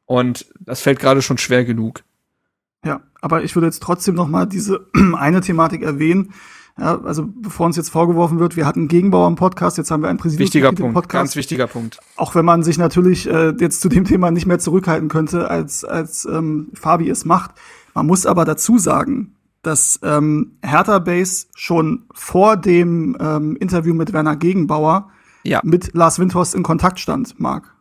Und 0.06 0.46
das 0.60 0.80
fällt 0.80 0.98
gerade 0.98 1.22
schon 1.22 1.38
schwer 1.38 1.64
genug. 1.64 2.02
Ja, 2.84 3.02
aber 3.20 3.42
ich 3.42 3.54
würde 3.54 3.66
jetzt 3.66 3.82
trotzdem 3.82 4.14
noch 4.14 4.28
mal 4.28 4.46
diese 4.46 4.86
eine 5.16 5.40
Thematik 5.40 5.82
erwähnen, 5.82 6.34
ja, 6.78 7.00
also 7.02 7.26
bevor 7.26 7.66
uns 7.66 7.76
jetzt 7.76 7.90
vorgeworfen 7.90 8.40
wird, 8.40 8.56
wir 8.56 8.66
hatten 8.66 8.88
Gegenbauer 8.88 9.28
im 9.28 9.36
Podcast, 9.36 9.78
jetzt 9.78 9.90
haben 9.90 10.02
wir 10.02 10.08
einen 10.08 10.18
Präsidenten 10.18 10.44
wichtiger 10.44 10.72
Punkt, 10.72 10.94
Podcast. 10.94 11.20
Ganz 11.20 11.36
wichtiger 11.36 11.66
Punkt. 11.68 11.98
Auch 12.16 12.34
wenn 12.34 12.44
man 12.44 12.64
sich 12.64 12.78
natürlich 12.78 13.28
äh, 13.28 13.54
jetzt 13.60 13.80
zu 13.80 13.88
dem 13.88 14.04
Thema 14.04 14.32
nicht 14.32 14.46
mehr 14.46 14.58
zurückhalten 14.58 15.08
könnte, 15.08 15.48
als, 15.48 15.84
als 15.84 16.24
ähm, 16.24 16.70
Fabi 16.74 17.08
es 17.08 17.24
macht. 17.24 17.52
Man 17.94 18.06
muss 18.06 18.26
aber 18.26 18.44
dazu 18.44 18.78
sagen, 18.78 19.36
dass 19.62 20.00
ähm, 20.02 20.58
Hertha 20.62 20.98
Base 20.98 21.46
schon 21.54 22.06
vor 22.12 22.56
dem 22.56 23.16
ähm, 23.20 23.56
Interview 23.56 23.94
mit 23.94 24.12
Werner 24.12 24.36
Gegenbauer 24.36 25.10
ja. 25.44 25.60
mit 25.62 25.94
Lars 25.94 26.18
Windhorst 26.18 26.54
in 26.54 26.64
Kontakt 26.64 26.98
stand, 26.98 27.38
Marc. 27.38 27.72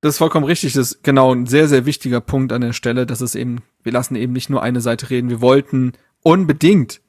Das 0.00 0.14
ist 0.14 0.18
vollkommen 0.18 0.44
richtig. 0.44 0.74
Das 0.74 0.92
ist 0.92 1.02
genau 1.02 1.34
ein 1.34 1.46
sehr, 1.46 1.66
sehr 1.66 1.84
wichtiger 1.84 2.20
Punkt 2.20 2.52
an 2.52 2.60
der 2.60 2.72
Stelle, 2.72 3.04
dass 3.06 3.20
es 3.20 3.34
eben, 3.34 3.62
wir 3.82 3.90
lassen 3.90 4.14
eben 4.14 4.32
nicht 4.32 4.48
nur 4.48 4.62
eine 4.62 4.80
Seite 4.80 5.10
reden. 5.10 5.28
Wir 5.28 5.40
wollten 5.40 5.92
unbedingt 6.22 7.00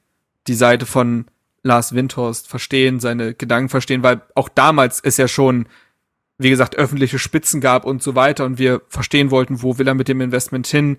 die 0.50 0.56
Seite 0.56 0.84
von 0.84 1.26
Lars 1.62 1.94
Windhorst 1.94 2.48
verstehen, 2.48 2.98
seine 2.98 3.34
Gedanken 3.34 3.68
verstehen, 3.68 4.02
weil 4.02 4.22
auch 4.34 4.48
damals 4.48 4.98
es 5.00 5.16
ja 5.16 5.28
schon, 5.28 5.66
wie 6.38 6.50
gesagt, 6.50 6.76
öffentliche 6.76 7.18
Spitzen 7.20 7.60
gab 7.60 7.84
und 7.84 8.02
so 8.02 8.16
weiter 8.16 8.44
und 8.44 8.58
wir 8.58 8.82
verstehen 8.88 9.30
wollten, 9.30 9.62
wo 9.62 9.78
will 9.78 9.86
er 9.86 9.94
mit 9.94 10.08
dem 10.08 10.20
Investment 10.20 10.66
hin, 10.66 10.96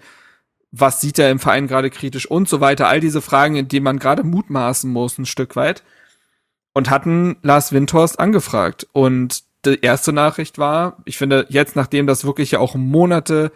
was 0.72 1.02
sieht 1.02 1.20
er 1.20 1.32
im 1.32 1.40
Verein 1.40 1.68
gerade 1.68 1.90
kritisch 1.90 2.26
und 2.26 2.48
so 2.48 2.62
weiter. 2.62 2.88
All 2.88 3.02
diese 3.02 3.22
Fragen, 3.22 3.58
in 3.58 3.68
denen 3.68 3.84
man 3.84 4.00
gerade 4.00 4.24
mutmaßen 4.24 4.90
muss, 4.90 5.18
ein 5.18 5.26
Stück 5.26 5.58
weit. 5.58 5.84
Und 6.74 6.90
hatten 6.90 7.36
Lars 7.42 7.74
Windhorst 7.74 8.18
angefragt. 8.18 8.88
Und 8.94 9.44
die 9.66 9.82
erste 9.82 10.14
Nachricht 10.14 10.58
war, 10.58 11.02
ich 11.04 11.18
finde, 11.18 11.46
jetzt, 11.50 11.76
nachdem 11.76 12.08
das 12.08 12.24
wirklich 12.24 12.52
ja 12.52 12.60
auch 12.60 12.76
Monate, 12.76 13.52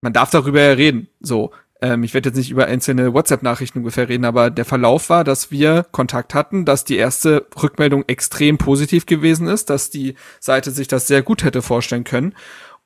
man 0.00 0.12
darf 0.12 0.30
darüber 0.30 0.60
ja 0.60 0.72
reden, 0.72 1.06
so, 1.20 1.52
ähm, 1.84 2.02
ich 2.02 2.14
werde 2.14 2.30
jetzt 2.30 2.36
nicht 2.38 2.50
über 2.50 2.64
einzelne 2.64 3.12
WhatsApp-Nachrichten 3.12 3.80
ungefähr 3.80 4.08
reden, 4.08 4.24
aber 4.24 4.48
der 4.48 4.64
Verlauf 4.64 5.10
war, 5.10 5.22
dass 5.22 5.50
wir 5.50 5.84
Kontakt 5.90 6.32
hatten, 6.32 6.64
dass 6.64 6.84
die 6.84 6.96
erste 6.96 7.46
Rückmeldung 7.62 8.04
extrem 8.06 8.56
positiv 8.56 9.04
gewesen 9.04 9.48
ist, 9.48 9.68
dass 9.68 9.90
die 9.90 10.14
Seite 10.40 10.70
sich 10.70 10.88
das 10.88 11.06
sehr 11.06 11.22
gut 11.22 11.44
hätte 11.44 11.60
vorstellen 11.60 12.04
können. 12.04 12.34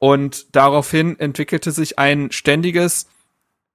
Und 0.00 0.54
daraufhin 0.56 1.18
entwickelte 1.20 1.70
sich 1.70 1.98
ein 2.00 2.32
ständiges 2.32 3.06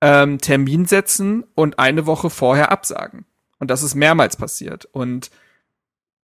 ähm, 0.01 0.39
Termin 0.39 0.85
setzen 0.87 1.45
und 1.55 1.79
eine 1.79 2.05
Woche 2.05 2.29
vorher 2.29 2.69
absagen. 2.69 3.25
Und 3.59 3.71
das 3.71 3.81
ist 3.81 3.95
mehrmals 3.95 4.35
passiert. 4.35 4.85
Und 4.91 5.31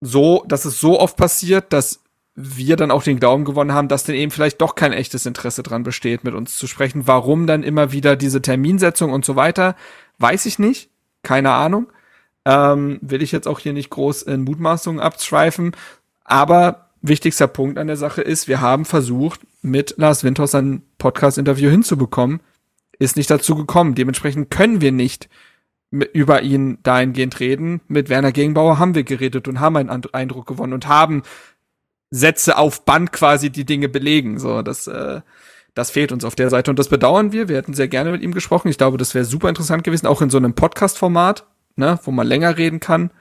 so, 0.02 0.44
das 0.46 0.66
ist 0.66 0.82
so 0.82 1.00
oft 1.00 1.16
passiert, 1.16 1.72
dass 1.72 2.02
wir 2.36 2.76
dann 2.76 2.92
auch 2.92 3.04
den 3.04 3.20
Glauben 3.20 3.44
gewonnen 3.44 3.74
haben, 3.74 3.88
dass 3.88 4.04
denn 4.04 4.16
eben 4.16 4.32
vielleicht 4.32 4.62
doch 4.62 4.76
kein 4.76 4.94
echtes 4.94 5.26
Interesse 5.26 5.64
dran 5.64 5.84
besteht, 5.84 6.24
mit 6.24 6.34
uns 6.34 6.58
zu 6.58 6.68
sprechen. 6.68 7.08
Warum 7.08 7.48
dann 7.48 7.64
immer 7.64 7.92
wieder 7.92 8.16
diese 8.16 8.42
Terminsetzung 8.42 9.12
und 9.12 9.26
so 9.26 9.36
weiter, 9.36 9.76
weiß 10.20 10.46
ich 10.46 10.60
nicht. 10.60 10.90
Keine 11.22 11.52
Ahnung. 11.52 11.88
Ähm, 12.46 13.00
will 13.02 13.22
ich 13.22 13.32
jetzt 13.32 13.48
auch 13.48 13.60
hier 13.60 13.74
nicht 13.74 13.90
groß 13.90 14.22
in 14.24 14.44
Mutmaßungen 14.44 15.02
abschweifen. 15.02 15.76
Aber 16.24 16.90
wichtigster 17.02 17.48
Punkt 17.48 17.78
an 17.78 17.88
der 17.88 17.98
Sache 17.98 18.22
ist, 18.22 18.48
wir 18.48 18.62
haben 18.62 18.86
versucht, 18.86 19.42
mit 19.62 19.96
Lars 19.98 20.24
Winters 20.24 20.56
ein 20.56 20.84
Podcast-Interview 20.98 21.70
hinzubekommen. 21.70 22.40
Ist 23.00 23.18
nicht 23.18 23.30
dazu 23.30 23.56
gekommen. 23.56 23.96
Dementsprechend 23.96 24.50
können 24.50 24.80
wir 24.80 24.92
nicht 24.92 25.30
über 25.92 26.42
ihn 26.42 26.78
dahingehend 26.84 27.40
reden. 27.40 27.82
Mit 27.88 28.10
Werner 28.10 28.32
Gegenbauer 28.32 28.78
haben 28.78 28.96
wir 28.96 29.04
geredet 29.04 29.48
und 29.48 29.60
haben 29.60 29.76
einen 29.76 30.06
Eindruck 30.14 30.46
gewonnen 30.46 30.74
und 30.74 30.88
haben 30.88 31.24
Sätze 32.12 32.58
auf 32.58 32.86
Band 32.86 33.12
quasi 33.12 33.50
die 33.50 33.66
Dinge 33.66 33.90
belegen. 33.90 34.40
So, 34.40 34.62
das, 34.62 34.88
äh, 34.88 35.22
das 35.74 35.92
fehlt 35.92 36.12
uns 36.12 36.26
auf 36.26 36.36
der 36.36 36.50
Seite 36.50 36.72
und 36.72 36.80
das 36.80 36.90
bedauern 36.90 37.32
wir. 37.32 37.48
Wir 37.48 37.58
hätten 37.58 37.74
sehr 37.74 37.88
gerne 37.88 38.12
mit 38.12 38.22
ihm 38.22 38.34
gesprochen. 38.34 38.68
Ich 38.70 38.78
glaube, 38.78 38.98
das 38.98 39.14
wäre 39.14 39.26
super 39.26 39.50
interessant 39.50 39.84
gewesen, 39.84 40.08
auch 40.08 40.22
in 40.22 40.30
so 40.30 40.38
einem 40.38 40.54
Podcast-Format, 40.54 41.46
ne, 41.76 42.00
wo 42.04 42.12
man 42.12 42.28
länger 42.28 42.58
reden 42.58 42.80
kann. 42.80 43.12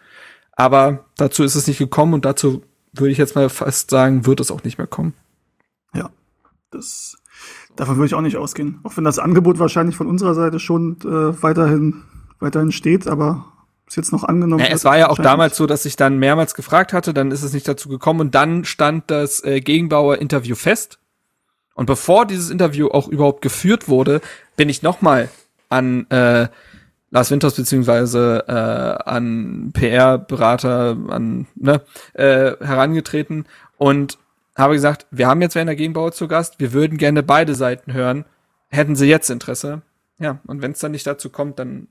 Aber 0.52 1.04
dazu 1.16 1.44
ist 1.44 1.54
es 1.54 1.66
nicht 1.66 1.78
gekommen 1.78 2.14
und 2.14 2.24
dazu 2.24 2.62
würde 2.92 3.12
ich 3.12 3.18
jetzt 3.18 3.34
mal 3.34 3.48
fast 3.48 3.90
sagen, 3.90 4.26
wird 4.26 4.40
es 4.40 4.50
auch 4.50 4.64
nicht 4.64 4.78
mehr 4.78 4.86
kommen. 4.86 5.14
Ja, 5.94 6.10
das 6.70 7.16
davon 7.76 7.96
würde 7.96 8.06
ich 8.06 8.14
auch 8.14 8.22
nicht 8.22 8.36
ausgehen. 8.36 8.80
Auch 8.82 8.96
wenn 8.96 9.04
das 9.04 9.18
Angebot 9.18 9.58
wahrscheinlich 9.58 9.96
von 9.96 10.08
unserer 10.08 10.34
Seite 10.34 10.58
schon 10.58 10.96
äh, 11.04 11.42
weiterhin 11.42 12.02
weiterhin 12.40 12.72
steht, 12.72 13.06
aber 13.06 13.46
ist 13.88 13.96
jetzt 13.96 14.12
noch 14.12 14.24
angenommen. 14.24 14.64
Ja, 14.64 14.70
es 14.70 14.84
war 14.84 14.98
ja 14.98 15.08
auch 15.08 15.18
damals 15.18 15.56
so, 15.56 15.66
dass 15.66 15.84
ich 15.84 15.96
dann 15.96 16.18
mehrmals 16.18 16.54
gefragt 16.54 16.92
hatte, 16.92 17.14
dann 17.14 17.30
ist 17.30 17.42
es 17.42 17.52
nicht 17.52 17.66
dazu 17.66 17.88
gekommen 17.88 18.20
und 18.20 18.34
dann 18.34 18.64
stand 18.64 19.10
das 19.10 19.42
äh, 19.44 19.60
Gegenbauer-Interview 19.60 20.54
fest. 20.54 20.98
Und 21.74 21.86
bevor 21.86 22.26
dieses 22.26 22.50
Interview 22.50 22.88
auch 22.88 23.08
überhaupt 23.08 23.40
geführt 23.40 23.88
wurde, 23.88 24.20
bin 24.56 24.68
ich 24.68 24.82
nochmal 24.82 25.28
an 25.68 26.10
äh, 26.10 26.48
Lars 27.10 27.30
Winters 27.30 27.54
beziehungsweise 27.54 28.44
äh, 28.46 29.10
an 29.10 29.70
PR-Berater 29.72 30.96
an 31.08 31.46
ne, 31.54 31.80
äh, 32.14 32.52
herangetreten 32.60 33.46
und 33.78 34.18
habe 34.56 34.74
gesagt, 34.74 35.06
wir 35.10 35.28
haben 35.28 35.40
jetzt 35.40 35.54
Werner 35.54 35.76
Gegenbauer 35.76 36.12
zu 36.12 36.28
Gast, 36.28 36.58
wir 36.58 36.72
würden 36.72 36.98
gerne 36.98 37.22
beide 37.22 37.54
Seiten 37.54 37.92
hören. 37.92 38.24
Hätten 38.68 38.96
Sie 38.96 39.06
jetzt 39.06 39.30
Interesse? 39.30 39.82
Ja, 40.18 40.40
und 40.46 40.60
wenn 40.60 40.72
es 40.72 40.80
dann 40.80 40.90
nicht 40.90 41.06
dazu 41.06 41.30
kommt, 41.30 41.58
dann 41.58 41.86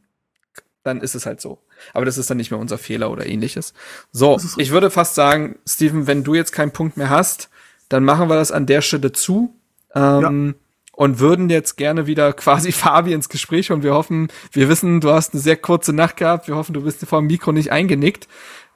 dann 0.88 1.02
ist 1.02 1.16
es 1.16 1.26
halt 1.26 1.42
so. 1.42 1.60
Aber 1.94 2.06
das 2.06 2.18
ist 2.18 2.30
dann 2.30 2.38
nicht 2.38 2.50
mehr 2.50 2.60
unser 2.60 2.78
Fehler 2.78 3.12
oder 3.12 3.26
ähnliches. 3.26 3.74
So, 4.12 4.40
ich 4.58 4.72
würde 4.72 4.90
fast 4.90 5.16
sagen, 5.16 5.60
Steven, 5.68 6.08
wenn 6.08 6.24
du 6.24 6.34
jetzt 6.34 6.52
keinen 6.52 6.72
Punkt 6.72 6.98
mehr 6.98 7.10
hast, 7.10 7.50
dann 7.90 8.04
machen 8.04 8.30
wir 8.30 8.36
das 8.36 8.52
an 8.52 8.66
der 8.66 8.82
Stelle 8.82 9.12
zu. 9.12 9.54
Ähm, 9.94 10.48
ja. 10.48 10.64
Und 10.94 11.20
würden 11.20 11.50
jetzt 11.50 11.78
gerne 11.78 12.08
wieder 12.08 12.34
quasi 12.34 12.72
Fabi 12.72 13.14
ins 13.14 13.30
Gespräch 13.30 13.72
und 13.72 13.84
wir 13.84 13.94
hoffen, 13.94 14.30
wir 14.52 14.68
wissen, 14.68 15.00
du 15.00 15.12
hast 15.12 15.34
eine 15.34 15.42
sehr 15.42 15.58
kurze 15.58 15.94
Nacht 15.94 16.18
gehabt. 16.18 16.48
Wir 16.48 16.56
hoffen, 16.56 16.74
du 16.74 16.82
bist 16.82 17.06
vor 17.06 17.20
dem 17.20 17.28
Mikro 17.28 17.52
nicht 17.52 17.72
eingenickt. 17.72 18.28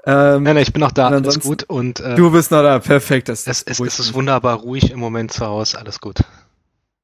Ähm, 0.05 0.43
nein, 0.43 0.55
nein, 0.55 0.63
ich 0.63 0.73
bin 0.73 0.81
noch 0.81 0.91
da, 0.91 1.09
alles 1.09 1.39
gut. 1.39 1.63
Und, 1.63 1.99
äh, 1.99 2.15
du 2.15 2.31
bist 2.31 2.51
noch 2.51 2.61
da, 2.61 2.79
perfekt. 2.79 3.29
Das 3.29 3.47
es, 3.47 3.63
es, 3.63 3.79
es 3.79 3.99
ist 3.99 4.13
wunderbar 4.13 4.57
ruhig 4.57 4.91
im 4.91 4.99
Moment 4.99 5.31
zu 5.31 5.45
Hause, 5.45 5.79
alles 5.79 5.99
gut. 5.99 6.19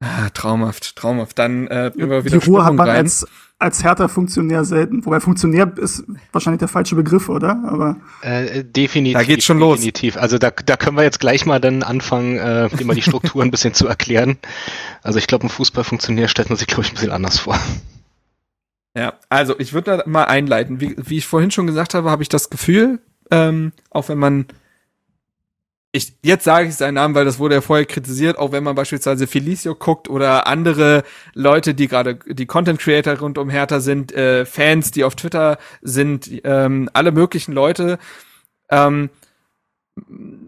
Ah, 0.00 0.30
traumhaft, 0.30 0.96
traumhaft. 0.96 1.38
Dann 1.38 1.66
äh, 1.68 1.88
über 1.96 2.24
wieder 2.24 2.38
Die 2.38 2.46
Ruhe 2.46 2.64
hat 2.64 2.74
man 2.74 2.88
rein. 2.88 2.96
als 2.98 3.26
als 3.58 3.82
härter 3.82 4.08
Funktionär 4.08 4.64
selten. 4.64 5.04
Wobei 5.04 5.20
Funktionär 5.20 5.72
ist 5.76 6.04
wahrscheinlich 6.32 6.60
der 6.60 6.68
falsche 6.68 6.94
Begriff, 6.94 7.28
oder? 7.28 7.62
Aber 7.66 7.96
äh, 8.22 8.64
definitiv. 8.64 9.18
Da 9.18 9.24
geht's 9.24 9.44
schon 9.44 9.58
los. 9.58 9.76
Definitiv. 9.76 10.16
Also 10.16 10.38
da, 10.38 10.50
da 10.50 10.76
können 10.76 10.96
wir 10.96 11.02
jetzt 11.02 11.18
gleich 11.18 11.44
mal 11.44 11.60
dann 11.60 11.82
anfangen, 11.82 12.36
äh, 12.38 12.68
immer 12.78 12.94
die 12.94 13.02
Struktur 13.02 13.42
ein 13.42 13.50
bisschen 13.50 13.74
zu 13.74 13.88
erklären. 13.88 14.38
Also 15.02 15.18
ich 15.18 15.26
glaube, 15.26 15.46
ein 15.46 15.50
Fußballfunktionär 15.50 16.28
stellt 16.28 16.50
man 16.50 16.58
sich, 16.58 16.68
glaube 16.68 16.82
ich, 16.82 16.92
ein 16.92 16.94
bisschen 16.94 17.10
anders 17.10 17.40
vor. 17.40 17.58
Ja, 18.96 19.14
also 19.28 19.58
ich 19.58 19.72
würde 19.72 19.98
da 19.98 20.08
mal 20.08 20.24
einleiten. 20.24 20.80
Wie, 20.80 20.94
wie 20.96 21.18
ich 21.18 21.26
vorhin 21.26 21.50
schon 21.50 21.66
gesagt 21.66 21.94
habe, 21.94 22.10
habe 22.10 22.22
ich 22.22 22.28
das 22.28 22.50
Gefühl, 22.50 23.00
ähm, 23.30 23.72
auch 23.90 24.08
wenn 24.08 24.18
man 24.18 24.46
ich, 25.90 26.18
jetzt 26.22 26.44
sage 26.44 26.68
ich 26.68 26.76
seinen 26.76 26.94
Namen, 26.94 27.14
weil 27.14 27.24
das 27.24 27.38
wurde 27.38 27.56
ja 27.56 27.60
vorher 27.62 27.86
kritisiert, 27.86 28.38
auch 28.38 28.52
wenn 28.52 28.62
man 28.62 28.74
beispielsweise 28.74 29.26
Felicio 29.26 29.74
guckt 29.74 30.08
oder 30.08 30.46
andere 30.46 31.02
Leute, 31.32 31.74
die 31.74 31.88
gerade 31.88 32.16
die 32.26 32.46
Content 32.46 32.78
Creator 32.78 33.18
rund 33.18 33.38
um 33.38 33.48
Hertha 33.48 33.80
sind, 33.80 34.12
äh, 34.12 34.44
Fans, 34.44 34.90
die 34.90 35.04
auf 35.04 35.16
Twitter 35.16 35.58
sind, 35.80 36.30
ähm, 36.44 36.90
alle 36.92 37.10
möglichen 37.10 37.52
Leute, 37.52 37.98
ähm, 38.70 39.08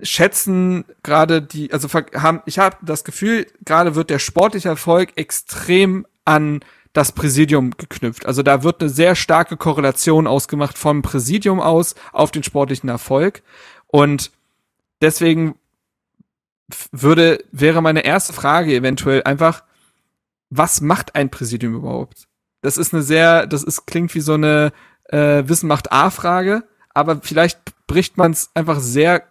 schätzen 0.03 0.85
gerade 1.03 1.41
die, 1.43 1.73
also 1.73 1.89
haben, 1.89 2.43
ich 2.45 2.59
habe 2.59 2.77
das 2.83 3.03
Gefühl, 3.05 3.47
gerade 3.65 3.95
wird 3.95 4.11
der 4.11 4.19
sportliche 4.19 4.69
Erfolg 4.69 5.17
extrem 5.17 6.07
an 6.25 6.61
das 6.93 7.13
Präsidium 7.13 7.71
geknüpft. 7.77 8.27
Also 8.27 8.43
da 8.43 8.63
wird 8.63 8.81
eine 8.81 8.91
sehr 8.91 9.15
starke 9.15 9.57
Korrelation 9.57 10.27
ausgemacht 10.27 10.77
vom 10.77 11.03
Präsidium 11.03 11.61
aus 11.61 11.95
auf 12.13 12.31
den 12.31 12.43
sportlichen 12.43 12.89
Erfolg. 12.89 13.43
Und 13.87 14.31
deswegen 15.01 15.55
würde, 16.93 17.45
wäre 17.53 17.83
meine 17.83 18.05
erste 18.05 18.33
Frage 18.33 18.75
eventuell 18.75 19.23
einfach, 19.25 19.65
was 20.51 20.81
macht 20.81 21.15
ein 21.15 21.31
Präsidium 21.31 21.75
überhaupt? 21.75 22.29
Das 22.63 22.77
ist 22.77 22.93
eine 22.93 23.03
sehr, 23.03 23.47
das 23.47 23.63
ist, 23.63 23.87
klingt 23.87 24.15
wie 24.15 24.21
so 24.21 24.35
eine 24.35 24.73
äh, 25.05 25.45
Wissen 25.47 25.69
macht 25.69 25.93
A-Frage, 25.93 26.65
aber 26.95 27.21
vielleicht 27.23 27.61
bricht 27.87 28.17
man 28.17 28.33
es 28.33 28.51
einfach 28.55 28.81
sehr 28.81 29.25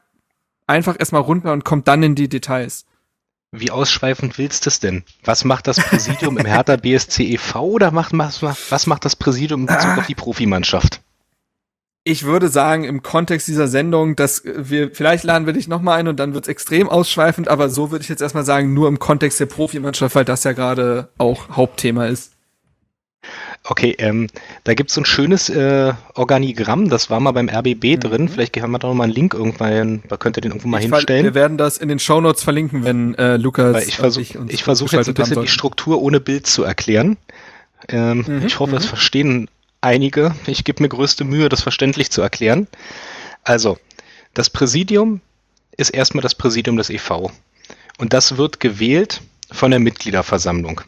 einfach 0.68 0.96
erstmal 0.98 1.22
runter 1.22 1.52
und 1.52 1.66
kommt 1.66 1.88
dann 1.88 2.04
in 2.04 2.16
die 2.16 2.30
Details. 2.30 2.86
Wie 3.52 3.72
ausschweifend 3.72 4.38
willst 4.38 4.66
du 4.66 4.70
es 4.70 4.80
denn? 4.80 5.04
Was 5.24 5.44
macht 5.44 5.66
das 5.66 5.80
Präsidium 5.80 6.38
im 6.38 6.46
Hertha 6.46 6.76
BSC 6.76 7.24
e.V. 7.24 7.64
oder 7.64 7.90
macht, 7.90 8.16
was, 8.16 8.44
was 8.44 8.86
macht 8.86 9.06
das 9.06 9.16
Präsidium 9.16 9.62
in 9.62 9.66
Bezug 9.66 9.98
auf 9.98 10.06
die 10.06 10.16
Profimannschaft? 10.16 11.02
Ich 12.06 12.24
würde 12.24 12.48
sagen, 12.48 12.86
im 12.86 13.04
Kontext 13.04 13.48
dieser 13.48 13.68
Sendung, 13.68 14.16
dass 14.16 14.44
wir, 14.46 14.92
vielleicht 14.92 15.26
laden 15.26 15.46
wir 15.46 15.54
dich 15.54 15.68
nochmal 15.68 16.00
ein 16.00 16.08
und 16.08 16.20
dann 16.20 16.34
wird 16.34 16.46
es 16.46 16.50
extrem 16.50 16.90
ausschweifend, 16.90 17.50
aber 17.50 17.70
so 17.70 17.92
würde 17.92 18.04
ich 18.04 18.10
jetzt 18.10 18.22
erstmal 18.22 18.46
sagen, 18.46 18.74
nur 18.74 18.88
im 18.88 19.00
Kontext 19.00 19.40
der 19.40 19.48
Profimannschaft, 19.48 20.16
weil 20.16 20.26
das 20.26 20.44
ja 20.44 20.54
gerade 20.54 21.10
auch 21.18 21.50
Hauptthema 21.50 22.08
ist. 22.08 22.32
Okay, 23.66 23.96
ähm, 24.00 24.28
da 24.64 24.74
gibt 24.74 24.90
es 24.90 24.96
so 24.96 25.02
ein 25.02 25.06
schönes 25.06 25.50
äh, 25.50 25.94
Organigramm, 26.16 26.90
das 26.90 27.10
war 27.10 27.20
mal 27.20 27.32
beim 27.32 27.50
RBB 27.50 27.84
mhm. 27.84 28.00
drin. 28.00 28.30
Vielleicht 28.30 28.60
haben 28.62 28.72
wir 28.72 28.80
da 28.80 28.88
nochmal 28.88 29.06
einen 29.06 29.14
Link 29.14 29.34
irgendwann, 29.34 30.02
da 30.08 30.16
könnt 30.16 30.38
ihr 30.38 30.42
den 30.42 30.52
irgendwo 30.52 30.70
mal 30.70 30.78
ich 30.78 30.86
hinstellen. 30.86 31.26
Wir 31.26 31.36
werden 31.36 31.58
das 31.58 31.78
in 31.78 31.90
den 31.90 32.00
Shownotes 32.00 32.44
verlinken, 32.44 32.86
wenn 32.86 33.16
äh, 33.16 33.36
Lukas. 33.36 33.74
Weil 33.74 33.84
ich 33.84 33.98
versuche 33.98 34.48
versuch 34.64 34.94
jetzt 34.94 35.10
ein 35.10 35.14
bisschen 35.14 35.42
die 35.42 35.50
Struktur 35.50 36.02
ohne 36.02 36.22
Bild 36.22 36.48
zu 36.48 36.64
erklären. 36.64 37.18
Ähm, 37.90 38.24
mhm, 38.26 38.46
ich 38.46 38.60
hoffe, 38.60 38.78
es 38.78 38.86
mhm. 38.86 38.90
verstehen 38.90 39.50
einige. 39.82 40.36
Ich 40.46 40.64
gebe 40.64 40.84
mir 40.84 40.90
größte 40.90 41.24
Mühe, 41.24 41.50
das 41.50 41.62
verständlich 41.62 42.12
zu 42.12 42.22
erklären. 42.22 42.68
Also, 43.44 43.78
das 44.34 44.50
Präsidium 44.50 45.22
ist 45.78 45.90
erstmal 45.90 46.22
das 46.22 46.36
Präsidium 46.36 46.78
des 46.78 46.90
EV. 46.90 47.32
Und 47.98 48.14
das 48.14 48.38
wird 48.38 48.60
gewählt 48.60 49.22
von 49.52 49.72
der 49.72 49.80
Mitgliederversammlung. 49.80 50.82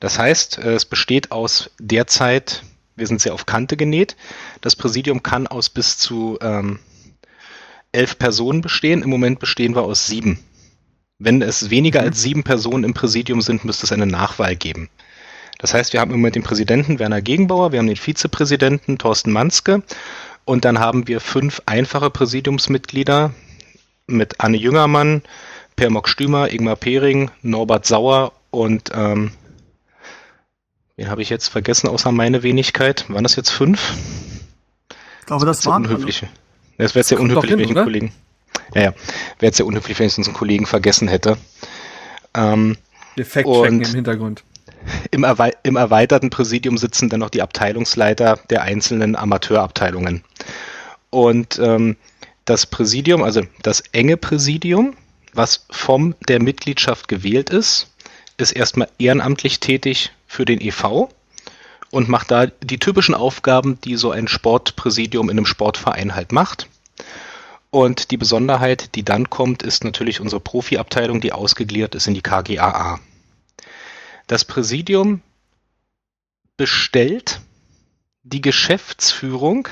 Das 0.00 0.18
heißt, 0.18 0.58
äh, 0.58 0.74
es 0.74 0.84
besteht 0.84 1.30
aus 1.30 1.70
derzeit, 1.78 2.62
wir 2.96 3.06
sind 3.06 3.20
sehr 3.20 3.34
auf 3.34 3.46
Kante 3.46 3.76
genäht, 3.76 4.16
das 4.60 4.76
Präsidium 4.76 5.22
kann 5.22 5.46
aus 5.46 5.70
bis 5.70 5.98
zu 5.98 6.38
ähm, 6.42 6.80
elf 7.92 8.18
Personen 8.18 8.62
bestehen. 8.62 9.02
Im 9.02 9.10
Moment 9.10 9.38
bestehen 9.38 9.74
wir 9.74 9.82
aus 9.82 10.06
sieben. 10.06 10.40
Wenn 11.18 11.40
es 11.40 11.70
weniger 11.70 12.00
mhm. 12.00 12.08
als 12.08 12.22
sieben 12.22 12.42
Personen 12.42 12.84
im 12.84 12.94
Präsidium 12.94 13.42
sind, 13.42 13.64
müsste 13.64 13.86
es 13.86 13.92
eine 13.92 14.06
Nachwahl 14.06 14.56
geben. 14.56 14.88
Das 15.62 15.72
heißt, 15.74 15.92
wir 15.92 16.00
haben 16.00 16.10
im 16.10 16.18
Moment 16.18 16.34
den 16.34 16.42
Präsidenten 16.42 16.98
Werner 16.98 17.22
Gegenbauer, 17.22 17.70
wir 17.70 17.78
haben 17.78 17.86
den 17.86 17.96
Vizepräsidenten 17.96 18.98
Thorsten 18.98 19.30
Manske 19.30 19.82
und 20.44 20.64
dann 20.64 20.80
haben 20.80 21.06
wir 21.06 21.20
fünf 21.20 21.62
einfache 21.66 22.10
Präsidiumsmitglieder 22.10 23.32
mit 24.08 24.40
Anne 24.40 24.56
Jüngermann, 24.56 25.22
Per 25.76 25.88
Mock 25.88 26.08
Stümer, 26.08 26.52
Ingmar 26.52 26.76
Pering, 26.76 27.30
Norbert 27.42 27.86
Sauer 27.86 28.32
und 28.50 28.90
ähm, 28.92 29.30
Wen 30.96 31.08
habe 31.08 31.22
ich 31.22 31.30
jetzt 31.30 31.48
vergessen, 31.48 31.88
außer 31.88 32.12
meine 32.12 32.42
Wenigkeit? 32.42 33.08
Waren 33.08 33.22
das 33.22 33.36
jetzt 33.36 33.50
fünf? 33.50 33.94
Ich 35.20 35.26
glaube, 35.26 35.46
das, 35.46 35.58
das 35.58 35.66
waren 35.66 35.84
unhöflich. 35.84 36.22
Alle. 36.22 36.32
Das 36.78 36.94
wäre 36.94 37.04
sehr 37.04 37.20
unhöflich, 37.20 37.52
wenn 37.52 37.60
ich 37.60 37.74
einen 37.74 37.84
Kollegen. 37.84 38.12
Ja, 38.74 38.82
ja. 38.82 38.90
Wäre 38.90 39.48
jetzt 39.48 39.56
sehr 39.56 39.66
unhöflich, 39.66 39.98
wenn 39.98 40.06
ich 40.08 40.18
uns 40.18 40.26
einen 40.26 40.36
Kollegen 40.36 40.66
vergessen 40.66 41.08
hätte. 41.08 41.38
Ähm, 42.34 42.76
Defekt 43.16 43.48
checken 43.48 43.80
im 43.80 43.94
Hintergrund. 43.94 44.44
Im, 45.10 45.24
Erwe 45.24 45.52
Im 45.62 45.76
erweiterten 45.76 46.30
Präsidium 46.30 46.78
sitzen 46.78 47.08
dann 47.08 47.20
noch 47.20 47.30
die 47.30 47.42
Abteilungsleiter 47.42 48.38
der 48.50 48.62
einzelnen 48.62 49.16
Amateurabteilungen. 49.16 50.24
Und 51.10 51.58
ähm, 51.58 51.96
das 52.44 52.66
Präsidium, 52.66 53.22
also 53.22 53.42
das 53.62 53.80
enge 53.92 54.16
Präsidium, 54.16 54.96
was 55.34 55.66
vom 55.70 56.14
der 56.28 56.42
Mitgliedschaft 56.42 57.08
gewählt 57.08 57.50
ist, 57.50 57.88
ist 58.36 58.52
erstmal 58.52 58.88
ehrenamtlich 58.98 59.60
tätig 59.60 60.12
für 60.26 60.44
den 60.44 60.60
EV 60.60 61.08
und 61.90 62.08
macht 62.08 62.30
da 62.30 62.46
die 62.46 62.78
typischen 62.78 63.14
Aufgaben, 63.14 63.78
die 63.82 63.96
so 63.96 64.10
ein 64.10 64.26
Sportpräsidium 64.26 65.28
in 65.28 65.38
einem 65.38 65.46
Sportverein 65.46 66.14
halt 66.14 66.32
macht. 66.32 66.66
Und 67.70 68.10
die 68.10 68.16
Besonderheit, 68.16 68.94
die 68.94 69.04
dann 69.04 69.30
kommt, 69.30 69.62
ist 69.62 69.84
natürlich 69.84 70.20
unsere 70.20 70.40
Profiabteilung, 70.40 71.20
die 71.20 71.32
ausgegliedert 71.32 71.94
ist 71.94 72.06
in 72.06 72.14
die 72.14 72.22
KGAA. 72.22 73.00
Das 74.26 74.44
Präsidium 74.44 75.22
bestellt 76.56 77.40
die 78.22 78.40
Geschäftsführung 78.40 79.68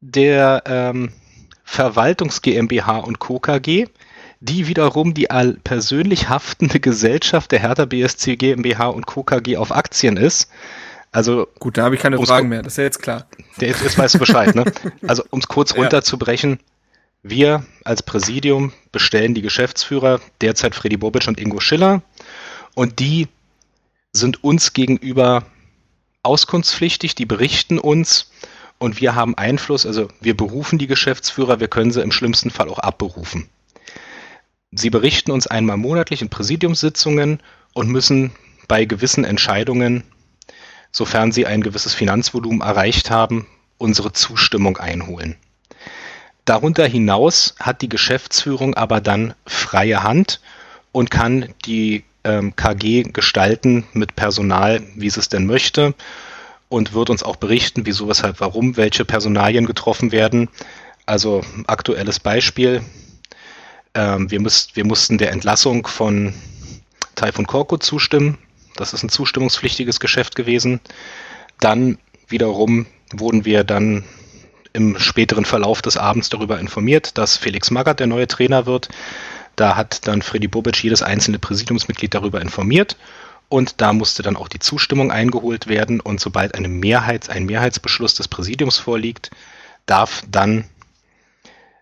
der 0.00 0.62
ähm, 0.66 1.12
Verwaltungs 1.64 2.42
GmbH 2.42 2.98
und 2.98 3.18
Co. 3.18 3.38
KG 3.38 3.86
die 4.40 4.68
wiederum 4.68 5.14
die 5.14 5.28
persönlich 5.64 6.28
haftende 6.28 6.80
Gesellschaft 6.80 7.50
der 7.52 7.60
Hertha 7.60 7.84
BSC 7.84 8.36
GmbH 8.36 8.88
und 8.88 9.06
Co. 9.06 9.22
KG 9.22 9.56
auf 9.56 9.72
Aktien 9.72 10.16
ist. 10.16 10.50
Also 11.10 11.48
gut, 11.58 11.78
da 11.78 11.84
habe 11.84 11.94
ich 11.94 12.00
keine 12.00 12.18
Fragen 12.18 12.48
mehr, 12.48 12.62
das 12.62 12.74
ist 12.74 12.76
ja 12.76 12.84
jetzt 12.84 13.02
klar. 13.02 13.26
Jetzt, 13.58 13.98
weißt 13.98 14.14
du 14.14 14.18
Bescheid, 14.18 14.54
ne? 14.54 14.64
Also 15.06 15.24
um 15.30 15.40
es 15.40 15.48
kurz 15.48 15.74
runterzubrechen, 15.74 16.60
wir 17.22 17.64
als 17.84 18.02
Präsidium 18.02 18.72
bestellen 18.92 19.34
die 19.34 19.42
Geschäftsführer, 19.42 20.20
derzeit 20.40 20.74
Freddy 20.74 20.98
Bobic 20.98 21.26
und 21.26 21.40
Ingo 21.40 21.60
Schiller, 21.60 22.02
und 22.78 23.00
die 23.00 23.26
sind 24.12 24.44
uns 24.44 24.72
gegenüber 24.72 25.44
auskunftspflichtig, 26.22 27.16
die 27.16 27.26
berichten 27.26 27.80
uns 27.80 28.30
und 28.78 29.00
wir 29.00 29.16
haben 29.16 29.36
Einfluss, 29.36 29.84
also 29.84 30.06
wir 30.20 30.36
berufen 30.36 30.78
die 30.78 30.86
Geschäftsführer, 30.86 31.58
wir 31.58 31.66
können 31.66 31.90
sie 31.90 32.02
im 32.02 32.12
schlimmsten 32.12 32.50
Fall 32.50 32.68
auch 32.68 32.78
abberufen. 32.78 33.48
Sie 34.70 34.90
berichten 34.90 35.32
uns 35.32 35.48
einmal 35.48 35.76
monatlich 35.76 36.22
in 36.22 36.28
Präsidiumssitzungen 36.28 37.40
und 37.74 37.88
müssen 37.88 38.30
bei 38.68 38.84
gewissen 38.84 39.24
Entscheidungen, 39.24 40.04
sofern 40.92 41.32
sie 41.32 41.46
ein 41.46 41.64
gewisses 41.64 41.94
Finanzvolumen 41.94 42.60
erreicht 42.60 43.10
haben, 43.10 43.48
unsere 43.78 44.12
Zustimmung 44.12 44.76
einholen. 44.76 45.34
Darunter 46.44 46.86
hinaus 46.86 47.56
hat 47.58 47.82
die 47.82 47.88
Geschäftsführung 47.88 48.74
aber 48.74 49.00
dann 49.00 49.34
freie 49.46 50.04
Hand 50.04 50.40
und 50.92 51.10
kann 51.10 51.52
die 51.64 52.04
ähm, 52.24 52.54
KG 52.56 53.04
gestalten 53.04 53.84
mit 53.92 54.16
Personal, 54.16 54.82
wie 54.94 55.10
sie 55.10 55.20
es 55.20 55.28
denn 55.28 55.46
möchte 55.46 55.94
und 56.68 56.92
wird 56.92 57.10
uns 57.10 57.22
auch 57.22 57.36
berichten, 57.36 57.86
wieso, 57.86 58.08
weshalb, 58.08 58.40
warum, 58.40 58.76
welche 58.76 59.04
Personalien 59.04 59.66
getroffen 59.66 60.12
werden. 60.12 60.48
Also 61.06 61.42
aktuelles 61.66 62.20
Beispiel, 62.20 62.82
ähm, 63.94 64.30
wir, 64.30 64.40
müsst, 64.40 64.76
wir 64.76 64.84
mussten 64.84 65.18
der 65.18 65.32
Entlassung 65.32 65.86
von 65.86 66.34
Taifun 67.14 67.46
Korkut 67.46 67.82
zustimmen. 67.82 68.38
Das 68.76 68.92
ist 68.92 69.02
ein 69.02 69.08
zustimmungspflichtiges 69.08 69.98
Geschäft 69.98 70.36
gewesen. 70.36 70.80
Dann 71.60 71.98
wiederum 72.28 72.86
wurden 73.12 73.44
wir 73.44 73.64
dann 73.64 74.04
im 74.72 74.98
späteren 74.98 75.44
Verlauf 75.44 75.82
des 75.82 75.96
Abends 75.96 76.28
darüber 76.28 76.60
informiert, 76.60 77.16
dass 77.18 77.36
Felix 77.36 77.70
Magath 77.70 78.00
der 78.00 78.06
neue 78.06 78.28
Trainer 78.28 78.66
wird. 78.66 78.88
Da 79.58 79.74
hat 79.74 80.06
dann 80.06 80.22
Freddy 80.22 80.46
Bobic 80.46 80.84
jedes 80.84 81.02
einzelne 81.02 81.40
Präsidiumsmitglied 81.40 82.14
darüber 82.14 82.40
informiert 82.40 82.96
und 83.48 83.80
da 83.80 83.92
musste 83.92 84.22
dann 84.22 84.36
auch 84.36 84.46
die 84.46 84.60
Zustimmung 84.60 85.10
eingeholt 85.10 85.66
werden 85.66 85.98
und 85.98 86.20
sobald 86.20 86.54
eine 86.54 86.68
Mehrheit, 86.68 87.28
ein 87.28 87.44
Mehrheitsbeschluss 87.44 88.14
des 88.14 88.28
Präsidiums 88.28 88.78
vorliegt, 88.78 89.32
darf 89.84 90.22
dann 90.30 90.64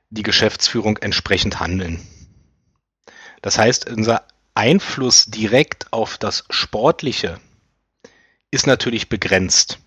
die 0.09 0.23
Geschäftsführung 0.23 0.97
entsprechend 0.97 1.61
handeln. 1.61 2.01
Das 3.43 3.59
heißt, 3.59 3.91
unser 3.91 4.23
Einfluss 4.55 5.27
direkt 5.27 5.93
auf 5.93 6.17
das 6.17 6.45
Sportliche 6.49 7.41
ist 8.51 8.67
natürlich 8.67 9.11
begrenzt. 9.11 9.81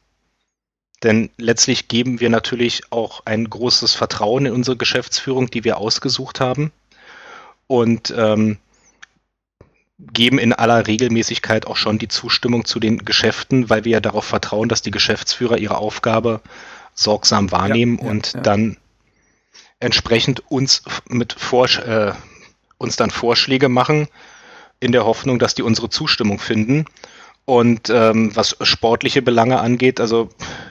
Denn 1.02 1.32
letztlich 1.38 1.88
geben 1.88 2.20
wir 2.20 2.30
natürlich 2.30 2.92
auch 2.92 3.26
ein 3.26 3.50
großes 3.50 3.96
Vertrauen 3.96 4.46
in 4.46 4.54
unsere 4.54 4.78
Geschäftsführung, 4.78 5.50
die 5.50 5.64
wir 5.64 5.80
ausgesucht 5.80 6.40
haben. 6.40 6.72
Und 7.70 8.14
ähm, 8.18 8.58
geben 10.00 10.40
in 10.40 10.54
aller 10.54 10.88
Regelmäßigkeit 10.88 11.68
auch 11.68 11.78
schon 11.78 12.00
die 12.00 12.08
Zustimmung 12.08 12.66
zu 12.66 12.80
den 12.80 13.06
Geschäften, 13.06 13.70
weil 13.70 13.86
wir 13.86 13.94
ja 13.94 14.00
darauf 14.00 14.26
vertrauen, 14.26 14.70
dass 14.70 14.82
die 14.82 14.92
Geschäftsführer 14.92 15.58
ihre 15.58 15.78
Aufgabe 15.78 16.42
sorgsam 16.96 17.52
wahrnehmen 17.52 17.98
ja, 18.00 18.06
ja, 18.06 18.12
und 18.12 18.34
ja. 18.34 18.42
dann 18.42 18.78
entsprechend 19.80 20.52
uns 20.52 20.84
mit 21.08 21.34
Vorsch 21.34 21.80
äh, 21.80 22.14
uns 22.78 22.96
dann 22.96 23.12
Vorschläge 23.12 23.70
machen, 23.70 24.08
in 24.80 24.92
der 24.92 25.06
Hoffnung, 25.06 25.38
dass 25.38 25.54
die 25.54 25.64
unsere 25.64 25.90
Zustimmung 25.90 26.40
finden. 26.40 26.86
Und 27.46 27.90
ähm, 27.90 28.36
was 28.36 28.56
sportliche 28.62 29.22
Belange 29.22 29.60
angeht, 29.60 30.00
also 30.00 30.30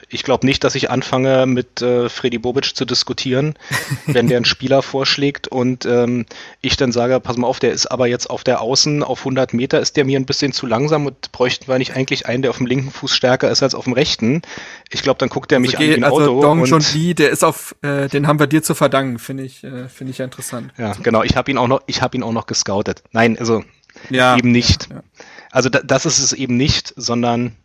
ich 0.09 0.23
glaube 0.23 0.45
nicht, 0.45 0.63
dass 0.63 0.75
ich 0.75 0.89
anfange 0.89 1.45
mit 1.45 1.81
äh, 1.81 2.09
Freddy 2.09 2.39
Bobic 2.39 2.75
zu 2.75 2.85
diskutieren, 2.85 3.53
wenn 4.05 4.27
der 4.27 4.37
einen 4.37 4.45
Spieler 4.45 4.81
vorschlägt 4.81 5.47
und 5.47 5.85
ähm, 5.85 6.25
ich 6.61 6.77
dann 6.77 6.91
sage, 6.91 7.19
pass 7.19 7.37
mal 7.37 7.47
auf, 7.47 7.59
der 7.59 7.71
ist 7.71 7.87
aber 7.87 8.07
jetzt 8.07 8.29
auf 8.29 8.43
der 8.43 8.61
Außen 8.61 9.03
auf 9.03 9.19
100 9.19 9.53
Meter 9.53 9.79
ist 9.79 9.97
der 9.97 10.05
mir 10.05 10.19
ein 10.19 10.25
bisschen 10.25 10.51
zu 10.51 10.65
langsam 10.65 11.05
und 11.05 11.31
bräuchten 11.31 11.67
wir 11.67 11.77
nicht 11.77 11.95
eigentlich 11.95 12.25
einen, 12.25 12.41
der 12.41 12.51
auf 12.51 12.57
dem 12.57 12.65
linken 12.65 12.91
Fuß 12.91 13.13
stärker 13.13 13.49
ist 13.49 13.63
als 13.63 13.75
auf 13.75 13.83
dem 13.83 13.93
rechten. 13.93 14.41
Ich 14.89 15.01
glaube, 15.01 15.19
dann 15.19 15.29
guckt 15.29 15.51
er 15.51 15.59
mich 15.59 15.77
also, 15.77 15.83
an 15.83 15.89
wie 15.89 15.95
ein 15.95 16.03
also 16.03 16.17
Auto. 16.17 16.41
Dong 16.41 16.65
John 16.65 16.83
Lee, 16.93 17.13
der 17.13 17.29
ist 17.29 17.43
auf, 17.43 17.75
äh, 17.81 18.07
den 18.07 18.27
haben 18.27 18.39
wir 18.39 18.47
dir 18.47 18.63
zu 18.63 18.73
verdanken, 18.75 19.19
finde 19.19 19.43
ich, 19.43 19.63
äh, 19.63 19.87
finde 19.87 20.11
ich 20.11 20.17
ja 20.17 20.25
interessant. 20.25 20.73
Ja, 20.77 20.93
genau. 20.93 21.23
Ich 21.23 21.35
habe 21.35 21.51
ihn 21.51 21.57
auch 21.57 21.67
noch, 21.67 21.81
ich 21.85 22.01
habe 22.01 22.17
ihn 22.17 22.23
auch 22.23 22.31
noch 22.31 22.47
gescoutet. 22.47 23.03
Nein, 23.11 23.37
also 23.37 23.63
ja, 24.09 24.37
eben 24.37 24.51
nicht. 24.51 24.87
Ja, 24.89 24.97
ja. 24.97 25.03
Also 25.51 25.69
da, 25.69 25.79
das 25.79 26.05
ist 26.05 26.19
es 26.19 26.33
eben 26.33 26.57
nicht, 26.57 26.93
sondern 26.95 27.55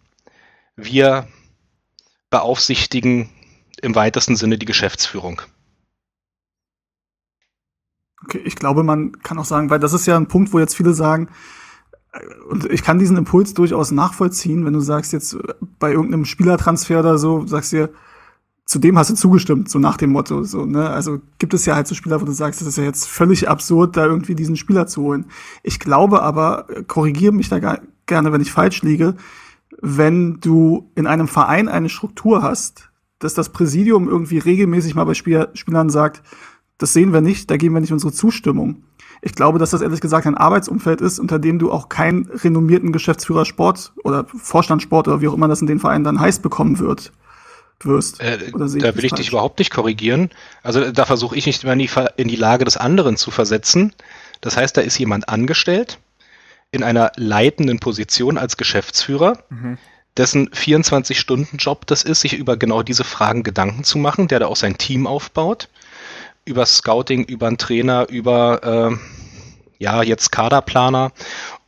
wir 0.77 1.27
beaufsichtigen 2.35 3.28
im 3.81 3.94
weitesten 3.94 4.35
Sinne 4.35 4.59
die 4.59 4.66
Geschäftsführung. 4.66 5.40
Okay, 8.24 8.43
ich 8.44 8.56
glaube, 8.56 8.82
man 8.82 9.20
kann 9.23 9.39
auch 9.39 9.44
sagen, 9.44 9.70
weil 9.70 9.78
das 9.78 9.93
ist 9.93 10.06
ja 10.06 10.16
ein 10.16 10.27
Punkt, 10.27 10.52
wo 10.52 10.59
jetzt 10.59 10.74
viele 10.74 10.94
sagen, 10.94 11.28
und 12.48 12.65
ich 12.73 12.82
kann 12.82 12.98
diesen 12.98 13.16
Impuls 13.16 13.55
durchaus 13.55 13.93
nachvollziehen, 13.93 14.65
wenn 14.65 14.73
du 14.73 14.81
sagst 14.81 15.12
jetzt 15.12 15.36
bei 15.78 15.93
irgendeinem 15.93 16.24
Spielertransfer 16.24 16.98
oder 16.98 17.19
so, 17.19 17.47
sagst 17.47 17.70
dir, 17.70 17.90
zu 18.66 18.81
dem 18.81 18.98
hast 18.98 19.11
du 19.11 19.15
zugestimmt, 19.15 19.70
so 19.70 19.78
nach 19.78 19.97
dem 19.97 20.11
Motto, 20.11 20.43
so, 20.43 20.65
ne? 20.65 20.90
Also 20.90 21.20
gibt 21.39 21.55
es 21.55 21.66
ja 21.66 21.77
halt 21.77 21.86
so 21.86 21.94
Spieler, 21.94 22.20
wo 22.20 22.24
du 22.24 22.32
sagst, 22.32 22.61
das 22.61 22.66
ist 22.66 22.78
ja 22.78 22.85
jetzt 22.85 23.06
völlig 23.06 23.48
absurd, 23.48 23.97
da 23.97 24.06
irgendwie 24.06 24.35
diesen 24.35 24.56
Spieler 24.56 24.89
zu 24.89 25.02
holen. 25.02 25.27
Ich 25.62 25.78
glaube 25.78 26.23
aber, 26.23 26.66
korrigiere 26.89 27.32
mich 27.32 27.48
da 27.48 27.78
gerne, 28.06 28.32
wenn 28.32 28.40
ich 28.40 28.51
falsch 28.51 28.82
liege, 28.82 29.15
wenn 29.80 30.40
du 30.40 30.90
in 30.94 31.06
einem 31.06 31.28
Verein 31.28 31.68
eine 31.68 31.88
Struktur 31.88 32.42
hast, 32.42 32.90
dass 33.18 33.34
das 33.34 33.51
Präsidium 33.51 34.09
irgendwie 34.09 34.38
regelmäßig 34.38 34.94
mal 34.94 35.05
bei 35.05 35.14
Spieler, 35.14 35.51
Spielern 35.55 35.90
sagt, 35.90 36.22
das 36.78 36.92
sehen 36.92 37.12
wir 37.12 37.20
nicht, 37.20 37.51
da 37.51 37.56
geben 37.56 37.74
wir 37.74 37.80
nicht 37.80 37.92
unsere 37.92 38.12
Zustimmung. 38.12 38.84
Ich 39.22 39.34
glaube, 39.34 39.59
dass 39.59 39.70
das 39.70 39.80
ehrlich 39.80 40.01
gesagt 40.01 40.26
ein 40.26 40.36
Arbeitsumfeld 40.36 41.01
ist, 41.01 41.18
unter 41.18 41.38
dem 41.38 41.59
du 41.59 41.72
auch 41.72 41.88
keinen 41.88 42.26
renommierten 42.26 42.92
Geschäftsführer 42.92 43.44
Sport 43.44 43.92
oder 44.05 44.26
Vorstand 44.26 44.82
Sport 44.82 45.09
oder 45.09 45.20
wie 45.20 45.28
auch 45.28 45.34
immer 45.34 45.48
das 45.48 45.62
in 45.62 45.66
den 45.66 45.78
Vereinen 45.80 46.05
dann 46.05 46.20
heißt 46.20 46.42
bekommen 46.42 46.78
wird 46.78 47.12
wirst. 47.80 48.20
Äh, 48.20 48.38
da 48.52 48.60
will 48.60 49.05
ich 49.05 49.10
falsch? 49.10 49.20
dich 49.20 49.28
überhaupt 49.28 49.59
nicht 49.59 49.70
korrigieren. 49.70 50.30
Also 50.62 50.90
da 50.90 51.05
versuche 51.05 51.36
ich 51.36 51.46
nicht 51.46 51.64
mehr 51.64 51.72
in 51.72 51.78
die, 51.80 51.90
in 52.16 52.28
die 52.28 52.36
Lage 52.36 52.64
des 52.64 52.76
anderen 52.76 53.16
zu 53.16 53.30
versetzen. 53.30 53.92
Das 54.40 54.56
heißt, 54.56 54.76
da 54.76 54.80
ist 54.80 54.98
jemand 54.98 55.28
angestellt 55.28 55.98
in 56.74 56.82
einer 56.82 57.12
leitenden 57.16 57.78
Position 57.78 58.36
als 58.36 58.56
Geschäftsführer, 58.56 59.38
mhm. 59.48 59.78
dessen 60.16 60.51
24-Stunden-Job 60.51 61.86
das 61.86 62.02
ist, 62.02 62.20
sich 62.20 62.34
über 62.34 62.56
genau 62.56 62.82
diese 62.82 63.05
Fragen 63.05 63.44
Gedanken 63.44 63.84
zu 63.84 63.98
machen, 63.98 64.28
der 64.28 64.40
da 64.40 64.46
auch 64.46 64.56
sein 64.56 64.76
Team 64.76 65.06
aufbaut, 65.06 65.68
über 66.44 66.66
Scouting, 66.66 67.24
über 67.24 67.46
einen 67.46 67.59
Trainer, 67.59 68.09
über 68.10 68.90
äh, 68.90 68.96
ja 69.78 70.02
jetzt 70.02 70.32
Kaderplaner 70.32 71.12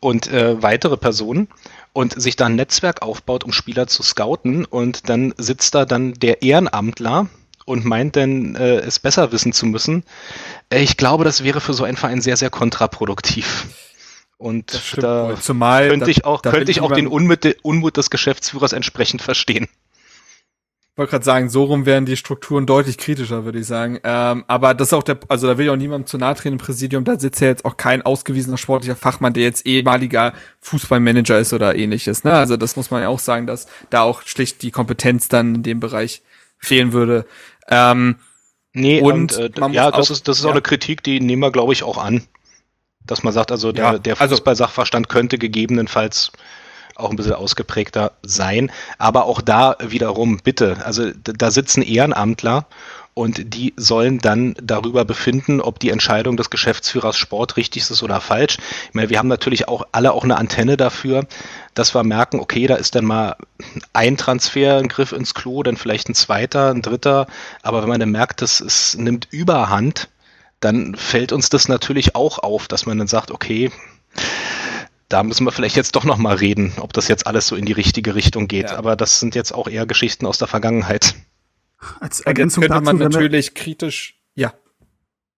und 0.00 0.26
äh, 0.26 0.62
weitere 0.62 0.96
Personen 0.96 1.48
und 1.92 2.20
sich 2.20 2.36
da 2.36 2.46
ein 2.46 2.56
Netzwerk 2.56 3.02
aufbaut, 3.02 3.44
um 3.44 3.52
Spieler 3.52 3.86
zu 3.86 4.02
scouten 4.02 4.64
und 4.64 5.08
dann 5.08 5.32
sitzt 5.38 5.74
da 5.74 5.84
dann 5.84 6.14
der 6.14 6.42
Ehrenamtler 6.42 7.28
und 7.64 7.84
meint 7.84 8.16
dann, 8.16 8.54
äh, 8.54 8.76
es 8.78 8.98
besser 8.98 9.32
wissen 9.32 9.52
zu 9.52 9.66
müssen. 9.66 10.04
Äh, 10.70 10.82
ich 10.82 10.96
glaube, 10.96 11.24
das 11.24 11.44
wäre 11.44 11.60
für 11.60 11.74
so 11.74 11.84
einen 11.84 11.96
Verein 11.96 12.20
sehr, 12.20 12.36
sehr 12.36 12.50
kontraproduktiv. 12.50 13.66
Und 14.38 14.96
da 14.98 15.34
Zumal, 15.40 15.88
könnte 15.88 16.10
ich 16.10 16.24
auch, 16.24 16.42
könnte 16.42 16.70
ich 16.70 16.80
auch 16.80 16.92
den 16.92 17.06
Unmut, 17.06 17.46
Unmut 17.62 17.96
des 17.96 18.10
Geschäftsführers 18.10 18.72
entsprechend 18.72 19.22
verstehen 19.22 19.66
wollte 20.96 21.10
gerade 21.10 21.24
sagen, 21.24 21.50
so 21.50 21.64
rum 21.64 21.84
wären 21.84 22.06
die 22.06 22.16
Strukturen 22.16 22.64
deutlich 22.64 22.96
kritischer, 22.96 23.44
würde 23.44 23.58
ich 23.58 23.66
sagen. 23.66 24.00
Ähm, 24.02 24.44
aber 24.48 24.72
das 24.72 24.88
ist 24.88 24.92
auch 24.94 25.02
der, 25.02 25.18
also 25.28 25.46
da 25.46 25.58
will 25.58 25.66
ich 25.66 25.70
auch 25.70 25.76
niemandem 25.76 26.06
zu 26.06 26.16
nahe 26.16 26.34
treten 26.34 26.54
im 26.54 26.58
Präsidium, 26.58 27.04
da 27.04 27.18
sitzt 27.20 27.40
ja 27.40 27.48
jetzt 27.48 27.66
auch 27.66 27.76
kein 27.76 28.00
ausgewiesener 28.02 28.56
sportlicher 28.56 28.96
Fachmann, 28.96 29.34
der 29.34 29.42
jetzt 29.42 29.66
ehemaliger 29.66 30.32
Fußballmanager 30.60 31.38
ist 31.38 31.52
oder 31.52 31.76
ähnliches. 31.76 32.24
Ne? 32.24 32.32
Also 32.32 32.56
das 32.56 32.76
muss 32.76 32.90
man 32.90 33.02
ja 33.02 33.08
auch 33.08 33.18
sagen, 33.18 33.46
dass 33.46 33.66
da 33.90 34.02
auch 34.02 34.22
schlicht 34.22 34.62
die 34.62 34.70
Kompetenz 34.70 35.28
dann 35.28 35.56
in 35.56 35.62
dem 35.62 35.80
Bereich 35.80 36.22
fehlen 36.58 36.94
würde. 36.94 37.26
Ähm, 37.68 38.16
nee, 38.72 39.00
und, 39.02 39.36
und 39.36 39.58
äh, 39.58 39.72
ja, 39.72 39.90
das 39.90 40.08
auch, 40.08 40.14
ist, 40.14 40.28
das 40.28 40.38
ist 40.38 40.44
ja. 40.44 40.48
auch 40.48 40.54
eine 40.54 40.62
Kritik, 40.62 41.02
die 41.02 41.20
nehmen 41.20 41.42
wir, 41.42 41.52
glaube 41.52 41.74
ich, 41.74 41.82
auch 41.82 41.98
an. 41.98 42.22
Dass 43.06 43.22
man 43.22 43.32
sagt, 43.32 43.52
also 43.52 43.72
der, 43.72 43.84
ja, 43.84 43.98
der 43.98 44.20
also 44.20 44.34
Fußballsachverstand 44.34 45.08
könnte 45.08 45.38
gegebenenfalls 45.38 46.32
auch 46.96 47.10
ein 47.10 47.16
bisschen 47.16 47.34
ausgeprägter 47.34 48.12
sein. 48.22 48.72
Aber 48.98 49.26
auch 49.26 49.40
da 49.40 49.76
wiederum, 49.80 50.38
bitte, 50.42 50.78
also 50.84 51.10
da 51.12 51.50
sitzen 51.50 51.82
Ehrenamtler 51.82 52.66
und 53.14 53.54
die 53.54 53.72
sollen 53.78 54.18
dann 54.18 54.54
darüber 54.62 55.06
befinden, 55.06 55.62
ob 55.62 55.78
die 55.78 55.88
Entscheidung 55.88 56.36
des 56.36 56.50
Geschäftsführers 56.50 57.16
Sport 57.16 57.56
richtig 57.56 57.88
ist 57.90 58.02
oder 58.02 58.20
falsch. 58.20 58.58
Ich 58.88 58.94
meine, 58.94 59.08
wir 59.08 59.18
haben 59.18 59.28
natürlich 59.28 59.68
auch 59.68 59.86
alle 59.92 60.12
auch 60.12 60.22
eine 60.22 60.36
Antenne 60.36 60.76
dafür, 60.76 61.26
dass 61.72 61.94
wir 61.94 62.04
merken, 62.04 62.40
okay, 62.40 62.66
da 62.66 62.74
ist 62.74 62.94
dann 62.94 63.06
mal 63.06 63.36
ein 63.94 64.18
Transfer, 64.18 64.76
ein 64.76 64.88
Griff 64.88 65.12
ins 65.12 65.32
Klo, 65.32 65.62
dann 65.62 65.78
vielleicht 65.78 66.10
ein 66.10 66.14
zweiter, 66.14 66.70
ein 66.70 66.82
dritter. 66.82 67.26
Aber 67.62 67.80
wenn 67.80 67.88
man 67.88 68.00
dann 68.00 68.10
merkt, 68.10 68.42
dass 68.42 68.60
es 68.60 68.94
nimmt 68.98 69.28
Überhand, 69.30 70.10
dann 70.66 70.96
fällt 70.96 71.32
uns 71.32 71.48
das 71.48 71.68
natürlich 71.68 72.16
auch 72.16 72.40
auf, 72.40 72.66
dass 72.66 72.86
man 72.86 72.98
dann 72.98 73.06
sagt, 73.06 73.30
okay, 73.30 73.70
da 75.08 75.22
müssen 75.22 75.44
wir 75.44 75.52
vielleicht 75.52 75.76
jetzt 75.76 75.94
doch 75.94 76.04
noch 76.04 76.18
mal 76.18 76.34
reden, 76.34 76.72
ob 76.80 76.92
das 76.92 77.06
jetzt 77.06 77.28
alles 77.28 77.46
so 77.46 77.54
in 77.54 77.64
die 77.64 77.72
richtige 77.72 78.16
Richtung 78.16 78.48
geht. 78.48 78.70
Ja. 78.70 78.76
Aber 78.76 78.96
das 78.96 79.20
sind 79.20 79.36
jetzt 79.36 79.52
auch 79.52 79.68
eher 79.68 79.86
Geschichten 79.86 80.26
aus 80.26 80.38
der 80.38 80.48
Vergangenheit. 80.48 81.14
Als 82.00 82.20
Ergänzung 82.20 82.62
könnte 82.62 82.82
dazu, 82.82 82.96
man 82.96 82.98
natürlich 82.98 83.54
kritisch, 83.54 84.20
ja. 84.34 84.52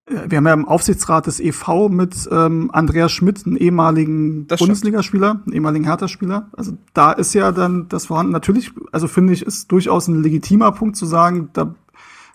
Wir 0.07 0.37
haben 0.37 0.47
ja 0.47 0.53
im 0.53 0.67
Aufsichtsrat 0.67 1.27
des 1.27 1.39
EV 1.39 1.89
mit 1.89 2.27
ähm, 2.31 2.71
Andreas 2.73 3.11
Schmidt, 3.11 3.45
einen 3.45 3.57
ehemaligen 3.57 4.47
Bundesligaspieler, 4.47 5.43
einen 5.45 5.53
ehemaligen 5.53 5.85
Hertha-Spieler. 5.85 6.49
Also 6.53 6.71
da 6.95 7.11
ist 7.11 7.35
ja 7.35 7.51
dann 7.51 7.87
das 7.89 8.07
vorhanden. 8.07 8.31
Natürlich, 8.31 8.71
also 8.91 9.07
finde 9.07 9.33
ich, 9.33 9.43
ist 9.43 9.71
durchaus 9.71 10.07
ein 10.07 10.23
legitimer 10.23 10.71
Punkt 10.71 10.97
zu 10.97 11.05
sagen, 11.05 11.49
da 11.53 11.75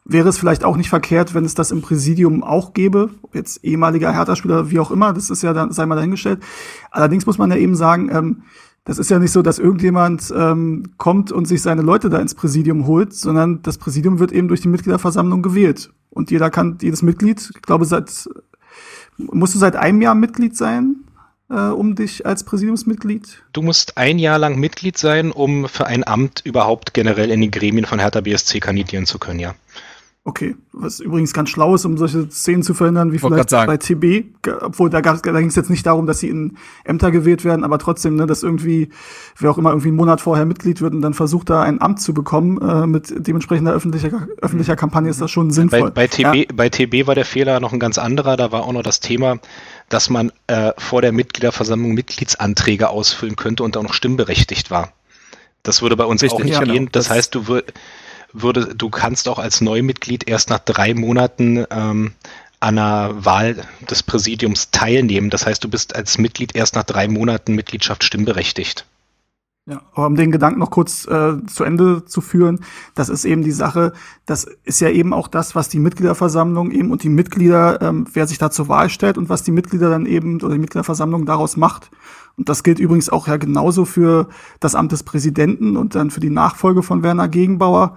wäre 0.05 0.29
es 0.29 0.39
vielleicht 0.39 0.65
auch 0.65 0.77
nicht 0.77 0.91
verkehrt, 0.91 1.35
wenn 1.35 1.45
es 1.45 1.55
das 1.55 1.71
im 1.71 1.81
Präsidium 1.81 2.43
auch 2.43 2.75
gäbe, 2.75 3.11
jetzt 3.33 3.65
ehemaliger 3.65 4.13
Hertha-Spieler, 4.13 4.71
wie 4.71 4.79
auch 4.79 4.91
immer, 4.91 5.13
das 5.13 5.31
ist 5.31 5.43
ja 5.43 5.53
dann, 5.53 5.73
sei 5.73 5.87
mal 5.87 5.95
dahingestellt. 5.95 6.41
Allerdings 6.91 7.27
muss 7.27 7.39
man 7.39 7.51
ja 7.51 7.57
eben 7.57 7.75
sagen, 7.75 8.11
ähm, 8.13 8.43
das 8.85 8.99
ist 8.99 9.11
ja 9.11 9.19
nicht 9.19 9.33
so, 9.33 9.41
dass 9.41 9.59
irgendjemand 9.59 10.33
ähm, 10.37 10.93
kommt 10.99 11.33
und 11.33 11.47
sich 11.47 11.63
seine 11.63 11.81
Leute 11.81 12.11
da 12.11 12.19
ins 12.19 12.35
Präsidium 12.35 12.87
holt, 12.87 13.15
sondern 13.15 13.63
das 13.63 13.79
Präsidium 13.79 14.19
wird 14.19 14.31
eben 14.31 14.49
durch 14.49 14.61
die 14.61 14.69
Mitgliederversammlung 14.69 15.41
gewählt. 15.41 15.91
Und 16.11 16.31
jeder 16.31 16.51
kann, 16.51 16.77
jedes 16.83 17.01
Mitglied, 17.01 17.51
ich 17.55 17.63
glaube, 17.63 17.87
seit, 17.87 18.29
musst 19.17 19.55
du 19.55 19.59
seit 19.59 19.75
einem 19.75 20.03
Jahr 20.03 20.15
Mitglied 20.15 20.55
sein? 20.55 20.97
Äh, 21.51 21.69
um 21.69 21.95
dich 21.95 22.25
als 22.27 22.45
Präsidiumsmitglied? 22.45 23.43
Du 23.53 23.63
musst 23.63 23.99
ein 23.99 24.19
Jahr 24.19 24.39
lang 24.39 24.59
Mitglied 24.59 24.97
sein, 24.97 25.31
um 25.31 25.69
für 25.69 25.87
ein 25.87 26.07
Amt 26.07 26.43
überhaupt 26.45 26.95
generell 26.95 27.31
in 27.31 27.41
die 27.41 27.51
Gremien 27.51 27.85
von 27.85 27.99
Hertha 27.99 28.23
BSC 28.23 28.61
kandidieren 28.61 29.05
zu 29.07 29.19
können, 29.19 29.41
ja. 29.41 29.55
Okay, 30.27 30.57
was 30.73 31.01
übrigens 31.01 31.35
ganz 31.35 31.51
schlau 31.51 31.75
ist, 31.75 31.85
um 31.85 31.99
solche 31.99 32.31
Szenen 32.31 32.63
zu 32.63 32.73
verhindern, 32.73 33.13
wie 33.13 33.19
vielleicht 33.19 33.51
bei 33.51 33.77
TB, 33.77 34.25
obwohl 34.63 34.89
da, 34.89 35.03
da 35.03 35.13
ging 35.13 35.49
es 35.49 35.55
jetzt 35.55 35.69
nicht 35.69 35.85
darum, 35.85 36.07
dass 36.07 36.21
sie 36.21 36.31
in 36.31 36.57
Ämter 36.83 37.11
gewählt 37.11 37.45
werden, 37.45 37.63
aber 37.63 37.79
trotzdem, 37.79 38.17
ne, 38.17 38.27
dass 38.27 38.43
irgendwie, 38.43 38.89
wer 39.39 39.51
auch 39.51 39.59
immer 39.59 39.69
irgendwie 39.69 39.89
einen 39.89 39.99
Monat 39.99 40.23
vorher 40.23 40.47
Mitglied 40.47 40.81
wird 40.81 40.95
und 40.95 41.03
dann 41.03 41.13
versucht, 41.13 41.51
da 41.51 41.63
ein 41.63 41.79
Amt 41.79 42.01
zu 42.01 42.15
bekommen, 42.15 42.59
äh, 42.63 42.87
mit 42.87 43.13
dementsprechender 43.15 43.75
öffentlicher, 43.75 44.27
öffentlicher 44.41 44.77
Kampagne 44.77 45.11
ist 45.11 45.21
das 45.21 45.31
schon 45.31 45.51
sinnvoll. 45.51 45.91
Bei, 45.91 45.91
bei 45.91 46.07
TB, 46.07 46.35
ja. 46.35 46.45
bei 46.55 46.71
TB 46.71 47.07
war 47.07 47.15
der 47.15 47.27
Fehler 47.27 47.61
noch 47.61 47.75
ein 47.75 47.79
ganz 47.79 47.99
anderer, 47.99 48.39
da 48.39 48.51
war 48.51 48.65
auch 48.65 48.73
noch 48.73 48.83
das 48.83 49.01
Thema, 49.01 49.41
dass 49.91 50.09
man 50.09 50.33
äh, 50.47 50.73
vor 50.79 51.03
der 51.03 51.13
Mitgliederversammlung 51.13 51.93
Mitgliedsanträge 51.93 52.89
ausfüllen 52.89 53.37
könnte 53.37 53.63
und 53.63 53.77
auch 53.77 53.83
noch 53.83 53.93
stimmberechtigt 53.93 54.71
war. 54.71 54.91
Das 55.63 55.83
würde 55.83 55.97
bei 55.97 56.07
uns 56.07 56.23
Richtig, 56.23 56.41
auch 56.41 56.45
nicht 56.45 56.55
ja, 56.55 56.65
gehen. 56.65 56.89
Das, 56.93 57.09
das 57.09 57.15
heißt, 57.15 57.35
du 57.35 57.47
würdest 57.47 57.75
würde, 58.35 58.75
du 58.75 58.91
kannst 58.91 59.29
auch 59.29 59.39
als 59.39 59.61
Neumitglied 59.63 60.29
erst 60.29 60.51
nach 60.51 60.59
drei 60.59 60.93
Monaten 60.93 61.65
ähm, 61.71 62.13
an 62.61 62.79
einer 62.79 63.25
Wahl 63.25 63.57
des 63.89 64.03
Präsidiums 64.03 64.71
teilnehmen. 64.71 65.31
Das 65.31 65.47
heißt, 65.47 65.63
du 65.63 65.69
bist 65.69 65.95
als 65.95 66.19
Mitglied 66.19 66.55
erst 66.55 66.75
nach 66.75 66.85
drei 66.85 67.09
Monaten 67.09 67.55
Mitgliedschaft 67.55 68.05
stimmberechtigt. 68.05 68.87
Ja, 69.67 69.81
aber 69.95 70.09
um 70.09 70.15
den 70.15 70.31
Gedanken 70.31 70.61
noch 70.61 70.71
kurz 70.71 71.07
äh, 71.07 71.37
zu 71.47 71.65
Ende 71.65 72.05
zu 72.05 72.21
führen, 72.21 72.61
das 72.95 73.09
ist 73.09 73.25
eben 73.25 73.43
die 73.43 73.51
Sache, 73.51 73.95
das 74.27 74.47
ist 74.65 74.81
ja 74.81 74.91
eben 74.91 75.15
auch 75.15 75.27
das, 75.27 75.55
was 75.55 75.71
die 75.71 75.79
Mitgliederversammlung 75.79 76.71
eben 76.71 76.91
und 76.91 77.03
die 77.03 77.09
Mitglieder, 77.09 77.81
ähm, 77.81 78.07
wer 78.13 78.27
sich 78.27 78.37
da 78.37 78.51
zur 78.51 78.69
Wahl 78.69 78.91
stellt 78.91 79.17
und 79.17 79.31
was 79.31 79.43
die 79.43 79.53
Mitglieder 79.53 79.89
dann 79.89 80.05
eben 80.05 80.37
oder 80.43 80.53
die 80.53 80.61
Mitgliederversammlung 80.61 81.25
daraus 81.25 81.57
macht. 81.57 81.91
Und 82.37 82.51
das 82.51 82.63
gilt 82.63 82.79
übrigens 82.79 83.09
auch 83.09 83.27
ja 83.27 83.39
genauso 83.39 83.87
für 83.87 84.29
das 84.61 84.75
Amt 84.75 84.93
des 84.93 85.03
Präsidenten 85.03 85.79
und 85.79 85.95
dann 85.95 86.11
für 86.11 86.21
die 86.21 86.31
Nachfolge 86.31 86.83
von 86.83 87.03
Werner 87.03 87.29
Gegenbauer 87.29 87.97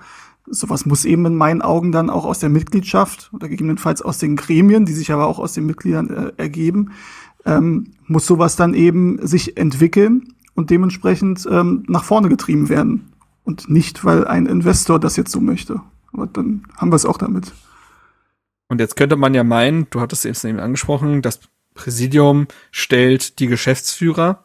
sowas 0.50 0.86
muss 0.86 1.06
eben 1.06 1.26
in 1.26 1.36
meinen 1.36 1.62
Augen 1.62 1.92
dann 1.92 2.10
auch 2.10 2.26
aus 2.26 2.40
der 2.40 2.50
Mitgliedschaft 2.50 3.30
oder 3.34 3.50
gegebenenfalls 3.50 4.02
aus 4.02 4.18
den 4.18 4.36
Gremien, 4.36 4.86
die 4.86 4.94
sich 4.94 5.12
aber 5.12 5.28
auch 5.28 5.40
aus 5.40 5.54
den 5.54 5.66
Mitgliedern 5.66 6.10
äh, 6.10 6.32
ergeben, 6.38 6.92
ähm, 7.46 7.94
muss 8.06 8.26
sowas 8.26 8.56
dann 8.56 8.74
eben 8.74 9.26
sich 9.26 9.58
entwickeln 9.58 10.34
und 10.56 10.70
dementsprechend 10.70 11.48
ähm, 11.50 11.84
nach 11.88 12.04
vorne 12.04 12.30
getrieben 12.30 12.70
werden. 12.70 13.12
Und 13.44 13.70
nicht, 13.70 14.04
weil 14.04 14.28
ein 14.28 14.46
Investor 14.46 15.00
das 15.00 15.16
jetzt 15.16 15.32
so 15.32 15.40
möchte. 15.40 15.82
Aber 16.12 16.28
dann 16.28 16.64
haben 16.76 16.92
wir 16.92 16.98
es 16.98 17.06
auch 17.06 17.18
damit. 17.18 17.54
Und 18.68 18.82
jetzt 18.82 18.98
könnte 18.98 19.16
man 19.16 19.34
ja 19.34 19.44
meinen, 19.46 19.88
du 19.90 20.02
hattest 20.02 20.26
es 20.26 20.44
eben 20.44 20.60
angesprochen, 20.60 21.22
das 21.22 21.40
Präsidium 21.74 22.48
stellt 22.72 23.40
die 23.40 23.48
Geschäftsführer. 23.48 24.44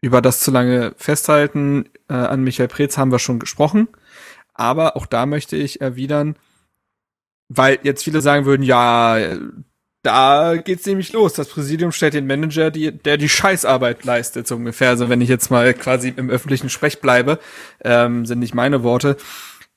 Über 0.00 0.22
das 0.22 0.40
zu 0.40 0.50
lange 0.50 0.94
festhalten 0.96 1.86
äh, 2.08 2.14
an 2.14 2.44
Michael 2.44 2.68
Preetz 2.68 2.96
haben 2.96 3.10
wir 3.10 3.18
schon 3.18 3.38
gesprochen. 3.38 3.88
Aber 4.60 4.94
auch 4.94 5.06
da 5.06 5.24
möchte 5.24 5.56
ich 5.56 5.80
erwidern, 5.80 6.36
weil 7.48 7.78
jetzt 7.82 8.04
viele 8.04 8.20
sagen 8.20 8.44
würden, 8.44 8.62
ja, 8.62 9.18
da 10.02 10.56
geht's 10.56 10.84
nämlich 10.84 11.14
los. 11.14 11.32
Das 11.32 11.48
Präsidium 11.48 11.92
stellt 11.92 12.12
den 12.12 12.26
Manager, 12.26 12.70
die, 12.70 12.92
der 12.92 13.16
die 13.16 13.30
Scheißarbeit 13.30 14.04
leistet, 14.04 14.46
so 14.46 14.56
ungefähr. 14.56 14.90
Also 14.90 15.08
wenn 15.08 15.22
ich 15.22 15.30
jetzt 15.30 15.50
mal 15.50 15.72
quasi 15.72 16.12
im 16.14 16.28
öffentlichen 16.28 16.68
Sprech 16.68 17.00
bleibe, 17.00 17.38
ähm, 17.82 18.26
sind 18.26 18.40
nicht 18.40 18.54
meine 18.54 18.82
Worte. 18.82 19.16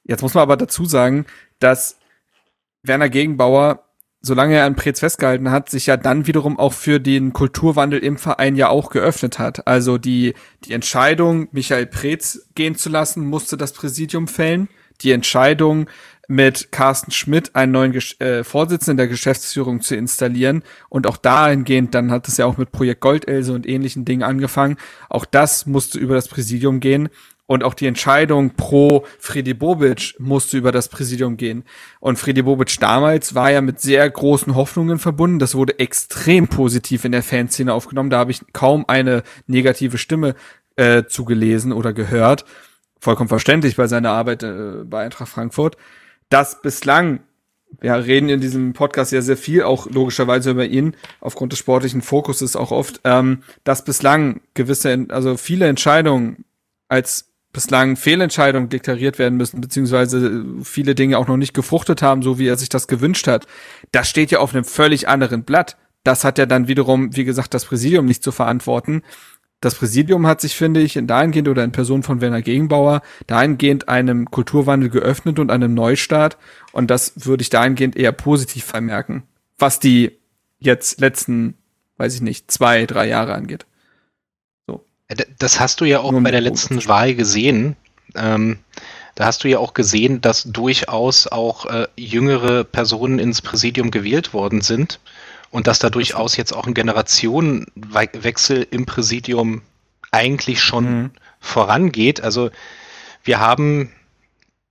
Jetzt 0.03 0.21
muss 0.21 0.33
man 0.33 0.41
aber 0.41 0.57
dazu 0.57 0.83
sagen, 0.83 1.27
dass 1.59 1.97
Werner 2.81 3.07
Gegenbauer, 3.07 3.85
solange 4.23 4.55
er 4.55 4.65
an 4.65 4.75
Preetz 4.75 5.01
festgehalten 5.01 5.51
hat, 5.51 5.69
sich 5.69 5.85
ja 5.85 5.97
dann 5.97 6.25
wiederum 6.25 6.57
auch 6.57 6.73
für 6.73 6.99
den 6.99 7.33
Kulturwandel 7.33 7.99
im 7.99 8.17
Verein 8.17 8.55
ja 8.55 8.69
auch 8.69 8.89
geöffnet 8.89 9.37
hat. 9.37 9.67
Also 9.67 9.97
die, 9.97 10.33
die 10.63 10.73
Entscheidung, 10.73 11.49
Michael 11.51 11.85
Preetz 11.85 12.47
gehen 12.55 12.75
zu 12.75 12.89
lassen, 12.89 13.25
musste 13.25 13.57
das 13.57 13.73
Präsidium 13.73 14.27
fällen. 14.27 14.69
Die 15.01 15.11
Entscheidung, 15.11 15.87
mit 16.27 16.71
Carsten 16.71 17.11
Schmidt 17.11 17.55
einen 17.55 17.71
neuen 17.73 17.91
Gesch 17.91 18.19
äh, 18.19 18.43
Vorsitzenden 18.43 18.97
der 18.97 19.07
Geschäftsführung 19.07 19.81
zu 19.81 19.95
installieren. 19.95 20.63
Und 20.89 21.07
auch 21.07 21.17
dahingehend, 21.17 21.93
dann 21.93 22.11
hat 22.11 22.27
es 22.27 22.37
ja 22.37 22.45
auch 22.45 22.57
mit 22.57 22.71
Projekt 22.71 23.01
Goldelse 23.01 23.53
und 23.53 23.67
ähnlichen 23.67 24.05
Dingen 24.05 24.23
angefangen. 24.23 24.77
Auch 25.09 25.25
das 25.25 25.65
musste 25.65 25.99
über 25.99 26.15
das 26.15 26.27
Präsidium 26.27 26.79
gehen. 26.79 27.09
Und 27.45 27.63
auch 27.63 27.73
die 27.73 27.87
Entscheidung 27.87 28.51
pro 28.51 29.05
Friedi 29.19 29.53
Bobic 29.53 30.15
musste 30.17 30.57
über 30.57 30.71
das 30.71 30.87
Präsidium 30.87 31.35
gehen. 31.35 31.65
Und 31.99 32.17
Friedi 32.17 32.41
Bobic 32.41 32.79
damals 32.79 33.35
war 33.35 33.51
ja 33.51 33.61
mit 33.61 33.81
sehr 33.81 34.09
großen 34.09 34.55
Hoffnungen 34.55 34.97
verbunden. 34.97 35.39
Das 35.39 35.53
wurde 35.53 35.77
extrem 35.79 36.47
positiv 36.47 37.03
in 37.03 37.11
der 37.11 37.23
Fanszene 37.23 37.73
aufgenommen. 37.73 38.09
Da 38.09 38.19
habe 38.19 38.31
ich 38.31 38.41
kaum 38.53 38.85
eine 38.87 39.23
negative 39.45 39.97
Stimme 39.97 40.35
äh, 40.77 41.03
zugelesen 41.03 41.73
oder 41.73 41.91
gehört. 41.91 42.45
Vollkommen 42.99 43.29
verständlich 43.29 43.75
bei 43.75 43.87
seiner 43.87 44.11
Arbeit 44.11 44.43
äh, 44.43 44.85
bei 44.85 45.03
Eintracht 45.03 45.29
Frankfurt 45.29 45.75
dass 46.33 46.63
bislang, 46.63 47.19
wir 47.79 47.93
reden 47.93 48.27
in 48.27 48.41
diesem 48.41 48.73
Podcast 48.73 49.11
ja 49.11 49.21
sehr 49.21 49.37
viel, 49.37 49.61
auch 49.61 49.85
logischerweise 49.85 50.49
über 50.49 50.65
ihn, 50.65 50.95
aufgrund 51.21 51.51
des 51.51 51.59
sportlichen 51.59 52.01
Fokuses 52.01 52.55
auch 52.55 52.71
oft, 52.71 53.01
ähm, 53.03 53.43
dass 53.63 53.85
bislang 53.85 54.41
gewisse, 54.55 55.05
also 55.09 55.37
viele 55.37 55.67
Entscheidungen 55.67 56.45
als 56.87 57.32
bislang 57.53 57.95
Fehlentscheidungen 57.95 58.69
deklariert 58.69 59.19
werden 59.19 59.37
müssen, 59.37 59.61
beziehungsweise 59.61 60.43
viele 60.63 60.95
Dinge 60.95 61.17
auch 61.17 61.27
noch 61.27 61.37
nicht 61.37 61.53
gefruchtet 61.53 62.01
haben, 62.01 62.21
so 62.21 62.39
wie 62.39 62.47
er 62.47 62.57
sich 62.57 62.69
das 62.69 62.87
gewünscht 62.87 63.27
hat. 63.27 63.45
Das 63.91 64.09
steht 64.09 64.31
ja 64.31 64.39
auf 64.39 64.53
einem 64.53 64.65
völlig 64.65 65.07
anderen 65.07 65.43
Blatt. 65.43 65.77
Das 66.03 66.25
hat 66.25 66.37
ja 66.37 66.45
dann 66.45 66.67
wiederum, 66.67 67.15
wie 67.15 67.23
gesagt, 67.23 67.53
das 67.53 67.65
Präsidium 67.65 68.05
nicht 68.05 68.23
zu 68.23 68.31
verantworten 68.31 69.03
das 69.63 69.75
Präsidium 69.75 70.27
hat 70.27 70.41
sich, 70.41 70.55
finde 70.55 70.81
ich, 70.81 70.97
in 70.97 71.07
dahingehend 71.07 71.47
oder 71.47 71.63
in 71.63 71.71
Person 71.71 72.03
von 72.03 72.19
Werner 72.19 72.41
Gegenbauer 72.41 73.01
dahingehend 73.27 73.87
einem 73.87 74.29
Kulturwandel 74.29 74.89
geöffnet 74.89 75.39
und 75.39 75.51
einem 75.51 75.73
Neustart. 75.73 76.37
Und 76.73 76.91
das 76.91 77.13
würde 77.25 77.43
ich 77.43 77.49
dahingehend 77.49 77.95
eher 77.95 78.11
positiv 78.11 78.65
vermerken, 78.65 79.23
was 79.57 79.79
die 79.79 80.19
jetzt 80.59 80.99
letzten, 80.99 81.55
weiß 81.95 82.13
ich 82.15 82.21
nicht, 82.21 82.51
zwei, 82.51 82.85
drei 82.85 83.07
Jahre 83.07 83.35
angeht. 83.35 83.65
Äh, 85.07 85.25
das 85.39 85.59
hast 85.59 85.81
du 85.81 85.85
ja 85.85 85.99
auch 85.99 86.11
bei 86.11 86.31
der 86.31 86.41
letzten 86.41 86.85
Wahl 86.87 87.15
gesehen. 87.15 87.75
Ähm, 88.15 88.59
da 89.15 89.25
hast 89.25 89.43
du 89.43 89.49
ja 89.49 89.59
auch 89.59 89.73
gesehen, 89.73 90.21
dass 90.21 90.43
durchaus 90.43 91.27
auch 91.27 91.65
äh, 91.65 91.87
jüngere 91.95 92.63
Personen 92.63 93.19
ins 93.19 93.41
Präsidium 93.41 93.91
gewählt 93.91 94.33
worden 94.33 94.61
sind 94.61 94.99
und 95.51 95.67
dass 95.67 95.79
da 95.79 95.89
durchaus 95.89 96.35
jetzt 96.35 96.51
auch 96.51 96.65
ein 96.65 96.73
Generationenwechsel 96.73 98.67
im 98.71 98.85
Präsidium 98.85 99.61
eigentlich 100.11 100.61
schon 100.61 100.85
mhm. 100.85 101.11
vorangeht. 101.39 102.21
Also 102.21 102.49
wir 103.23 103.39
haben 103.39 103.91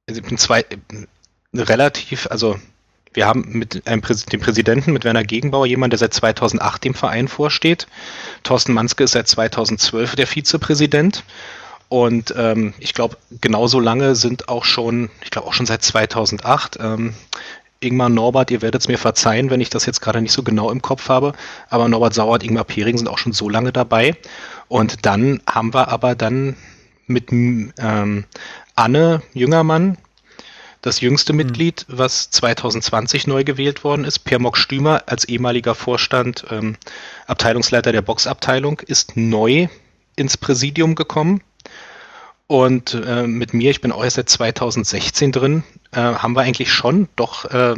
also 0.09 0.21
zwei 0.37 0.65
relativ, 1.55 2.27
also 2.31 2.59
wir 3.15 3.27
haben 3.27 3.45
mit 3.51 3.87
einem 3.87 4.03
Präs 4.03 4.25
dem 4.27 4.41
Präsidenten, 4.41 4.93
mit 4.93 5.05
Werner 5.05 5.25
Gegenbauer, 5.25 5.67
jemand, 5.67 5.93
der 5.93 5.99
seit 5.99 6.15
2008 6.15 6.85
dem 6.85 6.95
Verein 6.95 7.29
vorsteht. 7.29 7.87
Thorsten 8.43 8.73
Manske 8.73 9.05
ist 9.05 9.13
seit 9.13 9.29
2012 9.29 10.17
der 10.17 10.27
Vizepräsident. 10.27 11.25
Und 11.89 12.35
ähm, 12.39 12.73
ich 12.79 12.95
glaube, 12.95 13.19
genauso 13.43 13.79
lange 13.79 14.15
sind 14.15 14.49
auch 14.49 14.65
schon, 14.65 15.11
ich 15.23 15.31
glaube 15.31 15.47
auch 15.47 15.53
schon 15.53 15.67
seit 15.67 15.83
2008, 15.83 16.79
ähm, 16.81 17.15
Ingmar 17.81 18.09
Norbert, 18.09 18.51
ihr 18.51 18.63
werdet 18.63 18.81
es 18.81 18.89
mir 18.89 18.97
verzeihen, 18.97 19.51
wenn 19.51 19.61
ich 19.61 19.69
das 19.69 19.87
jetzt 19.87 20.01
gerade 20.01 20.23
nicht 20.23 20.33
so 20.33 20.43
genau 20.43 20.71
im 20.71 20.81
Kopf 20.81 21.09
habe, 21.09 21.33
aber 21.69 21.89
Norbert 21.89 22.15
Sauer 22.15 22.35
und 22.35 22.45
Ingmar 22.45 22.65
Pering 22.65 22.97
sind 22.97 23.09
auch 23.09 23.19
schon 23.19 23.33
so 23.33 23.49
lange 23.49 23.73
dabei. 23.73 24.17
Und 24.69 25.05
dann 25.05 25.43
haben 25.47 25.75
wir 25.75 25.89
aber 25.89 26.15
dann 26.15 26.57
mit 27.07 27.31
ähm, 27.33 28.25
Anne 28.75 29.23
Jüngermann, 29.35 29.99
das 30.83 31.01
jüngste 31.01 31.33
mhm. 31.33 31.39
Mitglied, 31.39 31.87
was 31.89 32.31
2020 32.31 33.27
neu 33.27 33.45
gewählt 33.45 33.85
worden 33.85 34.05
ist. 34.05 34.21
Per 34.21 34.39
Mock 34.39 34.59
Stümer 34.59 35.05
als 35.07 35.25
ehemaliger 35.25 35.75
Vorstand, 35.75 36.45
ähm, 36.51 36.77
Abteilungsleiter 37.27 37.93
der 37.93 38.03
Boxabteilung, 38.03 38.81
ist 38.81 39.17
neu 39.17 39.69
ins 40.17 40.37
Präsidium 40.37 40.95
gekommen. 40.95 41.41
Und 42.49 42.93
äh, 42.93 43.27
mit 43.27 43.55
mir, 43.55 43.71
ich 43.71 43.81
bin 43.81 43.93
auch 43.93 44.05
erst 44.05 44.17
seit 44.17 44.29
2016 44.29 45.33
drin, 45.33 45.63
äh, 45.93 46.01
haben 46.01 46.35
wir 46.35 46.43
eigentlich 46.43 46.71
schon 46.71 47.09
doch 47.17 47.47
äh, 47.47 47.77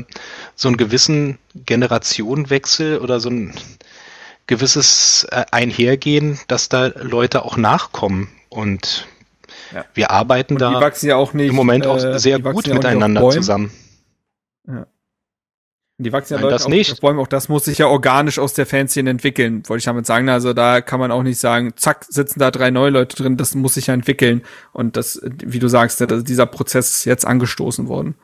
so 0.56 0.68
einen 0.68 0.76
gewissen 0.76 1.38
Generationenwechsel 1.54 2.98
oder 2.98 3.20
so 3.20 3.30
ein 3.30 3.54
gewisses 4.46 5.28
äh, 5.30 5.44
Einhergehen, 5.52 6.40
dass 6.48 6.68
da 6.68 6.86
Leute 6.86 7.44
auch 7.44 7.56
nachkommen. 7.56 8.28
Und 8.48 9.06
ja. 9.74 9.84
wir 9.94 10.10
arbeiten 10.10 10.56
da 10.56 10.80
ja 10.80 11.28
nicht, 11.32 11.48
im 11.50 11.54
Moment 11.54 11.86
auch 11.86 12.02
äh, 12.02 12.18
sehr 12.18 12.38
gut 12.38 12.66
miteinander 12.66 13.28
zusammen. 13.30 13.70
Ja. 14.66 14.86
Die 15.98 16.12
wachsen 16.12 16.34
ja 16.34 16.40
Leute 16.40 16.54
das 16.54 16.66
nicht. 16.66 17.00
Bäume, 17.00 17.20
auch 17.20 17.28
das 17.28 17.48
muss 17.48 17.66
sich 17.66 17.78
ja 17.78 17.86
organisch 17.86 18.40
aus 18.40 18.52
der 18.52 18.66
Fanszene 18.66 19.10
entwickeln, 19.10 19.62
wollte 19.68 19.78
ich 19.78 19.84
damit 19.84 20.06
sagen. 20.06 20.28
Also 20.28 20.52
da 20.52 20.80
kann 20.80 20.98
man 20.98 21.12
auch 21.12 21.22
nicht 21.22 21.38
sagen, 21.38 21.72
zack, 21.76 22.04
sitzen 22.08 22.40
da 22.40 22.50
drei 22.50 22.72
neue 22.72 22.90
Leute 22.90 23.16
drin, 23.16 23.36
das 23.36 23.54
muss 23.54 23.74
sich 23.74 23.86
ja 23.86 23.94
entwickeln. 23.94 24.42
Und 24.72 24.96
das, 24.96 25.20
wie 25.22 25.60
du 25.60 25.68
sagst, 25.68 26.04
dieser 26.26 26.46
Prozess 26.46 26.90
ist 26.90 27.04
jetzt 27.04 27.24
angestoßen 27.24 27.86
worden. 27.86 28.16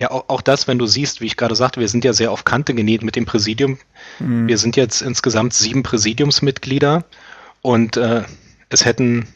Ja, 0.00 0.10
auch, 0.10 0.24
auch 0.28 0.40
das, 0.40 0.66
wenn 0.66 0.78
du 0.78 0.86
siehst, 0.86 1.20
wie 1.20 1.26
ich 1.26 1.36
gerade 1.36 1.54
sagte, 1.54 1.78
wir 1.78 1.88
sind 1.88 2.04
ja 2.04 2.14
sehr 2.14 2.32
auf 2.32 2.44
Kante 2.44 2.74
genäht 2.74 3.02
mit 3.02 3.16
dem 3.16 3.26
Präsidium. 3.26 3.78
Mhm. 4.18 4.48
Wir 4.48 4.56
sind 4.56 4.76
jetzt 4.76 5.02
insgesamt 5.02 5.52
sieben 5.52 5.82
Präsidiumsmitglieder 5.82 7.04
und 7.60 7.98
äh, 7.98 8.22
es 8.70 8.84
hätten 8.86 9.28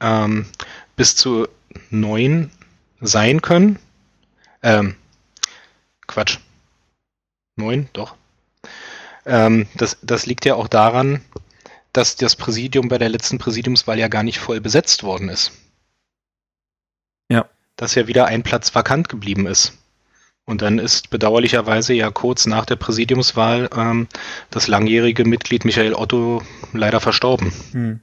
ähm, 0.00 0.46
bis 0.96 1.16
zu 1.16 1.48
neun 1.90 2.50
sein 3.00 3.42
können. 3.42 3.78
Ähm, 4.62 4.96
Quatsch, 6.06 6.38
Neun, 7.56 7.88
doch. 7.92 8.16
Ähm, 9.26 9.66
das, 9.76 9.98
das 10.02 10.26
liegt 10.26 10.44
ja 10.44 10.54
auch 10.54 10.68
daran, 10.68 11.22
dass 11.92 12.16
das 12.16 12.36
Präsidium 12.36 12.88
bei 12.88 12.98
der 12.98 13.08
letzten 13.08 13.38
Präsidiumswahl 13.38 13.98
ja 13.98 14.08
gar 14.08 14.22
nicht 14.22 14.38
voll 14.38 14.60
besetzt 14.60 15.04
worden 15.04 15.28
ist. 15.28 15.52
Ja. 17.30 17.48
Dass 17.76 17.94
ja 17.94 18.06
wieder 18.06 18.26
ein 18.26 18.42
Platz 18.42 18.74
vakant 18.74 19.08
geblieben 19.08 19.46
ist. 19.46 19.78
Und 20.46 20.60
dann 20.60 20.78
ist 20.78 21.08
bedauerlicherweise 21.08 21.94
ja 21.94 22.10
kurz 22.10 22.44
nach 22.46 22.66
der 22.66 22.76
Präsidiumswahl 22.76 23.70
ähm, 23.74 24.08
das 24.50 24.66
langjährige 24.66 25.24
Mitglied 25.24 25.64
Michael 25.64 25.94
Otto 25.94 26.42
leider 26.72 27.00
verstorben. 27.00 27.52
Hm. 27.72 28.00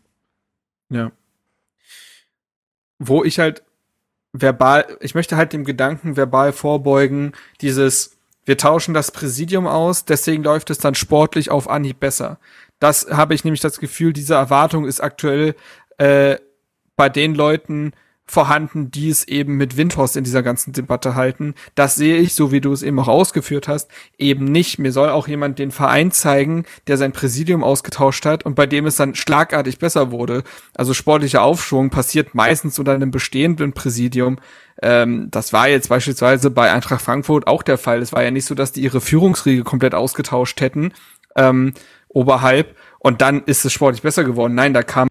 Ja. 0.89 1.11
Wo 3.03 3.23
ich 3.23 3.40
halt 3.40 3.64
verbal, 4.32 4.98
ich 4.99 5.15
möchte 5.15 5.38
halt 5.38 5.53
dem 5.53 5.65
Gedanken 5.65 6.15
verbal 6.15 6.53
vorbeugen, 6.53 7.34
dieses 7.61 8.18
wir 8.45 8.57
tauschen 8.57 8.94
das 8.94 9.11
Präsidium 9.11 9.68
aus, 9.68 10.06
deswegen 10.06 10.44
läuft 10.44 10.69
es 10.69 10.80
dann 10.80 10.95
sportlich 10.95 11.52
auf 11.52 11.69
Anhieb 11.69 11.99
besser. 11.99 12.40
Das 12.80 13.07
habe 13.11 13.36
ich 13.36 13.44
nämlich 13.44 13.61
das 13.61 13.80
Gefühl, 13.80 14.14
diese 14.14 14.34
Erwartung 14.34 14.86
ist 14.86 14.99
aktuell 14.99 15.56
äh, 15.98 16.38
bei 16.95 17.10
den 17.10 17.36
Leuten 17.36 17.94
vorhanden, 18.32 18.91
die 18.91 19.10
es 19.10 19.28
eben 19.28 19.58
mit 19.58 19.76
Windhorst 19.76 20.16
in 20.16 20.24
dieser 20.24 20.41
ganzen 20.41 20.72
Debatte 20.72 21.16
halten. 21.16 21.53
Das 21.76 21.95
sehe 21.95 22.16
ich, 22.16 22.34
so 22.34 22.53
wie 22.53 22.62
du 22.62 22.72
es 22.72 22.82
eben 22.82 22.98
auch 22.98 23.10
ausgeführt 23.10 23.68
hast, 23.68 23.91
eben 24.18 24.45
nicht. 24.45 24.80
Mir 24.80 24.94
soll 24.94 25.10
auch 25.10 25.28
jemand 25.28 25.60
den 25.60 25.72
Verein 25.72 26.14
zeigen, 26.14 26.64
der 26.88 26.95
sein 26.95 27.12
Präsidium 27.12 27.62
ausgetauscht 27.62 28.26
hat 28.26 28.45
und 28.45 28.56
bei 28.56 28.68
dem 28.68 28.86
es 28.86 28.95
dann 28.95 29.16
schlagartig 29.16 29.80
besser 29.80 30.12
wurde. 30.12 30.44
Also 30.74 30.94
sportlicher 30.94 31.41
Aufschwung 31.41 31.90
passiert 31.90 32.34
meistens 32.34 32.80
unter 32.80 32.94
einem 32.94 33.12
bestehenden 33.12 33.74
Präsidium. 33.74 34.40
Ähm, 34.82 35.28
das 35.30 35.52
war 35.52 35.68
jetzt 35.68 35.90
beispielsweise 35.90 36.52
bei 36.52 36.72
Eintracht 36.72 37.02
Frankfurt 37.02 37.48
auch 37.48 37.64
der 37.64 37.78
Fall. 37.78 38.02
Es 38.02 38.14
war 38.14 38.24
ja 38.24 38.32
nicht 38.32 38.45
so, 38.45 38.56
dass 38.56 38.72
die 38.72 38.82
ihre 38.82 39.02
Führungsriege 39.02 39.66
komplett 39.66 39.94
ausgetauscht 39.94 40.62
hätten, 40.62 40.94
ähm, 41.36 41.74
oberhalb, 42.08 42.78
und 42.99 43.22
dann 43.22 43.44
ist 43.44 43.66
es 43.66 43.74
sportlich 43.74 44.03
besser 44.03 44.24
geworden. 44.24 44.53
Nein, 44.53 44.74
da 44.74 44.84
kam 44.84 45.08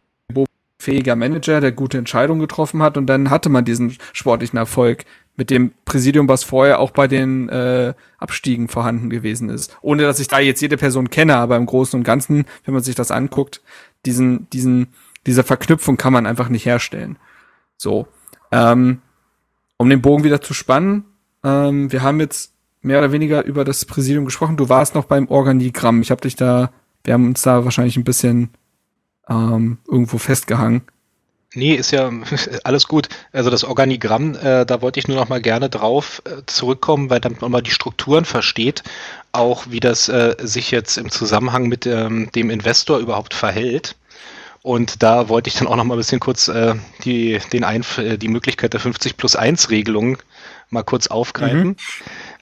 fähiger 0.80 1.14
Manager, 1.14 1.60
der 1.60 1.72
gute 1.72 1.98
Entscheidungen 1.98 2.40
getroffen 2.40 2.82
hat 2.82 2.96
und 2.96 3.06
dann 3.06 3.28
hatte 3.28 3.50
man 3.50 3.66
diesen 3.66 3.96
sportlichen 4.12 4.56
Erfolg 4.56 5.04
mit 5.36 5.50
dem 5.50 5.72
Präsidium, 5.84 6.26
was 6.26 6.42
vorher 6.42 6.80
auch 6.80 6.90
bei 6.90 7.06
den 7.06 7.48
äh, 7.50 7.92
Abstiegen 8.18 8.68
vorhanden 8.68 9.10
gewesen 9.10 9.50
ist. 9.50 9.76
Ohne 9.82 10.02
dass 10.02 10.20
ich 10.20 10.28
da 10.28 10.38
jetzt 10.38 10.60
jede 10.62 10.78
Person 10.78 11.10
kenne, 11.10 11.36
aber 11.36 11.56
im 11.56 11.66
Großen 11.66 11.98
und 11.98 12.04
Ganzen, 12.04 12.46
wenn 12.64 12.74
man 12.74 12.82
sich 12.82 12.94
das 12.94 13.10
anguckt, 13.10 13.60
diesen, 14.06 14.48
diesen, 14.50 14.88
diese 15.26 15.44
Verknüpfung 15.44 15.98
kann 15.98 16.14
man 16.14 16.26
einfach 16.26 16.48
nicht 16.48 16.64
herstellen. 16.64 17.18
So. 17.76 18.08
Ähm, 18.50 19.02
um 19.76 19.88
den 19.88 20.02
Bogen 20.02 20.24
wieder 20.24 20.40
zu 20.40 20.54
spannen, 20.54 21.04
ähm, 21.44 21.92
wir 21.92 22.02
haben 22.02 22.20
jetzt 22.20 22.52
mehr 22.80 22.98
oder 22.98 23.12
weniger 23.12 23.44
über 23.44 23.64
das 23.64 23.84
Präsidium 23.84 24.24
gesprochen. 24.24 24.56
Du 24.56 24.70
warst 24.70 24.94
noch 24.94 25.04
beim 25.04 25.28
Organigramm. 25.28 26.00
Ich 26.00 26.10
habe 26.10 26.22
dich 26.22 26.36
da, 26.36 26.70
wir 27.04 27.14
haben 27.14 27.26
uns 27.26 27.42
da 27.42 27.64
wahrscheinlich 27.64 27.96
ein 27.96 28.04
bisschen 28.04 28.50
ähm, 29.30 29.78
irgendwo 29.88 30.18
festgehangen. 30.18 30.82
Nee, 31.54 31.74
ist 31.74 31.90
ja 31.90 32.10
alles 32.64 32.86
gut. 32.86 33.08
Also 33.32 33.50
das 33.50 33.64
Organigramm, 33.64 34.34
äh, 34.36 34.64
da 34.64 34.82
wollte 34.82 35.00
ich 35.00 35.08
nur 35.08 35.16
noch 35.16 35.28
mal 35.28 35.40
gerne 35.40 35.68
drauf 35.68 36.22
äh, 36.24 36.42
zurückkommen, 36.46 37.10
weil 37.10 37.20
damit 37.20 37.40
man 37.40 37.50
mal 37.50 37.62
die 37.62 37.72
Strukturen 37.72 38.24
versteht, 38.24 38.82
auch 39.32 39.64
wie 39.68 39.80
das 39.80 40.08
äh, 40.08 40.36
sich 40.40 40.70
jetzt 40.70 40.96
im 40.96 41.10
Zusammenhang 41.10 41.66
mit 41.66 41.86
ähm, 41.86 42.30
dem 42.34 42.50
Investor 42.50 42.98
überhaupt 42.98 43.34
verhält. 43.34 43.96
Und 44.62 45.02
da 45.02 45.28
wollte 45.28 45.48
ich 45.48 45.56
dann 45.56 45.66
auch 45.66 45.76
noch 45.76 45.84
mal 45.84 45.94
ein 45.94 45.98
bisschen 45.98 46.20
kurz 46.20 46.48
äh, 46.48 46.74
die, 47.04 47.40
den 47.52 47.64
Einf 47.64 47.98
äh, 47.98 48.18
die 48.18 48.28
Möglichkeit 48.28 48.74
der 48.74 48.80
50 48.80 49.16
plus 49.16 49.34
1 49.34 49.70
Regelung 49.70 50.18
mal 50.68 50.82
kurz 50.82 51.06
aufgreifen. 51.06 51.68
Mhm. 51.68 51.76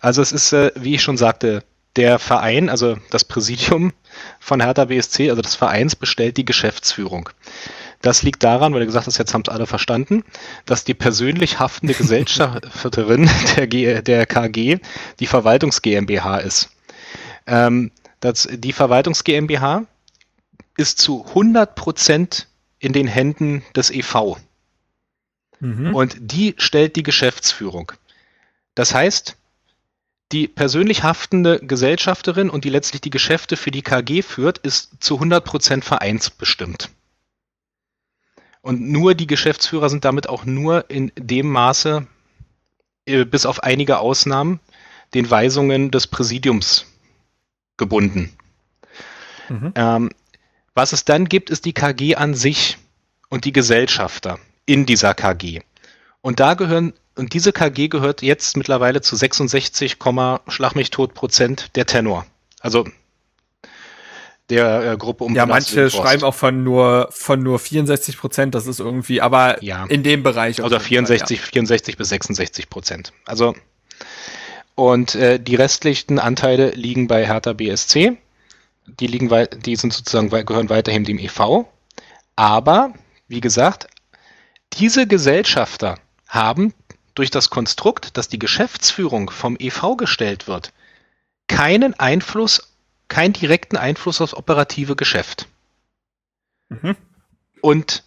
Also 0.00 0.20
es 0.20 0.32
ist, 0.32 0.52
äh, 0.52 0.72
wie 0.74 0.96
ich 0.96 1.02
schon 1.02 1.16
sagte, 1.16 1.62
der 1.96 2.18
Verein, 2.18 2.68
also 2.68 2.96
das 3.10 3.24
Präsidium 3.24 3.92
von 4.40 4.60
Hertha 4.60 4.86
BSC, 4.86 5.30
also 5.30 5.42
des 5.42 5.54
Vereins, 5.54 5.96
bestellt 5.96 6.36
die 6.36 6.44
Geschäftsführung. 6.44 7.30
Das 8.00 8.22
liegt 8.22 8.44
daran, 8.44 8.72
weil 8.72 8.80
du 8.80 8.86
gesagt 8.86 9.06
hast, 9.06 9.18
jetzt 9.18 9.34
haben 9.34 9.42
es 9.46 9.52
alle 9.52 9.66
verstanden, 9.66 10.24
dass 10.66 10.84
die 10.84 10.94
persönlich 10.94 11.58
haftende 11.58 11.94
Gesellschafterin 11.94 13.28
der, 13.56 13.66
G, 13.66 14.02
der 14.02 14.26
KG 14.26 14.78
die 15.18 15.26
Verwaltungs 15.26 15.82
GmbH 15.82 16.38
ist. 16.38 16.70
Ähm, 17.46 17.90
das, 18.20 18.48
die 18.50 18.72
Verwaltungs 18.72 19.24
GmbH 19.24 19.84
ist 20.76 21.00
zu 21.00 21.24
100 21.26 21.74
Prozent 21.74 22.46
in 22.78 22.92
den 22.92 23.08
Händen 23.08 23.64
des 23.74 23.90
EV. 23.90 24.36
Mhm. 25.60 25.94
Und 25.94 26.16
die 26.20 26.54
stellt 26.58 26.94
die 26.94 27.02
Geschäftsführung. 27.02 27.92
Das 28.76 28.94
heißt, 28.94 29.36
die 30.32 30.46
persönlich 30.46 31.02
haftende 31.02 31.58
Gesellschafterin 31.60 32.50
und 32.50 32.64
die 32.64 32.70
letztlich 32.70 33.00
die 33.00 33.10
Geschäfte 33.10 33.56
für 33.56 33.70
die 33.70 33.82
KG 33.82 34.22
führt, 34.22 34.58
ist 34.58 35.02
zu 35.02 35.14
100 35.14 35.44
Prozent 35.44 35.84
vereinsbestimmt. 35.84 36.90
Und 38.60 38.82
nur 38.82 39.14
die 39.14 39.26
Geschäftsführer 39.26 39.88
sind 39.88 40.04
damit 40.04 40.28
auch 40.28 40.44
nur 40.44 40.90
in 40.90 41.12
dem 41.16 41.48
Maße, 41.48 42.06
äh, 43.06 43.24
bis 43.24 43.46
auf 43.46 43.62
einige 43.62 43.98
Ausnahmen, 44.00 44.60
den 45.14 45.30
Weisungen 45.30 45.90
des 45.90 46.06
Präsidiums 46.06 46.84
gebunden. 47.78 48.36
Mhm. 49.48 49.72
Ähm, 49.74 50.10
was 50.74 50.92
es 50.92 51.04
dann 51.04 51.24
gibt, 51.28 51.48
ist 51.48 51.64
die 51.64 51.72
KG 51.72 52.16
an 52.16 52.34
sich 52.34 52.76
und 53.30 53.46
die 53.46 53.52
Gesellschafter 53.52 54.38
in 54.66 54.84
dieser 54.84 55.14
KG. 55.14 55.62
Und 56.20 56.40
da 56.40 56.54
gehören, 56.54 56.92
und 57.18 57.34
diese 57.34 57.52
KG 57.52 57.88
gehört 57.88 58.22
jetzt 58.22 58.56
mittlerweile 58.56 59.00
zu 59.00 59.16
66, 59.16 59.98
Schlag 60.48 60.74
mich 60.74 60.90
tot 60.90 61.14
Prozent 61.14 61.76
der 61.76 61.86
Tenor. 61.86 62.24
Also 62.60 62.86
der 64.50 64.92
äh, 64.92 64.96
Gruppe 64.96 65.24
um 65.24 65.34
Ja, 65.34 65.44
manche 65.44 65.90
schreiben 65.90 66.22
auch 66.22 66.34
von 66.34 66.64
nur 66.64 67.08
von 67.10 67.42
nur 67.42 67.58
64 67.58 68.16
Prozent, 68.16 68.54
das 68.54 68.66
ist 68.66 68.80
irgendwie, 68.80 69.20
aber 69.20 69.62
ja. 69.62 69.84
in 69.86 70.02
dem 70.02 70.22
Bereich. 70.22 70.62
Also 70.62 70.78
64, 70.78 71.38
Fall, 71.38 71.46
ja. 71.46 71.52
64 71.52 71.96
bis 71.98 72.08
66 72.08 72.70
Prozent. 72.70 73.12
Also 73.26 73.54
und 74.74 75.16
äh, 75.16 75.40
die 75.40 75.56
restlichen 75.56 76.18
Anteile 76.18 76.70
liegen 76.70 77.08
bei 77.08 77.26
Hertha 77.26 77.52
BSC. 77.52 78.16
Die 78.86 79.06
liegen, 79.06 79.28
die 79.64 79.76
sind 79.76 79.92
sozusagen 79.92 80.30
gehören 80.46 80.70
weiterhin 80.70 81.04
dem 81.04 81.18
EV. 81.18 81.66
Aber 82.36 82.94
wie 83.26 83.40
gesagt, 83.40 83.88
diese 84.74 85.06
Gesellschafter 85.06 85.96
haben 86.28 86.72
durch 87.18 87.30
das 87.30 87.50
Konstrukt, 87.50 88.16
dass 88.16 88.28
die 88.28 88.38
Geschäftsführung 88.38 89.30
vom 89.30 89.56
EV 89.58 89.96
gestellt 89.96 90.46
wird, 90.46 90.72
keinen 91.46 91.94
Einfluss 91.94 92.68
keinen 93.08 93.32
direkten 93.32 93.76
Einfluss 93.76 94.20
aufs 94.20 94.34
operative 94.34 94.94
Geschäft. 94.94 95.48
Mhm. 96.68 96.94
Und 97.60 98.04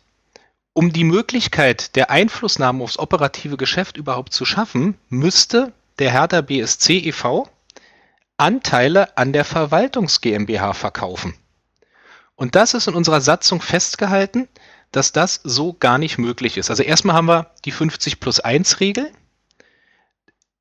um 0.73 0.93
die 0.93 1.03
Möglichkeit 1.03 1.95
der 1.95 2.09
Einflussnahme 2.09 2.83
aufs 2.83 2.97
operative 2.97 3.57
Geschäft 3.57 3.97
überhaupt 3.97 4.31
zu 4.31 4.45
schaffen, 4.45 4.97
müsste 5.09 5.73
der 5.99 6.11
Hertha 6.11 6.41
BSC 6.41 6.99
e.V. 6.99 7.49
Anteile 8.37 9.17
an 9.17 9.33
der 9.33 9.43
Verwaltungs 9.43 10.21
GmbH 10.21 10.73
verkaufen. 10.73 11.35
Und 12.35 12.55
das 12.55 12.73
ist 12.73 12.87
in 12.87 12.95
unserer 12.95 13.21
Satzung 13.21 13.61
festgehalten, 13.61 14.47
dass 14.91 15.11
das 15.11 15.39
so 15.43 15.73
gar 15.73 15.97
nicht 15.97 16.17
möglich 16.17 16.57
ist. 16.57 16.69
Also 16.69 16.83
erstmal 16.83 17.15
haben 17.15 17.27
wir 17.27 17.51
die 17.65 17.71
50 17.71 18.19
plus 18.19 18.39
1 18.39 18.79
Regel 18.79 19.11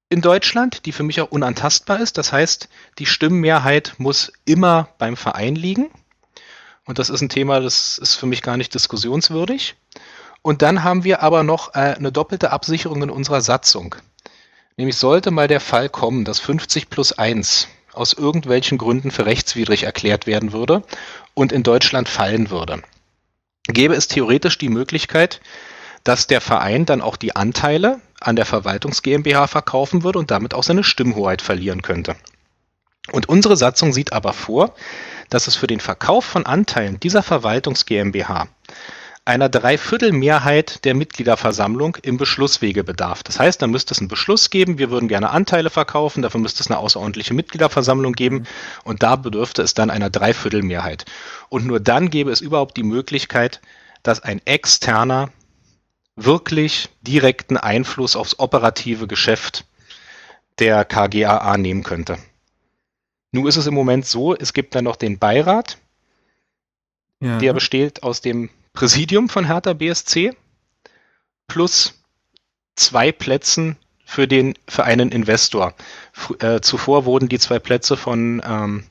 in 0.08 0.20
Deutschland, 0.20 0.86
die 0.86 0.92
für 0.92 1.02
mich 1.02 1.20
auch 1.20 1.30
unantastbar 1.30 2.00
ist. 2.00 2.18
Das 2.18 2.32
heißt, 2.32 2.68
die 2.98 3.06
Stimmenmehrheit 3.06 3.94
muss 3.98 4.32
immer 4.44 4.88
beim 4.98 5.16
Verein 5.16 5.54
liegen. 5.54 5.90
Und 6.84 6.98
das 6.98 7.10
ist 7.10 7.20
ein 7.20 7.28
Thema, 7.28 7.60
das 7.60 7.98
ist 7.98 8.16
für 8.16 8.26
mich 8.26 8.42
gar 8.42 8.56
nicht 8.56 8.74
diskussionswürdig. 8.74 9.76
Und 10.42 10.62
dann 10.62 10.82
haben 10.82 11.04
wir 11.04 11.22
aber 11.22 11.42
noch 11.42 11.74
äh, 11.74 11.94
eine 11.96 12.10
doppelte 12.10 12.50
Absicherung 12.50 13.02
in 13.02 13.10
unserer 13.10 13.40
Satzung. 13.40 13.94
Nämlich 14.76 14.96
sollte 14.96 15.30
mal 15.30 15.46
der 15.46 15.60
Fall 15.60 15.88
kommen, 15.88 16.24
dass 16.24 16.40
50 16.40 16.88
plus 16.88 17.12
1 17.12 17.68
aus 17.92 18.12
irgendwelchen 18.12 18.78
Gründen 18.78 19.10
für 19.10 19.26
rechtswidrig 19.26 19.82
erklärt 19.82 20.26
werden 20.26 20.52
würde 20.52 20.82
und 21.34 21.52
in 21.52 21.62
Deutschland 21.62 22.08
fallen 22.08 22.50
würde. 22.50 22.82
Gäbe 23.72 23.94
es 23.94 24.08
theoretisch 24.08 24.58
die 24.58 24.68
Möglichkeit, 24.68 25.40
dass 26.04 26.26
der 26.26 26.40
Verein 26.40 26.86
dann 26.86 27.00
auch 27.02 27.16
die 27.16 27.36
Anteile 27.36 28.00
an 28.20 28.36
der 28.36 28.46
Verwaltungs 28.46 29.02
GmbH 29.02 29.46
verkaufen 29.46 30.02
würde 30.02 30.18
und 30.18 30.30
damit 30.30 30.54
auch 30.54 30.62
seine 30.62 30.84
Stimmhoheit 30.84 31.42
verlieren 31.42 31.82
könnte. 31.82 32.16
Und 33.12 33.28
unsere 33.28 33.56
Satzung 33.56 33.92
sieht 33.92 34.12
aber 34.12 34.32
vor, 34.32 34.74
dass 35.30 35.46
es 35.46 35.56
für 35.56 35.66
den 35.66 35.80
Verkauf 35.80 36.24
von 36.24 36.46
Anteilen 36.46 37.00
dieser 37.00 37.22
Verwaltungs 37.22 37.86
GmbH 37.86 38.48
einer 39.24 39.48
Dreiviertelmehrheit 39.48 40.84
der 40.84 40.94
Mitgliederversammlung 40.94 41.96
im 42.02 42.16
Beschlusswege 42.16 42.84
bedarf. 42.84 43.22
Das 43.22 43.38
heißt, 43.38 43.60
da 43.60 43.66
müsste 43.66 43.94
es 43.94 44.00
einen 44.00 44.08
Beschluss 44.08 44.50
geben, 44.50 44.78
wir 44.78 44.90
würden 44.90 45.08
gerne 45.08 45.30
Anteile 45.30 45.70
verkaufen, 45.70 46.22
dafür 46.22 46.40
müsste 46.40 46.62
es 46.62 46.70
eine 46.70 46.78
außerordentliche 46.78 47.34
Mitgliederversammlung 47.34 48.14
geben 48.14 48.46
und 48.84 49.02
da 49.02 49.16
bedürfte 49.16 49.62
es 49.62 49.74
dann 49.74 49.90
einer 49.90 50.10
Dreiviertelmehrheit. 50.10 51.04
Und 51.48 51.66
nur 51.66 51.80
dann 51.80 52.10
gäbe 52.10 52.30
es 52.30 52.40
überhaupt 52.40 52.76
die 52.76 52.82
Möglichkeit, 52.82 53.60
dass 54.02 54.20
ein 54.20 54.40
externer 54.46 55.30
wirklich 56.16 56.88
direkten 57.02 57.56
Einfluss 57.56 58.16
aufs 58.16 58.38
operative 58.38 59.06
Geschäft 59.06 59.64
der 60.58 60.84
KGAA 60.84 61.56
nehmen 61.56 61.82
könnte. 61.82 62.18
Nun 63.32 63.46
ist 63.46 63.56
es 63.56 63.66
im 63.66 63.74
Moment 63.74 64.06
so, 64.06 64.34
es 64.34 64.52
gibt 64.52 64.74
dann 64.74 64.84
noch 64.84 64.96
den 64.96 65.18
Beirat, 65.18 65.78
ja. 67.20 67.38
der 67.38 67.52
besteht 67.52 68.02
aus 68.02 68.20
dem 68.20 68.50
Präsidium 68.72 69.28
von 69.28 69.46
Hertha 69.46 69.72
BSC 69.72 70.36
plus 71.46 72.02
zwei 72.76 73.12
Plätzen 73.12 73.76
für 74.04 74.26
den 74.26 74.54
für 74.68 74.84
einen 74.84 75.10
Investor. 75.12 75.74
Äh, 76.40 76.60
zuvor 76.60 77.04
wurden 77.04 77.28
die 77.28 77.38
zwei 77.38 77.58
Plätze 77.58 77.96
von 77.96 78.42
ähm, 78.44 78.84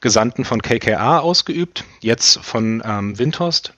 Gesandten 0.00 0.44
von 0.44 0.62
KKA 0.62 1.20
ausgeübt, 1.20 1.84
jetzt 2.00 2.38
von 2.40 2.82
ähm, 2.84 3.18
Windhorst 3.18 3.74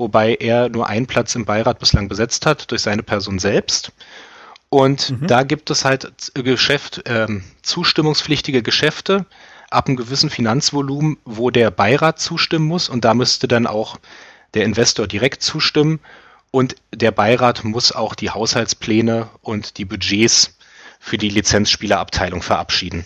wobei 0.00 0.34
er 0.34 0.70
nur 0.70 0.88
einen 0.88 1.06
Platz 1.06 1.34
im 1.34 1.44
Beirat 1.44 1.78
bislang 1.78 2.08
besetzt 2.08 2.46
hat 2.46 2.70
durch 2.70 2.80
seine 2.80 3.02
Person 3.02 3.38
selbst. 3.38 3.92
Und 4.70 5.10
mhm. 5.10 5.26
da 5.26 5.42
gibt 5.42 5.70
es 5.70 5.84
halt 5.84 6.32
Geschäft, 6.34 7.02
ähm, 7.04 7.44
zustimmungspflichtige 7.62 8.62
Geschäfte 8.62 9.26
ab 9.68 9.86
einem 9.86 9.96
gewissen 9.96 10.30
Finanzvolumen, 10.30 11.18
wo 11.24 11.50
der 11.50 11.70
Beirat 11.70 12.18
zustimmen 12.18 12.66
muss 12.66 12.88
und 12.88 13.04
da 13.04 13.14
müsste 13.14 13.46
dann 13.46 13.66
auch 13.66 13.98
der 14.54 14.64
Investor 14.64 15.06
direkt 15.06 15.42
zustimmen 15.42 16.00
und 16.50 16.76
der 16.92 17.12
Beirat 17.12 17.64
muss 17.64 17.92
auch 17.92 18.14
die 18.14 18.30
Haushaltspläne 18.30 19.28
und 19.40 19.78
die 19.78 19.84
Budgets 19.84 20.56
für 20.98 21.18
die 21.18 21.28
Lizenzspielerabteilung 21.28 22.42
verabschieden. 22.42 23.04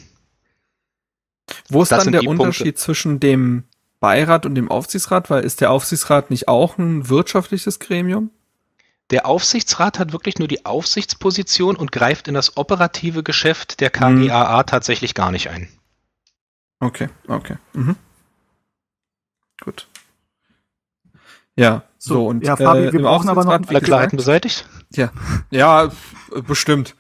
Wo 1.69 1.83
ist 1.83 1.93
das 1.93 2.05
dann 2.05 2.13
der 2.13 2.27
Unterschied 2.27 2.65
Punkte. 2.65 2.81
zwischen 2.81 3.21
dem 3.21 3.65
Beirat 4.01 4.47
und 4.47 4.55
dem 4.55 4.71
Aufsichtsrat? 4.71 5.31
Weil 5.31 5.45
ist 5.45 5.61
der 5.61 5.71
Aufsichtsrat 5.71 6.31
nicht 6.31 6.49
auch 6.49 6.79
ein 6.79 7.09
wirtschaftliches 7.09 7.79
Gremium? 7.79 8.31
Der 9.11 9.27
Aufsichtsrat 9.27 9.99
hat 9.99 10.13
wirklich 10.13 10.39
nur 10.39 10.49
die 10.49 10.65
Aufsichtsposition 10.65 11.77
und 11.77 11.93
greift 11.93 12.27
in 12.27 12.35
das 12.35 12.57
operative 12.57 13.23
Geschäft 13.23 13.81
der 13.81 13.91
KGAA 13.91 14.63
mhm. 14.63 14.67
tatsächlich 14.67 15.15
gar 15.15 15.31
nicht 15.31 15.51
ein. 15.51 15.69
Okay, 16.81 17.09
okay. 17.29 17.57
Mhm. 17.75 17.97
Gut. 19.63 19.87
Ja, 21.57 21.83
So, 21.99 22.15
so 22.15 22.27
und 22.27 22.45
ja, 22.45 22.57
Fabi, 22.57 22.87
äh, 22.87 22.93
wir 22.93 23.03
brauchen 23.03 23.29
aber 23.29 23.45
noch 23.45 23.53
alle 23.53 23.81
Klarheiten 23.81 24.17
beseitigt. 24.17 24.67
Ja, 24.93 25.11
ja, 25.51 25.91
bestimmt. 26.47 26.95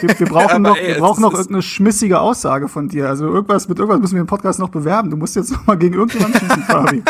Wir, 0.00 0.18
wir 0.20 0.26
brauchen 0.26 0.62
noch, 0.62 0.76
ey, 0.76 0.94
wir 0.94 1.00
brauchen 1.00 1.22
noch 1.22 1.32
irgendeine 1.32 1.62
schmissige 1.62 2.20
Aussage 2.20 2.68
von 2.68 2.88
dir. 2.88 3.08
Also 3.08 3.26
irgendwas 3.26 3.68
mit 3.68 3.78
irgendwas 3.78 4.00
müssen 4.00 4.14
wir 4.14 4.20
im 4.20 4.26
Podcast 4.26 4.58
noch 4.60 4.68
bewerben. 4.68 5.10
Du 5.10 5.16
musst 5.16 5.36
jetzt 5.36 5.50
noch 5.52 5.66
mal 5.66 5.76
gegen 5.76 5.94
irgendjemanden 5.94 6.40
schießen, 6.40 6.62
Fabi. 6.64 7.02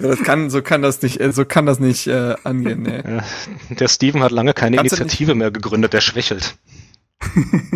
das 0.00 0.22
kann, 0.22 0.50
so 0.50 0.62
kann 0.62 0.82
das 0.82 1.02
nicht, 1.02 1.20
so 1.32 1.44
kann 1.44 1.66
das 1.66 1.80
nicht 1.80 2.06
äh, 2.06 2.34
angehen. 2.44 2.82
Nee. 2.82 3.20
Der 3.74 3.88
Steven 3.88 4.22
hat 4.22 4.30
lange 4.32 4.54
keine 4.54 4.76
Kannst 4.76 4.92
Initiative 4.98 5.34
mehr 5.34 5.50
gegründet. 5.50 5.92
Der 5.92 6.00
schwächelt. 6.00 6.56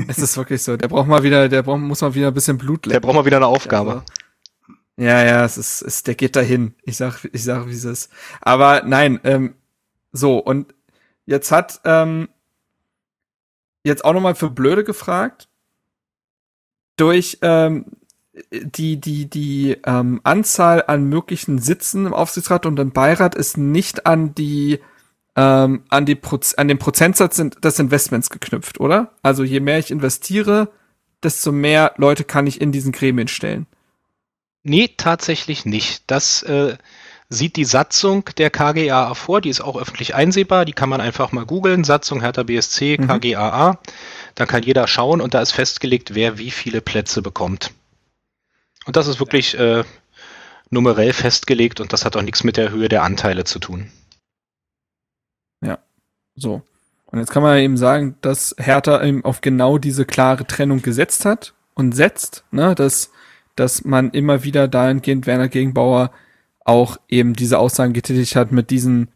es 0.06 0.18
ist 0.18 0.36
wirklich 0.36 0.62
so. 0.62 0.76
Der 0.76 0.86
braucht 0.88 1.08
mal 1.08 1.22
wieder, 1.24 1.48
der 1.48 1.62
braucht, 1.62 1.80
muss 1.80 2.00
mal 2.00 2.14
wieder 2.14 2.28
ein 2.28 2.34
bisschen 2.34 2.58
Blut 2.58 2.86
lecken. 2.86 2.92
Der 2.92 3.00
braucht 3.00 3.16
mal 3.16 3.24
wieder 3.24 3.38
eine 3.38 3.46
Aufgabe. 3.46 3.90
Also, 3.90 4.02
ja, 5.02 5.24
ja, 5.24 5.44
es 5.44 5.58
ist, 5.58 5.82
es, 5.82 6.02
der 6.04 6.14
geht 6.14 6.36
dahin. 6.36 6.74
Ich 6.84 6.96
sag, 6.96 7.24
ich 7.32 7.42
sag, 7.42 7.66
wie 7.66 7.72
es 7.72 7.84
ist. 7.84 8.12
Aber 8.40 8.82
nein, 8.84 9.20
ähm, 9.24 9.54
so 10.12 10.38
und 10.38 10.74
jetzt 11.26 11.50
hat 11.50 11.80
ähm, 11.84 12.28
jetzt 13.82 14.04
auch 14.04 14.12
nochmal 14.12 14.36
für 14.36 14.50
Blöde 14.50 14.84
gefragt. 14.84 15.48
Durch 16.96 17.38
ähm, 17.42 17.86
die, 18.52 19.00
die, 19.00 19.28
die 19.28 19.76
ähm, 19.84 20.20
Anzahl 20.22 20.84
an 20.86 21.08
möglichen 21.08 21.58
Sitzen 21.58 22.06
im 22.06 22.14
Aufsichtsrat 22.14 22.64
und 22.66 22.78
im 22.78 22.92
Beirat 22.92 23.34
ist 23.34 23.56
nicht 23.56 24.06
an 24.06 24.34
die 24.34 24.78
ähm, 25.34 25.82
an, 25.88 26.06
die 26.06 26.14
Proz 26.14 26.54
an 26.54 26.68
den 26.68 26.78
Prozentsatz 26.78 27.36
des 27.36 27.78
Investments 27.78 28.30
geknüpft, 28.30 28.78
oder? 28.78 29.14
Also 29.22 29.42
je 29.42 29.60
mehr 29.60 29.78
ich 29.78 29.90
investiere, 29.90 30.70
desto 31.22 31.50
mehr 31.50 31.94
Leute 31.96 32.24
kann 32.24 32.46
ich 32.46 32.60
in 32.60 32.70
diesen 32.70 32.92
Gremien 32.92 33.28
stellen. 33.28 33.66
Nee, 34.62 34.90
tatsächlich 34.96 35.64
nicht. 35.64 36.04
Das 36.06 36.42
äh, 36.44 36.76
sieht 37.28 37.56
die 37.56 37.64
Satzung 37.64 38.24
der 38.36 38.50
KGAA 38.50 39.14
vor, 39.14 39.40
die 39.40 39.48
ist 39.48 39.60
auch 39.60 39.76
öffentlich 39.76 40.14
einsehbar, 40.14 40.64
die 40.64 40.72
kann 40.72 40.88
man 40.88 41.00
einfach 41.00 41.32
mal 41.32 41.46
googeln, 41.46 41.84
Satzung 41.84 42.20
Hertha 42.20 42.42
BSC, 42.42 42.98
mhm. 42.98 43.08
KGAA, 43.08 43.78
da 44.34 44.46
kann 44.46 44.62
jeder 44.62 44.86
schauen 44.86 45.20
und 45.20 45.34
da 45.34 45.40
ist 45.40 45.52
festgelegt, 45.52 46.14
wer 46.14 46.38
wie 46.38 46.50
viele 46.50 46.80
Plätze 46.80 47.22
bekommt. 47.22 47.72
Und 48.84 48.96
das 48.96 49.06
ist 49.06 49.20
wirklich 49.20 49.58
äh, 49.58 49.84
numerell 50.70 51.12
festgelegt 51.12 51.80
und 51.80 51.92
das 51.92 52.04
hat 52.04 52.16
auch 52.16 52.22
nichts 52.22 52.44
mit 52.44 52.56
der 52.56 52.70
Höhe 52.70 52.88
der 52.88 53.02
Anteile 53.02 53.44
zu 53.44 53.58
tun. 53.58 53.90
Ja, 55.60 55.78
so. 56.34 56.62
Und 57.06 57.18
jetzt 57.18 57.30
kann 57.30 57.42
man 57.42 57.58
eben 57.58 57.76
sagen, 57.76 58.16
dass 58.22 58.54
Hertha 58.58 59.02
eben 59.02 59.24
auf 59.24 59.42
genau 59.42 59.76
diese 59.76 60.06
klare 60.06 60.46
Trennung 60.46 60.80
gesetzt 60.80 61.24
hat 61.24 61.52
und 61.74 61.92
setzt, 61.92 62.44
ne, 62.50 62.74
dass, 62.74 63.10
dass 63.56 63.84
man 63.84 64.10
immer 64.10 64.44
wieder 64.44 64.68
dahingehend 64.68 65.26
Werner 65.26 65.48
Gegenbauer 65.48 66.12
auch 66.64 66.98
eben 67.08 67.34
diese 67.34 67.58
Aussagen 67.58 67.92
getätigt 67.92 68.36
hat 68.36 68.52
mit 68.52 68.70
diesen 68.70 69.08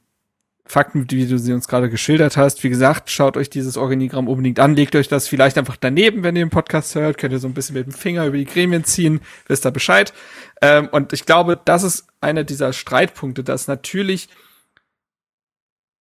Fakten, 0.68 1.08
wie 1.10 1.26
du 1.26 1.38
sie 1.38 1.52
uns 1.52 1.68
gerade 1.68 1.88
geschildert 1.88 2.36
hast. 2.36 2.64
Wie 2.64 2.68
gesagt, 2.68 3.10
schaut 3.10 3.36
euch 3.36 3.48
dieses 3.48 3.76
Organigramm 3.76 4.26
unbedingt 4.26 4.58
an, 4.58 4.74
legt 4.74 4.96
euch 4.96 5.06
das 5.06 5.28
vielleicht 5.28 5.58
einfach 5.58 5.76
daneben, 5.76 6.24
wenn 6.24 6.34
ihr 6.34 6.44
den 6.44 6.50
Podcast 6.50 6.94
hört, 6.96 7.18
könnt 7.18 7.32
ihr 7.32 7.38
so 7.38 7.46
ein 7.46 7.54
bisschen 7.54 7.74
mit 7.74 7.86
dem 7.86 7.92
Finger 7.92 8.26
über 8.26 8.36
die 8.36 8.46
Gremien 8.46 8.82
ziehen, 8.82 9.20
wisst 9.46 9.64
ihr 9.64 9.70
Bescheid. 9.70 10.12
Ähm, 10.60 10.88
und 10.90 11.12
ich 11.12 11.24
glaube, 11.24 11.60
das 11.64 11.84
ist 11.84 12.06
einer 12.20 12.42
dieser 12.42 12.72
Streitpunkte, 12.72 13.44
dass 13.44 13.68
natürlich, 13.68 14.28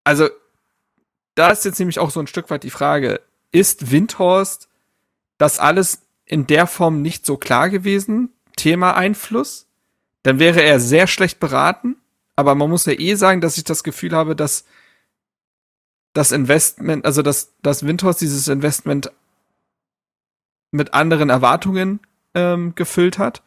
also 0.02 0.28
da 1.34 1.50
ist 1.50 1.66
jetzt 1.66 1.78
nämlich 1.78 1.98
auch 1.98 2.10
so 2.10 2.20
ein 2.20 2.26
Stück 2.26 2.48
weit 2.48 2.62
die 2.62 2.70
Frage, 2.70 3.20
ist 3.52 3.90
Windhorst 3.90 4.68
das 5.36 5.58
alles 5.58 6.03
in 6.24 6.46
der 6.46 6.66
Form 6.66 7.02
nicht 7.02 7.26
so 7.26 7.36
klar 7.36 7.70
gewesen? 7.70 8.30
Thema 8.56 8.96
Einfluss? 8.96 9.66
dann 10.24 10.38
wäre 10.38 10.62
er 10.62 10.80
sehr 10.80 11.06
schlecht 11.06 11.38
beraten. 11.38 11.96
Aber 12.34 12.56
man 12.56 12.68
muss 12.68 12.86
ja 12.86 12.94
eh 12.94 13.14
sagen, 13.14 13.40
dass 13.40 13.56
ich 13.56 13.62
das 13.62 13.84
Gefühl 13.84 14.12
habe, 14.12 14.34
dass 14.34 14.64
das 16.14 16.32
Investment, 16.32 17.04
also 17.04 17.22
dass 17.22 17.52
das 17.62 17.86
Windhorst 17.86 18.20
dieses 18.20 18.48
Investment 18.48 19.12
mit 20.72 20.94
anderen 20.94 21.30
Erwartungen 21.30 22.00
ähm, 22.34 22.74
gefüllt 22.74 23.18
hat. 23.18 23.42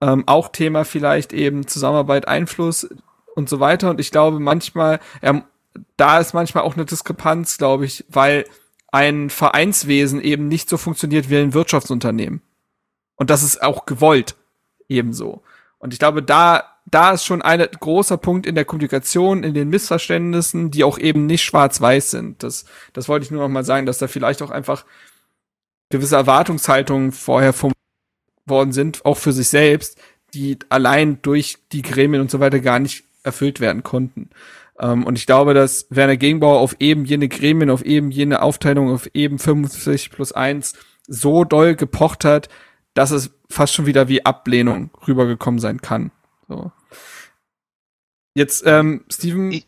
Ähm, 0.00 0.24
auch 0.26 0.50
Thema 0.50 0.84
vielleicht 0.84 1.32
eben 1.32 1.66
Zusammenarbeit, 1.66 2.28
Einfluss 2.28 2.88
und 3.34 3.48
so 3.48 3.58
weiter. 3.58 3.90
Und 3.90 3.98
ich 3.98 4.10
glaube 4.10 4.38
manchmal, 4.38 5.00
er, 5.20 5.44
da 5.96 6.20
ist 6.20 6.34
manchmal 6.34 6.64
auch 6.64 6.74
eine 6.74 6.84
Diskrepanz, 6.84 7.58
glaube 7.58 7.86
ich, 7.86 8.04
weil 8.08 8.44
ein 8.92 9.30
Vereinswesen 9.30 10.20
eben 10.20 10.46
nicht 10.46 10.68
so 10.68 10.76
funktioniert 10.76 11.28
wie 11.30 11.38
ein 11.38 11.54
Wirtschaftsunternehmen. 11.54 12.42
Und 13.16 13.30
das 13.30 13.42
ist 13.42 13.62
auch 13.62 13.86
gewollt 13.86 14.36
ebenso. 14.88 15.42
Und 15.78 15.92
ich 15.92 15.98
glaube, 15.98 16.22
da, 16.22 16.64
da 16.86 17.12
ist 17.12 17.24
schon 17.24 17.42
ein 17.42 17.66
großer 17.80 18.18
Punkt 18.18 18.46
in 18.46 18.54
der 18.54 18.64
Kommunikation, 18.64 19.42
in 19.42 19.54
den 19.54 19.70
Missverständnissen, 19.70 20.70
die 20.70 20.84
auch 20.84 20.98
eben 20.98 21.26
nicht 21.26 21.42
schwarz-weiß 21.42 22.10
sind. 22.10 22.42
Das, 22.42 22.66
das 22.92 23.08
wollte 23.08 23.24
ich 23.24 23.30
nur 23.30 23.42
noch 23.42 23.48
mal 23.48 23.64
sagen, 23.64 23.86
dass 23.86 23.98
da 23.98 24.06
vielleicht 24.06 24.42
auch 24.42 24.50
einfach 24.50 24.84
gewisse 25.90 26.16
Erwartungshaltungen 26.16 27.12
vorher 27.12 27.52
formuliert 27.52 27.76
worden 28.46 28.72
sind, 28.72 29.04
auch 29.04 29.16
für 29.16 29.32
sich 29.32 29.48
selbst, 29.48 29.98
die 30.34 30.58
allein 30.68 31.20
durch 31.22 31.58
die 31.72 31.82
Gremien 31.82 32.20
und 32.20 32.30
so 32.30 32.40
weiter 32.40 32.60
gar 32.60 32.78
nicht 32.78 33.04
erfüllt 33.22 33.60
werden 33.60 33.82
konnten. 33.82 34.30
Um, 34.74 34.90
ähm, 35.00 35.04
und 35.04 35.18
ich 35.18 35.26
glaube, 35.26 35.54
dass 35.54 35.86
Werner 35.90 36.16
Gegenbauer 36.16 36.58
auf 36.58 36.76
eben 36.80 37.04
jene 37.04 37.28
Gremien, 37.28 37.70
auf 37.70 37.84
eben 37.84 38.10
jene 38.10 38.40
Aufteilung, 38.40 38.90
auf 38.90 39.08
eben 39.14 39.38
50 39.38 40.10
plus 40.10 40.32
1 40.32 40.74
so 41.06 41.44
doll 41.44 41.74
gepocht 41.74 42.24
hat, 42.24 42.48
dass 42.94 43.10
es 43.10 43.30
fast 43.50 43.74
schon 43.74 43.86
wieder 43.86 44.08
wie 44.08 44.24
Ablehnung 44.24 44.90
rübergekommen 45.06 45.60
sein 45.60 45.80
kann. 45.82 46.10
So. 46.48 46.72
Jetzt, 48.34 48.64
ähm, 48.66 49.04
Steven. 49.10 49.52
Ich, 49.52 49.66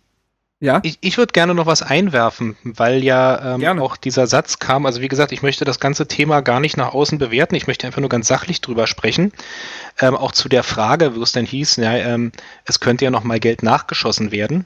ja? 0.61 0.81
Ich, 0.83 0.99
ich 1.03 1.19
würde 1.19 1.33
gerne 1.33 1.55
noch 1.55 1.67
was 1.67 1.83
einwerfen, 1.83 2.57
weil 2.63 3.05
ja 3.05 3.57
ähm, 3.57 3.79
auch 3.81 3.99
dieser 3.99 4.27
Satz 4.27 4.59
kam. 4.59 4.87
Also 4.87 5.03
wie 5.03 5.09
gesagt, 5.09 5.33
ich 5.33 5.43
möchte 5.43 5.67
das 5.67 5.81
ganze 5.81 6.09
Thema 6.09 6.41
gar 6.41 6.61
nicht 6.61 6.79
nach 6.79 6.95
außen 6.95 7.19
bewerten. 7.19 7.55
Ich 7.55 7.67
möchte 7.67 7.87
einfach 7.87 8.01
nur 8.01 8.09
ganz 8.09 8.29
sachlich 8.29 8.63
drüber 8.63 8.87
sprechen. 8.87 9.33
Ähm, 10.01 10.17
auch 10.17 10.33
zu 10.33 10.49
der 10.49 10.63
Frage, 10.63 11.17
wo 11.17 11.23
es 11.23 11.33
denn 11.33 11.45
hieß, 11.45 11.77
ja, 11.77 11.93
ähm, 11.95 12.33
es 12.65 12.81
könnte 12.81 13.05
ja 13.05 13.11
noch 13.11 13.25
mal 13.25 13.41
Geld 13.41 13.63
nachgeschossen 13.63 14.33
werden. 14.33 14.65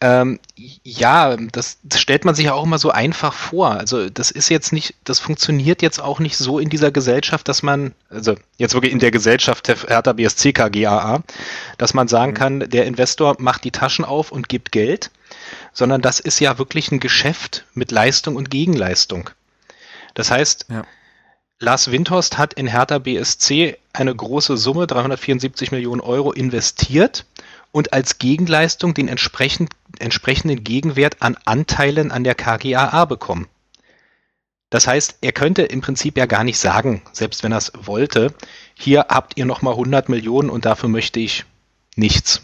Ähm, 0.00 0.38
ja, 0.84 1.36
das, 1.36 1.78
das, 1.82 2.00
stellt 2.00 2.24
man 2.24 2.36
sich 2.36 2.44
ja 2.44 2.54
auch 2.54 2.62
immer 2.62 2.78
so 2.78 2.90
einfach 2.90 3.32
vor. 3.32 3.72
Also 3.72 4.08
das 4.08 4.30
ist 4.30 4.48
jetzt 4.48 4.72
nicht, 4.72 4.94
das 5.02 5.18
funktioniert 5.18 5.82
jetzt 5.82 6.00
auch 6.00 6.20
nicht 6.20 6.36
so 6.36 6.60
in 6.60 6.68
dieser 6.68 6.92
Gesellschaft, 6.92 7.48
dass 7.48 7.64
man, 7.64 7.94
also 8.08 8.36
jetzt 8.58 8.74
wirklich 8.74 8.92
in 8.92 9.00
der 9.00 9.10
Gesellschaft 9.10 9.66
Hertha 9.66 10.12
BSC 10.12 10.52
KGAA, 10.52 11.24
dass 11.78 11.94
man 11.94 12.06
sagen 12.06 12.30
mhm. 12.30 12.36
kann, 12.36 12.60
der 12.60 12.86
Investor 12.86 13.34
macht 13.40 13.64
die 13.64 13.72
Taschen 13.72 14.04
auf 14.04 14.30
und 14.30 14.48
gibt 14.48 14.70
Geld, 14.70 15.10
sondern 15.72 16.00
das 16.00 16.20
ist 16.20 16.38
ja 16.38 16.58
wirklich 16.58 16.92
ein 16.92 17.00
Geschäft 17.00 17.64
mit 17.74 17.90
Leistung 17.90 18.36
und 18.36 18.50
Gegenleistung. 18.50 19.30
Das 20.14 20.30
heißt, 20.30 20.66
ja. 20.70 20.84
Lars 21.58 21.90
Windhorst 21.90 22.38
hat 22.38 22.54
in 22.54 22.68
Hertha 22.68 22.98
BSC 22.98 23.76
eine 23.92 24.14
große 24.14 24.56
Summe, 24.56 24.86
374 24.86 25.72
Millionen 25.72 26.00
Euro, 26.00 26.30
investiert 26.30 27.24
und 27.72 27.92
als 27.92 28.18
Gegenleistung 28.18 28.94
den 28.94 29.08
entsprechend, 29.08 29.70
entsprechenden 29.98 30.64
Gegenwert 30.64 31.18
an 31.20 31.36
Anteilen 31.44 32.10
an 32.10 32.24
der 32.24 32.34
KGAA 32.34 33.04
bekommen. 33.04 33.46
Das 34.70 34.86
heißt, 34.86 35.18
er 35.22 35.32
könnte 35.32 35.62
im 35.62 35.80
Prinzip 35.80 36.18
ja 36.18 36.26
gar 36.26 36.44
nicht 36.44 36.58
sagen, 36.58 37.02
selbst 37.12 37.42
wenn 37.42 37.52
er 37.52 37.58
es 37.58 37.72
wollte, 37.80 38.34
hier 38.74 39.06
habt 39.08 39.38
ihr 39.38 39.46
nochmal 39.46 39.72
100 39.72 40.08
Millionen 40.08 40.50
und 40.50 40.66
dafür 40.66 40.90
möchte 40.90 41.20
ich 41.20 41.46
nichts. 41.96 42.42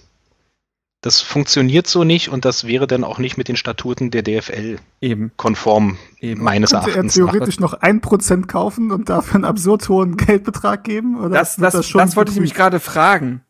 Das 1.02 1.20
funktioniert 1.20 1.86
so 1.86 2.02
nicht 2.02 2.30
und 2.30 2.46
das 2.46 2.66
wäre 2.66 2.86
dann 2.86 3.04
auch 3.04 3.18
nicht 3.18 3.36
mit 3.36 3.48
den 3.48 3.56
Statuten 3.56 4.10
der 4.10 4.22
DFL 4.22 4.78
eben 5.02 5.32
konform, 5.36 5.98
eben. 6.18 6.42
meines 6.42 6.70
Könnte 6.70 6.92
Erachtens. 6.92 7.14
er 7.14 7.26
theoretisch 7.26 7.60
nach. 7.60 7.72
noch 7.72 7.80
ein 7.82 8.00
Prozent 8.00 8.48
kaufen 8.48 8.90
und 8.90 9.10
dafür 9.10 9.34
einen 9.34 9.44
absurd 9.44 9.86
hohen 9.90 10.16
Geldbetrag 10.16 10.82
geben? 10.82 11.20
Oder 11.20 11.28
das, 11.28 11.56
das, 11.56 11.74
das, 11.74 11.92
das 11.92 12.16
wollte 12.16 12.30
ich 12.30 12.36
nämlich 12.36 12.54
gerade 12.54 12.80
fragen. 12.80 13.43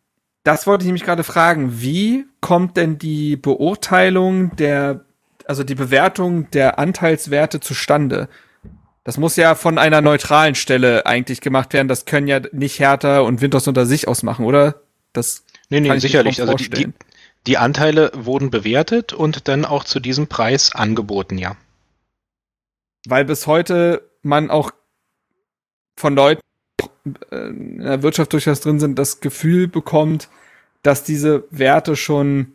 Das 0.45 0.66
wollte 0.66 0.83
ich 0.83 0.87
nämlich 0.87 1.05
gerade 1.05 1.25
fragen. 1.25 1.81
Wie 1.81 2.27
kommt 2.41 2.77
denn 2.77 2.99
die 2.99 3.37
Beurteilung 3.37 4.55
der, 4.57 5.05
also 5.47 5.65
die 5.65 5.75
Bewertung 5.75 6.51
der 6.51 6.79
Anteilswerte 6.79 7.61
zustande? 7.61 8.29
Das 9.05 9.16
muss 9.16 9.37
ja 9.37 9.55
von 9.55 9.79
einer 9.79 10.03
neutralen 10.03 10.55
Stelle 10.55 11.07
eigentlich 11.07 11.41
gemacht 11.41 11.73
werden. 11.73 11.89
Das 11.89 12.05
können 12.05 12.27
ja 12.27 12.41
nicht 12.53 12.79
Hertha 12.79 13.21
und 13.21 13.41
Winters 13.41 13.66
unter 13.66 13.87
sich 13.87 14.07
ausmachen, 14.07 14.45
oder? 14.45 14.83
Das 15.15 15.45
nee, 15.71 15.81
nee, 15.81 15.99
sicherlich. 15.99 16.41
Also 16.41 16.55
die, 16.55 16.69
die, 16.69 16.93
die 17.47 17.59
Anteile 17.59 18.12
wurden 18.15 18.51
bewertet 18.51 19.15
und 19.15 19.49
dann 19.49 19.65
auch 19.65 19.85
zu 19.85 19.99
diesem 19.99 20.27
Preis 20.27 20.75
angeboten, 20.75 21.39
ja. 21.39 21.57
Weil 23.07 23.25
bis 23.25 23.47
heute 23.47 24.11
man 24.23 24.51
auch 24.51 24.73
von 25.97 26.15
Leuten 26.15 26.41
in 27.05 27.78
der 27.78 28.02
Wirtschaft 28.02 28.32
durchaus 28.32 28.60
drin 28.60 28.81
sind, 28.81 28.98
das 28.98 29.20
Gefühl 29.20 29.68
bekommt, 29.68 30.28
dass 30.82 31.05
diese 31.05 31.44
Werte 31.51 31.97
schon 31.97 32.52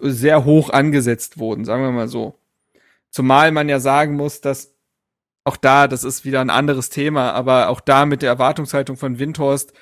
sehr 0.00 0.44
hoch 0.44 0.70
angesetzt 0.70 1.38
wurden, 1.38 1.64
sagen 1.64 1.82
wir 1.82 1.92
mal 1.92 2.08
so. 2.08 2.38
Zumal 3.10 3.52
man 3.52 3.68
ja 3.68 3.78
sagen 3.78 4.16
muss, 4.16 4.40
dass 4.40 4.74
auch 5.44 5.56
da, 5.56 5.86
das 5.86 6.02
ist 6.02 6.24
wieder 6.24 6.40
ein 6.40 6.50
anderes 6.50 6.90
Thema, 6.90 7.32
aber 7.32 7.68
auch 7.68 7.80
da 7.80 8.04
mit 8.04 8.22
der 8.22 8.30
Erwartungshaltung 8.30 8.96
von 8.96 9.18
Windhorst 9.20 9.72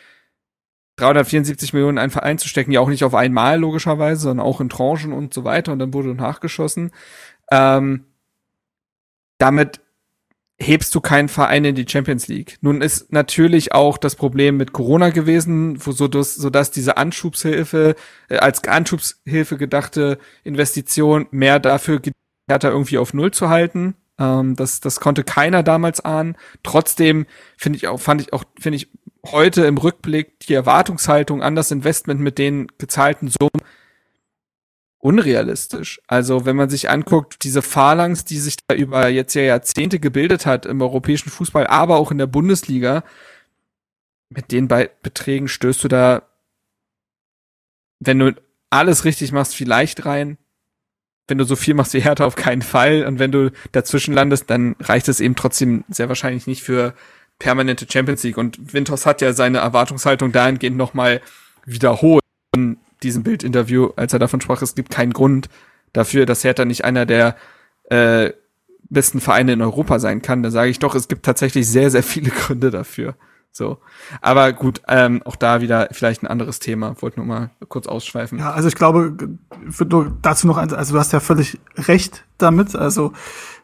374 0.97 1.73
Millionen 1.73 1.97
in 1.97 2.03
einen 2.03 2.11
Verein 2.11 2.39
zu 2.39 2.49
stecken, 2.49 2.71
ja 2.71 2.81
auch 2.81 2.89
nicht 2.89 3.03
auf 3.03 3.15
einmal 3.15 3.59
logischerweise, 3.59 4.23
sondern 4.23 4.47
auch 4.47 4.61
in 4.61 4.69
Tranchen 4.69 5.13
und 5.13 5.35
so 5.35 5.43
weiter 5.43 5.73
und 5.73 5.79
dann 5.79 5.95
wurde 5.95 6.15
nachgeschossen. 6.15 6.93
Ähm, 7.51 8.05
damit 9.39 9.81
hebst 10.67 10.95
du 10.95 11.01
keinen 11.01 11.29
Verein 11.29 11.65
in 11.65 11.75
die 11.75 11.87
Champions 11.89 12.29
League. 12.29 12.59
Nun 12.61 12.81
ist 12.81 13.13
natürlich 13.13 13.73
auch 13.73 13.99
das 13.99 14.17
Problem 14.17 14.57
mit 14.57 14.73
Corona 14.73 15.11
gewesen, 15.11 15.79
so 15.79 16.09
dass, 16.09 16.35
so 16.35 16.51
dass 16.51 16.71
diese 16.71 16.97
Anschubshilfe 16.97 17.95
äh, 18.29 18.37
als 18.37 18.65
Anschubshilfe 18.65 19.57
gedachte 19.57 20.19
Investition 20.43 21.27
mehr 21.31 21.59
dafür 21.59 22.01
Hertha 22.49 22.69
irgendwie 22.69 22.99
auf 22.99 23.15
Null 23.15 23.31
zu 23.31 23.49
halten. 23.49 23.95
Ähm, 24.19 24.57
das, 24.57 24.81
das 24.81 25.01
konnte 25.01 25.25
keiner 25.25 25.63
damals 25.63 26.01
ahnen. 26.01 26.37
Trotzdem 26.63 27.27
finde 27.57 27.77
ich 27.79 27.89
auch, 27.89 28.01
fand 28.01 28.21
ich 28.21 28.33
auch, 28.33 28.45
finde 28.59 28.77
ich 28.77 28.91
heute 29.27 29.65
im 29.65 29.79
Rückblick 29.79 30.41
die 30.41 30.55
Erwartungshaltung 30.55 31.43
an 31.43 31.55
das 31.55 31.71
Investment 31.71 32.21
mit 32.21 32.39
den 32.39 32.69
gezahlten 32.79 33.29
Summen 33.29 33.63
unrealistisch. 35.05 36.01
Also 36.07 36.47
wenn 36.47 36.57
man 36.57 36.71
sich 36.71 36.89
anguckt, 36.89 37.45
diese 37.45 37.61
Phalanx, 37.61 38.25
die 38.25 38.39
sich 38.39 38.57
da 38.67 38.75
über 38.75 39.09
jetzt 39.09 39.35
ja 39.35 39.43
Jahrzehnte 39.43 40.01
gebildet 40.01 40.47
hat 40.47 40.65
im 40.65 40.81
europäischen 40.81 41.29
Fußball, 41.29 41.67
aber 41.67 41.97
auch 41.97 42.11
in 42.11 42.17
der 42.17 42.27
Bundesliga, 42.27 43.05
mit 44.31 44.51
den 44.51 44.67
Be 44.67 44.91
Beträgen 45.03 45.47
stößt 45.47 45.85
du 45.85 45.89
da, 45.89 46.23
wenn 48.01 48.19
du 48.19 48.35
alles 48.71 49.05
richtig 49.05 49.31
machst, 49.31 49.55
vielleicht 49.55 50.07
rein. 50.07 50.39
Wenn 51.29 51.37
du 51.39 51.45
so 51.45 51.55
viel 51.55 51.75
machst 51.75 51.93
wie 51.93 52.01
Hertha, 52.01 52.25
auf 52.25 52.37
keinen 52.37 52.63
Fall. 52.63 53.05
Und 53.05 53.19
wenn 53.19 53.31
du 53.31 53.51
dazwischen 53.73 54.15
landest, 54.15 54.49
dann 54.49 54.75
reicht 54.81 55.09
es 55.09 55.21
eben 55.21 55.37
trotzdem 55.37 55.85
sehr 55.89 56.09
wahrscheinlich 56.09 56.47
nicht 56.47 56.63
für 56.63 56.95
permanente 57.39 57.87
Champions 57.91 58.23
League. 58.23 58.39
Und 58.39 58.73
Winters 58.73 59.05
hat 59.05 59.21
ja 59.21 59.35
seine 59.35 59.59
Erwartungshaltung 59.59 60.33
dahingehend 60.33 60.79
nochmal 60.79 61.21
wiederholt 61.67 62.23
diesem 63.05 63.23
Bildinterview, 63.23 63.91
als 63.97 64.13
er 64.13 64.19
davon 64.19 64.41
sprach, 64.41 64.63
es 64.63 64.75
gibt 64.75 64.91
keinen 64.91 65.13
Grund 65.13 65.49
dafür, 65.93 66.27
dass 66.27 66.45
Hertha 66.45 66.65
nicht 66.65 66.85
einer 66.85 67.07
der 67.07 67.37
äh, 67.91 68.33
besten 68.89 69.21
Vereine 69.21 69.53
in 69.53 69.63
Europa 69.63 69.99
sein 69.99 70.23
kann. 70.23 70.43
Da 70.43 70.51
sage 70.51 70.71
ich 70.71 70.79
doch, 70.79 70.95
es 70.95 71.09
gibt 71.09 71.25
tatsächlich 71.25 71.69
sehr, 71.69 71.91
sehr 71.91 72.03
viele 72.03 72.31
Gründe 72.47 72.71
dafür. 72.71 73.15
So. 73.53 73.79
Aber 74.21 74.53
gut, 74.53 74.83
ähm, 74.89 75.23
auch 75.25 75.37
da 75.37 75.61
wieder 75.61 75.89
vielleicht 75.93 76.23
ein 76.23 76.27
anderes 76.27 76.59
Thema. 76.59 77.01
Wollte 77.01 77.21
nur 77.21 77.27
mal 77.27 77.51
kurz 77.69 77.87
ausschweifen. 77.87 78.39
Ja, 78.41 78.53
also 78.53 78.67
ich 78.67 78.75
glaube, 78.75 79.17
dazu 80.23 80.49
noch 80.49 80.57
eins, 80.57 80.73
also 80.73 80.95
du 80.95 80.99
hast 80.99 81.13
ja 81.13 81.21
völlig 81.21 81.61
recht 81.77 82.25
damit. 82.37 82.75
Also 82.75 83.13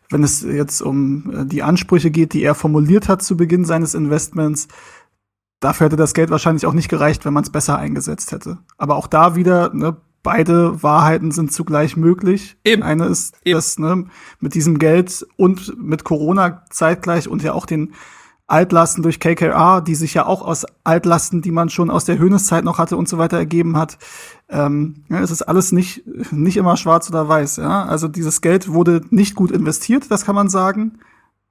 wenn 0.09 0.23
es 0.23 0.43
jetzt 0.43 0.81
um 0.81 1.33
äh, 1.35 1.45
die 1.45 1.65
Ansprüche 1.65 2.13
geht, 2.13 2.35
die 2.35 2.43
er 2.43 2.55
formuliert 2.55 3.09
hat 3.09 3.23
zu 3.23 3.37
Beginn 3.37 3.65
seines 3.65 3.95
Investments, 3.95 4.69
Dafür 5.61 5.87
hätte 5.87 5.97
das 5.97 6.15
Geld 6.15 6.31
wahrscheinlich 6.31 6.67
auch 6.67 6.73
nicht 6.73 6.89
gereicht, 6.89 7.25
wenn 7.25 7.35
man 7.35 7.45
es 7.45 7.51
besser 7.51 7.79
eingesetzt 7.79 8.33
hätte. 8.33 8.59
Aber 8.79 8.97
auch 8.97 9.07
da 9.07 9.37
wieder, 9.37 9.73
ne, 9.75 9.97
beide 10.23 10.83
Wahrheiten 10.83 11.31
sind 11.31 11.53
zugleich 11.53 11.97
möglich. 11.97 12.57
Eben. 12.65 12.83
Eine 12.83 13.07
ist, 13.07 13.35
Eben. 13.45 13.57
dass 13.57 13.79
ne, 13.79 14.07
mit 14.41 14.55
diesem 14.55 14.79
Geld 14.79 15.27
und 15.37 15.77
mit 15.81 16.05
Corona 16.05 16.65
zeitgleich 16.71 17.29
und 17.29 17.43
ja 17.43 17.53
auch 17.53 17.67
den 17.67 17.93
Altlasten 18.47 19.03
durch 19.03 19.21
KKR, 19.21 19.81
die 19.81 19.95
sich 19.95 20.15
ja 20.15 20.27
auch 20.27 20.43
aus 20.43 20.67
Altlasten, 20.83 21.41
die 21.41 21.53
man 21.53 21.69
schon 21.69 21.89
aus 21.89 22.05
der 22.05 22.19
Höhneszeit 22.19 22.65
noch 22.65 22.79
hatte 22.79 22.97
und 22.97 23.09
so 23.09 23.17
weiter 23.17 23.37
ergeben 23.37 23.77
hat. 23.77 23.99
Ähm, 24.49 25.05
ja, 25.09 25.21
es 25.21 25.31
ist 25.31 25.43
alles 25.43 25.71
nicht, 25.71 26.03
nicht 26.33 26.57
immer 26.57 26.77
schwarz 26.77 27.09
oder 27.09 27.29
weiß. 27.29 27.59
Ja? 27.59 27.85
Also 27.85 28.09
dieses 28.09 28.41
Geld 28.41 28.73
wurde 28.73 29.03
nicht 29.11 29.37
gut 29.37 29.53
investiert, 29.53 30.11
das 30.11 30.25
kann 30.25 30.35
man 30.35 30.49
sagen. 30.49 30.99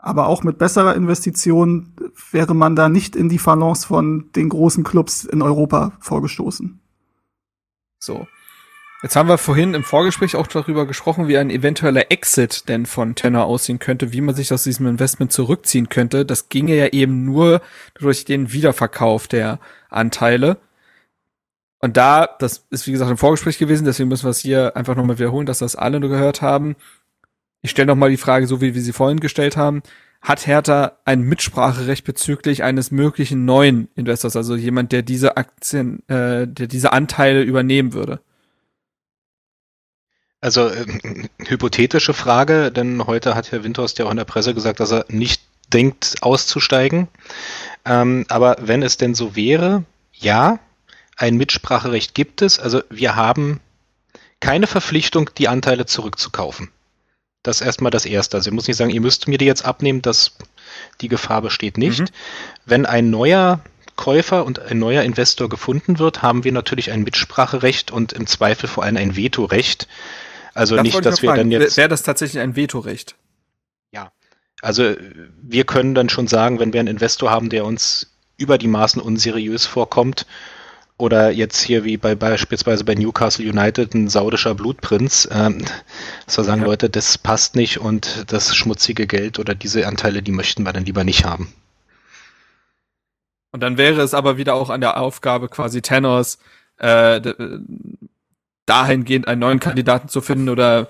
Aber 0.01 0.27
auch 0.27 0.43
mit 0.43 0.57
besserer 0.57 0.95
Investition 0.95 1.93
wäre 2.31 2.55
man 2.55 2.77
da 2.77 2.87
nicht 2.87 3.17
in 3.17 3.27
die 3.27 3.37
Balance 3.37 3.85
von 3.85 4.31
den 4.33 4.47
großen 4.47 4.85
Clubs 4.85 5.25
in 5.25 5.41
Europa 5.41 5.91
vorgestoßen. 5.99 6.79
So. 7.99 8.25
Jetzt 9.03 9.15
haben 9.15 9.29
wir 9.29 9.37
vorhin 9.37 9.73
im 9.73 9.83
Vorgespräch 9.83 10.35
auch 10.35 10.47
darüber 10.47 10.85
gesprochen, 10.85 11.27
wie 11.27 11.37
ein 11.37 11.49
eventueller 11.49 12.11
Exit 12.11 12.67
denn 12.67 12.85
von 12.85 13.15
Tenor 13.15 13.45
aussehen 13.45 13.79
könnte, 13.79 14.11
wie 14.11 14.21
man 14.21 14.35
sich 14.35 14.51
aus 14.53 14.63
diesem 14.63 14.87
Investment 14.87 15.31
zurückziehen 15.31 15.89
könnte. 15.89 16.25
Das 16.25 16.49
ginge 16.49 16.75
ja 16.75 16.87
eben 16.87 17.25
nur 17.25 17.61
durch 17.93 18.25
den 18.25 18.51
Wiederverkauf 18.51 19.27
der 19.27 19.59
Anteile. 19.89 20.57
Und 21.79 21.95
da, 21.95 22.27
das 22.39 22.67
ist 22.69 22.87
wie 22.87 22.91
gesagt 22.91 23.11
im 23.11 23.17
Vorgespräch 23.17 23.57
gewesen, 23.57 23.85
deswegen 23.85 24.09
müssen 24.09 24.25
wir 24.25 24.31
es 24.31 24.39
hier 24.39 24.75
einfach 24.75 24.95
nochmal 24.95 25.17
wiederholen, 25.17 25.45
dass 25.45 25.59
das 25.59 25.77
alle 25.77 26.01
nur 26.01 26.09
gehört 26.09 26.41
haben 26.41 26.75
ich 27.61 27.71
stelle 27.71 27.87
noch 27.87 27.95
mal 27.95 28.09
die 28.09 28.17
Frage, 28.17 28.47
so 28.47 28.61
wie 28.61 28.75
wir 28.75 28.81
sie 28.81 28.93
vorhin 28.93 29.19
gestellt 29.19 29.57
haben, 29.57 29.81
hat 30.21 30.47
Hertha 30.47 30.97
ein 31.05 31.21
Mitspracherecht 31.21 32.05
bezüglich 32.05 32.63
eines 32.63 32.91
möglichen 32.91 33.45
neuen 33.45 33.87
Investors, 33.95 34.35
also 34.35 34.55
jemand, 34.55 34.91
der 34.91 35.01
diese 35.01 35.37
Aktien, 35.37 36.07
äh, 36.09 36.47
der 36.47 36.67
diese 36.67 36.91
Anteile 36.91 37.41
übernehmen 37.43 37.93
würde? 37.93 38.19
Also 40.41 40.67
äh, 40.67 40.85
hypothetische 41.47 42.13
Frage, 42.13 42.71
denn 42.71 43.05
heute 43.07 43.35
hat 43.35 43.51
Herr 43.51 43.63
Windhorst 43.63 43.99
ja 43.99 44.05
auch 44.05 44.11
in 44.11 44.17
der 44.17 44.25
Presse 44.25 44.53
gesagt, 44.53 44.79
dass 44.79 44.91
er 44.91 45.05
nicht 45.09 45.41
denkt, 45.71 46.15
auszusteigen. 46.21 47.07
Ähm, 47.85 48.25
aber 48.29 48.57
wenn 48.59 48.81
es 48.81 48.97
denn 48.97 49.15
so 49.15 49.35
wäre, 49.35 49.83
ja, 50.13 50.59
ein 51.15 51.35
Mitspracherecht 51.35 52.15
gibt 52.15 52.41
es. 52.41 52.59
Also 52.59 52.81
wir 52.89 53.15
haben 53.15 53.59
keine 54.39 54.67
Verpflichtung, 54.67 55.29
die 55.37 55.49
Anteile 55.49 55.85
zurückzukaufen. 55.85 56.71
Das 57.43 57.61
ist 57.61 57.65
erstmal 57.65 57.91
das 57.91 58.05
Erste. 58.05 58.37
Also 58.37 58.49
ich 58.49 58.53
muss 58.53 58.67
nicht 58.67 58.77
sagen, 58.77 58.91
ihr 58.91 59.01
müsst 59.01 59.27
mir 59.27 59.37
die 59.37 59.45
jetzt 59.45 59.63
abnehmen, 59.63 60.01
dass 60.01 60.33
die 61.01 61.07
Gefahr 61.07 61.41
besteht 61.41 61.77
nicht. 61.77 62.01
Mhm. 62.01 62.07
Wenn 62.65 62.85
ein 62.85 63.09
neuer 63.09 63.61
Käufer 63.95 64.45
und 64.45 64.59
ein 64.59 64.79
neuer 64.79 65.03
Investor 65.03 65.49
gefunden 65.49 65.99
wird, 65.99 66.21
haben 66.21 66.43
wir 66.43 66.51
natürlich 66.51 66.91
ein 66.91 67.03
Mitspracherecht 67.03 67.91
und 67.91 68.13
im 68.13 68.27
Zweifel 68.27 68.67
vor 68.67 68.83
allem 68.83 68.97
ein 68.97 69.15
Vetorecht. 69.15 69.87
Also 70.53 70.75
das 70.75 70.83
nicht, 70.83 71.05
dass 71.05 71.21
wir 71.21 71.29
fragen. 71.29 71.49
dann 71.49 71.61
jetzt. 71.61 71.77
Wäre 71.77 71.89
das 71.89 72.03
tatsächlich 72.03 72.41
ein 72.41 72.55
Vetorecht? 72.55 73.15
Ja. 73.91 74.11
Also 74.61 74.95
wir 75.41 75.63
können 75.65 75.95
dann 75.95 76.09
schon 76.09 76.27
sagen, 76.27 76.59
wenn 76.59 76.73
wir 76.73 76.79
einen 76.79 76.87
Investor 76.87 77.29
haben, 77.29 77.49
der 77.49 77.65
uns 77.65 78.07
über 78.37 78.57
die 78.57 78.67
Maßen 78.67 79.01
unseriös 79.01 79.65
vorkommt, 79.65 80.25
oder 80.99 81.31
jetzt 81.31 81.61
hier 81.61 81.85
wie 81.85 81.95
bei 81.95 82.13
beispielsweise 82.13 82.83
bei 82.83 82.93
Newcastle 82.93 83.49
United 83.49 83.95
ein 83.95 84.09
saudischer 84.09 84.53
Blutprinz. 84.53 85.27
Ähm, 85.31 85.63
so 86.27 86.43
sagen 86.43 86.61
ja. 86.61 86.67
Leute, 86.67 86.89
das 86.89 87.17
passt 87.17 87.55
nicht 87.55 87.79
und 87.79 88.25
das 88.31 88.53
schmutzige 88.53 89.07
Geld 89.07 89.39
oder 89.39 89.55
diese 89.55 89.87
Anteile, 89.87 90.21
die 90.21 90.33
möchten 90.33 90.63
wir 90.63 90.73
dann 90.73 90.83
lieber 90.83 91.05
nicht 91.05 91.23
haben. 91.23 91.53
Und 93.51 93.61
dann 93.61 93.77
wäre 93.77 94.01
es 94.01 94.13
aber 94.13 94.37
wieder 94.37 94.55
auch 94.55 94.69
an 94.69 94.81
der 94.81 94.99
Aufgabe 94.99 95.47
quasi 95.47 95.81
Tenors, 95.81 96.37
äh, 96.77 97.21
dahingehend 98.65 99.27
einen 99.27 99.39
neuen 99.39 99.61
Kandidaten 99.61 100.09
zu 100.09 100.19
finden 100.19 100.49
oder 100.49 100.89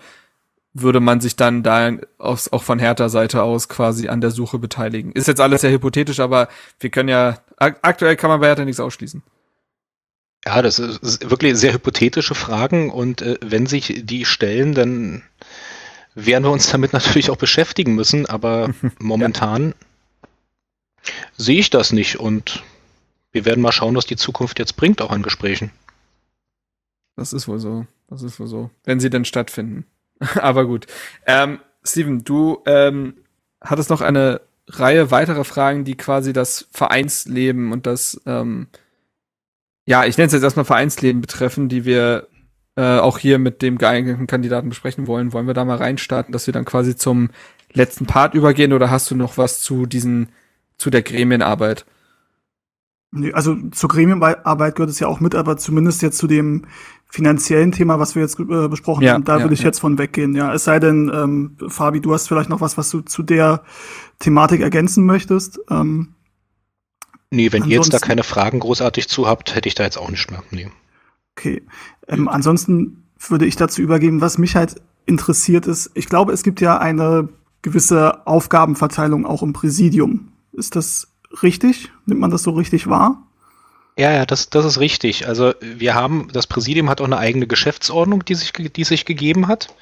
würde 0.73 0.99
man 0.99 1.21
sich 1.21 1.35
dann 1.35 1.61
da 1.61 1.91
aus, 2.17 2.51
auch 2.51 2.63
von 2.63 2.79
Hertha 2.79 3.09
Seite 3.09 3.43
aus 3.43 3.69
quasi 3.69 4.07
an 4.07 4.21
der 4.21 4.31
Suche 4.31 4.57
beteiligen. 4.57 5.11
Ist 5.11 5.27
jetzt 5.27 5.39
alles 5.39 5.61
sehr 5.61 5.71
hypothetisch, 5.71 6.19
aber 6.19 6.47
wir 6.79 6.89
können 6.89 7.09
ja, 7.09 7.37
aktuell 7.57 8.15
kann 8.15 8.31
man 8.31 8.39
bei 8.39 8.47
Hertha 8.47 8.65
nichts 8.65 8.79
ausschließen. 8.79 9.21
Ja, 10.45 10.61
das 10.61 10.79
ist 10.79 11.29
wirklich 11.29 11.57
sehr 11.57 11.73
hypothetische 11.73 12.35
Fragen 12.35 12.91
und 12.91 13.21
äh, 13.21 13.37
wenn 13.41 13.65
sich 13.65 14.01
die 14.05 14.25
stellen, 14.25 14.73
dann 14.73 15.21
werden 16.15 16.43
wir 16.43 16.51
uns 16.51 16.69
damit 16.69 16.93
natürlich 16.93 17.29
auch 17.29 17.37
beschäftigen 17.37 17.95
müssen, 17.95 18.25
aber 18.25 18.73
momentan 18.99 19.73
ja. 21.03 21.11
sehe 21.37 21.59
ich 21.59 21.69
das 21.69 21.91
nicht 21.91 22.19
und 22.19 22.63
wir 23.31 23.45
werden 23.45 23.61
mal 23.61 23.71
schauen, 23.71 23.95
was 23.95 24.05
die 24.05 24.15
Zukunft 24.15 24.59
jetzt 24.59 24.75
bringt, 24.75 25.01
auch 25.01 25.11
an 25.11 25.23
Gesprächen. 25.23 25.71
Das 27.15 27.33
ist 27.33 27.47
wohl 27.47 27.59
so. 27.59 27.85
Das 28.07 28.23
ist 28.23 28.39
wohl 28.39 28.47
so. 28.47 28.71
Wenn 28.85 28.99
sie 28.99 29.09
denn 29.09 29.25
stattfinden. 29.25 29.85
aber 30.35 30.65
gut. 30.65 30.87
Ähm, 31.25 31.59
Steven, 31.83 32.23
du 32.23 32.61
ähm, 32.65 33.15
hattest 33.61 33.89
noch 33.89 34.01
eine 34.01 34.41
Reihe 34.67 35.11
weiterer 35.11 35.43
Fragen, 35.45 35.83
die 35.83 35.95
quasi 35.95 36.33
das 36.33 36.67
Vereinsleben 36.71 37.71
und 37.71 37.85
das 37.85 38.21
ähm, 38.25 38.67
ja, 39.89 40.05
ich 40.05 40.19
nenne 40.19 40.27
es 40.27 40.33
jetzt 40.33 40.43
erstmal 40.43 40.65
Vereinsleben 40.65 41.19
betreffen, 41.19 41.67
die 41.67 41.83
wir 41.83 42.27
äh, 42.75 42.99
auch 42.99 43.17
hier 43.17 43.39
mit 43.39 43.63
dem 43.63 43.79
geeigneten 43.79 44.27
Kandidaten 44.27 44.69
besprechen 44.69 45.07
wollen. 45.07 45.33
Wollen 45.33 45.47
wir 45.47 45.55
da 45.55 45.65
mal 45.65 45.77
reinstarten, 45.77 46.31
dass 46.31 46.45
wir 46.45 46.53
dann 46.53 46.63
quasi 46.63 46.95
zum 46.95 47.31
letzten 47.73 48.05
Part 48.05 48.35
übergehen 48.35 48.71
oder 48.71 48.91
hast 48.91 49.09
du 49.09 49.15
noch 49.15 49.39
was 49.39 49.61
zu 49.61 49.87
diesen, 49.87 50.29
zu 50.77 50.91
der 50.91 51.01
Gremienarbeit? 51.01 51.87
Nee, 53.09 53.33
also 53.33 53.55
zur 53.71 53.89
Gremienarbeit 53.89 54.75
gehört 54.75 54.91
es 54.91 54.99
ja 54.99 55.07
auch 55.07 55.21
mit, 55.21 55.33
aber 55.33 55.57
zumindest 55.57 56.03
jetzt 56.03 56.19
zu 56.19 56.27
dem 56.27 56.67
finanziellen 57.07 57.71
Thema, 57.71 57.97
was 57.97 58.13
wir 58.13 58.21
jetzt 58.21 58.39
äh, 58.39 58.67
besprochen 58.67 59.01
ja, 59.01 59.13
haben, 59.13 59.23
da 59.23 59.37
ja, 59.37 59.43
würde 59.43 59.55
ich 59.55 59.61
ja. 59.61 59.65
jetzt 59.65 59.79
von 59.79 59.97
weggehen. 59.97 60.35
Ja, 60.35 60.53
es 60.53 60.65
sei 60.65 60.79
denn, 60.79 61.11
ähm, 61.11 61.57
Fabi, 61.67 61.99
du 61.99 62.13
hast 62.13 62.27
vielleicht 62.27 62.51
noch 62.51 62.61
was, 62.61 62.77
was 62.77 62.91
du 62.91 63.01
zu 63.01 63.23
der 63.23 63.63
Thematik 64.19 64.61
ergänzen 64.61 65.07
möchtest. 65.07 65.59
Ähm, 65.71 66.13
Nee, 67.31 67.51
wenn 67.51 67.63
ansonsten, 67.63 67.71
ihr 67.71 67.77
jetzt 67.77 67.93
da 67.93 67.99
keine 67.99 68.23
Fragen 68.23 68.59
großartig 68.59 69.07
zu 69.07 69.27
habt, 69.27 69.55
hätte 69.55 69.67
ich 69.67 69.75
da 69.75 69.83
jetzt 69.83 69.97
auch 69.97 70.09
nicht 70.09 70.31
mehr. 70.31 70.43
Nee. 70.51 70.69
Okay. 71.35 71.63
Ähm, 72.07 72.27
ansonsten 72.27 73.03
würde 73.27 73.45
ich 73.45 73.55
dazu 73.55 73.81
übergeben, 73.81 74.21
was 74.21 74.37
mich 74.37 74.55
halt 74.55 74.75
interessiert 75.05 75.67
ist. 75.67 75.91
Ich 75.93 76.07
glaube, 76.07 76.33
es 76.33 76.43
gibt 76.43 76.61
ja 76.61 76.77
eine 76.77 77.29
gewisse 77.61 78.25
Aufgabenverteilung 78.25 79.25
auch 79.25 79.43
im 79.43 79.53
Präsidium. 79.53 80.31
Ist 80.53 80.75
das 80.75 81.07
richtig? 81.43 81.91
Nimmt 82.05 82.21
man 82.21 82.31
das 82.31 82.43
so 82.43 82.51
richtig 82.51 82.87
wahr? 82.87 83.23
Ja, 83.97 84.11
ja, 84.11 84.25
das, 84.25 84.49
das 84.49 84.65
ist 84.65 84.79
richtig. 84.79 85.27
Also 85.27 85.53
wir 85.61 85.93
haben, 85.93 86.29
das 86.31 86.47
Präsidium 86.47 86.89
hat 86.89 87.01
auch 87.01 87.05
eine 87.05 87.17
eigene 87.17 87.47
Geschäftsordnung, 87.47 88.23
die 88.23 88.35
sich, 88.35 88.53
die 88.53 88.83
sich 88.83 89.05
gegeben 89.05 89.47
hat. 89.47 89.75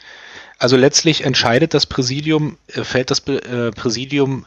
Also 0.57 0.75
letztlich 0.75 1.23
entscheidet 1.23 1.75
das 1.75 1.85
Präsidium, 1.85 2.57
äh, 2.67 2.83
fällt 2.83 3.11
das 3.11 3.19
äh, 3.27 3.71
Präsidium 3.71 4.45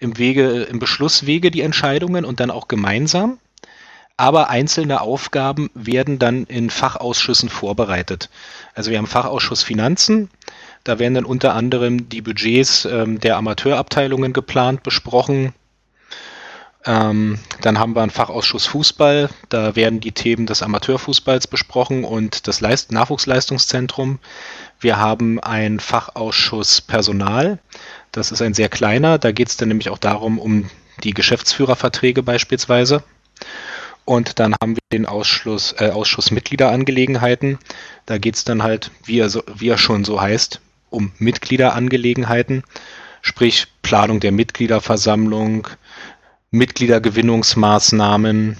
im 0.00 0.18
Wege, 0.18 0.62
im 0.62 0.78
Beschlusswege 0.78 1.50
die 1.50 1.60
Entscheidungen 1.60 2.24
und 2.24 2.40
dann 2.40 2.50
auch 2.50 2.66
gemeinsam. 2.66 3.38
Aber 4.16 4.50
einzelne 4.50 5.00
Aufgaben 5.00 5.70
werden 5.74 6.18
dann 6.18 6.44
in 6.44 6.68
Fachausschüssen 6.68 7.48
vorbereitet. 7.48 8.28
Also 8.74 8.90
wir 8.90 8.98
haben 8.98 9.06
Fachausschuss 9.06 9.62
Finanzen. 9.62 10.28
Da 10.84 10.98
werden 10.98 11.14
dann 11.14 11.24
unter 11.24 11.54
anderem 11.54 12.08
die 12.08 12.20
Budgets 12.22 12.84
ähm, 12.84 13.20
der 13.20 13.36
Amateurabteilungen 13.36 14.32
geplant, 14.32 14.82
besprochen. 14.82 15.54
Ähm, 16.84 17.38
dann 17.60 17.78
haben 17.78 17.94
wir 17.94 18.02
einen 18.02 18.10
Fachausschuss 18.10 18.66
Fußball. 18.66 19.28
Da 19.50 19.76
werden 19.76 20.00
die 20.00 20.12
Themen 20.12 20.46
des 20.46 20.62
Amateurfußballs 20.62 21.46
besprochen 21.46 22.04
und 22.04 22.46
das 22.46 22.60
Leist 22.60 22.92
Nachwuchsleistungszentrum. 22.92 24.18
Wir 24.80 24.98
haben 24.98 25.40
einen 25.40 25.80
Fachausschuss 25.80 26.80
Personal. 26.80 27.58
Das 28.12 28.32
ist 28.32 28.42
ein 28.42 28.54
sehr 28.54 28.68
kleiner. 28.68 29.18
Da 29.18 29.32
geht 29.32 29.48
es 29.48 29.56
dann 29.56 29.68
nämlich 29.68 29.90
auch 29.90 29.98
darum, 29.98 30.38
um 30.38 30.68
die 31.04 31.14
Geschäftsführerverträge 31.14 32.22
beispielsweise. 32.22 33.02
Und 34.04 34.40
dann 34.40 34.54
haben 34.60 34.74
wir 34.74 34.82
den 34.92 35.06
Ausschuss, 35.06 35.74
äh, 35.78 35.90
Ausschuss 35.90 36.30
Mitgliederangelegenheiten. 36.30 37.58
Da 38.06 38.18
geht 38.18 38.34
es 38.34 38.44
dann 38.44 38.62
halt, 38.62 38.90
wie 39.04 39.20
er, 39.20 39.30
so, 39.30 39.42
wie 39.54 39.68
er 39.68 39.78
schon 39.78 40.04
so 40.04 40.20
heißt, 40.20 40.60
um 40.90 41.12
Mitgliederangelegenheiten, 41.18 42.64
sprich 43.22 43.68
Planung 43.82 44.18
der 44.18 44.32
Mitgliederversammlung, 44.32 45.68
Mitgliedergewinnungsmaßnahmen, 46.50 48.56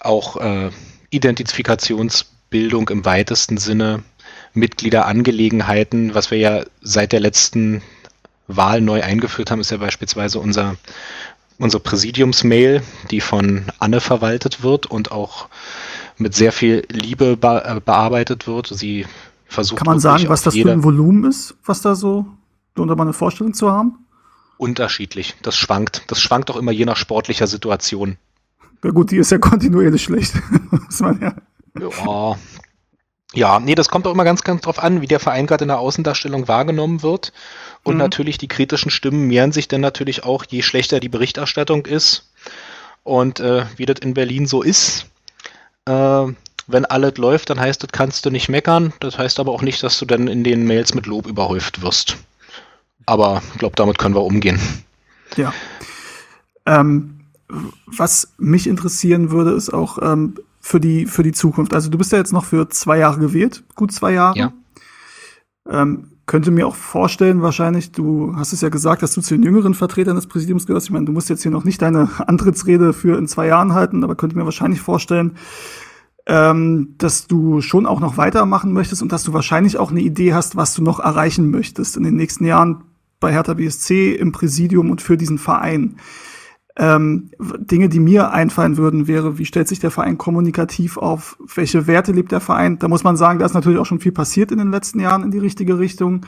auch 0.00 0.36
äh, 0.38 0.70
Identifikationsbildung 1.10 2.88
im 2.88 3.04
weitesten 3.04 3.58
Sinne, 3.58 4.02
Mitgliederangelegenheiten, 4.52 6.14
was 6.14 6.32
wir 6.32 6.38
ja 6.38 6.64
seit 6.80 7.12
der 7.12 7.20
letzten 7.20 7.82
Wahl 8.46 8.80
neu 8.80 9.02
eingeführt 9.02 9.50
haben, 9.50 9.60
ist 9.60 9.70
ja 9.70 9.78
beispielsweise 9.78 10.38
unser, 10.38 10.76
unsere 11.58 11.82
Präsidiumsmail, 11.82 12.82
die 13.10 13.20
von 13.20 13.64
Anne 13.78 14.00
verwaltet 14.00 14.62
wird 14.62 14.86
und 14.86 15.12
auch 15.12 15.48
mit 16.18 16.34
sehr 16.34 16.52
viel 16.52 16.86
Liebe 16.90 17.36
be 17.36 17.82
bearbeitet 17.84 18.46
wird. 18.46 18.68
Sie 18.68 19.06
versucht. 19.46 19.78
Kann 19.78 19.86
man 19.86 20.00
sagen, 20.00 20.28
was 20.28 20.42
das 20.42 20.54
für 20.54 20.70
ein 20.70 20.84
Volumen 20.84 21.24
ist, 21.24 21.54
was 21.64 21.80
da 21.82 21.94
so, 21.94 22.26
um 22.76 22.88
da 22.88 22.94
mal 22.94 23.04
eine 23.04 23.12
Vorstellung 23.12 23.54
zu 23.54 23.70
haben? 23.70 23.98
Unterschiedlich. 24.56 25.34
Das 25.42 25.56
schwankt. 25.56 26.04
Das 26.08 26.20
schwankt 26.20 26.50
auch 26.50 26.56
immer 26.56 26.72
je 26.72 26.84
nach 26.84 26.96
sportlicher 26.96 27.46
Situation. 27.46 28.16
Ja 28.84 28.90
gut, 28.90 29.10
die 29.10 29.16
ist 29.16 29.30
ja 29.30 29.38
kontinuierlich 29.38 30.04
schlecht. 30.04 30.34
muss 30.70 31.00
man 31.00 31.20
ja. 31.20 31.34
Ja, 31.80 32.36
ja, 33.34 33.60
nee, 33.60 33.74
das 33.74 33.88
kommt 33.88 34.06
auch 34.06 34.12
immer 34.12 34.24
ganz, 34.24 34.42
ganz 34.42 34.62
drauf 34.62 34.78
an, 34.78 35.00
wie 35.00 35.06
der 35.06 35.20
Verein 35.20 35.46
gerade 35.46 35.64
in 35.64 35.68
der 35.68 35.78
Außendarstellung 35.78 36.48
wahrgenommen 36.48 37.02
wird. 37.02 37.32
Und 37.82 37.94
mhm. 37.94 37.98
natürlich 37.98 38.38
die 38.38 38.48
kritischen 38.48 38.90
Stimmen 38.90 39.26
mehren 39.26 39.52
sich 39.52 39.68
dann 39.68 39.80
natürlich 39.80 40.24
auch, 40.24 40.44
je 40.48 40.62
schlechter 40.62 41.00
die 41.00 41.08
Berichterstattung 41.08 41.86
ist. 41.86 42.30
Und 43.02 43.40
äh, 43.40 43.66
wie 43.76 43.86
das 43.86 43.98
in 44.00 44.14
Berlin 44.14 44.46
so 44.46 44.62
ist, 44.62 45.06
äh, 45.86 46.26
wenn 46.66 46.84
alles 46.86 47.18
läuft, 47.18 47.50
dann 47.50 47.60
heißt 47.60 47.82
das, 47.82 47.90
kannst 47.92 48.24
du 48.24 48.30
nicht 48.30 48.48
meckern. 48.48 48.94
Das 49.00 49.18
heißt 49.18 49.38
aber 49.38 49.52
auch 49.52 49.62
nicht, 49.62 49.82
dass 49.82 49.98
du 49.98 50.06
dann 50.06 50.28
in 50.28 50.44
den 50.44 50.66
Mails 50.66 50.94
mit 50.94 51.06
Lob 51.06 51.26
überhäuft 51.26 51.82
wirst. 51.82 52.16
Aber 53.06 53.42
ich 53.52 53.58
glaube, 53.58 53.76
damit 53.76 53.98
können 53.98 54.14
wir 54.14 54.22
umgehen. 54.22 54.58
Ja. 55.36 55.52
Ähm, 56.64 57.20
was 57.86 58.32
mich 58.38 58.66
interessieren 58.66 59.30
würde, 59.30 59.52
ist 59.52 59.72
auch, 59.72 59.98
ähm, 60.00 60.36
für 60.64 60.80
die, 60.80 61.04
für 61.04 61.22
die 61.22 61.32
Zukunft? 61.32 61.74
Also 61.74 61.90
du 61.90 61.98
bist 61.98 62.10
ja 62.10 62.16
jetzt 62.16 62.32
noch 62.32 62.46
für 62.46 62.70
zwei 62.70 62.96
Jahre 62.96 63.20
gewählt, 63.20 63.64
gut 63.74 63.92
zwei 63.92 64.12
Jahre. 64.14 64.38
Ja. 64.38 64.52
Ähm, 65.68 66.12
könnte 66.24 66.50
mir 66.50 66.66
auch 66.66 66.74
vorstellen, 66.74 67.42
wahrscheinlich, 67.42 67.92
du 67.92 68.34
hast 68.34 68.54
es 68.54 68.62
ja 68.62 68.70
gesagt, 68.70 69.02
dass 69.02 69.12
du 69.12 69.20
zu 69.20 69.34
den 69.34 69.42
jüngeren 69.42 69.74
Vertretern 69.74 70.16
des 70.16 70.26
Präsidiums 70.26 70.66
gehörst. 70.66 70.86
Ich 70.86 70.90
meine, 70.90 71.04
du 71.04 71.12
musst 71.12 71.28
jetzt 71.28 71.42
hier 71.42 71.50
noch 71.50 71.64
nicht 71.64 71.82
deine 71.82 72.08
Antrittsrede 72.26 72.94
für 72.94 73.18
in 73.18 73.28
zwei 73.28 73.46
Jahren 73.46 73.74
halten, 73.74 74.02
aber 74.04 74.14
könnte 74.14 74.38
mir 74.38 74.46
wahrscheinlich 74.46 74.80
vorstellen, 74.80 75.36
ähm, 76.24 76.94
dass 76.96 77.26
du 77.26 77.60
schon 77.60 77.84
auch 77.84 78.00
noch 78.00 78.16
weitermachen 78.16 78.72
möchtest 78.72 79.02
und 79.02 79.12
dass 79.12 79.22
du 79.22 79.34
wahrscheinlich 79.34 79.76
auch 79.76 79.90
eine 79.90 80.00
Idee 80.00 80.32
hast, 80.32 80.56
was 80.56 80.72
du 80.72 80.82
noch 80.82 80.98
erreichen 80.98 81.50
möchtest 81.50 81.98
in 81.98 82.04
den 82.04 82.16
nächsten 82.16 82.46
Jahren 82.46 82.84
bei 83.20 83.32
Hertha 83.32 83.52
BSC 83.52 84.14
im 84.14 84.32
Präsidium 84.32 84.90
und 84.90 85.02
für 85.02 85.18
diesen 85.18 85.36
Verein. 85.36 85.96
Ähm, 86.76 87.30
Dinge, 87.38 87.88
die 87.88 88.00
mir 88.00 88.32
einfallen 88.32 88.76
würden, 88.76 89.06
wäre, 89.06 89.38
wie 89.38 89.44
stellt 89.44 89.68
sich 89.68 89.78
der 89.78 89.92
Verein 89.92 90.18
kommunikativ 90.18 90.96
auf? 90.96 91.36
Welche 91.54 91.86
Werte 91.86 92.10
lebt 92.10 92.32
der 92.32 92.40
Verein? 92.40 92.80
Da 92.80 92.88
muss 92.88 93.04
man 93.04 93.16
sagen, 93.16 93.38
da 93.38 93.46
ist 93.46 93.54
natürlich 93.54 93.78
auch 93.78 93.86
schon 93.86 94.00
viel 94.00 94.10
passiert 94.10 94.50
in 94.50 94.58
den 94.58 94.72
letzten 94.72 94.98
Jahren 94.98 95.22
in 95.22 95.30
die 95.30 95.38
richtige 95.38 95.78
Richtung. 95.78 96.26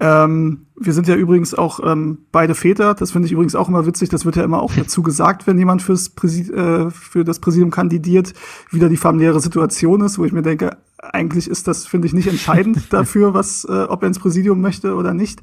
Ähm, 0.00 0.66
wir 0.74 0.94
sind 0.94 1.06
ja 1.06 1.14
übrigens 1.14 1.54
auch 1.54 1.78
ähm, 1.84 2.18
beide 2.32 2.54
Väter. 2.54 2.94
Das 2.94 3.12
finde 3.12 3.26
ich 3.26 3.32
übrigens 3.32 3.54
auch 3.54 3.68
immer 3.68 3.86
witzig. 3.86 4.08
Das 4.08 4.24
wird 4.24 4.36
ja 4.36 4.44
immer 4.44 4.62
auch 4.62 4.72
dazu 4.74 5.02
gesagt, 5.02 5.46
wenn 5.46 5.58
jemand 5.58 5.82
fürs 5.82 6.08
Präsid 6.08 6.50
äh, 6.50 6.90
für 6.90 7.24
das 7.24 7.38
Präsidium 7.38 7.70
kandidiert, 7.70 8.32
wie 8.70 8.78
da 8.78 8.88
die 8.88 8.96
familiäre 8.96 9.40
Situation 9.40 10.00
ist, 10.00 10.18
wo 10.18 10.24
ich 10.24 10.32
mir 10.32 10.42
denke, 10.42 10.78
eigentlich 10.98 11.48
ist 11.48 11.68
das, 11.68 11.86
finde 11.86 12.06
ich, 12.06 12.14
nicht 12.14 12.28
entscheidend 12.28 12.80
dafür, 12.92 13.34
was, 13.34 13.64
äh, 13.64 13.84
ob 13.84 14.02
er 14.02 14.08
ins 14.08 14.18
Präsidium 14.18 14.60
möchte 14.60 14.94
oder 14.94 15.12
nicht. 15.12 15.42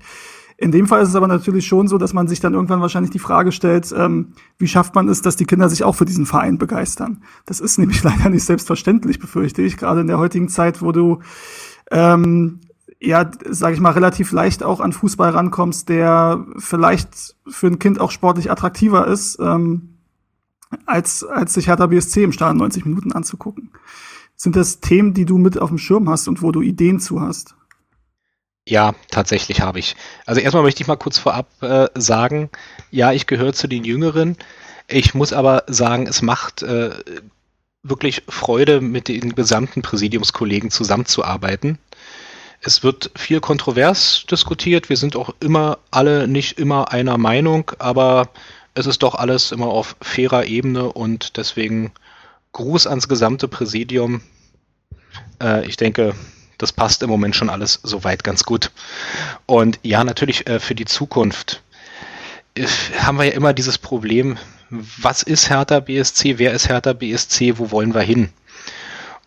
In 0.62 0.74
dem 0.74 0.88
Fall 0.88 1.02
ist 1.02 1.10
es 1.10 1.16
aber 1.16 1.30
natürlich 1.30 1.66
schon 1.66 1.88
so, 1.88 1.98
dass 1.98 2.14
man 2.14 2.28
sich 2.28 2.42
dann 2.42 2.54
irgendwann 2.54 2.82
wahrscheinlich 2.82 3.12
die 3.12 3.20
Frage 3.20 3.54
stellt, 3.54 3.94
ähm, 3.96 4.34
wie 4.58 4.68
schafft 4.68 4.94
man 4.94 5.08
es, 5.08 5.22
dass 5.22 5.38
die 5.38 5.46
Kinder 5.46 5.70
sich 5.70 5.86
auch 5.86 5.96
für 5.96 6.04
diesen 6.04 6.26
Verein 6.26 6.58
begeistern? 6.58 7.24
Das 7.46 7.62
ist 7.62 7.78
nämlich 7.80 8.04
leider 8.04 8.30
nicht 8.30 8.44
selbstverständlich, 8.44 9.20
befürchte 9.20 9.62
ich, 9.62 9.78
gerade 9.78 10.02
in 10.02 10.08
der 10.08 10.20
heutigen 10.20 10.50
Zeit, 10.50 10.82
wo 10.82 10.92
du 10.92 11.20
ähm, 11.92 12.60
ja, 13.00 13.32
sage 13.50 13.74
ich 13.74 13.80
mal, 13.80 13.92
relativ 13.92 14.34
leicht 14.34 14.62
auch 14.62 14.82
an 14.82 14.92
Fußball 14.92 15.30
rankommst, 15.30 15.88
der 15.88 16.46
vielleicht 16.58 17.38
für 17.48 17.68
ein 17.68 17.80
Kind 17.80 18.02
auch 18.02 18.12
sportlich 18.12 18.52
attraktiver 18.52 19.08
ist, 19.08 19.40
ähm, 19.40 20.00
als, 20.86 21.24
als 21.24 21.54
sich 21.54 21.68
Hertha 21.68 21.88
BSC 21.88 22.24
im 22.24 22.34
Stadion 22.34 22.58
90 22.58 22.86
Minuten 22.86 23.14
anzugucken. 23.14 23.72
Sind 24.36 24.58
das 24.58 24.82
Themen, 24.82 25.14
die 25.14 25.26
du 25.26 25.38
mit 25.38 25.58
auf 25.58 25.70
dem 25.70 25.78
Schirm 25.78 26.10
hast 26.10 26.28
und 26.28 26.42
wo 26.42 26.52
du 26.52 26.62
Ideen 26.62 27.00
zu 27.00 27.22
hast? 27.22 27.56
Ja, 28.70 28.94
tatsächlich 29.10 29.62
habe 29.62 29.80
ich. 29.80 29.96
Also 30.28 30.42
erstmal 30.42 30.62
möchte 30.62 30.84
ich 30.84 30.88
mal 30.88 30.96
kurz 30.96 31.18
vorab 31.18 31.48
äh, 31.64 31.88
sagen, 31.96 32.52
ja, 32.92 33.12
ich 33.12 33.26
gehöre 33.26 33.52
zu 33.52 33.68
den 33.68 33.84
Jüngeren. 33.84 34.38
Ich 34.88 35.16
muss 35.16 35.34
aber 35.34 35.64
sagen, 35.66 36.06
es 36.06 36.22
macht 36.22 36.62
äh, 36.62 36.92
wirklich 37.82 38.22
Freude, 38.30 38.80
mit 38.80 39.08
den 39.08 39.34
gesamten 39.34 39.82
Präsidiumskollegen 39.82 40.70
zusammenzuarbeiten. 40.70 41.80
Es 42.62 42.84
wird 42.84 43.10
viel 43.16 43.40
kontrovers 43.40 44.26
diskutiert. 44.30 44.88
Wir 44.88 44.98
sind 44.98 45.16
auch 45.16 45.34
immer 45.40 45.80
alle 45.90 46.28
nicht 46.28 46.60
immer 46.60 46.92
einer 46.92 47.18
Meinung, 47.18 47.72
aber 47.80 48.30
es 48.76 48.86
ist 48.86 49.02
doch 49.02 49.16
alles 49.16 49.52
immer 49.52 49.68
auf 49.68 49.96
fairer 50.00 50.46
Ebene 50.46 50.94
und 50.94 51.38
deswegen 51.38 51.92
Gruß 52.52 52.86
ans 52.86 53.08
gesamte 53.08 53.48
Präsidium. 53.48 54.22
Äh, 55.42 55.66
ich 55.66 55.76
denke, 55.76 56.14
das 56.60 56.72
passt 56.72 57.02
im 57.02 57.10
Moment 57.10 57.36
schon 57.36 57.50
alles 57.50 57.80
soweit 57.82 58.24
ganz 58.24 58.44
gut. 58.44 58.70
Und 59.48 59.80
ja, 59.82 60.04
natürlich 60.04 60.48
äh, 60.48 60.60
für 60.60 60.76
die 60.76 60.86
Zukunft 60.86 61.64
äh, 62.56 62.68
haben 63.00 63.18
wir 63.18 63.26
ja 63.26 63.32
immer 63.32 63.54
dieses 63.54 63.80
Problem, 63.80 64.38
was 64.70 65.24
ist 65.24 65.50
Hertha 65.50 65.80
BSC, 65.80 66.38
wer 66.38 66.54
ist 66.54 66.70
Hertha 66.70 66.94
BSC, 66.94 67.58
wo 67.58 67.72
wollen 67.72 67.96
wir 67.96 68.02
hin? 68.02 68.30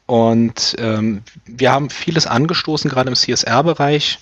Und 0.07 0.77
ähm, 0.79 1.23
wir 1.47 1.73
haben 1.73 1.89
vieles 1.91 2.27
angestoßen, 2.27 2.91
gerade 2.91 3.09
im 3.09 3.17
CSR-Bereich, 3.17 4.19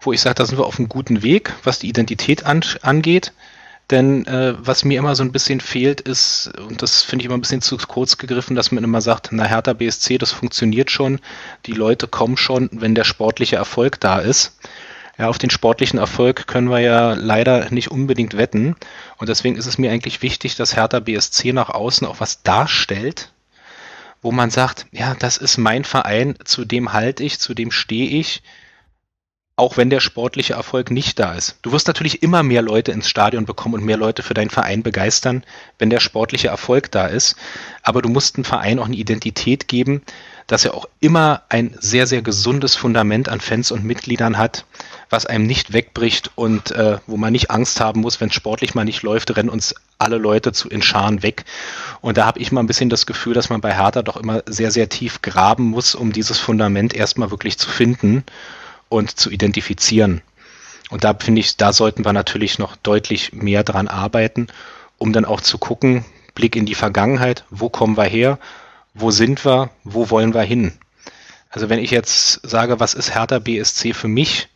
wo 0.00 0.12
ich 0.12 0.20
sage, 0.20 0.36
da 0.36 0.46
sind 0.46 0.58
wir 0.58 0.66
auf 0.66 0.78
einem 0.78 0.88
guten 0.88 1.22
Weg, 1.22 1.52
was 1.62 1.78
die 1.78 1.88
Identität 1.88 2.46
an, 2.46 2.64
angeht. 2.80 3.32
Denn 3.90 4.24
äh, 4.26 4.54
was 4.58 4.84
mir 4.84 4.98
immer 4.98 5.16
so 5.16 5.24
ein 5.24 5.32
bisschen 5.32 5.60
fehlt, 5.60 6.00
ist, 6.00 6.52
und 6.58 6.80
das 6.80 7.02
finde 7.02 7.22
ich 7.22 7.26
immer 7.26 7.36
ein 7.36 7.40
bisschen 7.40 7.62
zu 7.62 7.76
kurz 7.76 8.18
gegriffen, 8.18 8.54
dass 8.54 8.70
man 8.70 8.84
immer 8.84 9.00
sagt, 9.00 9.30
na 9.32 9.44
Hertha 9.44 9.72
BSC, 9.72 10.18
das 10.18 10.30
funktioniert 10.30 10.90
schon, 10.90 11.18
die 11.66 11.72
Leute 11.72 12.06
kommen 12.06 12.36
schon, 12.36 12.70
wenn 12.72 12.94
der 12.94 13.04
sportliche 13.04 13.56
Erfolg 13.56 13.98
da 13.98 14.20
ist. 14.20 14.56
Ja, 15.18 15.28
auf 15.28 15.38
den 15.38 15.50
sportlichen 15.50 15.98
Erfolg 15.98 16.46
können 16.46 16.70
wir 16.70 16.78
ja 16.78 17.14
leider 17.14 17.70
nicht 17.70 17.90
unbedingt 17.90 18.36
wetten. 18.36 18.76
Und 19.18 19.28
deswegen 19.28 19.56
ist 19.56 19.66
es 19.66 19.76
mir 19.76 19.90
eigentlich 19.90 20.22
wichtig, 20.22 20.56
dass 20.56 20.76
Hertha 20.76 21.00
BSC 21.00 21.52
nach 21.52 21.68
außen 21.68 22.06
auch 22.06 22.20
was 22.20 22.42
darstellt, 22.42 23.32
wo 24.22 24.30
man 24.30 24.50
sagt, 24.50 24.86
ja, 24.92 25.14
das 25.18 25.36
ist 25.36 25.58
mein 25.58 25.84
Verein, 25.84 26.36
zu 26.44 26.64
dem 26.64 26.92
halte 26.92 27.24
ich, 27.24 27.40
zu 27.40 27.54
dem 27.54 27.70
stehe 27.70 28.08
ich 28.08 28.42
auch 29.60 29.76
wenn 29.76 29.90
der 29.90 30.00
sportliche 30.00 30.54
Erfolg 30.54 30.90
nicht 30.90 31.18
da 31.18 31.34
ist. 31.34 31.56
Du 31.60 31.70
wirst 31.70 31.86
natürlich 31.86 32.22
immer 32.22 32.42
mehr 32.42 32.62
Leute 32.62 32.92
ins 32.92 33.10
Stadion 33.10 33.44
bekommen 33.44 33.74
und 33.74 33.84
mehr 33.84 33.98
Leute 33.98 34.22
für 34.22 34.32
deinen 34.32 34.48
Verein 34.48 34.82
begeistern, 34.82 35.44
wenn 35.78 35.90
der 35.90 36.00
sportliche 36.00 36.48
Erfolg 36.48 36.90
da 36.90 37.06
ist. 37.06 37.36
Aber 37.82 38.00
du 38.00 38.08
musst 38.08 38.36
einem 38.36 38.44
Verein 38.44 38.78
auch 38.78 38.86
eine 38.86 38.96
Identität 38.96 39.68
geben, 39.68 40.00
dass 40.46 40.64
er 40.64 40.72
auch 40.72 40.88
immer 40.98 41.42
ein 41.50 41.76
sehr, 41.78 42.06
sehr 42.06 42.22
gesundes 42.22 42.74
Fundament 42.74 43.28
an 43.28 43.40
Fans 43.40 43.70
und 43.70 43.84
Mitgliedern 43.84 44.38
hat, 44.38 44.64
was 45.10 45.26
einem 45.26 45.46
nicht 45.46 45.74
wegbricht 45.74 46.30
und 46.36 46.70
äh, 46.70 46.96
wo 47.06 47.18
man 47.18 47.32
nicht 47.32 47.50
Angst 47.50 47.80
haben 47.80 48.00
muss, 48.00 48.18
wenn 48.18 48.30
es 48.30 48.34
sportlich 48.34 48.74
mal 48.74 48.86
nicht 48.86 49.02
läuft, 49.02 49.36
rennen 49.36 49.50
uns 49.50 49.74
alle 49.98 50.16
Leute 50.16 50.52
zu 50.52 50.70
in 50.70 50.80
Scharen 50.80 51.22
weg. 51.22 51.44
Und 52.00 52.16
da 52.16 52.24
habe 52.24 52.40
ich 52.40 52.50
mal 52.50 52.62
ein 52.62 52.66
bisschen 52.66 52.88
das 52.88 53.04
Gefühl, 53.04 53.34
dass 53.34 53.50
man 53.50 53.60
bei 53.60 53.76
Hertha 53.76 54.00
doch 54.00 54.16
immer 54.16 54.42
sehr, 54.46 54.70
sehr 54.70 54.88
tief 54.88 55.20
graben 55.20 55.64
muss, 55.64 55.94
um 55.94 56.12
dieses 56.12 56.38
Fundament 56.38 56.94
erstmal 56.94 57.30
wirklich 57.30 57.58
zu 57.58 57.68
finden 57.68 58.24
und 58.90 59.18
zu 59.18 59.30
identifizieren. 59.30 60.20
Und 60.90 61.04
da 61.04 61.14
finde 61.14 61.40
ich, 61.40 61.56
da 61.56 61.72
sollten 61.72 62.04
wir 62.04 62.12
natürlich 62.12 62.58
noch 62.58 62.76
deutlich 62.76 63.32
mehr 63.32 63.64
dran 63.64 63.88
arbeiten, 63.88 64.48
um 64.98 65.14
dann 65.14 65.24
auch 65.24 65.40
zu 65.40 65.56
gucken, 65.56 66.04
Blick 66.34 66.56
in 66.56 66.66
die 66.66 66.74
Vergangenheit, 66.74 67.44
wo 67.48 67.70
kommen 67.70 67.96
wir 67.96 68.04
her, 68.04 68.38
wo 68.92 69.10
sind 69.10 69.44
wir, 69.46 69.70
wo 69.84 70.10
wollen 70.10 70.34
wir 70.34 70.42
hin. 70.42 70.72
Also 71.48 71.68
wenn 71.68 71.78
ich 71.78 71.90
jetzt 71.90 72.46
sage, 72.46 72.80
was 72.80 72.94
ist 72.94 73.14
Hertha 73.14 73.38
BSC 73.38 73.94
für 73.94 74.08
mich, 74.08 74.48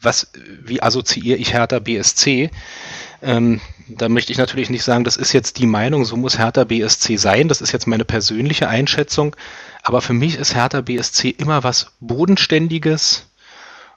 was, 0.00 0.30
wie 0.62 0.82
assoziiere 0.82 1.38
ich 1.38 1.52
Hertha 1.52 1.78
BSC, 1.80 2.50
ähm, 3.24 3.60
da 3.88 4.08
möchte 4.08 4.32
ich 4.32 4.38
natürlich 4.38 4.70
nicht 4.70 4.84
sagen, 4.84 5.04
das 5.04 5.16
ist 5.16 5.32
jetzt 5.32 5.58
die 5.58 5.66
Meinung, 5.66 6.04
so 6.04 6.16
muss 6.16 6.38
Hertha 6.38 6.64
BSC 6.64 7.16
sein, 7.16 7.48
das 7.48 7.60
ist 7.60 7.72
jetzt 7.72 7.86
meine 7.86 8.04
persönliche 8.04 8.68
Einschätzung, 8.68 9.34
aber 9.82 10.00
für 10.00 10.12
mich 10.12 10.36
ist 10.36 10.54
Hertha 10.54 10.80
BSC 10.80 11.30
immer 11.30 11.64
was 11.64 11.92
Bodenständiges, 12.00 13.26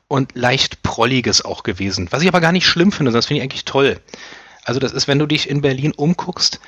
und 0.07 0.35
leicht 0.35 0.83
Prolliges 0.83 1.43
auch 1.43 1.63
gewesen. 1.63 2.07
Was 2.11 2.21
ich 2.21 2.27
aber 2.27 2.41
gar 2.41 2.51
nicht 2.51 2.65
schlimm 2.65 2.91
finde, 2.91 3.11
das 3.11 3.25
finde 3.25 3.39
ich 3.39 3.43
eigentlich 3.43 3.65
toll. 3.65 3.99
Also 4.63 4.79
das 4.79 4.93
ist, 4.93 5.07
wenn 5.07 5.19
du 5.19 5.25
dich 5.25 5.49
in 5.49 5.61
Berlin 5.61 5.91
umguckst, 5.91 6.59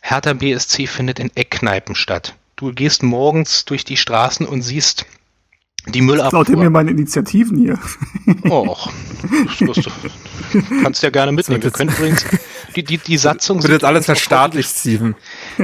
Hertha 0.00 0.32
BSC 0.32 0.86
findet 0.86 1.18
in 1.18 1.34
Eckkneipen 1.34 1.94
statt. 1.94 2.34
Du 2.56 2.72
gehst 2.72 3.02
morgens 3.02 3.64
durch 3.64 3.84
die 3.84 3.96
Straßen 3.96 4.46
und 4.46 4.62
siehst 4.62 5.06
die 5.94 6.00
Müllabfuhr. 6.00 6.38
Laut 6.40 6.48
mir 6.48 6.70
meine 6.70 6.90
Initiativen 6.90 7.56
hier. 7.58 7.78
Och, 8.50 8.90
das, 9.60 9.76
das, 9.76 9.86
kannst 10.82 11.02
ja 11.02 11.10
gerne 11.10 11.32
mitnehmen. 11.32 11.62
Wir 11.62 11.70
können 11.70 11.90
übrigens 11.90 12.24
die, 12.76 12.84
die, 12.84 12.98
die 12.98 13.18
Satzung. 13.18 13.62
Wird 13.62 13.72
jetzt 13.72 13.84
alles 13.84 14.06
verstaatlicht, 14.06 14.70
Steven. 14.70 15.14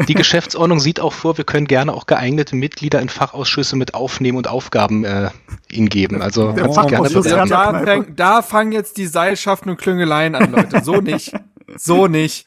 Die 0.09 0.14
Geschäftsordnung 0.14 0.80
sieht 0.80 1.01
auch 1.01 1.12
vor, 1.12 1.36
wir 1.38 1.44
können 1.44 1.66
gerne 1.66 1.92
auch 1.92 2.06
geeignete 2.06 2.56
Mitglieder 2.56 3.01
in 3.01 3.09
Fachausschüsse 3.09 3.76
mit 3.76 3.94
aufnehmen 3.94 4.38
und 4.38 4.48
Aufgaben 4.48 5.05
äh, 5.05 5.30
ihnen 5.70 5.88
geben. 5.88 6.22
Also 6.22 6.52
Der 6.52 6.68
gerne 6.68 7.48
da, 7.48 7.84
fang, 7.84 8.16
da 8.16 8.42
fangen 8.42 8.72
jetzt 8.72 8.96
die 8.96 9.06
Seilschaften 9.06 9.70
und 9.70 9.76
Klüngeleien 9.76 10.34
an, 10.34 10.52
Leute. 10.52 10.82
So 10.82 11.01
nicht. 11.01 11.32
So 11.76 12.06
nicht. 12.06 12.46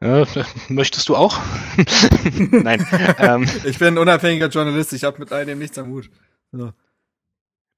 Ja, 0.00 0.24
möchtest 0.68 1.08
du 1.08 1.16
auch? 1.16 1.38
Nein. 2.38 2.86
Ähm, 3.18 3.48
ich 3.64 3.78
bin 3.78 3.94
ein 3.94 3.98
unabhängiger 3.98 4.48
Journalist, 4.48 4.92
ich 4.92 5.02
habe 5.02 5.18
mit 5.18 5.32
all 5.32 5.44
dem 5.44 5.58
nichts 5.58 5.76
am 5.76 5.88
Hut. 5.88 6.08
So. 6.52 6.72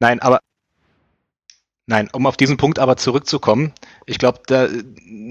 Nein, 0.01 0.21
aber 0.21 0.41
Nein, 1.91 2.09
um 2.13 2.25
auf 2.27 2.37
diesen 2.37 2.57
Punkt 2.57 2.79
aber 2.79 2.97
zurückzukommen, 2.97 3.73
ich 4.07 4.21
glaube, 4.21 4.39
da 4.47 4.69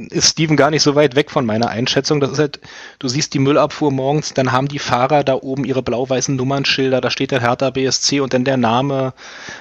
ist 0.10 0.32
Steven 0.32 0.58
gar 0.58 0.72
nicht 0.72 0.84
so 0.84 0.94
weit 0.94 1.16
weg 1.16 1.32
von 1.32 1.46
meiner 1.46 1.70
Einschätzung. 1.70 2.20
Das 2.20 2.32
ist 2.32 2.40
halt, 2.40 2.60
du 3.00 3.08
siehst 3.08 3.34
die 3.34 3.40
Müllabfuhr 3.40 3.94
morgens, 3.94 4.34
dann 4.34 4.52
haben 4.52 4.68
die 4.68 4.78
Fahrer 4.78 5.24
da 5.24 5.36
oben 5.36 5.64
ihre 5.64 5.82
blau-weißen 5.82 6.36
Nummernschilder, 6.36 7.00
da 7.00 7.12
steht 7.12 7.32
der 7.32 7.40
Hertha 7.40 7.70
BSC 7.70 8.20
und 8.20 8.34
dann 8.34 8.44
der 8.44 8.58
Name 8.58 9.14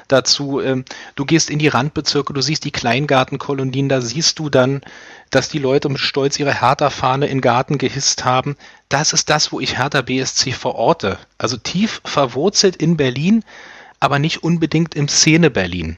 dazu. 0.09 0.61
Ähm, 0.61 0.85
du 1.15 1.25
gehst 1.25 1.51
in 1.51 1.61
die 1.61 1.69
Randbezirke, 1.69 2.33
du 2.33 2.41
siehst 2.41 2.65
die 2.65 2.73
Kleingartenkolonien, 2.73 3.89
da 3.89 4.01
siehst 4.01 4.41
du 4.41 4.51
dann, 4.51 4.81
dass 5.31 5.49
die 5.49 5.61
Leute 5.61 5.89
mit 5.89 6.01
Stolz 6.01 6.41
ihre 6.41 6.61
Hertha-Fahne 6.61 7.29
in 7.29 7.41
Garten 7.41 7.79
gehisst 7.79 8.25
haben. 8.25 8.57
Das 8.89 9.13
ist 9.13 9.31
das, 9.31 9.53
wo 9.53 9.61
ich 9.61 9.79
Hertha 9.79 10.03
BSC 10.03 10.51
verorte. 10.51 11.17
Also 11.39 11.59
tief 11.59 12.01
verwurzelt 12.05 12.75
in 12.75 12.97
Berlin, 12.97 13.45
aber 14.01 14.19
nicht 14.19 14.43
unbedingt 14.43 14.95
im 14.95 15.09
Szene 15.09 15.51
Berlin. 15.51 15.97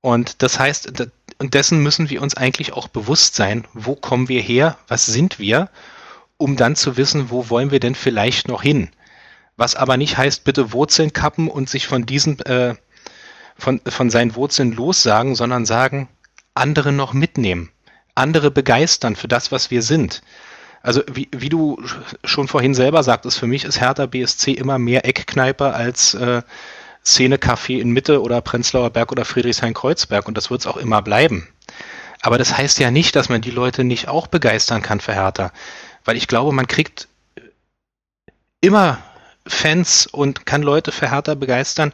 Und 0.00 0.42
das 0.42 0.58
heißt, 0.58 1.08
und 1.38 1.54
dessen 1.54 1.82
müssen 1.82 2.10
wir 2.10 2.22
uns 2.22 2.36
eigentlich 2.36 2.72
auch 2.72 2.88
bewusst 2.88 3.34
sein, 3.34 3.66
wo 3.74 3.94
kommen 3.94 4.28
wir 4.28 4.40
her, 4.40 4.78
was 4.88 5.06
sind 5.06 5.38
wir, 5.38 5.68
um 6.38 6.56
dann 6.56 6.76
zu 6.76 6.96
wissen, 6.96 7.30
wo 7.30 7.50
wollen 7.50 7.70
wir 7.70 7.80
denn 7.80 7.94
vielleicht 7.94 8.48
noch 8.48 8.62
hin. 8.62 8.90
Was 9.56 9.74
aber 9.74 9.96
nicht 9.96 10.18
heißt, 10.18 10.44
bitte 10.44 10.72
Wurzeln 10.72 11.12
kappen 11.12 11.48
und 11.48 11.68
sich 11.68 11.86
von 11.86 12.04
diesen, 12.06 12.38
äh, 12.40 12.74
von, 13.56 13.80
von 13.86 14.10
seinen 14.10 14.34
Wurzeln 14.34 14.72
lossagen, 14.72 15.34
sondern 15.34 15.64
sagen, 15.64 16.08
andere 16.54 16.92
noch 16.92 17.12
mitnehmen, 17.12 17.70
andere 18.14 18.50
begeistern 18.50 19.16
für 19.16 19.28
das, 19.28 19.52
was 19.52 19.70
wir 19.70 19.82
sind. 19.82 20.22
Also 20.82 21.02
wie, 21.10 21.28
wie 21.32 21.48
du 21.48 21.82
schon 22.24 22.48
vorhin 22.48 22.74
selber 22.74 23.02
sagtest, 23.02 23.38
für 23.38 23.46
mich 23.46 23.64
ist 23.64 23.80
Hertha 23.80 24.06
BSC 24.06 24.52
immer 24.52 24.78
mehr 24.78 25.04
Eckkneipe 25.04 25.72
als 25.72 26.14
äh, 26.14 26.42
Szene-Café 27.06 27.78
in 27.80 27.90
Mitte 27.90 28.20
oder 28.20 28.40
Prenzlauer 28.40 28.90
Berg 28.90 29.12
oder 29.12 29.24
Friedrichshain-Kreuzberg 29.24 30.26
und 30.26 30.36
das 30.36 30.50
wird 30.50 30.60
es 30.62 30.66
auch 30.66 30.76
immer 30.76 31.02
bleiben. 31.02 31.46
Aber 32.20 32.36
das 32.36 32.56
heißt 32.56 32.80
ja 32.80 32.90
nicht, 32.90 33.14
dass 33.14 33.28
man 33.28 33.40
die 33.40 33.52
Leute 33.52 33.84
nicht 33.84 34.08
auch 34.08 34.26
begeistern 34.26 34.82
kann 34.82 35.00
für 35.00 35.14
Hertha. 35.14 35.52
Weil 36.04 36.16
ich 36.16 36.26
glaube, 36.26 36.52
man 36.52 36.66
kriegt 36.66 37.06
immer 38.60 38.98
Fans 39.46 40.08
und 40.08 40.46
kann 40.46 40.62
Leute 40.62 40.90
für 40.90 41.10
Hertha 41.10 41.34
begeistern, 41.34 41.92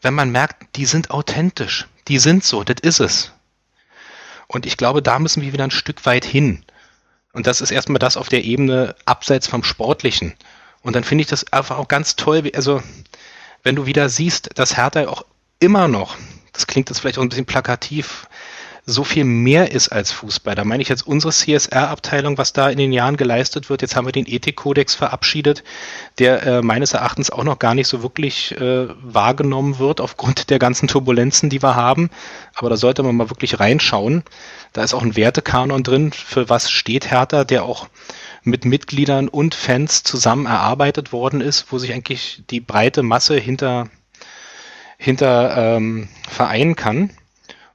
wenn 0.00 0.14
man 0.14 0.30
merkt, 0.30 0.76
die 0.76 0.86
sind 0.86 1.10
authentisch. 1.10 1.88
Die 2.06 2.18
sind 2.18 2.44
so, 2.44 2.62
das 2.62 2.76
ist 2.82 3.00
es. 3.00 3.32
Und 4.46 4.66
ich 4.66 4.76
glaube, 4.76 5.02
da 5.02 5.18
müssen 5.18 5.42
wir 5.42 5.52
wieder 5.52 5.64
ein 5.64 5.70
Stück 5.72 6.06
weit 6.06 6.24
hin. 6.24 6.64
Und 7.32 7.46
das 7.48 7.60
ist 7.60 7.70
erstmal 7.72 7.98
das 7.98 8.16
auf 8.16 8.28
der 8.28 8.44
Ebene 8.44 8.94
abseits 9.06 9.48
vom 9.48 9.64
Sportlichen. 9.64 10.34
Und 10.82 10.94
dann 10.94 11.04
finde 11.04 11.22
ich 11.22 11.28
das 11.28 11.52
einfach 11.52 11.78
auch 11.78 11.88
ganz 11.88 12.16
toll, 12.16 12.50
also 12.54 12.82
wenn 13.62 13.76
du 13.76 13.86
wieder 13.86 14.08
siehst, 14.08 14.50
dass 14.58 14.76
Hertha 14.76 15.08
auch 15.08 15.24
immer 15.58 15.88
noch, 15.88 16.16
das 16.52 16.66
klingt 16.66 16.90
jetzt 16.90 17.00
vielleicht 17.00 17.18
auch 17.18 17.22
ein 17.22 17.28
bisschen 17.28 17.46
plakativ, 17.46 18.26
so 18.84 19.04
viel 19.04 19.24
mehr 19.24 19.70
ist 19.70 19.90
als 19.90 20.10
Fußball. 20.10 20.56
Da 20.56 20.64
meine 20.64 20.82
ich 20.82 20.88
jetzt 20.88 21.06
unsere 21.06 21.32
CSR-Abteilung, 21.32 22.36
was 22.36 22.52
da 22.52 22.68
in 22.68 22.78
den 22.78 22.92
Jahren 22.92 23.16
geleistet 23.16 23.70
wird. 23.70 23.80
Jetzt 23.80 23.94
haben 23.94 24.06
wir 24.06 24.12
den 24.12 24.26
Ethikkodex 24.26 24.96
verabschiedet, 24.96 25.62
der 26.18 26.42
äh, 26.42 26.62
meines 26.62 26.92
Erachtens 26.92 27.30
auch 27.30 27.44
noch 27.44 27.60
gar 27.60 27.76
nicht 27.76 27.86
so 27.86 28.02
wirklich 28.02 28.58
äh, 28.60 28.88
wahrgenommen 29.02 29.78
wird 29.78 30.00
aufgrund 30.00 30.50
der 30.50 30.58
ganzen 30.58 30.88
Turbulenzen, 30.88 31.48
die 31.48 31.62
wir 31.62 31.76
haben. 31.76 32.10
Aber 32.54 32.70
da 32.70 32.76
sollte 32.76 33.04
man 33.04 33.14
mal 33.14 33.30
wirklich 33.30 33.60
reinschauen. 33.60 34.24
Da 34.72 34.82
ist 34.82 34.94
auch 34.94 35.02
ein 35.02 35.14
Wertekanon 35.14 35.84
drin, 35.84 36.12
für 36.12 36.48
was 36.48 36.68
steht 36.68 37.08
Hertha, 37.08 37.44
der 37.44 37.64
auch 37.64 37.86
mit 38.44 38.64
Mitgliedern 38.64 39.28
und 39.28 39.54
Fans 39.54 40.02
zusammen 40.02 40.46
erarbeitet 40.46 41.12
worden 41.12 41.40
ist, 41.40 41.66
wo 41.70 41.78
sich 41.78 41.92
eigentlich 41.92 42.42
die 42.50 42.60
breite 42.60 43.02
Masse 43.02 43.36
hinter, 43.36 43.88
hinter 44.98 45.76
ähm, 45.76 46.08
vereinen 46.28 46.76
kann. 46.76 47.10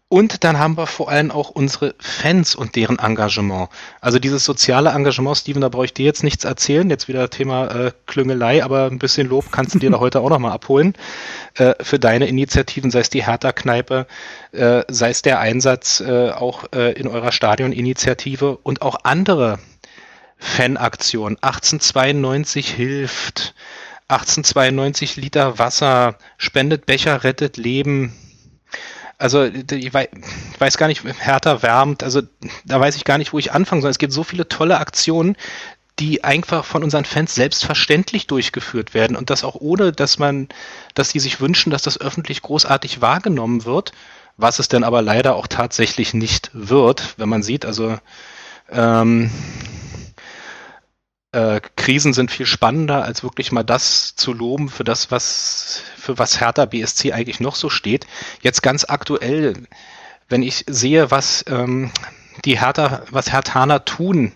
Und 0.09 0.45
dann 0.45 0.57
haben 0.57 0.77
wir 0.77 0.87
vor 0.87 1.09
allem 1.09 1.31
auch 1.31 1.49
unsere 1.49 1.93
Fans 1.99 2.55
und 2.55 2.77
deren 2.77 2.97
Engagement. 2.97 3.67
Also 3.99 4.19
dieses 4.19 4.45
soziale 4.45 4.91
Engagement, 4.91 5.35
Steven, 5.35 5.61
da 5.61 5.67
brauche 5.67 5.83
ich 5.83 5.93
dir 5.93 6.05
jetzt 6.05 6.23
nichts 6.23 6.45
erzählen. 6.45 6.89
Jetzt 6.89 7.09
wieder 7.09 7.29
Thema 7.29 7.67
äh, 7.67 7.91
Klüngelei, 8.05 8.63
aber 8.63 8.85
ein 8.85 8.99
bisschen 8.99 9.27
Lob 9.27 9.51
kannst 9.51 9.75
du 9.75 9.79
dir 9.79 9.91
da 9.91 9.99
heute 9.99 10.21
auch 10.21 10.29
nochmal 10.29 10.53
abholen. 10.53 10.93
Äh, 11.55 11.73
für 11.81 11.99
deine 11.99 12.27
Initiativen, 12.27 12.89
sei 12.89 13.01
es 13.01 13.09
die 13.09 13.25
Hertha-Kneipe, 13.25 14.07
äh, 14.53 14.83
sei 14.87 15.09
es 15.09 15.23
der 15.23 15.41
Einsatz 15.41 15.99
äh, 15.99 16.29
auch 16.29 16.63
äh, 16.73 16.93
in 16.93 17.09
eurer 17.09 17.33
Stadioninitiative 17.33 18.57
und 18.63 18.81
auch 18.81 18.99
andere 19.03 19.59
Fanaktion. 20.37 21.37
1892 21.41 22.71
hilft. 22.71 23.53
1892 24.09 25.17
Liter 25.17 25.59
Wasser, 25.59 26.15
spendet 26.37 26.85
Becher, 26.85 27.23
rettet 27.23 27.57
Leben. 27.57 28.13
Also 29.17 29.43
ich 29.43 29.93
weiß 29.93 30.77
gar 30.77 30.87
nicht, 30.87 31.03
härter 31.03 31.63
wärmt, 31.63 32.03
also 32.03 32.21
da 32.65 32.79
weiß 32.79 32.95
ich 32.95 33.03
gar 33.03 33.17
nicht, 33.17 33.33
wo 33.33 33.39
ich 33.39 33.51
anfangen 33.51 33.81
soll. 33.81 33.91
Es 33.91 33.97
gibt 33.97 34.13
so 34.13 34.23
viele 34.23 34.47
tolle 34.47 34.77
Aktionen, 34.77 35.35
die 35.99 36.23
einfach 36.23 36.63
von 36.63 36.83
unseren 36.83 37.05
Fans 37.05 37.33
selbstverständlich 37.33 38.27
durchgeführt 38.27 38.93
werden 38.93 39.17
und 39.17 39.29
das 39.29 39.43
auch 39.43 39.55
ohne, 39.55 39.91
dass 39.91 40.19
man, 40.19 40.47
dass 40.93 41.09
die 41.09 41.19
sich 41.19 41.41
wünschen, 41.41 41.71
dass 41.71 41.81
das 41.81 41.99
öffentlich 41.99 42.43
großartig 42.43 43.01
wahrgenommen 43.01 43.65
wird, 43.65 43.91
was 44.37 44.59
es 44.59 44.67
denn 44.67 44.83
aber 44.83 45.01
leider 45.01 45.35
auch 45.35 45.47
tatsächlich 45.47 46.13
nicht 46.13 46.51
wird, 46.53 47.15
wenn 47.17 47.29
man 47.29 47.41
sieht, 47.41 47.65
also 47.65 47.97
ähm, 48.69 49.31
äh, 51.31 51.61
Krisen 51.75 52.13
sind 52.13 52.31
viel 52.31 52.45
spannender, 52.45 53.03
als 53.03 53.23
wirklich 53.23 53.51
mal 53.51 53.63
das 53.63 54.15
zu 54.15 54.33
loben 54.33 54.69
für 54.69 54.83
das, 54.83 55.11
was 55.11 55.81
für 55.97 56.17
was 56.17 56.39
Hertha 56.39 56.65
BSC 56.65 57.11
eigentlich 57.11 57.39
noch 57.39 57.55
so 57.55 57.69
steht. 57.69 58.07
Jetzt 58.41 58.61
ganz 58.61 58.85
aktuell, 58.87 59.53
wenn 60.29 60.43
ich 60.43 60.65
sehe, 60.67 61.11
was 61.11 61.43
ähm, 61.47 61.91
die 62.45 62.59
Hertha, 62.59 63.03
was 63.11 63.31
Herthaner 63.31 63.83
tun 63.85 64.31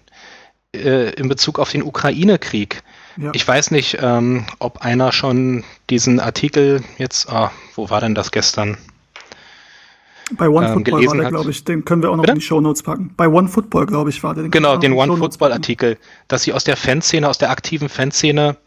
äh, 0.75 1.11
in 1.13 1.29
Bezug 1.29 1.59
auf 1.59 1.71
den 1.71 1.83
Ukraine-Krieg. 1.83 2.83
Ja. 3.17 3.31
Ich 3.33 3.47
weiß 3.47 3.71
nicht, 3.71 3.97
ähm, 4.01 4.45
ob 4.59 4.81
einer 4.81 5.11
schon 5.11 5.63
diesen 5.89 6.19
Artikel 6.19 6.83
jetzt, 6.97 7.29
ah, 7.29 7.51
wo 7.75 7.89
war 7.89 8.01
denn 8.01 8.15
das 8.15 8.31
gestern? 8.31 8.77
Bei 10.37 10.49
OneFootball 10.49 11.01
ähm, 11.01 11.07
war 11.07 11.15
der, 11.17 11.29
glaube 11.29 11.51
ich. 11.51 11.63
Den 11.63 11.85
können 11.85 12.01
wir 12.01 12.09
auch 12.11 12.15
noch 12.15 12.23
Bitte? 12.23 12.33
in 12.33 12.39
die 12.39 12.45
Shownotes 12.45 12.83
packen. 12.83 13.13
Bei 13.15 13.27
OneFootball, 13.27 13.85
glaube 13.85 14.09
ich, 14.09 14.23
war 14.23 14.33
der. 14.33 14.43
Den 14.43 14.51
genau, 14.51 14.77
den 14.77 14.93
OneFootball-Artikel, 14.93 15.97
dass 16.27 16.43
sie 16.43 16.53
aus 16.53 16.63
der 16.63 16.77
Fanszene, 16.77 17.27
aus 17.27 17.37
der 17.37 17.49
aktiven 17.49 17.89
Fanszene 17.89 18.57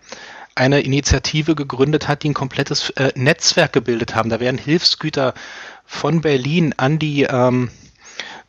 eine 0.55 0.81
Initiative 0.81 1.55
gegründet 1.55 2.07
hat, 2.07 2.23
die 2.23 2.31
ein 2.31 2.35
komplettes 2.35 2.91
äh, 2.91 3.13
Netzwerk 3.17 3.73
gebildet 3.73 4.15
haben. 4.15 4.31
Da 4.31 4.41
werden 4.41 4.59
Hilfsgüter 4.59 5.35
von 5.85 6.21
Berlin 6.21 6.75
an 6.77 6.99
die 6.99 7.23
ähm, 7.23 7.71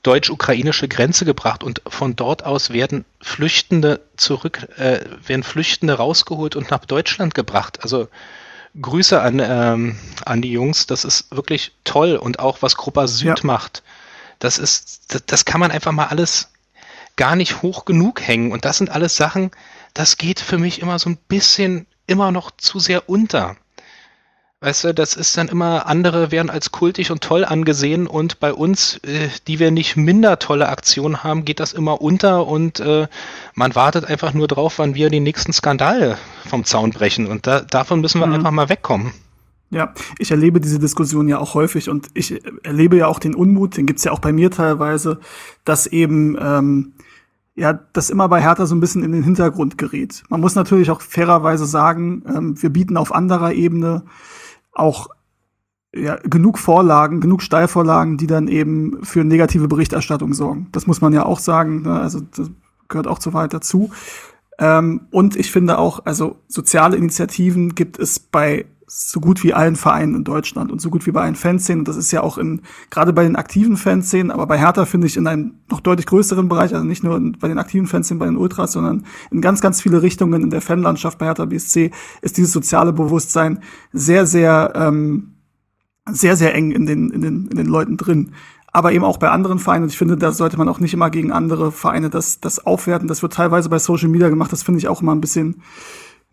deutsch-ukrainische 0.04 0.88
Grenze 0.88 1.26
gebracht 1.26 1.64
und 1.64 1.82
von 1.88 2.16
dort 2.16 2.46
aus 2.46 2.72
werden 2.72 3.06
Flüchtende 3.22 4.02
zurück, 4.18 4.68
äh, 4.78 5.00
werden 5.26 5.44
Flüchtende 5.44 5.96
rausgeholt 5.96 6.56
und 6.56 6.70
nach 6.70 6.86
Deutschland 6.86 7.34
gebracht. 7.34 7.80
Also 7.82 8.08
Grüße 8.82 9.22
an, 9.22 9.40
ähm, 9.40 9.98
an 10.26 10.42
die 10.42 10.52
Jungs, 10.52 10.86
das 10.88 11.06
ist 11.06 11.36
wirklich 11.36 11.74
toll 11.84 12.16
und 12.16 12.40
auch 12.40 12.62
was 12.62 12.76
Gruppa 12.76 13.08
Süd 13.08 13.40
ja. 13.40 13.46
macht. 13.46 13.84
Das 14.40 14.58
ist, 14.58 15.14
das, 15.14 15.24
das 15.26 15.46
kann 15.46 15.60
man 15.60 15.72
einfach 15.72 15.92
mal 15.92 16.08
alles 16.08 16.50
gar 17.16 17.36
nicht 17.36 17.62
hoch 17.62 17.86
genug 17.86 18.22
hängen 18.22 18.52
und 18.52 18.66
das 18.66 18.78
sind 18.78 18.90
alles 18.90 19.16
Sachen, 19.16 19.52
das 19.94 20.18
geht 20.18 20.42
für 20.42 20.58
mich 20.58 20.82
immer 20.82 21.00
so 21.00 21.10
ein 21.10 21.18
bisschen 21.18 21.88
immer 22.08 22.32
noch 22.32 22.52
zu 22.52 22.80
sehr 22.80 23.10
unter. 23.10 23.56
Weißt 24.66 24.84
du, 24.84 24.96
das 24.96 25.14
ist 25.14 25.38
dann 25.38 25.48
immer, 25.48 25.86
andere 25.86 26.32
werden 26.32 26.50
als 26.50 26.72
kultig 26.72 27.12
und 27.12 27.22
toll 27.22 27.46
angesehen 27.46 28.08
und 28.08 28.40
bei 28.40 28.52
uns, 28.52 28.98
äh, 29.04 29.30
die 29.48 29.60
wir 29.60 29.70
nicht 29.70 29.96
minder 29.96 30.40
tolle 30.40 30.70
Aktionen 30.70 31.24
haben, 31.24 31.46
geht 31.46 31.60
das 31.60 31.72
immer 31.72 32.02
unter 32.02 32.48
und 32.48 32.80
äh, 32.80 33.08
man 33.54 33.76
wartet 33.76 34.06
einfach 34.06 34.34
nur 34.34 34.48
drauf, 34.48 34.80
wann 34.80 34.96
wir 34.96 35.12
den 35.12 35.22
nächsten 35.22 35.54
Skandal 35.54 36.18
vom 36.50 36.64
Zaun 36.64 36.90
brechen 36.90 37.28
und 37.28 37.46
da, 37.46 37.62
davon 37.62 38.02
müssen 38.02 38.20
wir 38.20 38.26
mhm. 38.26 38.34
einfach 38.34 38.50
mal 38.50 38.68
wegkommen. 38.68 39.12
Ja, 39.70 39.94
ich 40.18 40.32
erlebe 40.32 40.60
diese 40.60 40.80
Diskussion 40.80 41.28
ja 41.28 41.38
auch 41.38 41.54
häufig 41.54 41.88
und 41.88 42.08
ich 42.16 42.44
erlebe 42.64 42.98
ja 42.98 43.06
auch 43.06 43.20
den 43.20 43.36
Unmut, 43.36 43.78
den 43.78 43.86
gibt's 43.86 44.04
ja 44.04 44.14
auch 44.14 44.20
bei 44.20 44.34
mir 44.34 44.50
teilweise, 44.50 45.20
dass 45.64 45.86
eben 45.86 46.40
ähm, 46.42 46.94
ja, 47.54 47.74
das 47.94 48.10
immer 48.10 48.28
bei 48.30 48.42
Hertha 48.42 48.66
so 48.66 48.74
ein 48.74 48.80
bisschen 48.80 49.04
in 49.04 49.12
den 49.12 49.24
Hintergrund 49.24 49.78
gerät. 49.78 50.24
Man 50.30 50.42
muss 50.42 50.56
natürlich 50.56 50.90
auch 50.90 51.02
fairerweise 51.02 51.68
sagen, 51.68 52.24
ähm, 52.28 52.60
wir 52.60 52.72
bieten 52.72 52.98
auf 52.98 53.14
anderer 53.14 53.54
Ebene 53.54 54.06
auch 54.76 55.08
ja, 55.96 56.18
genug 56.24 56.60
Vorlagen, 56.60 57.22
genug 57.22 57.42
Steilvorlagen, 57.42 58.18
die 58.18 58.28
dann 58.28 58.48
eben 58.48 59.04
für 59.04 59.24
negative 59.24 59.68
Berichterstattung 59.68 60.34
sorgen. 60.34 60.68
Das 60.72 60.88
muss 60.88 61.02
man 61.02 61.14
ja 61.14 61.26
auch 61.26 61.40
sagen. 61.40 61.84
Ne? 61.84 62.00
Also 62.00 62.20
das 62.20 62.52
gehört 62.90 63.08
auch 63.08 63.20
zu 63.20 63.34
weit 63.34 63.54
dazu. 63.54 63.92
Ähm, 64.60 65.08
und 65.12 65.36
ich 65.36 65.52
finde 65.52 65.78
auch, 65.78 66.06
also 66.06 66.38
soziale 66.48 66.98
Initiativen 66.98 67.76
gibt 67.76 67.98
es 67.98 68.20
bei 68.20 68.66
so 68.88 69.20
gut 69.20 69.44
wie 69.44 69.54
allen 69.54 69.76
Vereinen 69.76 70.16
in 70.16 70.24
Deutschland 70.24 70.72
und 70.72 70.80
so 70.80 70.90
gut 70.90 71.06
wie 71.08 71.12
bei 71.12 71.22
allen 71.22 71.36
Fanszenen. 71.36 71.86
Das 71.86 71.98
ist 71.98 72.12
ja 72.12 72.22
auch 72.22 72.38
in, 72.38 72.62
gerade 72.92 73.14
bei 73.14 73.24
den 73.24 73.36
aktiven 73.36 73.78
Fanszenen, 73.78 74.32
aber 74.32 74.46
bei 74.46 74.60
Hertha 74.60 74.86
finde 74.86 75.08
ich 75.08 75.18
in 75.18 75.26
einem 75.26 75.56
noch 75.70 75.80
deutlich 75.80 76.06
größeren 76.06 76.48
Bereich, 76.48 76.74
also 76.74 76.86
nicht 76.86 77.04
nur 77.04 77.20
bei 77.40 77.48
den 77.48 77.58
aktiven 77.58 77.88
Fanszenen, 77.88 78.20
bei 78.20 78.28
den 78.28 78.38
Ultras, 78.38 78.74
sondern 78.74 79.06
in 79.32 79.42
ganz, 79.42 79.62
ganz 79.62 79.82
viele 79.82 80.02
Richtungen 80.02 80.44
in 80.44 80.50
der 80.52 80.62
Fanlandschaft 80.62 81.18
bei 81.18 81.26
Hertha 81.26 81.46
BSC 81.46 81.92
ist 82.22 82.38
dieses 82.38 82.52
soziale 82.52 82.94
Bewusstsein 82.94 83.60
sehr, 83.92 84.28
sehr, 84.28 84.74
ähm, 84.76 85.36
sehr, 86.08 86.36
sehr 86.36 86.54
eng 86.54 86.72
in 86.72 86.86
den, 86.86 87.10
in 87.10 87.22
den, 87.22 87.48
in 87.48 87.58
den 87.58 87.68
Leuten 87.68 87.98
drin. 87.98 88.32
Aber 88.72 88.92
eben 88.92 89.06
auch 89.06 89.18
bei 89.18 89.30
anderen 89.30 89.58
Vereinen. 89.58 89.84
Und 89.84 89.90
ich 89.90 89.98
finde, 89.98 90.18
da 90.18 90.34
sollte 90.34 90.58
man 90.58 90.68
auch 90.68 90.82
nicht 90.82 90.94
immer 90.94 91.10
gegen 91.10 91.32
andere 91.32 91.72
Vereine 91.72 92.10
das, 92.10 92.42
das 92.42 92.66
aufwerten. 92.66 93.08
Das 93.08 93.22
wird 93.22 93.34
teilweise 93.34 93.70
bei 93.70 93.80
Social 93.80 94.10
Media 94.10 94.28
gemacht. 94.28 94.52
Das 94.52 94.64
finde 94.64 94.80
ich 94.80 94.90
auch 94.90 95.02
immer 95.02 95.16
ein 95.16 95.22
bisschen, 95.22 95.62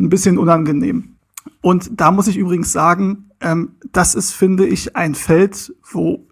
ein 0.01 0.09
bisschen 0.09 0.39
unangenehm. 0.39 1.17
Und 1.61 2.01
da 2.01 2.11
muss 2.11 2.29
ich 2.29 2.37
übrigens 2.37 2.73
sagen, 2.73 3.31
ähm, 3.41 3.77
das 3.93 4.15
ist, 4.15 4.33
finde 4.33 4.67
ich, 4.67 4.97
ein 4.97 5.15
Feld, 5.15 5.75
wo 5.91 6.27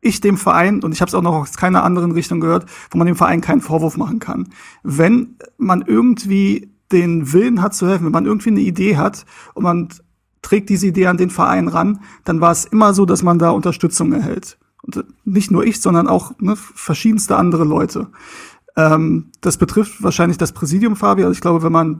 ich 0.00 0.20
dem 0.20 0.36
Verein, 0.36 0.82
und 0.82 0.92
ich 0.92 1.00
habe 1.00 1.08
es 1.08 1.14
auch 1.14 1.22
noch 1.22 1.34
aus 1.34 1.56
keiner 1.56 1.82
anderen 1.82 2.12
Richtung 2.12 2.40
gehört, 2.40 2.66
wo 2.90 2.98
man 2.98 3.06
dem 3.06 3.16
Verein 3.16 3.40
keinen 3.40 3.60
Vorwurf 3.60 3.96
machen 3.96 4.18
kann. 4.18 4.48
Wenn 4.82 5.36
man 5.58 5.82
irgendwie 5.82 6.70
den 6.92 7.32
Willen 7.32 7.62
hat 7.62 7.74
zu 7.74 7.88
helfen, 7.88 8.06
wenn 8.06 8.12
man 8.12 8.26
irgendwie 8.26 8.50
eine 8.50 8.60
Idee 8.60 8.96
hat 8.96 9.26
und 9.54 9.64
man 9.64 9.88
trägt 10.42 10.68
diese 10.68 10.86
Idee 10.86 11.08
an 11.08 11.16
den 11.16 11.30
Verein 11.30 11.66
ran, 11.66 12.00
dann 12.24 12.40
war 12.40 12.52
es 12.52 12.64
immer 12.64 12.94
so, 12.94 13.04
dass 13.04 13.24
man 13.24 13.40
da 13.40 13.50
Unterstützung 13.50 14.12
erhält. 14.12 14.58
Und 14.82 15.04
nicht 15.24 15.50
nur 15.50 15.64
ich, 15.64 15.80
sondern 15.80 16.06
auch 16.06 16.32
ne, 16.38 16.54
verschiedenste 16.56 17.36
andere 17.36 17.64
Leute. 17.64 18.08
Ähm, 18.76 19.32
das 19.40 19.56
betrifft 19.56 20.02
wahrscheinlich 20.02 20.38
das 20.38 20.52
Präsidium, 20.52 20.94
Fabi. 20.94 21.24
Also 21.24 21.32
ich 21.32 21.40
glaube, 21.40 21.64
wenn 21.64 21.72
man 21.72 21.98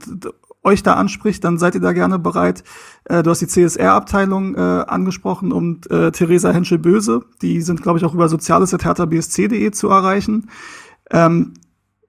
euch 0.67 0.83
da 0.83 0.93
anspricht, 0.93 1.43
dann 1.43 1.57
seid 1.57 1.75
ihr 1.75 1.81
da 1.81 1.93
gerne 1.93 2.19
bereit. 2.19 2.63
Äh, 3.05 3.23
du 3.23 3.31
hast 3.31 3.41
die 3.41 3.47
CSR-Abteilung 3.47 4.55
äh, 4.55 4.59
angesprochen 4.59 5.51
und 5.51 5.89
äh, 5.89 6.11
Theresa 6.11 6.51
Henschel-Böse. 6.51 7.23
Die 7.41 7.61
sind, 7.61 7.81
glaube 7.81 7.99
ich, 7.99 8.05
auch 8.05 8.13
über 8.13 8.27
soziales.hertha.bsc.de 8.27 9.71
zu 9.71 9.89
erreichen. 9.89 10.49
Ähm, 11.11 11.53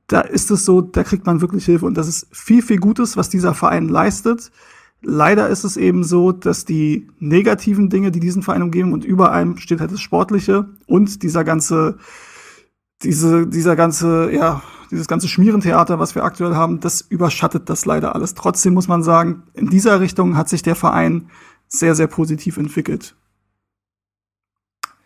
da 0.09 0.20
ist 0.20 0.51
es 0.51 0.64
so, 0.64 0.80
da 0.80 1.05
kriegt 1.05 1.26
man 1.26 1.40
wirklich 1.40 1.64
Hilfe 1.66 1.86
und 1.86 1.97
das 1.97 2.09
ist 2.09 2.26
viel, 2.32 2.62
viel 2.62 2.78
Gutes, 2.78 3.16
was 3.16 3.28
dieser 3.28 3.55
Verein 3.55 3.89
leistet. 3.89 4.51
Leider 5.02 5.48
ist 5.48 5.64
es 5.64 5.76
eben 5.76 6.02
so, 6.02 6.32
dass 6.32 6.64
die 6.64 7.09
negativen 7.20 7.89
Dinge, 7.89 8.10
die 8.10 8.18
diesen 8.18 8.43
Verein 8.43 8.62
umgeben 8.62 8.93
und 8.93 9.05
über 9.05 9.30
allem 9.30 9.59
steht 9.59 9.80
halt 9.80 9.93
das 9.93 10.01
Sportliche 10.01 10.70
und 10.86 11.22
dieser 11.22 11.44
ganze, 11.44 11.98
diese, 13.02 13.47
dieser 13.47 13.76
ganze, 13.76 14.32
ja, 14.32 14.62
dieses 14.90 15.09
ganze 15.09 15.28
Schmierentheater, 15.28 15.98
was 15.98 16.15
wir 16.15 16.24
aktuell 16.24 16.55
haben, 16.55 16.81
das 16.81 17.01
überschattet 17.01 17.69
das 17.69 17.85
leider 17.85 18.15
alles. 18.15 18.35
Trotzdem 18.35 18.74
muss 18.74 18.89
man 18.89 19.02
sagen, 19.02 19.43
in 19.55 19.69
dieser 19.69 20.01
Richtung 20.01 20.36
hat 20.36 20.48
sich 20.48 20.62
der 20.62 20.74
Verein 20.74 21.31
sehr, 21.69 21.94
sehr 21.94 22.06
positiv 22.06 22.56
entwickelt. 22.56 23.15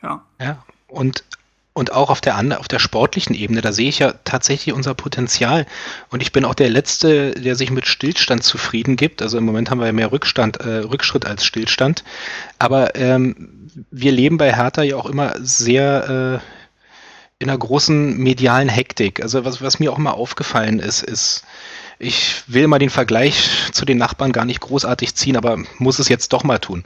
Ja. 0.03 0.25
Ja, 0.41 0.65
und 0.89 1.25
und 1.75 1.93
auch 1.93 2.11
auf 2.11 2.21
der, 2.21 2.37
auf 2.61 2.69
der 2.69 2.79
sportlichen 2.79 3.35
Ebene, 3.35 3.63
da 3.63 3.73
sehe 3.73 3.89
ich 3.89 3.99
ja 3.99 4.13
tatsächlich 4.25 4.75
unser 4.75 4.95
Potenzial. 4.95 5.67
Und 6.11 6.21
ich 6.21 6.31
bin 6.31 6.45
auch 6.45 6.55
der 6.55 6.69
Letzte, 6.69 7.31
der 7.33 7.57
sich 7.57 7.71
mit 7.71 7.87
Stillstand 7.87 8.45
zufrieden 8.45 8.97
gibt. 8.97 9.23
Also 9.23 9.39
im 9.39 9.45
Moment 9.45 9.71
haben 9.71 9.79
wir 9.79 9.87
ja 9.87 9.93
mehr 9.93 10.13
Rückstand, 10.13 10.59
äh, 10.59 10.81
Rückschritt 10.81 11.25
als 11.25 11.47
Stillstand. 11.47 12.05
Aber 12.59 12.95
ähm, 12.95 13.71
wir 13.91 14.13
leben 14.13 14.37
bei 14.37 14.55
Hertha 14.55 14.83
ja 14.83 14.97
auch 14.97 15.07
immer 15.07 15.35
sehr 15.41 16.41
äh, 16.43 16.61
in 17.43 17.51
einer 17.51 17.59
großen 17.59 18.16
medialen 18.16 18.69
Hektik. 18.69 19.23
Also 19.23 19.44
was, 19.44 19.60
was 19.60 19.81
mir 19.81 19.93
auch 19.93 19.98
mal 19.98 20.12
aufgefallen 20.12 20.78
ist, 20.78 21.02
ist, 21.02 21.44
ich 21.98 22.43
will 22.47 22.69
mal 22.69 22.78
den 22.78 22.90
Vergleich 22.90 23.48
zu 23.73 23.85
den 23.85 23.98
Nachbarn 23.98 24.32
gar 24.32 24.44
nicht 24.44 24.60
großartig 24.60 25.14
ziehen, 25.14 25.36
aber 25.36 25.59
muss 25.78 25.98
es 25.98 26.09
jetzt 26.09 26.32
doch 26.32 26.44
mal 26.44 26.59
tun. 26.59 26.85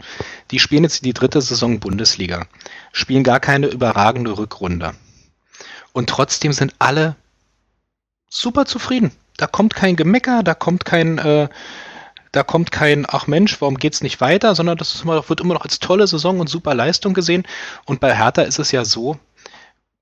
Die 0.51 0.59
spielen 0.59 0.83
jetzt 0.83 1.05
die 1.05 1.13
dritte 1.13 1.41
Saison 1.41 1.79
Bundesliga, 1.79 2.47
spielen 2.93 3.23
gar 3.23 3.41
keine 3.41 3.67
überragende 3.67 4.37
Rückrunde. 4.37 4.95
Und 5.93 6.09
trotzdem 6.09 6.53
sind 6.53 6.75
alle 6.79 7.17
super 8.29 8.67
zufrieden. 8.67 9.13
Da 9.37 9.47
kommt 9.47 9.75
kein 9.75 9.97
Gemecker, 9.97 10.43
da 10.43 10.55
kommt 10.55 10.85
kein, 10.85 11.19
äh, 11.19 11.49
da 12.33 12.43
kommt 12.43 12.71
kein, 12.71 13.07
ach 13.09 13.27
Mensch, 13.27 13.61
warum 13.61 13.77
geht's 13.77 14.03
nicht 14.03 14.21
weiter, 14.21 14.55
sondern 14.55 14.77
das 14.77 15.03
immer, 15.03 15.27
wird 15.29 15.41
immer 15.41 15.55
noch 15.55 15.65
als 15.65 15.79
tolle 15.79 16.07
Saison 16.07 16.41
und 16.41 16.49
super 16.49 16.75
Leistung 16.75 17.15
gesehen. 17.15 17.47
Und 17.85 18.01
bei 18.01 18.15
Hertha 18.15 18.43
ist 18.43 18.59
es 18.59 18.73
ja 18.73 18.85
so, 18.85 19.19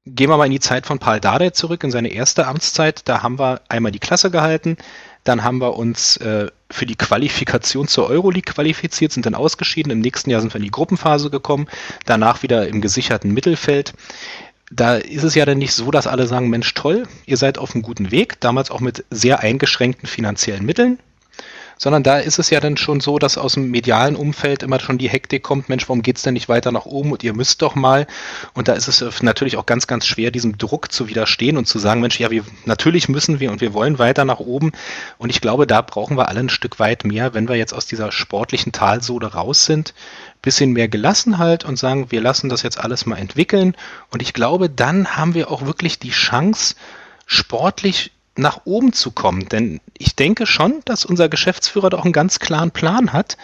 Gehen 0.06 0.28
wir 0.28 0.36
mal 0.36 0.44
in 0.44 0.52
die 0.52 0.60
Zeit 0.60 0.84
von 0.84 0.98
Paul 0.98 1.18
Dardai 1.18 1.50
zurück, 1.50 1.82
in 1.82 1.90
seine 1.90 2.12
erste 2.12 2.46
Amtszeit. 2.46 3.08
Da 3.08 3.22
haben 3.22 3.38
wir 3.38 3.62
einmal 3.70 3.90
die 3.90 3.98
Klasse 3.98 4.30
gehalten, 4.30 4.76
dann 5.24 5.44
haben 5.44 5.62
wir 5.62 5.78
uns 5.78 6.18
äh, 6.18 6.50
für 6.70 6.84
die 6.84 6.94
Qualifikation 6.94 7.88
zur 7.88 8.10
Euroleague 8.10 8.52
qualifiziert, 8.52 9.12
sind 9.12 9.24
dann 9.24 9.34
ausgeschieden. 9.34 9.90
Im 9.90 10.00
nächsten 10.00 10.28
Jahr 10.28 10.42
sind 10.42 10.52
wir 10.52 10.58
in 10.58 10.64
die 10.64 10.70
Gruppenphase 10.70 11.30
gekommen, 11.30 11.68
danach 12.04 12.42
wieder 12.42 12.68
im 12.68 12.82
gesicherten 12.82 13.32
Mittelfeld. 13.32 13.94
Da 14.70 14.96
ist 14.96 15.22
es 15.22 15.34
ja 15.34 15.46
dann 15.46 15.56
nicht 15.56 15.72
so, 15.72 15.90
dass 15.90 16.06
alle 16.06 16.26
sagen, 16.26 16.50
Mensch, 16.50 16.74
toll, 16.74 17.04
ihr 17.24 17.38
seid 17.38 17.56
auf 17.56 17.74
einem 17.74 17.82
guten 17.82 18.10
Weg, 18.10 18.38
damals 18.40 18.70
auch 18.70 18.80
mit 18.80 19.06
sehr 19.08 19.40
eingeschränkten 19.40 20.06
finanziellen 20.06 20.66
Mitteln 20.66 20.98
sondern 21.76 22.02
da 22.02 22.18
ist 22.18 22.38
es 22.38 22.50
ja 22.50 22.60
dann 22.60 22.76
schon 22.76 23.00
so, 23.00 23.18
dass 23.18 23.38
aus 23.38 23.54
dem 23.54 23.70
medialen 23.70 24.16
Umfeld 24.16 24.62
immer 24.62 24.80
schon 24.80 24.98
die 24.98 25.08
Hektik 25.08 25.42
kommt, 25.42 25.68
Mensch, 25.68 25.88
warum 25.88 26.02
geht's 26.02 26.22
denn 26.22 26.34
nicht 26.34 26.48
weiter 26.48 26.72
nach 26.72 26.86
oben 26.86 27.12
und 27.12 27.22
ihr 27.22 27.34
müsst 27.34 27.62
doch 27.62 27.74
mal. 27.74 28.06
Und 28.54 28.68
da 28.68 28.74
ist 28.74 28.88
es 28.88 29.22
natürlich 29.22 29.56
auch 29.56 29.66
ganz, 29.66 29.86
ganz 29.86 30.06
schwer, 30.06 30.30
diesem 30.30 30.58
Druck 30.58 30.92
zu 30.92 31.08
widerstehen 31.08 31.56
und 31.56 31.66
zu 31.66 31.78
sagen, 31.78 32.00
Mensch, 32.00 32.18
ja, 32.18 32.30
wir, 32.30 32.44
natürlich 32.64 33.08
müssen 33.08 33.40
wir 33.40 33.50
und 33.50 33.60
wir 33.60 33.74
wollen 33.74 33.98
weiter 33.98 34.24
nach 34.24 34.40
oben. 34.40 34.72
Und 35.18 35.30
ich 35.30 35.40
glaube, 35.40 35.66
da 35.66 35.80
brauchen 35.80 36.16
wir 36.16 36.28
alle 36.28 36.40
ein 36.40 36.48
Stück 36.48 36.78
weit 36.78 37.04
mehr, 37.04 37.34
wenn 37.34 37.48
wir 37.48 37.56
jetzt 37.56 37.74
aus 37.74 37.86
dieser 37.86 38.12
sportlichen 38.12 38.72
Talsohle 38.72 39.32
raus 39.32 39.64
sind, 39.64 39.94
bisschen 40.42 40.72
mehr 40.72 40.88
Gelassenheit 40.88 41.64
und 41.64 41.78
sagen, 41.78 42.10
wir 42.10 42.20
lassen 42.20 42.48
das 42.48 42.62
jetzt 42.62 42.78
alles 42.78 43.06
mal 43.06 43.16
entwickeln. 43.16 43.76
Und 44.10 44.22
ich 44.22 44.32
glaube, 44.34 44.68
dann 44.70 45.16
haben 45.16 45.34
wir 45.34 45.50
auch 45.50 45.66
wirklich 45.66 45.98
die 45.98 46.10
Chance, 46.10 46.74
sportlich 47.26 48.12
nach 48.36 48.62
oben 48.64 48.92
zu 48.92 49.10
kommen. 49.10 49.48
Denn 49.48 49.80
ich 49.98 50.16
denke 50.16 50.46
schon, 50.46 50.80
dass 50.84 51.04
unser 51.04 51.28
Geschäftsführer 51.28 51.90
doch 51.90 52.04
einen 52.04 52.12
ganz 52.12 52.38
klaren 52.38 52.70
Plan 52.70 53.12
hat. 53.12 53.36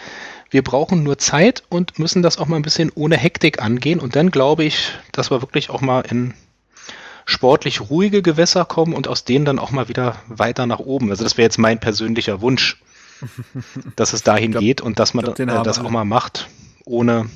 Wir 0.49 0.63
brauchen 0.63 1.03
nur 1.03 1.17
Zeit 1.17 1.63
und 1.69 1.97
müssen 1.97 2.21
das 2.21 2.37
auch 2.37 2.47
mal 2.47 2.57
ein 2.57 2.61
bisschen 2.61 2.91
ohne 2.93 3.17
Hektik 3.17 3.61
angehen. 3.61 3.99
Und 3.99 4.15
dann 4.15 4.31
glaube 4.31 4.63
ich, 4.63 4.91
dass 5.11 5.31
wir 5.31 5.41
wirklich 5.41 5.69
auch 5.69 5.81
mal 5.81 6.01
in 6.01 6.33
sportlich 7.25 7.89
ruhige 7.89 8.21
Gewässer 8.21 8.65
kommen 8.65 8.93
und 8.93 9.07
aus 9.07 9.23
denen 9.23 9.45
dann 9.45 9.59
auch 9.59 9.71
mal 9.71 9.87
wieder 9.87 10.17
weiter 10.27 10.65
nach 10.65 10.79
oben. 10.79 11.09
Also 11.09 11.23
das 11.23 11.37
wäre 11.37 11.45
jetzt 11.45 11.57
mein 11.57 11.79
persönlicher 11.79 12.41
Wunsch, 12.41 12.81
dass 13.95 14.13
es 14.13 14.23
dahin 14.23 14.51
glaub, 14.51 14.61
geht 14.61 14.81
und 14.81 14.99
dass 14.99 15.13
man 15.13 15.25
glaub, 15.25 15.39
äh, 15.39 15.63
das 15.63 15.79
auch 15.79 15.89
mal 15.89 16.03
macht, 16.03 16.49
ohne, 16.83 17.29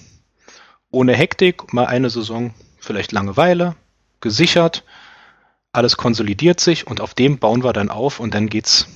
ohne 0.91 1.13
Hektik, 1.13 1.73
mal 1.73 1.85
eine 1.85 2.09
Saison 2.09 2.53
vielleicht 2.79 3.11
Langeweile, 3.11 3.75
gesichert 4.19 4.83
alles 5.75 5.97
konsolidiert 5.97 6.59
sich 6.59 6.87
und 6.87 7.01
auf 7.01 7.13
dem 7.13 7.37
bauen 7.37 7.63
wir 7.63 7.73
dann 7.73 7.89
auf 7.89 8.19
und 8.19 8.33
dann 8.33 8.47
geht's 8.47 8.87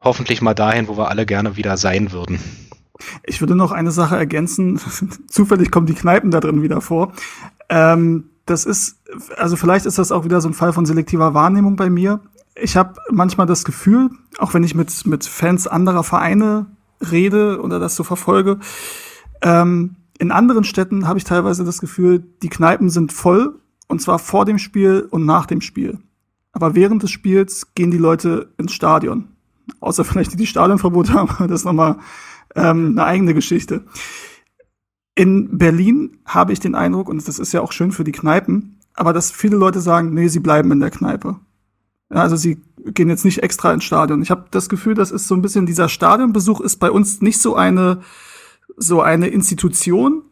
hoffentlich 0.00 0.42
mal 0.42 0.54
dahin, 0.54 0.88
wo 0.88 0.96
wir 0.96 1.08
alle 1.08 1.26
gerne 1.26 1.56
wieder 1.56 1.76
sein 1.76 2.12
würden. 2.12 2.38
Ich 3.24 3.40
würde 3.40 3.54
noch 3.54 3.72
eine 3.72 3.90
Sache 3.90 4.16
ergänzen. 4.16 4.80
Zufällig 5.28 5.70
kommen 5.70 5.86
die 5.86 5.94
Kneipen 5.94 6.30
da 6.30 6.40
drin 6.40 6.62
wieder 6.62 6.80
vor. 6.80 7.12
Ähm, 7.68 8.30
das 8.46 8.64
ist, 8.64 8.96
also 9.36 9.56
vielleicht 9.56 9.86
ist 9.86 9.98
das 9.98 10.10
auch 10.12 10.24
wieder 10.24 10.40
so 10.40 10.48
ein 10.48 10.54
Fall 10.54 10.72
von 10.72 10.86
selektiver 10.86 11.34
Wahrnehmung 11.34 11.76
bei 11.76 11.90
mir. 11.90 12.20
Ich 12.54 12.76
habe 12.76 12.94
manchmal 13.10 13.46
das 13.46 13.64
Gefühl, 13.64 14.10
auch 14.38 14.54
wenn 14.54 14.64
ich 14.64 14.74
mit, 14.74 15.06
mit 15.06 15.24
Fans 15.24 15.66
anderer 15.66 16.02
Vereine 16.02 16.66
rede 17.00 17.60
oder 17.60 17.78
das 17.78 17.94
so 17.94 18.02
verfolge, 18.02 18.58
ähm, 19.42 19.96
in 20.18 20.32
anderen 20.32 20.64
Städten 20.64 21.06
habe 21.06 21.18
ich 21.18 21.24
teilweise 21.24 21.64
das 21.64 21.78
Gefühl, 21.78 22.24
die 22.42 22.48
Kneipen 22.48 22.90
sind 22.90 23.12
voll 23.12 23.54
und 23.88 24.00
zwar 24.00 24.18
vor 24.18 24.44
dem 24.44 24.58
Spiel 24.58 25.08
und 25.10 25.26
nach 25.26 25.46
dem 25.46 25.60
Spiel. 25.60 25.98
Aber 26.52 26.74
während 26.74 27.02
des 27.02 27.10
Spiels 27.10 27.74
gehen 27.74 27.90
die 27.90 27.98
Leute 27.98 28.52
ins 28.58 28.72
Stadion. 28.72 29.28
Außer 29.80 30.04
vielleicht 30.04 30.32
die, 30.32 30.36
die 30.36 30.46
Stadionverbot 30.46 31.12
haben, 31.12 31.48
das 31.48 31.60
ist 31.60 31.64
nochmal 31.64 31.98
ähm, 32.54 32.92
eine 32.92 33.04
eigene 33.04 33.34
Geschichte. 33.34 33.84
In 35.14 35.58
Berlin 35.58 36.18
habe 36.24 36.52
ich 36.52 36.60
den 36.60 36.74
Eindruck, 36.74 37.08
und 37.08 37.26
das 37.26 37.38
ist 37.38 37.52
ja 37.52 37.60
auch 37.60 37.72
schön 37.72 37.90
für 37.90 38.04
die 38.04 38.12
Kneipen, 38.12 38.78
aber 38.94 39.12
dass 39.12 39.30
viele 39.30 39.56
Leute 39.56 39.80
sagen, 39.80 40.14
nee, 40.14 40.28
sie 40.28 40.40
bleiben 40.40 40.70
in 40.70 40.80
der 40.80 40.90
Kneipe. 40.90 41.36
Ja, 42.10 42.22
also 42.22 42.36
sie 42.36 42.60
gehen 42.86 43.08
jetzt 43.08 43.24
nicht 43.24 43.42
extra 43.42 43.72
ins 43.72 43.84
Stadion. 43.84 44.22
Ich 44.22 44.30
habe 44.30 44.46
das 44.50 44.68
Gefühl, 44.68 44.94
das 44.94 45.10
ist 45.10 45.28
so 45.28 45.34
ein 45.34 45.42
bisschen 45.42 45.66
dieser 45.66 45.88
Stadionbesuch 45.88 46.60
ist 46.60 46.76
bei 46.76 46.90
uns 46.90 47.20
nicht 47.20 47.40
so 47.40 47.54
eine 47.54 48.00
so 48.76 49.02
eine 49.02 49.28
Institution, 49.28 50.22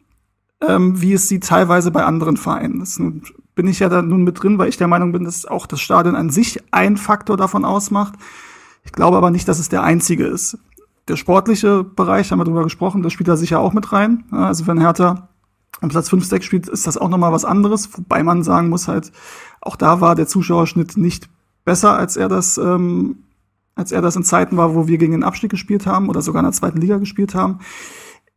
ähm, 0.61 1.01
wie 1.01 1.13
es 1.13 1.27
sie 1.27 1.39
teilweise 1.39 1.91
bei 1.91 2.03
anderen 2.03 2.37
Vereinen 2.37 2.81
ist. 2.81 2.99
Nun 2.99 3.23
bin 3.57 3.67
ich 3.67 3.79
ja 3.79 3.89
da 3.89 4.03
nun 4.03 4.23
mit 4.23 4.41
drin, 4.41 4.59
weil 4.59 4.69
ich 4.69 4.77
der 4.77 4.87
Meinung 4.87 5.11
bin, 5.11 5.23
dass 5.23 5.47
auch 5.47 5.65
das 5.65 5.81
Stadion 5.81 6.15
an 6.15 6.29
sich 6.29 6.61
ein 6.71 6.95
Faktor 6.95 7.37
davon 7.37 7.65
ausmacht. 7.65 8.13
Ich 8.85 8.91
glaube 8.91 9.17
aber 9.17 9.31
nicht, 9.31 9.47
dass 9.47 9.57
es 9.57 9.67
der 9.67 9.81
einzige 9.81 10.25
ist. 10.25 10.59
Der 11.07 11.15
sportliche 11.15 11.83
Bereich, 11.83 12.31
haben 12.31 12.39
wir 12.39 12.45
drüber 12.45 12.63
gesprochen, 12.63 13.01
das 13.01 13.13
spielt 13.13 13.27
da 13.27 13.35
sicher 13.35 13.59
auch 13.59 13.73
mit 13.73 13.91
rein. 13.91 14.25
Also 14.31 14.67
wenn 14.67 14.79
Hertha 14.79 15.29
am 15.81 15.89
Platz 15.89 16.07
5, 16.09 16.23
6 16.23 16.45
spielt, 16.45 16.69
ist 16.69 16.85
das 16.85 16.97
auch 16.97 17.09
nochmal 17.09 17.31
was 17.31 17.45
anderes, 17.45 17.89
wobei 17.97 18.21
man 18.21 18.43
sagen 18.43 18.69
muss 18.69 18.87
halt, 18.87 19.11
auch 19.59 19.75
da 19.75 20.01
war 20.01 20.13
der 20.13 20.27
Zuschauerschnitt 20.27 20.95
nicht 20.95 21.27
besser, 21.65 21.97
als 21.97 22.15
er 22.15 22.29
das, 22.29 22.59
ähm, 22.59 23.23
als 23.73 23.91
er 23.91 24.03
das 24.03 24.15
in 24.15 24.23
Zeiten 24.23 24.55
war, 24.57 24.75
wo 24.75 24.87
wir 24.87 24.99
gegen 24.99 25.13
den 25.13 25.23
Abstieg 25.23 25.49
gespielt 25.49 25.87
haben 25.87 26.09
oder 26.09 26.21
sogar 26.21 26.41
in 26.41 26.45
der 26.45 26.53
zweiten 26.53 26.79
Liga 26.79 26.97
gespielt 26.97 27.33
haben. 27.33 27.59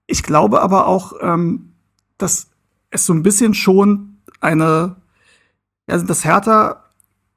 Ich 0.06 0.22
glaube 0.22 0.62
aber 0.62 0.86
auch, 0.86 1.12
ähm, 1.20 1.72
dass 2.16 2.48
es 2.90 3.04
so 3.04 3.12
ein 3.12 3.22
bisschen 3.22 3.52
schon 3.52 4.16
eine, 4.40 4.96
ja, 5.90 5.98
das 5.98 6.24
Hertha 6.24 6.84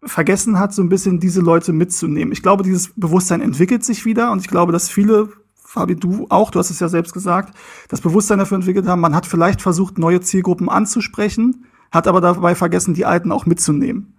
vergessen 0.03 0.59
hat, 0.59 0.73
so 0.73 0.81
ein 0.81 0.89
bisschen 0.89 1.19
diese 1.19 1.41
Leute 1.41 1.73
mitzunehmen. 1.73 2.31
Ich 2.31 2.43
glaube, 2.43 2.63
dieses 2.63 2.93
Bewusstsein 2.95 3.41
entwickelt 3.41 3.83
sich 3.83 4.05
wieder 4.05 4.31
und 4.31 4.39
ich 4.39 4.47
glaube, 4.47 4.71
dass 4.71 4.89
viele, 4.89 5.29
Fabi, 5.55 5.95
du 5.95 6.27
auch, 6.29 6.51
du 6.51 6.59
hast 6.59 6.69
es 6.69 6.79
ja 6.79 6.87
selbst 6.87 7.13
gesagt, 7.13 7.55
das 7.89 8.01
Bewusstsein 8.01 8.39
dafür 8.39 8.55
entwickelt 8.55 8.87
haben. 8.87 9.01
Man 9.01 9.15
hat 9.15 9.25
vielleicht 9.25 9.61
versucht, 9.61 9.97
neue 9.97 10.21
Zielgruppen 10.21 10.69
anzusprechen, 10.69 11.65
hat 11.91 12.07
aber 12.07 12.21
dabei 12.21 12.53
vergessen, 12.53 12.93
die 12.93 13.05
alten 13.05 13.31
auch 13.31 13.45
mitzunehmen. 13.45 14.13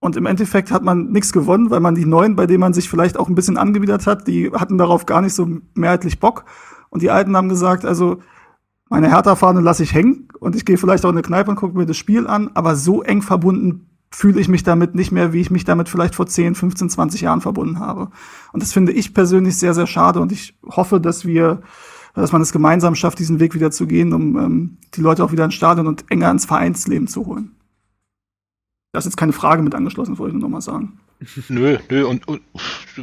Und 0.00 0.16
im 0.16 0.26
Endeffekt 0.26 0.72
hat 0.72 0.82
man 0.82 1.12
nichts 1.12 1.32
gewonnen, 1.32 1.70
weil 1.70 1.80
man 1.80 1.94
die 1.94 2.06
neuen, 2.06 2.34
bei 2.34 2.46
denen 2.46 2.60
man 2.60 2.72
sich 2.72 2.88
vielleicht 2.88 3.18
auch 3.18 3.28
ein 3.28 3.34
bisschen 3.34 3.58
angewidert 3.58 4.06
hat, 4.06 4.26
die 4.26 4.50
hatten 4.52 4.78
darauf 4.78 5.04
gar 5.04 5.20
nicht 5.20 5.34
so 5.34 5.48
mehrheitlich 5.74 6.18
Bock. 6.18 6.46
Und 6.88 7.02
die 7.02 7.10
Alten 7.10 7.36
haben 7.36 7.50
gesagt, 7.50 7.84
also 7.84 8.20
meine 8.90 9.08
Hertha-Fahne 9.08 9.60
lasse 9.60 9.84
ich 9.84 9.94
hängen 9.94 10.28
und 10.40 10.56
ich 10.56 10.64
gehe 10.66 10.76
vielleicht 10.76 11.04
auch 11.04 11.10
in 11.10 11.14
eine 11.14 11.22
Kneipe 11.22 11.50
und 11.50 11.56
gucke 11.56 11.78
mir 11.78 11.86
das 11.86 11.96
Spiel 11.96 12.26
an, 12.26 12.50
aber 12.54 12.74
so 12.74 13.02
eng 13.02 13.22
verbunden 13.22 13.86
fühle 14.10 14.40
ich 14.40 14.48
mich 14.48 14.64
damit 14.64 14.96
nicht 14.96 15.12
mehr, 15.12 15.32
wie 15.32 15.40
ich 15.40 15.52
mich 15.52 15.64
damit 15.64 15.88
vielleicht 15.88 16.16
vor 16.16 16.26
10, 16.26 16.56
15, 16.56 16.90
20 16.90 17.20
Jahren 17.20 17.40
verbunden 17.40 17.78
habe. 17.78 18.10
Und 18.52 18.62
das 18.62 18.72
finde 18.72 18.90
ich 18.90 19.14
persönlich 19.14 19.56
sehr, 19.56 19.74
sehr 19.74 19.86
schade 19.86 20.20
und 20.20 20.32
ich 20.32 20.58
hoffe, 20.66 21.00
dass 21.00 21.24
wir, 21.24 21.62
dass 22.14 22.32
man 22.32 22.42
es 22.42 22.50
gemeinsam 22.50 22.96
schafft, 22.96 23.20
diesen 23.20 23.38
Weg 23.38 23.54
wieder 23.54 23.70
zu 23.70 23.86
gehen, 23.86 24.12
um 24.12 24.36
ähm, 24.36 24.78
die 24.94 25.00
Leute 25.00 25.22
auch 25.22 25.30
wieder 25.30 25.44
ins 25.44 25.54
Stadion 25.54 25.86
und 25.86 26.10
enger 26.10 26.32
ins 26.32 26.44
Vereinsleben 26.44 27.06
zu 27.06 27.26
holen. 27.26 27.54
Das 28.92 29.06
ist 29.06 29.12
jetzt 29.12 29.18
keine 29.18 29.32
Frage 29.32 29.62
mit 29.62 29.76
angeschlossen, 29.76 30.18
wollte 30.18 30.34
ich 30.34 30.40
nur 30.40 30.48
nochmal 30.48 30.62
sagen. 30.62 30.98
Nö, 31.48 31.78
nö, 31.90 32.06
und, 32.06 32.26
und 32.26 32.40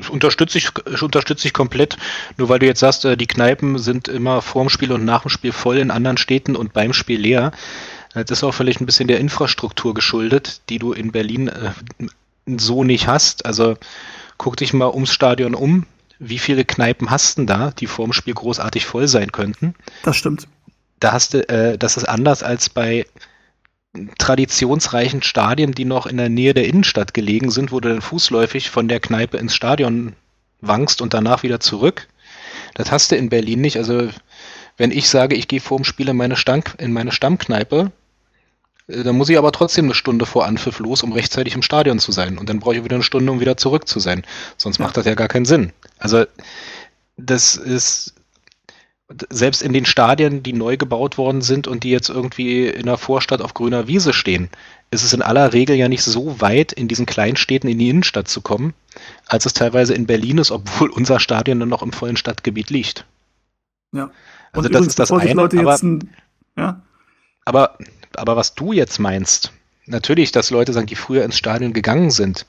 unterstütze 0.10 0.58
ich, 0.58 0.70
unterstütze 1.02 1.48
ich 1.48 1.54
komplett. 1.54 1.98
Nur 2.38 2.50
weil 2.50 2.60
du 2.60 2.66
jetzt 2.66 2.80
sagst, 2.80 3.06
äh, 3.06 3.16
die 3.16 3.28
Kneipen 3.28 3.78
sind 3.78 4.08
immer 4.08 4.42
vorm 4.42 4.70
Spiel 4.70 4.92
und 4.92 5.06
nach 5.06 5.22
dem 5.22 5.30
Spiel 5.30 5.52
voll 5.52 5.78
in 5.78 5.92
anderen 5.92 6.18
Städten 6.18 6.56
und 6.56 6.74
beim 6.74 6.94
Spiel 6.94 7.20
leer. 7.20 7.52
Das 8.14 8.32
ist 8.32 8.44
auch 8.44 8.54
vielleicht 8.54 8.82
ein 8.82 8.88
bisschen 8.88 9.08
der 9.08 9.20
Infrastruktur 9.20 9.94
geschuldet, 9.94 10.62
die 10.70 10.80
du 10.80 10.94
in 10.94 11.12
Berlin 11.12 11.50
äh, 11.50 11.72
so 12.48 12.84
nicht 12.84 13.08
hast. 13.08 13.46
Also 13.46 13.78
guck 14.38 14.58
dich 14.58 14.74
mal 14.74 14.90
ums 14.90 15.12
Stadion 15.12 15.54
um. 15.54 15.86
Wie 16.20 16.40
viele 16.40 16.66
Kneipen 16.66 17.12
hast 17.12 17.38
du 17.38 17.46
da, 17.46 17.72
die 17.72 17.86
vorm 17.86 18.14
Spiel 18.14 18.34
großartig 18.34 18.86
voll 18.88 19.08
sein 19.08 19.32
könnten? 19.32 19.76
Das 20.04 20.18
stimmt. 20.18 20.48
Da 21.00 21.12
hast 21.12 21.36
du, 21.36 21.48
äh, 21.48 21.78
das 21.78 21.98
ist 21.98 22.06
anders 22.06 22.42
als 22.42 22.70
bei 22.70 23.06
traditionsreichen 24.18 25.24
Stadien, 25.24 25.72
die 25.74 25.86
noch 25.86 26.06
in 26.06 26.18
der 26.18 26.30
Nähe 26.30 26.54
der 26.54 26.68
Innenstadt 26.68 27.14
gelegen 27.14 27.50
sind, 27.50 27.72
wo 27.72 27.80
du 27.80 27.90
dann 27.90 28.02
fußläufig 28.02 28.70
von 28.70 28.88
der 28.88 29.00
Kneipe 29.00 29.38
ins 29.38 29.56
Stadion 29.56 30.16
wankst 30.62 31.02
und 31.02 31.14
danach 31.14 31.44
wieder 31.44 31.60
zurück. 31.60 32.08
Das 32.76 32.92
hast 32.92 33.12
du 33.12 33.16
in 33.16 33.30
Berlin 33.30 33.62
nicht. 33.62 33.78
Also 33.78 34.10
wenn 34.78 34.92
ich 34.92 35.10
sage, 35.10 35.36
ich 35.36 35.48
gehe 35.48 35.60
vor 35.60 35.78
dem 35.78 35.84
Spiel 35.84 36.10
in 36.10 36.18
meine, 36.18 36.36
Stank, 36.36 36.76
in 36.78 36.94
meine 36.94 37.12
Stammkneipe, 37.12 37.92
äh, 38.88 39.04
dann 39.04 39.18
muss 39.18 39.30
ich 39.30 39.38
aber 39.38 39.52
trotzdem 39.52 39.86
eine 39.86 39.96
Stunde 39.96 40.26
vor 40.26 40.46
Anpfiff 40.46 40.80
los, 40.80 41.04
um 41.04 41.12
rechtzeitig 41.12 41.56
im 41.56 41.62
Stadion 41.62 42.00
zu 42.00 42.12
sein. 42.12 42.38
Und 42.38 42.50
dann 42.50 42.60
brauche 42.60 42.76
ich 42.76 42.84
wieder 42.84 42.96
eine 42.96 43.04
Stunde, 43.04 43.32
um 43.32 43.40
wieder 43.40 43.58
zurück 43.58 43.88
zu 43.88 44.00
sein. 44.00 44.24
Sonst 44.58 44.78
ja. 44.78 44.86
macht 44.86 44.98
das 44.98 45.06
ja 45.06 45.16
gar 45.16 45.28
keinen 45.28 45.46
Sinn. 45.46 45.72
Also 45.98 46.26
das 47.18 47.56
ist 47.56 48.14
selbst 49.30 49.62
in 49.62 49.72
den 49.72 49.86
Stadien, 49.86 50.44
die 50.44 50.54
neu 50.54 50.76
gebaut 50.76 51.18
worden 51.18 51.42
sind 51.42 51.68
und 51.68 51.84
die 51.84 51.92
jetzt 51.92 52.10
irgendwie 52.10 52.68
in 52.68 52.86
der 52.86 52.98
Vorstadt 52.98 53.42
auf 53.42 53.54
grüner 53.54 53.88
Wiese 53.88 54.12
stehen, 54.12 54.50
ist 54.92 55.04
es 55.04 55.14
in 55.14 55.22
aller 55.22 55.54
Regel 55.54 55.78
ja 55.78 55.88
nicht 55.88 56.04
so 56.04 56.42
weit, 56.42 56.74
in 56.74 56.88
diesen 56.88 57.06
Kleinstädten 57.06 57.70
in 57.70 57.80
die 57.80 57.90
Innenstadt 57.90 58.28
zu 58.28 58.42
kommen, 58.42 58.74
als 59.28 59.46
es 59.46 59.54
teilweise 59.54 59.94
in 59.94 60.08
Berlin 60.08 60.40
ist, 60.40 60.52
obwohl 60.52 60.90
unser 60.94 61.20
Stadion 61.20 61.60
dann 61.60 61.70
noch 61.70 61.84
im 61.84 61.94
vollen 61.94 62.18
Stadtgebiet 62.18 62.70
liegt. 62.70 63.06
Ja. 63.94 64.12
Also 64.52 64.68
und 64.68 64.76
das 64.76 64.88
ist 64.88 65.00
das 65.00 65.12
eine, 65.12 65.42
aber, 65.42 65.82
ein, 65.82 66.10
ja. 66.58 66.82
aber, 67.46 67.78
aber 68.16 68.36
was 68.36 68.56
du 68.56 68.74
jetzt 68.74 69.00
meinst, 69.00 69.54
natürlich, 69.86 70.32
dass 70.32 70.50
Leute 70.50 70.74
sagen, 70.74 70.88
die 70.88 70.96
früher 70.96 71.24
ins 71.24 71.38
Stadion 71.38 71.72
gegangen 71.72 72.12
sind 72.12 72.46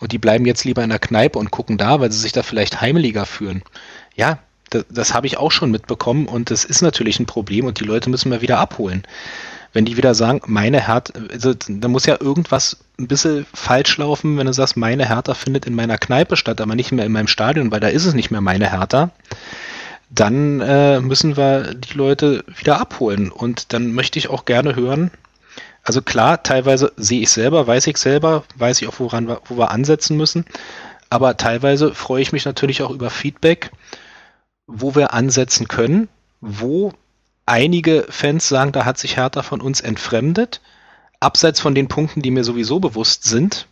und 0.00 0.12
die 0.12 0.18
bleiben 0.18 0.44
jetzt 0.44 0.64
lieber 0.64 0.82
in 0.84 0.90
der 0.90 0.98
Kneipe 0.98 1.38
und 1.38 1.50
gucken 1.50 1.78
da, 1.78 2.00
weil 2.00 2.12
sie 2.12 2.18
sich 2.18 2.32
da 2.32 2.42
vielleicht 2.42 2.80
heimeliger 2.80 3.24
fühlen. 3.24 3.62
Ja, 4.14 4.38
das, 4.74 4.84
das 4.90 5.14
habe 5.14 5.26
ich 5.26 5.38
auch 5.38 5.50
schon 5.50 5.70
mitbekommen 5.70 6.26
und 6.26 6.50
das 6.50 6.64
ist 6.64 6.82
natürlich 6.82 7.20
ein 7.20 7.26
Problem 7.26 7.66
und 7.66 7.80
die 7.80 7.84
Leute 7.84 8.10
müssen 8.10 8.30
wir 8.30 8.42
wieder 8.42 8.58
abholen. 8.58 9.02
Wenn 9.74 9.86
die 9.86 9.96
wieder 9.96 10.14
sagen, 10.14 10.42
meine 10.46 10.86
Hertha, 10.86 11.14
also 11.32 11.54
da 11.66 11.88
muss 11.88 12.04
ja 12.04 12.18
irgendwas 12.20 12.76
ein 12.98 13.08
bisschen 13.08 13.46
falsch 13.54 13.96
laufen, 13.96 14.36
wenn 14.36 14.46
du 14.46 14.52
sagst, 14.52 14.76
meine 14.76 15.08
Hertha 15.08 15.32
findet 15.32 15.64
in 15.66 15.74
meiner 15.74 15.96
Kneipe 15.96 16.36
statt, 16.36 16.60
aber 16.60 16.74
nicht 16.74 16.92
mehr 16.92 17.06
in 17.06 17.12
meinem 17.12 17.28
Stadion, 17.28 17.70
weil 17.70 17.80
da 17.80 17.88
ist 17.88 18.04
es 18.04 18.12
nicht 18.12 18.30
mehr 18.30 18.42
meine 18.42 18.70
Hertha 18.70 19.10
dann 20.14 20.60
äh, 20.60 21.00
müssen 21.00 21.38
wir 21.38 21.74
die 21.74 21.94
Leute 21.94 22.44
wieder 22.58 22.78
abholen. 22.78 23.30
Und 23.30 23.72
dann 23.72 23.92
möchte 23.92 24.18
ich 24.18 24.28
auch 24.28 24.44
gerne 24.44 24.76
hören, 24.76 25.10
also 25.84 26.00
klar, 26.00 26.42
teilweise 26.42 26.92
sehe 26.96 27.22
ich 27.22 27.30
selber, 27.30 27.66
weiß 27.66 27.86
ich 27.88 27.96
selber, 27.96 28.44
weiß 28.56 28.82
ich 28.82 28.88
auch, 28.88 29.00
woran 29.00 29.26
wir, 29.26 29.40
wo 29.46 29.56
wir 29.56 29.70
ansetzen 29.70 30.16
müssen. 30.16 30.44
Aber 31.10 31.36
teilweise 31.36 31.94
freue 31.94 32.22
ich 32.22 32.32
mich 32.32 32.44
natürlich 32.44 32.82
auch 32.82 32.90
über 32.90 33.10
Feedback 33.10 33.70
wo 34.72 34.94
wir 34.94 35.12
ansetzen 35.12 35.68
können, 35.68 36.08
wo 36.40 36.92
einige 37.46 38.06
Fans 38.08 38.48
sagen, 38.48 38.72
da 38.72 38.84
hat 38.84 38.98
sich 38.98 39.16
Hertha 39.16 39.42
von 39.42 39.60
uns 39.60 39.80
entfremdet, 39.80 40.60
abseits 41.20 41.60
von 41.60 41.74
den 41.74 41.88
Punkten, 41.88 42.22
die 42.22 42.30
mir 42.30 42.44
sowieso 42.44 42.80
bewusst 42.80 43.24
sind, 43.24 43.66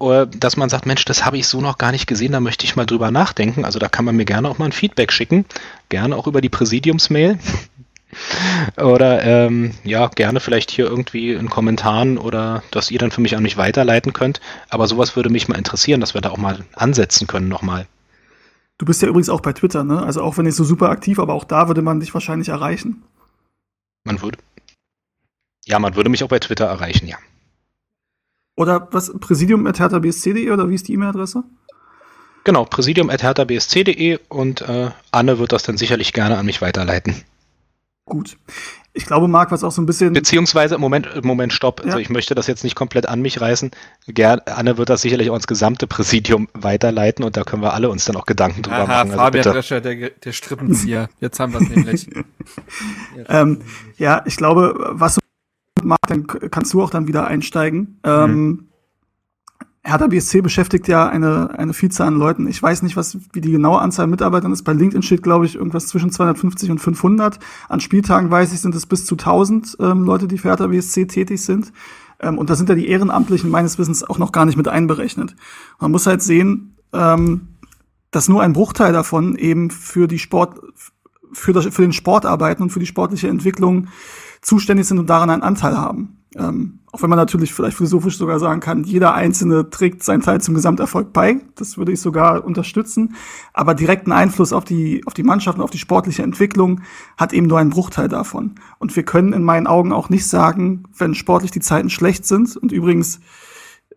äh, 0.00 0.26
dass 0.26 0.56
man 0.56 0.68
sagt, 0.68 0.86
Mensch, 0.86 1.04
das 1.04 1.24
habe 1.24 1.38
ich 1.38 1.46
so 1.46 1.60
noch 1.60 1.78
gar 1.78 1.92
nicht 1.92 2.06
gesehen, 2.06 2.32
da 2.32 2.40
möchte 2.40 2.64
ich 2.64 2.76
mal 2.76 2.86
drüber 2.86 3.10
nachdenken. 3.10 3.64
Also 3.64 3.78
da 3.78 3.88
kann 3.88 4.04
man 4.04 4.16
mir 4.16 4.24
gerne 4.24 4.48
auch 4.48 4.58
mal 4.58 4.66
ein 4.66 4.72
Feedback 4.72 5.12
schicken, 5.12 5.44
gerne 5.88 6.16
auch 6.16 6.26
über 6.26 6.40
die 6.40 6.48
Präsidiumsmail. 6.48 7.38
oder 8.76 9.22
ähm, 9.24 9.72
ja, 9.84 10.06
gerne 10.06 10.40
vielleicht 10.40 10.70
hier 10.70 10.86
irgendwie 10.86 11.32
in 11.32 11.50
Kommentaren 11.50 12.18
oder 12.18 12.62
dass 12.70 12.90
ihr 12.90 12.98
dann 12.98 13.10
für 13.10 13.20
mich 13.20 13.36
an 13.36 13.42
mich 13.42 13.56
weiterleiten 13.56 14.12
könnt. 14.12 14.40
Aber 14.68 14.86
sowas 14.86 15.16
würde 15.16 15.28
mich 15.28 15.48
mal 15.48 15.58
interessieren, 15.58 16.00
dass 16.00 16.14
wir 16.14 16.20
da 16.20 16.30
auch 16.30 16.38
mal 16.38 16.64
ansetzen 16.74 17.26
können 17.26 17.48
nochmal. 17.48 17.86
Du 18.78 18.84
bist 18.86 19.00
ja 19.02 19.08
übrigens 19.08 19.28
auch 19.28 19.40
bei 19.40 19.52
Twitter, 19.52 19.84
ne? 19.84 20.02
Also 20.02 20.22
auch 20.22 20.36
wenn 20.36 20.44
nicht 20.44 20.54
so 20.54 20.64
super 20.64 20.90
aktiv, 20.90 21.18
aber 21.18 21.34
auch 21.34 21.44
da 21.44 21.68
würde 21.68 21.82
man 21.82 22.00
dich 22.00 22.12
wahrscheinlich 22.12 22.48
erreichen. 22.48 23.02
Man 24.04 24.20
würde. 24.20 24.38
Ja, 25.64 25.78
man 25.78 25.96
würde 25.96 26.10
mich 26.10 26.22
auch 26.22 26.28
bei 26.28 26.38
Twitter 26.38 26.66
erreichen, 26.66 27.08
ja. 27.08 27.16
Oder 28.56 28.88
was? 28.92 29.12
Präsidium 29.18 29.66
at 29.66 29.78
herthabsc.de 29.78 30.50
oder 30.50 30.68
wie 30.68 30.74
ist 30.74 30.88
die 30.88 30.94
E-Mail-Adresse? 30.94 31.44
Genau, 32.44 32.64
präsidium 32.64 33.10
at 33.10 33.22
herthabsc.de 33.22 34.18
und 34.28 34.60
äh, 34.62 34.90
Anne 35.10 35.38
wird 35.38 35.52
das 35.52 35.64
dann 35.64 35.76
sicherlich 35.76 36.12
gerne 36.12 36.38
an 36.38 36.46
mich 36.46 36.62
weiterleiten. 36.62 37.16
Gut. 38.04 38.36
Ich 38.96 39.06
glaube, 39.06 39.28
Marc, 39.28 39.50
was 39.52 39.62
auch 39.62 39.70
so 39.70 39.82
ein 39.82 39.86
bisschen. 39.86 40.12
Beziehungsweise, 40.14 40.78
Moment, 40.78 41.24
Moment, 41.24 41.52
stopp. 41.52 41.80
Ja. 41.80 41.86
Also 41.86 41.98
ich 41.98 42.08
möchte 42.08 42.34
das 42.34 42.46
jetzt 42.46 42.64
nicht 42.64 42.74
komplett 42.74 43.08
an 43.08 43.20
mich 43.20 43.40
reißen. 43.40 43.70
Ger 44.08 44.42
Anne 44.46 44.78
wird 44.78 44.88
das 44.88 45.02
sicherlich 45.02 45.30
auch 45.30 45.34
ins 45.34 45.46
gesamte 45.46 45.86
Präsidium 45.86 46.48
weiterleiten 46.54 47.24
und 47.24 47.36
da 47.36 47.44
können 47.44 47.62
wir 47.62 47.74
alle 47.74 47.90
uns 47.90 48.06
dann 48.06 48.16
auch 48.16 48.26
Gedanken 48.26 48.62
drüber 48.62 48.78
Aha, 48.78 48.86
machen. 48.86 49.10
Also 49.10 49.22
Fabian 49.22 49.42
bitte. 49.42 49.54
Drescher, 49.54 49.80
der, 49.80 50.10
der 50.10 50.32
Strippenzieher. 50.32 51.08
Jetzt 51.20 51.38
haben 51.38 51.52
wir 51.52 51.60
es 51.60 51.68
nämlich. 51.68 52.08
ähm, 53.28 53.60
ja, 53.98 54.22
ich 54.24 54.36
glaube, 54.36 54.74
was 54.92 55.16
du 55.16 55.20
Marc, 55.82 56.00
dann 56.08 56.26
kannst 56.26 56.72
du 56.72 56.82
auch 56.82 56.90
dann 56.90 57.06
wieder 57.06 57.26
einsteigen. 57.26 58.00
Ähm, 58.02 58.30
mhm. 58.30 58.68
Hertha 59.86 60.08
BSC 60.08 60.40
beschäftigt 60.40 60.88
ja 60.88 61.08
eine, 61.08 61.56
eine 61.56 61.72
Vielzahl 61.72 62.08
an 62.08 62.16
Leuten. 62.16 62.48
Ich 62.48 62.60
weiß 62.60 62.82
nicht, 62.82 62.96
was, 62.96 63.18
wie 63.32 63.40
die 63.40 63.52
genaue 63.52 63.80
Anzahl 63.80 64.08
Mitarbeitern 64.08 64.52
ist. 64.52 64.64
Bei 64.64 64.72
LinkedIn 64.72 65.02
steht, 65.02 65.22
glaube 65.22 65.46
ich, 65.46 65.54
irgendwas 65.54 65.86
zwischen 65.86 66.10
250 66.10 66.72
und 66.72 66.80
500. 66.80 67.38
An 67.68 67.80
Spieltagen 67.80 68.28
weiß 68.28 68.52
ich, 68.52 68.60
sind 68.60 68.74
es 68.74 68.84
bis 68.84 69.06
zu 69.06 69.14
1000 69.14 69.76
ähm, 69.78 70.02
Leute, 70.02 70.26
die 70.26 70.38
für 70.38 70.48
Hertha 70.48 70.66
BSC 70.66 71.06
tätig 71.06 71.40
sind. 71.40 71.72
Ähm, 72.18 72.36
und 72.36 72.50
da 72.50 72.56
sind 72.56 72.68
ja 72.68 72.74
die 72.74 72.88
Ehrenamtlichen 72.88 73.48
meines 73.48 73.78
Wissens 73.78 74.02
auch 74.02 74.18
noch 74.18 74.32
gar 74.32 74.44
nicht 74.44 74.56
mit 74.56 74.66
einberechnet. 74.66 75.36
Man 75.78 75.92
muss 75.92 76.08
halt 76.08 76.20
sehen, 76.20 76.74
ähm, 76.92 77.48
dass 78.10 78.28
nur 78.28 78.42
ein 78.42 78.54
Bruchteil 78.54 78.92
davon 78.92 79.36
eben 79.36 79.70
für 79.70 80.08
die 80.08 80.18
Sport, 80.18 80.58
für, 81.32 81.52
das, 81.52 81.66
für 81.66 81.82
den 81.82 81.92
Sport 81.92 82.26
arbeiten 82.26 82.64
und 82.64 82.70
für 82.70 82.80
die 82.80 82.86
sportliche 82.86 83.28
Entwicklung 83.28 83.86
zuständig 84.42 84.88
sind 84.88 84.98
und 84.98 85.08
daran 85.08 85.30
einen 85.30 85.42
Anteil 85.42 85.76
haben. 85.76 86.15
Ähm, 86.38 86.80
auch 86.92 87.02
wenn 87.02 87.10
man 87.10 87.18
natürlich 87.18 87.52
vielleicht 87.52 87.76
philosophisch 87.76 88.18
sogar 88.18 88.38
sagen 88.38 88.60
kann, 88.60 88.84
jeder 88.84 89.14
Einzelne 89.14 89.70
trägt 89.70 90.02
seinen 90.02 90.22
Teil 90.22 90.40
zum 90.40 90.54
Gesamterfolg 90.54 91.12
bei. 91.12 91.40
Das 91.54 91.78
würde 91.78 91.92
ich 91.92 92.00
sogar 92.00 92.44
unterstützen. 92.44 93.14
Aber 93.52 93.74
direkten 93.74 94.12
Einfluss 94.12 94.52
auf 94.52 94.64
die, 94.64 95.02
auf 95.06 95.14
die 95.14 95.22
Mannschaft 95.22 95.58
und 95.58 95.64
auf 95.64 95.70
die 95.70 95.78
sportliche 95.78 96.22
Entwicklung 96.22 96.80
hat 97.16 97.32
eben 97.32 97.46
nur 97.46 97.58
ein 97.58 97.70
Bruchteil 97.70 98.08
davon. 98.08 98.54
Und 98.78 98.94
wir 98.96 99.02
können 99.02 99.32
in 99.32 99.42
meinen 99.42 99.66
Augen 99.66 99.92
auch 99.92 100.08
nicht 100.08 100.26
sagen, 100.26 100.84
wenn 100.96 101.14
sportlich 101.14 101.50
die 101.50 101.60
Zeiten 101.60 101.90
schlecht 101.90 102.24
sind. 102.26 102.56
Und 102.56 102.72
übrigens, 102.72 103.20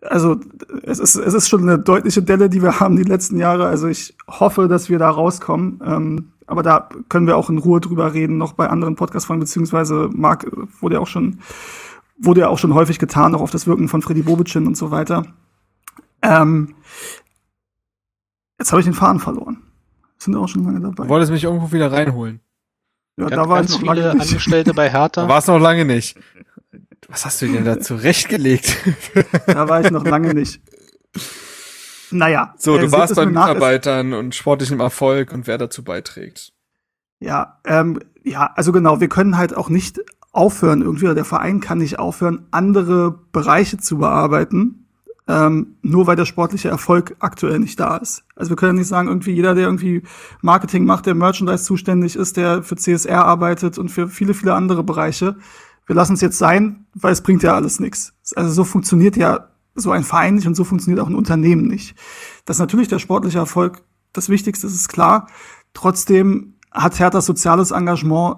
also 0.01 0.37
es 0.83 0.99
ist, 0.99 1.15
es 1.15 1.33
ist 1.33 1.49
schon 1.49 1.63
eine 1.63 1.79
deutliche 1.79 2.21
Delle, 2.21 2.49
die 2.49 2.61
wir 2.61 2.79
haben 2.79 2.95
die 2.95 3.03
letzten 3.03 3.37
Jahre. 3.37 3.67
Also 3.67 3.87
ich 3.87 4.15
hoffe, 4.27 4.67
dass 4.67 4.89
wir 4.89 4.99
da 4.99 5.09
rauskommen. 5.09 5.81
Ähm, 5.85 6.31
aber 6.47 6.63
da 6.63 6.89
können 7.09 7.27
wir 7.27 7.37
auch 7.37 7.49
in 7.49 7.59
Ruhe 7.59 7.79
drüber 7.79 8.13
reden, 8.13 8.37
noch 8.37 8.53
bei 8.53 8.67
anderen 8.69 8.95
Podcast-Folgen, 8.95 9.41
beziehungsweise 9.41 10.09
Marc 10.11 10.47
wurde 10.81 10.95
ja 10.95 11.01
auch 11.01 11.07
schon 11.07 11.39
wurde 12.19 12.41
ja 12.41 12.49
auch 12.49 12.59
schon 12.59 12.73
häufig 12.73 12.99
getan, 12.99 13.33
auch 13.35 13.41
auf 13.41 13.51
das 13.51 13.67
Wirken 13.67 13.87
von 13.87 14.01
Freddy 14.01 14.21
Bobicin 14.21 14.67
und 14.67 14.75
so 14.75 14.91
weiter. 14.91 15.25
Ähm, 16.21 16.75
jetzt 18.59 18.71
habe 18.71 18.81
ich 18.81 18.85
den 18.85 18.93
Faden 18.93 19.19
verloren. 19.19 19.63
Sind 20.17 20.35
auch 20.35 20.47
schon 20.47 20.65
lange 20.65 20.81
dabei. 20.81 21.03
Du 21.03 21.09
wolltest 21.09 21.31
mich 21.31 21.45
irgendwo 21.45 21.71
wieder 21.71 21.91
reinholen. 21.91 22.41
Ja, 23.17 23.27
ganz, 23.27 23.41
da 23.41 23.49
war 23.49 23.57
ganz 23.57 23.69
ich 23.69 23.81
noch 23.81 23.93
viele 23.93 24.05
lange 24.07 24.19
nicht. 24.19 24.29
Angestellte 24.29 24.73
bei 24.73 24.89
Hertha. 24.89 25.27
War 25.27 25.37
es 25.37 25.47
noch 25.47 25.59
lange 25.59 25.85
nicht. 25.85 26.17
Was 27.07 27.25
hast 27.25 27.41
du 27.41 27.47
denn 27.47 27.65
da 27.65 27.79
zurechtgelegt? 27.79 28.77
da 29.47 29.67
war 29.67 29.83
ich 29.83 29.91
noch 29.91 30.03
lange 30.03 30.33
nicht. 30.33 30.61
Naja. 32.11 32.53
So, 32.57 32.77
du 32.77 32.91
warst 32.91 33.15
bei 33.15 33.25
Mitarbeitern 33.25 34.13
und 34.13 34.35
sportlichem 34.35 34.79
Erfolg 34.79 35.31
und 35.31 35.47
wer 35.47 35.57
dazu 35.57 35.83
beiträgt. 35.83 36.53
Ja, 37.19 37.59
ähm, 37.65 37.99
ja, 38.23 38.51
also 38.55 38.71
genau, 38.71 38.99
wir 38.99 39.09
können 39.09 39.37
halt 39.37 39.55
auch 39.55 39.69
nicht 39.69 39.99
aufhören 40.31 40.81
irgendwie, 40.81 41.05
oder 41.05 41.15
der 41.15 41.25
Verein 41.25 41.59
kann 41.59 41.79
nicht 41.79 41.99
aufhören, 41.99 42.45
andere 42.51 43.19
Bereiche 43.31 43.77
zu 43.77 43.97
bearbeiten, 43.97 44.87
ähm, 45.27 45.75
nur 45.81 46.07
weil 46.07 46.15
der 46.15 46.25
sportliche 46.25 46.69
Erfolg 46.69 47.15
aktuell 47.19 47.59
nicht 47.59 47.79
da 47.79 47.97
ist. 47.97 48.23
Also 48.35 48.49
wir 48.49 48.55
können 48.55 48.77
nicht 48.77 48.87
sagen, 48.87 49.07
irgendwie 49.07 49.31
jeder, 49.31 49.55
der 49.55 49.65
irgendwie 49.65 50.03
Marketing 50.41 50.85
macht, 50.85 51.05
der 51.05 51.15
Merchandise 51.15 51.63
zuständig 51.63 52.15
ist, 52.15 52.37
der 52.37 52.63
für 52.63 52.75
CSR 52.75 53.25
arbeitet 53.25 53.77
und 53.77 53.89
für 53.89 54.07
viele, 54.07 54.33
viele 54.33 54.53
andere 54.53 54.83
Bereiche, 54.83 55.35
wir 55.85 55.95
lassen 55.95 56.13
es 56.13 56.21
jetzt 56.21 56.37
sein, 56.37 56.85
weil 56.93 57.13
es 57.13 57.21
bringt 57.21 57.41
ja 57.41 57.55
alles 57.55 57.79
nichts. 57.79 58.13
Also 58.35 58.51
so 58.51 58.63
funktioniert 58.63 59.17
ja 59.17 59.49
so 59.73 59.89
ein 59.91 60.03
Verein 60.03 60.35
nicht 60.35 60.45
und 60.45 60.55
so 60.55 60.63
funktioniert 60.63 61.01
auch 61.03 61.09
ein 61.09 61.15
Unternehmen 61.15 61.67
nicht. 61.67 61.95
Dass 62.45 62.59
natürlich 62.59 62.89
der 62.89 62.99
sportliche 62.99 63.39
Erfolg 63.39 63.81
das 64.13 64.29
Wichtigste 64.29 64.67
ist, 64.67 64.75
ist 64.75 64.89
klar. 64.89 65.27
Trotzdem 65.73 66.53
hat 66.71 66.99
Hertha 66.99 67.21
soziales 67.21 67.71
Engagement 67.71 68.37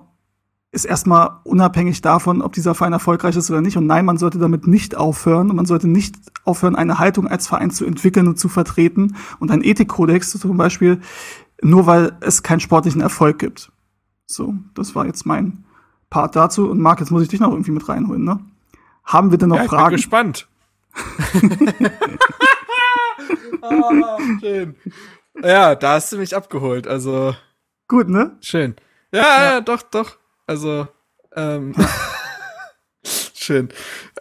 ist 0.72 0.86
erstmal 0.86 1.40
unabhängig 1.44 2.02
davon, 2.02 2.42
ob 2.42 2.54
dieser 2.54 2.74
Verein 2.74 2.94
erfolgreich 2.94 3.36
ist 3.36 3.52
oder 3.52 3.62
nicht. 3.62 3.76
Und 3.76 3.88
nein, 3.88 4.06
man 4.06 4.18
sollte 4.18 4.40
damit 4.40 4.68
nicht 4.68 4.96
aufhören 4.96 5.50
und 5.50 5.58
man 5.58 5.66
sollte 5.66 5.88
nicht 5.88 6.16
aufhören, 6.46 6.78
eine 6.78 6.98
Haltung 6.98 7.28
als 7.28 7.48
Verein 7.48 7.72
zu 7.72 7.86
entwickeln 7.86 8.28
und 8.28 8.40
zu 8.40 8.48
vertreten 8.48 9.18
und 9.40 9.52
ein 9.52 9.64
Ethikkodex 9.64 10.32
zum 10.32 10.58
Beispiel, 10.58 11.02
nur 11.62 11.88
weil 11.88 12.14
es 12.22 12.42
keinen 12.42 12.62
sportlichen 12.62 13.02
Erfolg 13.02 13.40
gibt. 13.40 13.72
So, 14.26 14.56
das 14.74 14.96
war 14.96 15.06
jetzt 15.06 15.26
mein 15.26 15.66
Part 16.10 16.38
dazu. 16.38 16.70
Und 16.70 16.80
Marc, 16.80 17.02
jetzt 17.02 17.12
muss 17.12 17.24
ich 17.24 17.30
dich 17.30 17.42
noch 17.42 17.52
irgendwie 17.52 17.72
mit 17.72 17.88
reinholen, 17.90 18.24
ne? 18.24 18.40
Haben 19.04 19.32
wir 19.32 19.38
denn 19.38 19.50
noch 19.50 19.58
ja, 19.58 19.64
ich 19.64 19.70
Fragen? 19.70 19.96
Ich 19.96 20.10
bin 20.10 20.32
gespannt. 20.32 20.48
oh, 23.62 24.20
schön. 24.40 24.76
Ja, 25.44 25.76
da 25.76 25.94
hast 25.94 26.14
du 26.14 26.18
mich 26.18 26.36
abgeholt, 26.36 26.88
also. 26.88 27.36
Gut, 27.90 28.08
ne? 28.08 28.38
Schön. 28.42 28.76
Ja, 29.12 29.22
ja, 29.22 29.44
ja 29.44 29.62
doch, 29.62 29.82
doch. 29.82 30.21
Also, 30.52 30.86
ähm, 31.34 31.74
schön. 33.34 33.70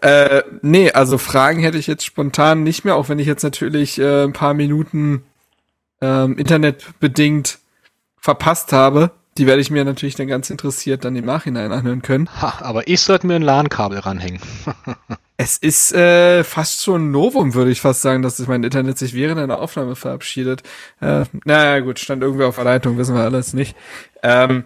Äh, 0.01 0.45
nee, 0.63 0.93
also 0.93 1.19
Fragen 1.19 1.59
hätte 1.59 1.77
ich 1.77 1.89
jetzt 1.89 2.05
spontan 2.05 2.63
nicht 2.63 2.85
mehr, 2.85 2.95
auch 2.95 3.09
wenn 3.09 3.19
ich 3.19 3.27
jetzt 3.27 3.43
natürlich 3.43 3.99
äh, 3.99 4.23
ein 4.23 4.33
paar 4.33 4.55
Minuten 4.55 5.25
ähm, 6.01 6.39
internetbedingt 6.39 7.59
verpasst 8.17 8.73
habe. 8.73 9.11
Die 9.39 9.49
werde 9.49 9.61
ich 9.61 9.73
mir 9.73 9.85
natürlich 9.85 10.15
dann 10.15 10.29
ganz 10.29 10.51
interessiert 10.51 11.05
dann 11.05 11.17
im 11.17 11.25
Nachhinein 11.25 11.73
anhören 11.73 12.03
können. 12.03 12.29
Ha, 12.41 12.59
aber 12.61 12.87
ich 12.87 13.01
sollte 13.01 13.27
mir 13.27 13.35
ein 13.35 13.43
LAN-Kabel 13.43 13.99
ranhängen. 13.99 14.41
es 15.37 15.59
ist 15.59 15.93
äh, 15.93 16.45
fast 16.45 16.85
schon 16.85 17.09
ein 17.09 17.11
Novum, 17.11 17.55
würde 17.55 17.73
ich 17.73 17.81
fast 17.81 18.03
sagen, 18.03 18.23
dass 18.23 18.39
mein 18.47 18.63
Internet 18.63 18.99
sich 18.99 19.15
während 19.15 19.41
einer 19.41 19.59
Aufnahme 19.59 19.97
verabschiedet. 19.97 20.63
Äh, 21.01 21.25
naja, 21.45 21.81
gut, 21.81 21.99
stand 21.99 22.23
irgendwie 22.23 22.45
auf 22.45 22.55
der 22.55 22.67
Leitung, 22.67 22.99
wissen 22.99 23.17
wir 23.17 23.23
alles 23.23 23.53
nicht. 23.53 23.75
Ähm, 24.23 24.65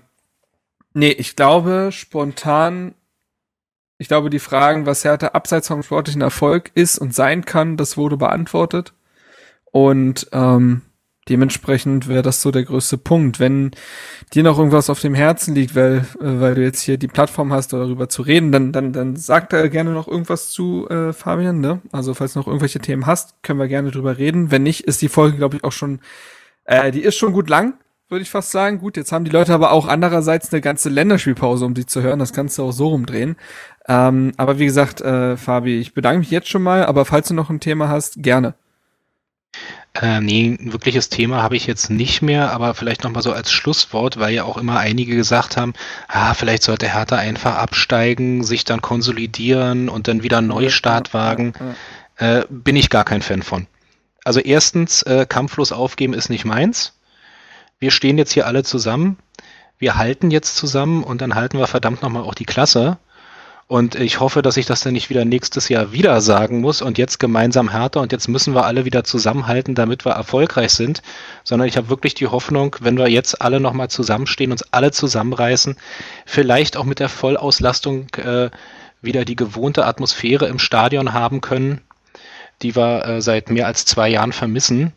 Nee, 0.95 1.11
ich 1.11 1.35
glaube 1.35 1.91
spontan, 1.91 2.95
ich 3.99 4.07
glaube, 4.09 4.31
die 4.31 4.39
Fragen, 4.39 4.87
was 4.87 5.05
Hertha 5.05 5.29
abseits 5.29 5.69
vom 5.69 5.83
sportlichen 5.83 6.23
Erfolg 6.23 6.71
ist 6.75 6.99
und 6.99 7.15
sein 7.15 7.45
kann, 7.45 7.77
das 7.77 7.97
wurde 7.97 8.17
beantwortet. 8.17 8.95
Und 9.73 10.29
ähm, 10.33 10.83
dementsprechend 11.29 12.07
wäre 12.07 12.23
das 12.23 12.43
so 12.43 12.53
der 12.53 12.63
größte 12.63 12.97
Punkt. 12.97 13.41
Wenn 13.41 13.73
dir 14.35 14.45
noch 14.45 14.57
irgendwas 14.57 14.89
auf 14.89 15.01
dem 15.01 15.15
Herzen 15.15 15.55
liegt, 15.57 15.75
weil, 15.75 16.07
äh, 16.21 16.41
weil 16.41 16.55
du 16.55 16.63
jetzt 16.63 16.83
hier 16.83 16.97
die 16.97 17.09
Plattform 17.09 17.53
hast, 17.53 17.73
darüber 17.73 18.09
zu 18.09 18.23
reden, 18.23 18.53
dann, 18.53 18.71
dann, 18.73 18.93
dann 18.93 19.17
sag 19.17 19.51
da 19.51 19.67
gerne 19.67 19.91
noch 19.91 20.07
irgendwas 20.07 20.51
zu, 20.51 20.89
äh, 20.89 21.13
Fabian. 21.13 21.61
Ne? 21.61 21.81
Also 21.91 22.15
falls 22.15 22.35
du 22.35 22.39
noch 22.39 22.47
irgendwelche 22.47 22.79
Themen 22.79 23.07
hast, 23.07 23.43
können 23.43 23.59
wir 23.59 23.69
gerne 23.69 23.91
drüber 23.91 24.17
reden. 24.19 24.53
Wenn 24.53 24.63
nicht, 24.63 24.83
ist 24.83 25.03
die 25.03 25.09
Folge, 25.09 25.39
glaube 25.39 25.57
ich, 25.57 25.65
auch 25.65 25.73
schon, 25.73 26.01
äh, 26.65 26.93
die 26.93 27.03
ist 27.03 27.17
schon 27.17 27.33
gut 27.33 27.49
lang 27.49 27.75
würde 28.09 28.23
ich 28.23 28.31
fast 28.31 28.51
sagen. 28.51 28.79
Gut, 28.79 28.97
jetzt 28.97 29.13
haben 29.13 29.25
die 29.25 29.31
Leute 29.31 29.55
aber 29.55 29.73
auch 29.73 29.87
andererseits 29.87 30.53
eine 30.53 30.61
ganze 30.61 30.89
Länderspielpause, 30.89 31.65
um 31.65 31.75
die 31.75 31.87
zu 31.87 32.03
hören. 32.03 32.19
Das 32.19 32.33
kannst 32.33 32.59
du 32.59 32.65
auch 32.65 32.73
so 32.73 32.89
rumdrehen. 32.89 33.37
Ähm, 33.89 34.33
aber 34.37 34.59
wie 34.59 34.67
gesagt, 34.67 35.01
äh, 35.01 35.37
Fabi, 35.37 35.79
ich 35.79 35.95
bedanke 35.95 36.21
mich 36.21 36.31
jetzt 36.31 36.49
schon 36.49 36.63
mal, 36.63 36.85
aber 36.85 37.05
falls 37.05 37.29
du 37.29 37.35
noch 37.35 37.51
ein 37.51 37.61
Thema 37.61 37.89
hast, 37.89 38.23
gerne. 38.23 38.55
Äh, 39.95 40.21
nee, 40.21 40.57
ein 40.61 40.73
wirkliches 40.73 41.09
Thema 41.09 41.43
habe 41.43 41.55
ich 41.55 41.67
jetzt 41.67 41.89
nicht 41.89 42.21
mehr, 42.21 42.53
aber 42.53 42.75
vielleicht 42.75 43.05
nochmal 43.05 43.23
so 43.23 43.33
als 43.33 43.53
Schlusswort, 43.53 44.19
weil 44.19 44.35
ja 44.35 44.43
auch 44.43 44.59
immer 44.59 44.79
einige 44.79 45.15
gesagt 45.15 45.57
haben, 45.57 45.73
ah, 46.09 46.35
vielleicht 46.35 46.65
sollte 46.65 46.93
Hertha 46.93 47.17
einfach 47.17 47.55
absteigen, 47.55 48.43
sich 48.43 48.65
dann 48.65 48.83
konsolidieren 48.83 49.89
und 49.89 50.09
dann 50.09 50.25
wieder 50.25 50.39
einen 50.39 50.49
Neustart 50.49 51.15
wagen. 51.15 51.53
Äh, 52.17 52.43
bin 52.51 52.75
ich 52.75 52.91
gar 52.91 53.05
kein 53.05 53.23
Fan 53.23 53.43
von. 53.43 53.67
Also 54.25 54.41
erstens, 54.41 55.03
äh, 55.03 55.27
kampflos 55.29 55.71
aufgeben 55.71 56.15
ist 56.15 56.29
nicht 56.29 56.45
meins 56.45 56.95
wir 57.79 57.91
stehen 57.91 58.19
jetzt 58.19 58.33
hier 58.33 58.47
alle 58.47 58.63
zusammen, 58.63 59.19
wir 59.79 59.97
halten 59.97 60.31
jetzt 60.31 60.57
zusammen 60.57 61.03
und 61.03 61.21
dann 61.21 61.35
halten 61.35 61.59
wir 61.59 61.67
verdammt 61.67 62.03
nochmal 62.03 62.23
auch 62.23 62.35
die 62.35 62.47
Klasse. 62.47 62.99
Und 63.67 63.95
ich 63.95 64.21
hoffe, 64.21 64.43
dass 64.43 64.59
ich 64.59 64.67
das 64.67 64.83
dann 64.83 64.93
nicht 64.93 65.09
wieder 65.09 65.25
nächstes 65.25 65.71
Jahr 65.71 65.91
wieder 65.91 66.21
sagen 66.21 66.61
muss 66.61 66.83
und 66.83 66.99
jetzt 66.99 67.19
gemeinsam 67.19 67.71
härter 67.71 68.03
und 68.03 68.13
jetzt 68.13 68.29
müssen 68.29 68.55
wir 68.55 68.67
alle 68.67 68.85
wieder 68.85 69.05
zusammenhalten, 69.05 69.75
damit 69.75 70.05
wir 70.05 70.13
erfolgreich 70.13 70.73
sind, 70.73 71.03
sondern 71.45 71.67
ich 71.67 71.79
habe 71.79 71.89
wirklich 71.89 72.13
die 72.15 72.27
Hoffnung, 72.27 72.77
wenn 72.81 72.99
wir 72.99 73.09
jetzt 73.09 73.41
alle 73.41 73.61
nochmal 73.61 73.89
zusammenstehen, 73.89 74.53
uns 74.53 74.63
alle 74.73 74.91
zusammenreißen, 74.91 75.77
vielleicht 76.27 76.77
auch 76.77 76.85
mit 76.85 76.99
der 76.99 77.09
Vollauslastung 77.09 78.09
äh, 78.17 78.51
wieder 79.01 79.25
die 79.25 79.37
gewohnte 79.37 79.87
Atmosphäre 79.87 80.47
im 80.47 80.59
Stadion 80.59 81.15
haben 81.15 81.41
können, 81.41 81.81
die 82.61 82.77
wir 82.77 83.07
äh, 83.07 83.23
seit 83.23 83.49
mehr 83.49 83.67
als 83.67 83.87
zwei 83.87 84.11
Jahren 84.11 84.33
vermissen, 84.33 84.93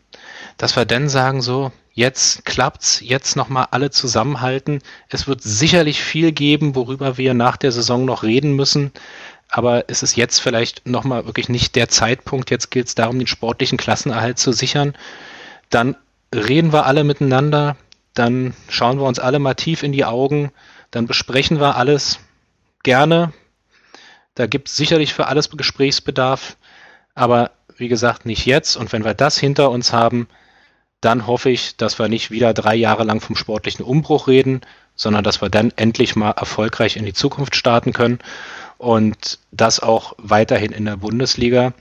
dass 0.58 0.76
wir 0.76 0.84
dann 0.84 1.08
sagen 1.08 1.40
so, 1.40 1.72
Jetzt 1.98 2.44
klappt's, 2.44 3.00
jetzt 3.02 3.34
nochmal 3.34 3.66
alle 3.72 3.90
zusammenhalten. 3.90 4.82
Es 5.08 5.26
wird 5.26 5.42
sicherlich 5.42 6.00
viel 6.00 6.30
geben, 6.30 6.76
worüber 6.76 7.18
wir 7.18 7.34
nach 7.34 7.56
der 7.56 7.72
Saison 7.72 8.04
noch 8.04 8.22
reden 8.22 8.52
müssen. 8.52 8.92
Aber 9.48 9.82
es 9.88 10.04
ist 10.04 10.14
jetzt 10.14 10.38
vielleicht 10.38 10.86
nochmal 10.86 11.26
wirklich 11.26 11.48
nicht 11.48 11.74
der 11.74 11.88
Zeitpunkt. 11.88 12.52
Jetzt 12.52 12.70
gilt 12.70 12.86
es 12.86 12.94
darum, 12.94 13.18
den 13.18 13.26
sportlichen 13.26 13.78
Klassenerhalt 13.78 14.38
zu 14.38 14.52
sichern. 14.52 14.94
Dann 15.70 15.96
reden 16.32 16.72
wir 16.72 16.86
alle 16.86 17.02
miteinander. 17.02 17.76
Dann 18.14 18.54
schauen 18.68 19.00
wir 19.00 19.06
uns 19.08 19.18
alle 19.18 19.40
mal 19.40 19.54
tief 19.54 19.82
in 19.82 19.90
die 19.90 20.04
Augen. 20.04 20.52
Dann 20.92 21.08
besprechen 21.08 21.58
wir 21.58 21.74
alles. 21.74 22.20
gerne. 22.84 23.32
Da 24.36 24.46
gibt 24.46 24.68
es 24.68 24.76
sicherlich 24.76 25.14
für 25.14 25.26
alles 25.26 25.50
Gesprächsbedarf, 25.50 26.58
aber 27.16 27.50
wie 27.76 27.88
gesagt, 27.88 28.24
nicht 28.24 28.46
jetzt. 28.46 28.76
Und 28.76 28.92
wenn 28.92 29.04
wir 29.04 29.14
das 29.14 29.36
hinter 29.36 29.72
uns 29.72 29.92
haben, 29.92 30.28
dann 31.00 31.26
hoffe 31.26 31.50
ich, 31.50 31.76
dass 31.76 31.98
wir 31.98 32.08
nicht 32.08 32.30
wieder 32.30 32.54
drei 32.54 32.74
Jahre 32.74 33.04
lang 33.04 33.20
vom 33.20 33.36
sportlichen 33.36 33.84
Umbruch 33.84 34.26
reden, 34.26 34.62
sondern 34.96 35.22
dass 35.22 35.40
wir 35.40 35.48
dann 35.48 35.72
endlich 35.76 36.16
mal 36.16 36.32
erfolgreich 36.32 36.96
in 36.96 37.04
die 37.04 37.12
Zukunft 37.12 37.54
starten 37.54 37.92
können 37.92 38.18
und 38.78 39.38
das 39.52 39.80
auch 39.80 40.14
weiterhin 40.18 40.72
in 40.72 40.84
der 40.84 40.96
Bundesliga. 40.96 41.72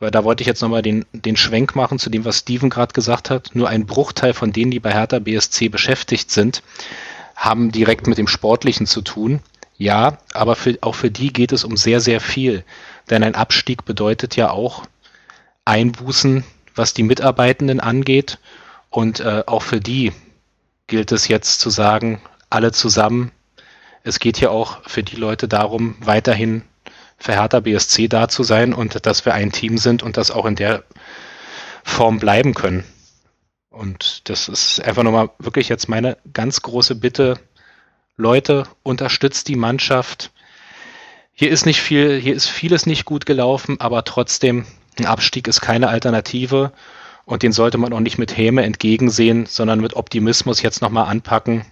Weil 0.00 0.10
da 0.10 0.24
wollte 0.24 0.42
ich 0.42 0.46
jetzt 0.46 0.62
nochmal 0.62 0.82
den, 0.82 1.04
den 1.12 1.36
Schwenk 1.36 1.76
machen 1.76 1.98
zu 1.98 2.10
dem, 2.10 2.24
was 2.24 2.38
Steven 2.38 2.70
gerade 2.70 2.92
gesagt 2.92 3.30
hat. 3.30 3.50
Nur 3.54 3.68
ein 3.68 3.86
Bruchteil 3.86 4.34
von 4.34 4.52
denen, 4.52 4.70
die 4.70 4.80
bei 4.80 4.92
Hertha 4.92 5.18
BSC 5.18 5.68
beschäftigt 5.68 6.30
sind, 6.30 6.62
haben 7.36 7.70
direkt 7.70 8.06
mit 8.06 8.18
dem 8.18 8.28
Sportlichen 8.28 8.86
zu 8.86 9.02
tun. 9.02 9.40
Ja, 9.76 10.18
aber 10.32 10.56
für, 10.56 10.78
auch 10.80 10.94
für 10.94 11.10
die 11.10 11.32
geht 11.32 11.52
es 11.52 11.64
um 11.64 11.76
sehr, 11.76 12.00
sehr 12.00 12.20
viel. 12.20 12.64
Denn 13.10 13.22
ein 13.22 13.34
Abstieg 13.34 13.84
bedeutet 13.84 14.36
ja 14.36 14.50
auch 14.50 14.84
Einbußen, 15.64 16.44
was 16.74 16.94
die 16.94 17.02
Mitarbeitenden 17.02 17.80
angeht. 17.80 18.38
Und 18.90 19.20
äh, 19.20 19.42
auch 19.46 19.62
für 19.62 19.80
die 19.80 20.12
gilt 20.86 21.12
es 21.12 21.28
jetzt 21.28 21.60
zu 21.60 21.70
sagen, 21.70 22.20
alle 22.50 22.72
zusammen. 22.72 23.32
Es 24.02 24.18
geht 24.18 24.36
hier 24.36 24.50
auch 24.50 24.88
für 24.88 25.02
die 25.02 25.16
Leute 25.16 25.48
darum, 25.48 25.96
weiterhin 26.00 26.62
für 27.16 27.32
Hertha 27.32 27.60
BSC 27.60 28.08
da 28.08 28.28
zu 28.28 28.42
sein 28.42 28.74
und 28.74 29.06
dass 29.06 29.24
wir 29.24 29.34
ein 29.34 29.50
Team 29.50 29.78
sind 29.78 30.02
und 30.02 30.16
das 30.16 30.30
auch 30.30 30.44
in 30.44 30.56
der 30.56 30.84
Form 31.82 32.18
bleiben 32.18 32.54
können. 32.54 32.84
Und 33.70 34.28
das 34.28 34.48
ist 34.48 34.80
einfach 34.80 35.02
nochmal 35.02 35.30
wirklich 35.38 35.68
jetzt 35.68 35.88
meine 35.88 36.16
ganz 36.32 36.62
große 36.62 36.94
Bitte. 36.94 37.38
Leute, 38.16 38.68
unterstützt 38.84 39.48
die 39.48 39.56
Mannschaft. 39.56 40.30
Hier 41.32 41.50
ist 41.50 41.66
nicht 41.66 41.82
viel, 41.82 42.20
hier 42.20 42.34
ist 42.34 42.48
vieles 42.48 42.86
nicht 42.86 43.04
gut 43.04 43.26
gelaufen, 43.26 43.80
aber 43.80 44.04
trotzdem, 44.04 44.66
ein 44.98 45.06
Abstieg 45.06 45.48
ist 45.48 45.60
keine 45.60 45.88
Alternative 45.88 46.72
und 47.24 47.42
den 47.42 47.52
sollte 47.52 47.78
man 47.78 47.92
auch 47.92 48.00
nicht 48.00 48.18
mit 48.18 48.36
Häme 48.36 48.62
entgegensehen, 48.62 49.46
sondern 49.46 49.80
mit 49.80 49.94
Optimismus 49.94 50.62
jetzt 50.62 50.82
nochmal 50.82 51.08
anpacken 51.08 51.64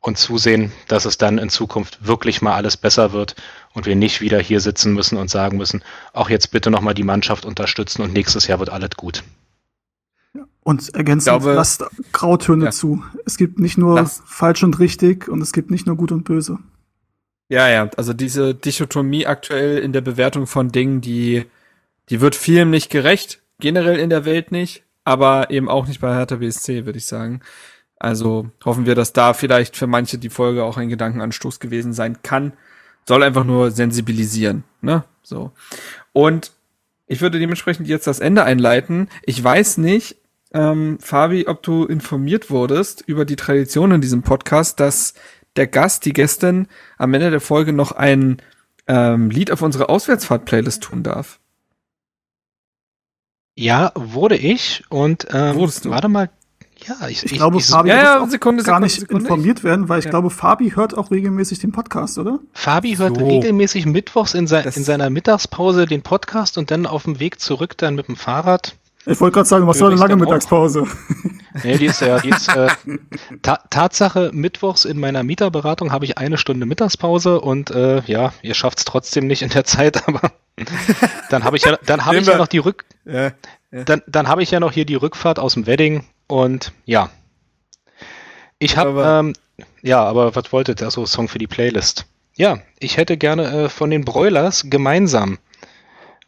und 0.00 0.18
zusehen, 0.18 0.72
dass 0.88 1.04
es 1.04 1.18
dann 1.18 1.38
in 1.38 1.48
Zukunft 1.48 2.06
wirklich 2.06 2.42
mal 2.42 2.54
alles 2.54 2.76
besser 2.76 3.12
wird 3.12 3.34
und 3.74 3.86
wir 3.86 3.96
nicht 3.96 4.20
wieder 4.20 4.38
hier 4.38 4.60
sitzen 4.60 4.92
müssen 4.92 5.18
und 5.18 5.30
sagen 5.30 5.56
müssen, 5.56 5.82
auch 6.12 6.30
jetzt 6.30 6.50
bitte 6.50 6.70
nochmal 6.70 6.94
die 6.94 7.02
Mannschaft 7.02 7.44
unterstützen 7.44 8.02
und 8.02 8.12
nächstes 8.12 8.46
Jahr 8.46 8.58
wird 8.58 8.70
alles 8.70 8.90
gut. 8.96 9.24
Und 10.62 10.94
ergänzend, 10.94 11.40
glaube, 11.40 11.54
lasst 11.54 11.84
Grautöne 12.12 12.66
ja. 12.66 12.70
zu. 12.70 13.02
Es 13.24 13.36
gibt 13.36 13.58
nicht 13.58 13.78
nur 13.78 13.96
das. 13.96 14.22
falsch 14.26 14.64
und 14.64 14.78
richtig 14.78 15.28
und 15.28 15.40
es 15.40 15.52
gibt 15.52 15.70
nicht 15.70 15.86
nur 15.86 15.96
gut 15.96 16.12
und 16.12 16.24
böse. 16.24 16.58
Ja, 17.48 17.68
ja, 17.68 17.88
also 17.96 18.12
diese 18.12 18.54
Dichotomie 18.54 19.26
aktuell 19.26 19.78
in 19.78 19.92
der 19.92 20.00
Bewertung 20.00 20.48
von 20.48 20.72
Dingen, 20.72 21.00
die, 21.00 21.44
die 22.10 22.20
wird 22.20 22.34
vielen 22.34 22.70
nicht 22.70 22.90
gerecht, 22.90 23.40
generell 23.58 23.98
in 23.98 24.10
der 24.10 24.24
Welt 24.24 24.52
nicht, 24.52 24.84
aber 25.04 25.50
eben 25.50 25.68
auch 25.68 25.86
nicht 25.86 26.00
bei 26.00 26.14
Hertha 26.14 26.36
BSC, 26.36 26.86
würde 26.86 26.98
ich 26.98 27.06
sagen. 27.06 27.40
Also 27.98 28.50
hoffen 28.64 28.86
wir, 28.86 28.94
dass 28.94 29.12
da 29.12 29.32
vielleicht 29.32 29.76
für 29.76 29.86
manche 29.86 30.18
die 30.18 30.28
Folge 30.28 30.64
auch 30.64 30.76
ein 30.76 30.88
Gedankenanstoß 30.88 31.60
gewesen 31.60 31.92
sein 31.92 32.22
kann. 32.22 32.52
Soll 33.06 33.22
einfach 33.22 33.44
nur 33.44 33.70
sensibilisieren, 33.70 34.64
ne? 34.82 35.04
So. 35.22 35.52
Und 36.12 36.52
ich 37.06 37.20
würde 37.20 37.38
dementsprechend 37.38 37.88
jetzt 37.88 38.06
das 38.06 38.20
Ende 38.20 38.44
einleiten. 38.44 39.08
Ich 39.24 39.42
weiß 39.42 39.78
nicht, 39.78 40.16
ähm, 40.52 40.98
Fabi, 41.00 41.46
ob 41.46 41.62
du 41.62 41.84
informiert 41.84 42.50
wurdest 42.50 43.02
über 43.06 43.24
die 43.24 43.36
Tradition 43.36 43.92
in 43.92 44.00
diesem 44.00 44.22
Podcast, 44.22 44.80
dass 44.80 45.14
der 45.56 45.66
Gast, 45.66 46.04
die 46.04 46.12
Gästin 46.12 46.68
am 46.98 47.14
Ende 47.14 47.30
der 47.30 47.40
Folge 47.40 47.72
noch 47.72 47.92
ein 47.92 48.38
ähm, 48.86 49.30
Lied 49.30 49.50
auf 49.50 49.62
unsere 49.62 49.88
Auswärtsfahrt-Playlist 49.88 50.82
tun 50.82 51.02
darf. 51.02 51.38
Ja, 53.58 53.90
wurde 53.94 54.36
ich 54.36 54.84
und 54.90 55.26
ähm, 55.32 55.56
Wurdest 55.56 55.86
du? 55.86 55.90
warte 55.90 56.08
mal. 56.08 56.28
Ja, 56.86 57.08
ich, 57.08 57.24
ich, 57.24 57.32
ich 57.32 57.38
glaube, 57.38 57.56
ich, 57.56 57.64
Fabi 57.64 57.88
ja, 57.88 58.20
ja, 58.20 58.26
Sekunde, 58.26 58.62
gar 58.62 58.80
nicht 58.80 59.00
Sekunde, 59.00 59.22
informiert 59.22 59.64
werden, 59.64 59.88
weil 59.88 59.98
ich 59.98 60.04
ja. 60.04 60.10
glaube, 60.10 60.28
Fabi 60.28 60.72
hört 60.72 60.96
auch 60.96 61.10
regelmäßig 61.10 61.58
den 61.58 61.72
Podcast, 61.72 62.18
oder? 62.18 62.38
Fabi 62.52 62.96
hört 62.96 63.16
so. 63.18 63.26
regelmäßig 63.26 63.86
mittwochs 63.86 64.34
in, 64.34 64.46
se 64.46 64.60
in 64.60 64.84
seiner 64.84 65.08
Mittagspause 65.08 65.86
den 65.86 66.02
Podcast 66.02 66.58
und 66.58 66.70
dann 66.70 66.84
auf 66.84 67.04
dem 67.04 67.18
Weg 67.18 67.40
zurück 67.40 67.78
dann 67.78 67.94
mit 67.94 68.08
dem 68.08 68.16
Fahrrad 68.16 68.76
ich 69.06 69.20
wollte 69.20 69.34
gerade 69.34 69.48
sagen, 69.48 69.66
was 69.66 69.78
soll 69.78 69.92
eine 69.92 70.00
lange 70.00 70.16
Mittagspause? 70.16 70.86
Nee, 71.62 71.78
die 71.78 71.86
ist 71.86 72.00
ja, 72.00 72.18
die 72.18 72.30
ist, 72.30 72.48
äh, 72.48 72.68
ta 73.42 73.58
Tatsache, 73.70 74.30
mittwochs 74.32 74.84
in 74.84 74.98
meiner 74.98 75.22
Mieterberatung 75.22 75.92
habe 75.92 76.04
ich 76.04 76.18
eine 76.18 76.38
Stunde 76.38 76.66
Mittagspause 76.66 77.40
und 77.40 77.70
äh, 77.70 78.02
ja, 78.06 78.32
ihr 78.42 78.54
schafft 78.54 78.78
es 78.78 78.84
trotzdem 78.84 79.26
nicht 79.26 79.42
in 79.42 79.50
der 79.50 79.64
Zeit, 79.64 80.06
aber 80.08 80.32
dann 81.30 81.44
habe 81.44 81.56
ich 81.56 81.64
ja, 81.64 81.78
dann 81.86 82.04
habe 82.04 82.18
ich 82.18 82.26
ja 82.26 82.36
noch 82.36 82.48
die 82.48 82.58
Rück, 82.58 82.84
ja, 83.04 83.32
ja. 83.70 83.84
dann, 83.84 84.02
dann 84.06 84.28
habe 84.28 84.42
ich 84.42 84.50
ja 84.50 84.60
noch 84.60 84.72
hier 84.72 84.84
die 84.84 84.96
Rückfahrt 84.96 85.38
aus 85.38 85.54
dem 85.54 85.66
Wedding 85.66 86.04
und 86.26 86.72
ja. 86.84 87.10
Ich 88.58 88.76
habe, 88.76 89.04
ähm, 89.04 89.32
ja, 89.82 90.02
aber 90.02 90.34
was 90.34 90.52
wolltet 90.52 90.80
ihr? 90.80 90.90
So 90.90 91.06
Song 91.06 91.28
für 91.28 91.38
die 91.38 91.46
Playlist. 91.46 92.06
Ja, 92.36 92.58
ich 92.78 92.96
hätte 92.96 93.16
gerne 93.16 93.64
äh, 93.64 93.68
von 93.68 93.90
den 93.90 94.04
Broilers 94.04 94.66
gemeinsam 94.68 95.38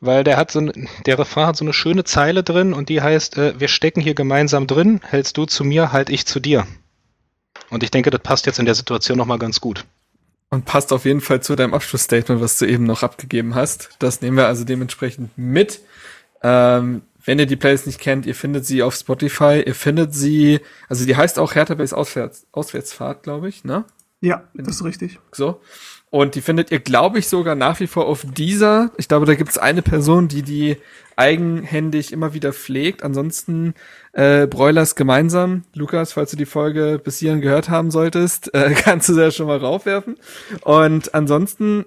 weil 0.01 0.25
der 0.25 0.37
hat 0.37 0.51
so 0.51 0.61
der 1.07 1.19
Refrain 1.19 1.47
hat 1.47 1.57
so 1.57 1.65
eine 1.65 1.73
schöne 1.73 2.05
Zeile 2.05 2.43
drin 2.43 2.73
und 2.73 2.89
die 2.89 3.01
heißt, 3.03 3.39
äh, 3.39 3.61
wir 3.61 3.69
stecken 3.69 4.01
hier 4.01 4.15
gemeinsam 4.15 4.67
drin, 4.67 5.01
hältst 5.05 5.37
du 5.37 5.47
zu 5.47 5.65
mir, 5.65 5.93
halt 5.93 6.11
ich 6.11 6.27
zu 6.27 6.41
dir. 6.41 6.67
Und 7.71 7.83
ich 7.83 7.91
denke, 7.91 8.11
das 8.11 8.23
passt 8.23 8.47
jetzt 8.47 8.59
in 8.59 8.65
der 8.65 8.75
Situation 8.75 9.19
nochmal 9.19 9.39
ganz 9.39 9.61
gut. 9.61 9.85
Und 10.51 10.65
passt 10.65 10.93
auf 10.93 11.05
jeden 11.05 11.21
Fall 11.21 11.43
zu 11.43 11.57
deinem 11.57 11.75
Abschlussstatement, 11.75 12.41
was 12.41 12.59
du 12.59 12.65
eben 12.65 12.85
noch 12.85 13.03
abgegeben 13.03 13.55
hast. 13.55 13.91
Das 13.99 14.23
nehmen 14.23 14.37
wir 14.37 14.47
also 14.47 14.65
dementsprechend 14.65 15.37
mit. 15.37 15.81
Ähm, 16.43 17.03
wenn 17.25 17.39
ihr 17.39 17.47
die 17.47 17.57
Playlist 17.57 17.87
nicht 17.87 18.01
kennt, 18.01 18.25
ihr 18.25 18.35
findet 18.35 18.65
sie 18.65 18.83
auf 18.83 18.95
Spotify, 18.95 19.63
ihr 19.67 19.75
findet 19.75 20.15
sie, 20.15 20.61
also 20.89 21.05
die 21.05 21.17
heißt 21.17 21.39
auch 21.39 21.55
Hertha 21.55 21.75
Base 21.75 21.95
Auswärts, 21.95 22.47
Auswärtsfahrt, 22.53 23.23
glaube 23.23 23.49
ich, 23.51 23.65
ne? 23.65 23.85
Ja, 24.21 24.45
das 24.55 24.77
ist 24.77 24.85
richtig. 24.85 25.19
So. 25.33 25.61
Und 26.11 26.35
die 26.35 26.41
findet 26.41 26.71
ihr, 26.71 26.81
glaube 26.81 27.19
ich, 27.19 27.29
sogar 27.29 27.55
nach 27.55 27.81
wie 27.81 27.87
vor 27.87 28.07
auf 28.07 28.25
dieser. 28.27 28.91
Ich 28.97 29.09
glaube, 29.09 29.27
da 29.27 29.35
gibt 29.35 29.51
es 29.51 29.59
eine 29.59 29.83
Person, 29.83 30.29
die 30.29 30.43
die 30.43 30.77
eigenhändig 31.17 32.13
immer 32.13 32.33
wieder 32.33 32.53
pflegt. 32.53 33.03
Ansonsten 33.03 33.75
äh, 34.13 34.47
Broilers 34.47 34.95
gemeinsam. 34.95 35.65
Lukas, 35.75 36.13
falls 36.13 36.31
du 36.31 36.37
die 36.37 36.47
Folge 36.47 37.01
bis 37.03 37.19
hierhin 37.19 37.41
gehört 37.41 37.69
haben 37.69 37.91
solltest, 37.91 38.55
äh, 38.55 38.71
kannst 38.77 39.09
du 39.09 39.21
ja 39.21 39.31
schon 39.31 39.49
mal 39.49 39.59
raufwerfen. 39.59 40.17
Und 40.63 41.15
ansonsten 41.15 41.85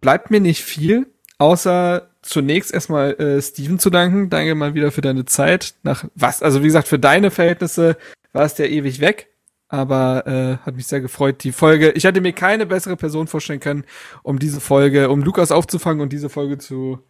bleibt 0.00 0.30
mir 0.30 0.40
nicht 0.40 0.62
viel, 0.62 1.06
außer 1.38 2.08
zunächst 2.22 2.72
erstmal 2.72 3.14
äh, 3.14 3.42
Steven 3.42 3.78
zu 3.78 3.90
danken. 3.90 4.30
Danke 4.30 4.54
mal 4.54 4.74
wieder 4.74 4.92
für 4.92 5.00
deine 5.00 5.24
Zeit. 5.24 5.74
Nach 5.82 6.04
was, 6.14 6.42
also 6.42 6.60
wie 6.62 6.66
gesagt, 6.66 6.86
für 6.86 6.98
deine 6.98 7.30
Verhältnisse 7.30 7.96
warst 8.32 8.58
du 8.58 8.64
ja 8.64 8.68
ewig 8.68 9.00
weg 9.00 9.28
aber 9.68 10.26
äh, 10.26 10.56
hat 10.64 10.76
mich 10.76 10.86
sehr 10.86 11.00
gefreut, 11.00 11.42
die 11.42 11.52
Folge. 11.52 11.90
Ich 11.92 12.04
hätte 12.04 12.20
mir 12.20 12.32
keine 12.32 12.66
bessere 12.66 12.96
Person 12.96 13.26
vorstellen 13.26 13.60
können, 13.60 13.84
um 14.22 14.38
diese 14.38 14.60
Folge, 14.60 15.10
um 15.10 15.22
Lukas 15.22 15.50
aufzufangen 15.50 16.02
und 16.02 16.12
diese 16.12 16.28
Folge 16.28 16.58
zu 16.58 17.00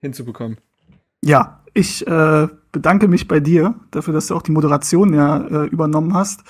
hinzubekommen. 0.00 0.58
Ja, 1.22 1.62
ich 1.72 2.06
äh, 2.06 2.48
bedanke 2.72 3.08
mich 3.08 3.28
bei 3.28 3.40
dir 3.40 3.74
dafür, 3.90 4.14
dass 4.14 4.28
du 4.28 4.36
auch 4.36 4.42
die 4.42 4.52
Moderation 4.52 5.14
ja 5.14 5.38
äh, 5.38 5.66
übernommen 5.66 6.14
hast. 6.14 6.42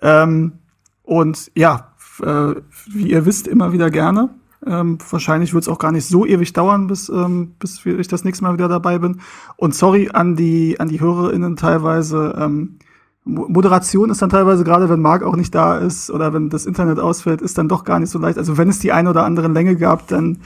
Ähm, 0.00 0.58
und 1.02 1.50
ja, 1.54 1.94
äh, 2.22 2.54
wie 2.90 3.10
ihr 3.10 3.26
wisst, 3.26 3.48
immer 3.48 3.72
wieder 3.72 3.90
gerne. 3.90 4.30
Ähm, 4.64 4.98
wahrscheinlich 5.10 5.54
wird 5.54 5.64
es 5.64 5.68
auch 5.68 5.78
gar 5.78 5.90
nicht 5.90 6.06
so 6.06 6.24
ewig 6.24 6.52
dauern, 6.52 6.86
bis, 6.86 7.08
ähm, 7.08 7.54
bis 7.58 7.84
ich 7.84 8.06
das 8.06 8.24
nächste 8.24 8.44
Mal 8.44 8.54
wieder 8.54 8.68
dabei 8.68 8.98
bin. 8.98 9.20
Und 9.56 9.74
sorry 9.74 10.10
an 10.12 10.36
die, 10.36 10.78
an 10.78 10.88
die 10.88 11.00
HörerInnen 11.00 11.56
teilweise. 11.56 12.36
Ähm, 12.38 12.78
Moderation 13.24 14.10
ist 14.10 14.20
dann 14.20 14.30
teilweise, 14.30 14.64
gerade 14.64 14.88
wenn 14.88 15.00
Marc 15.00 15.22
auch 15.22 15.36
nicht 15.36 15.54
da 15.54 15.78
ist 15.78 16.10
oder 16.10 16.32
wenn 16.34 16.50
das 16.50 16.66
Internet 16.66 16.98
ausfällt, 16.98 17.40
ist 17.40 17.56
dann 17.56 17.68
doch 17.68 17.84
gar 17.84 18.00
nicht 18.00 18.10
so 18.10 18.18
leicht. 18.18 18.36
Also 18.36 18.58
wenn 18.58 18.68
es 18.68 18.80
die 18.80 18.92
eine 18.92 19.10
oder 19.10 19.24
andere 19.24 19.48
Länge 19.48 19.76
gab, 19.76 20.08
dann 20.08 20.38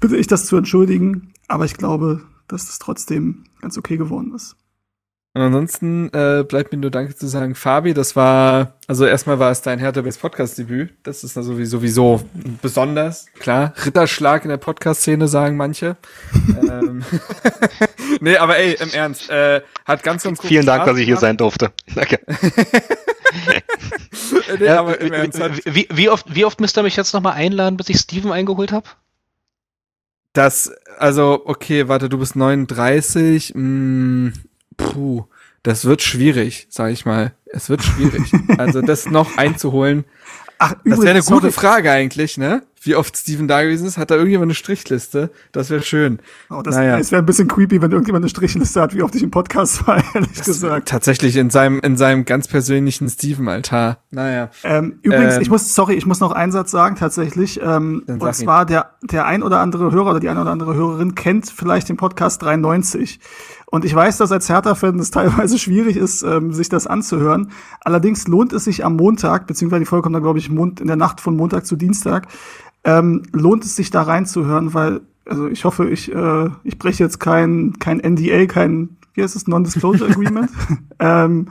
bitte 0.00 0.16
ich 0.16 0.26
das 0.26 0.44
zu 0.44 0.56
entschuldigen. 0.56 1.32
Aber 1.48 1.64
ich 1.64 1.74
glaube, 1.74 2.20
dass 2.46 2.66
das 2.66 2.78
trotzdem 2.78 3.44
ganz 3.60 3.78
okay 3.78 3.96
geworden 3.96 4.34
ist. 4.34 4.56
Und 5.32 5.42
ansonsten 5.42 6.10
äh, 6.12 6.42
bleibt 6.42 6.72
mir 6.72 6.78
nur 6.78 6.90
Danke 6.90 7.14
zu 7.14 7.28
sagen, 7.28 7.54
Fabi, 7.54 7.94
das 7.94 8.16
war, 8.16 8.74
also 8.88 9.06
erstmal 9.06 9.38
war 9.38 9.52
es 9.52 9.62
dein 9.62 9.78
Hertha 9.78 10.00
Base 10.00 10.18
Podcast-Debüt. 10.18 10.92
Das 11.04 11.22
ist 11.22 11.36
also 11.36 11.54
sowieso 11.64 12.20
besonders, 12.60 13.26
klar. 13.38 13.72
Ritterschlag 13.86 14.42
in 14.42 14.48
der 14.48 14.56
Podcast-Szene, 14.56 15.28
sagen 15.28 15.56
manche. 15.56 15.96
ähm, 16.48 17.04
nee, 18.20 18.36
aber 18.38 18.58
ey, 18.58 18.76
im 18.80 18.90
Ernst, 18.90 19.30
äh, 19.30 19.60
hat 19.84 20.02
ganz, 20.02 20.24
ganz 20.24 20.38
gut 20.38 20.48
Vielen 20.48 20.66
Dank, 20.66 20.84
dass 20.86 20.98
ich 20.98 21.04
hier 21.04 21.16
sein 21.16 21.36
durfte. 21.36 21.70
Danke. 21.94 22.18
nee, 24.58 24.64
ja, 24.64 24.80
aber 24.80 25.00
im 25.00 25.12
Ernst, 25.12 25.40
wie, 25.64 25.86
wie, 25.92 26.08
oft, 26.08 26.34
wie 26.34 26.44
oft 26.44 26.60
müsst 26.60 26.76
ihr 26.76 26.82
mich 26.82 26.96
jetzt 26.96 27.14
nochmal 27.14 27.34
einladen, 27.34 27.76
bis 27.76 27.88
ich 27.88 27.98
Steven 27.98 28.32
eingeholt 28.32 28.72
habe? 28.72 28.88
Das, 30.32 30.72
also, 30.98 31.42
okay, 31.44 31.86
warte, 31.86 32.08
du 32.08 32.18
bist 32.18 32.34
39, 32.34 33.52
mh, 33.54 33.60
mm, 33.60 34.32
puh, 34.92 35.24
das 35.62 35.84
wird 35.84 36.02
schwierig, 36.02 36.66
sag 36.70 36.92
ich 36.92 37.04
mal. 37.04 37.32
Es 37.46 37.68
wird 37.68 37.82
schwierig. 37.82 38.32
also 38.58 38.80
das 38.80 39.06
noch 39.06 39.36
einzuholen. 39.36 40.04
Ach, 40.62 40.72
übrigens, 40.72 40.96
das 40.96 41.04
wäre 41.04 41.14
eine 41.14 41.22
gute 41.22 41.52
Frage 41.52 41.90
eigentlich, 41.90 42.36
ne? 42.36 42.62
Wie 42.82 42.94
oft 42.94 43.16
Steven 43.16 43.48
da 43.48 43.62
gewesen 43.62 43.86
ist. 43.86 43.96
Hat 43.96 44.10
da 44.10 44.14
irgendjemand 44.14 44.48
eine 44.48 44.54
Strichliste? 44.54 45.30
Das 45.52 45.70
wäre 45.70 45.82
schön. 45.82 46.18
Oh, 46.50 46.60
das 46.62 46.76
naja. 46.76 46.98
wäre 46.98 47.22
ein 47.22 47.26
bisschen 47.26 47.48
creepy, 47.48 47.80
wenn 47.80 47.90
irgendjemand 47.90 48.24
eine 48.24 48.30
Strichliste 48.30 48.80
hat, 48.80 48.94
wie 48.94 49.02
oft 49.02 49.14
ich 49.14 49.22
im 49.22 49.30
Podcast 49.30 49.86
war, 49.86 50.02
ehrlich 50.14 50.32
das 50.36 50.46
gesagt. 50.46 50.88
Tatsächlich 50.88 51.36
in 51.36 51.48
seinem, 51.50 51.80
in 51.80 51.96
seinem 51.96 52.26
ganz 52.26 52.48
persönlichen 52.48 53.08
Steven-Altar. 53.08 53.98
Naja. 54.10 54.50
Ähm, 54.64 54.98
übrigens, 55.02 55.36
ähm, 55.36 55.42
ich 55.42 55.50
muss, 55.50 55.74
sorry, 55.74 55.94
ich 55.94 56.06
muss 56.06 56.20
noch 56.20 56.32
einen 56.32 56.52
Satz 56.52 56.70
sagen, 56.70 56.96
tatsächlich. 56.96 57.60
Ähm, 57.62 58.04
und 58.06 58.34
zwar 58.34 58.64
der, 58.66 58.92
der 59.02 59.26
ein 59.26 59.42
oder 59.42 59.60
andere 59.60 59.92
Hörer 59.92 60.10
oder 60.10 60.20
die 60.20 60.28
ein 60.28 60.38
oder 60.38 60.50
andere 60.50 60.74
Hörerin 60.74 61.14
kennt 61.14 61.50
vielleicht 61.50 61.88
den 61.88 61.96
Podcast 61.96 62.42
93. 62.42 63.18
Und 63.70 63.84
ich 63.84 63.94
weiß, 63.94 64.18
dass 64.18 64.32
als 64.32 64.48
Hertha-Fan 64.48 64.98
es 64.98 65.10
teilweise 65.10 65.58
schwierig 65.58 65.96
ist, 65.96 66.22
ähm, 66.22 66.52
sich 66.52 66.68
das 66.68 66.86
anzuhören. 66.86 67.52
Allerdings 67.80 68.26
lohnt 68.26 68.52
es 68.52 68.64
sich 68.64 68.84
am 68.84 68.96
Montag, 68.96 69.46
beziehungsweise 69.46 69.80
die 69.80 69.86
Folge 69.86 70.02
kommt 70.02 70.16
dann, 70.16 70.22
glaube 70.22 70.38
ich, 70.38 70.50
in 70.50 70.74
der 70.86 70.96
Nacht 70.96 71.20
von 71.20 71.36
Montag 71.36 71.66
zu 71.66 71.76
Dienstag, 71.76 72.26
ähm, 72.84 73.22
lohnt 73.32 73.64
es 73.64 73.76
sich 73.76 73.90
da 73.90 74.02
reinzuhören, 74.02 74.74
weil, 74.74 75.00
also 75.24 75.48
ich 75.48 75.64
hoffe, 75.64 75.88
ich, 75.88 76.12
äh, 76.12 76.50
ich 76.64 76.78
breche 76.78 77.04
jetzt 77.04 77.20
kein, 77.20 77.74
kein 77.78 77.98
NDA, 77.98 78.46
kein, 78.46 78.96
wie 79.14 79.22
heißt 79.22 79.36
es, 79.36 79.46
Non-Disclosure 79.46 80.10
Agreement. 80.10 80.50
ähm, 80.98 81.48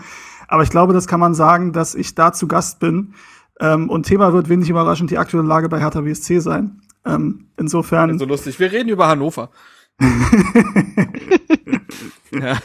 aber 0.48 0.64
ich 0.64 0.70
glaube, 0.72 0.94
das 0.94 1.08
kann 1.08 1.20
man 1.20 1.34
sagen, 1.36 1.72
dass 1.72 1.96
ich 1.96 2.16
da 2.16 2.34
zu 2.34 2.48
Gast 2.48 2.80
bin. 2.80 3.14
Ähm, 3.62 3.90
und 3.90 4.08
Thema 4.08 4.34
wird 4.34 4.50
wenig 4.50 4.70
überraschend 4.70 5.12
die 5.12 5.18
aktuelle 5.18 5.48
Lage 5.48 5.70
bei 5.70 5.80
Hertha 5.80 6.02
BSC 6.02 6.40
sein. 6.40 6.82
Ähm, 7.06 7.46
insofern. 7.58 8.18
So 8.18 8.26
lustig. 8.26 8.60
Wir 8.60 8.72
reden 8.72 8.90
über 8.90 9.08
Hannover. 9.08 9.50
ja, 12.31 12.57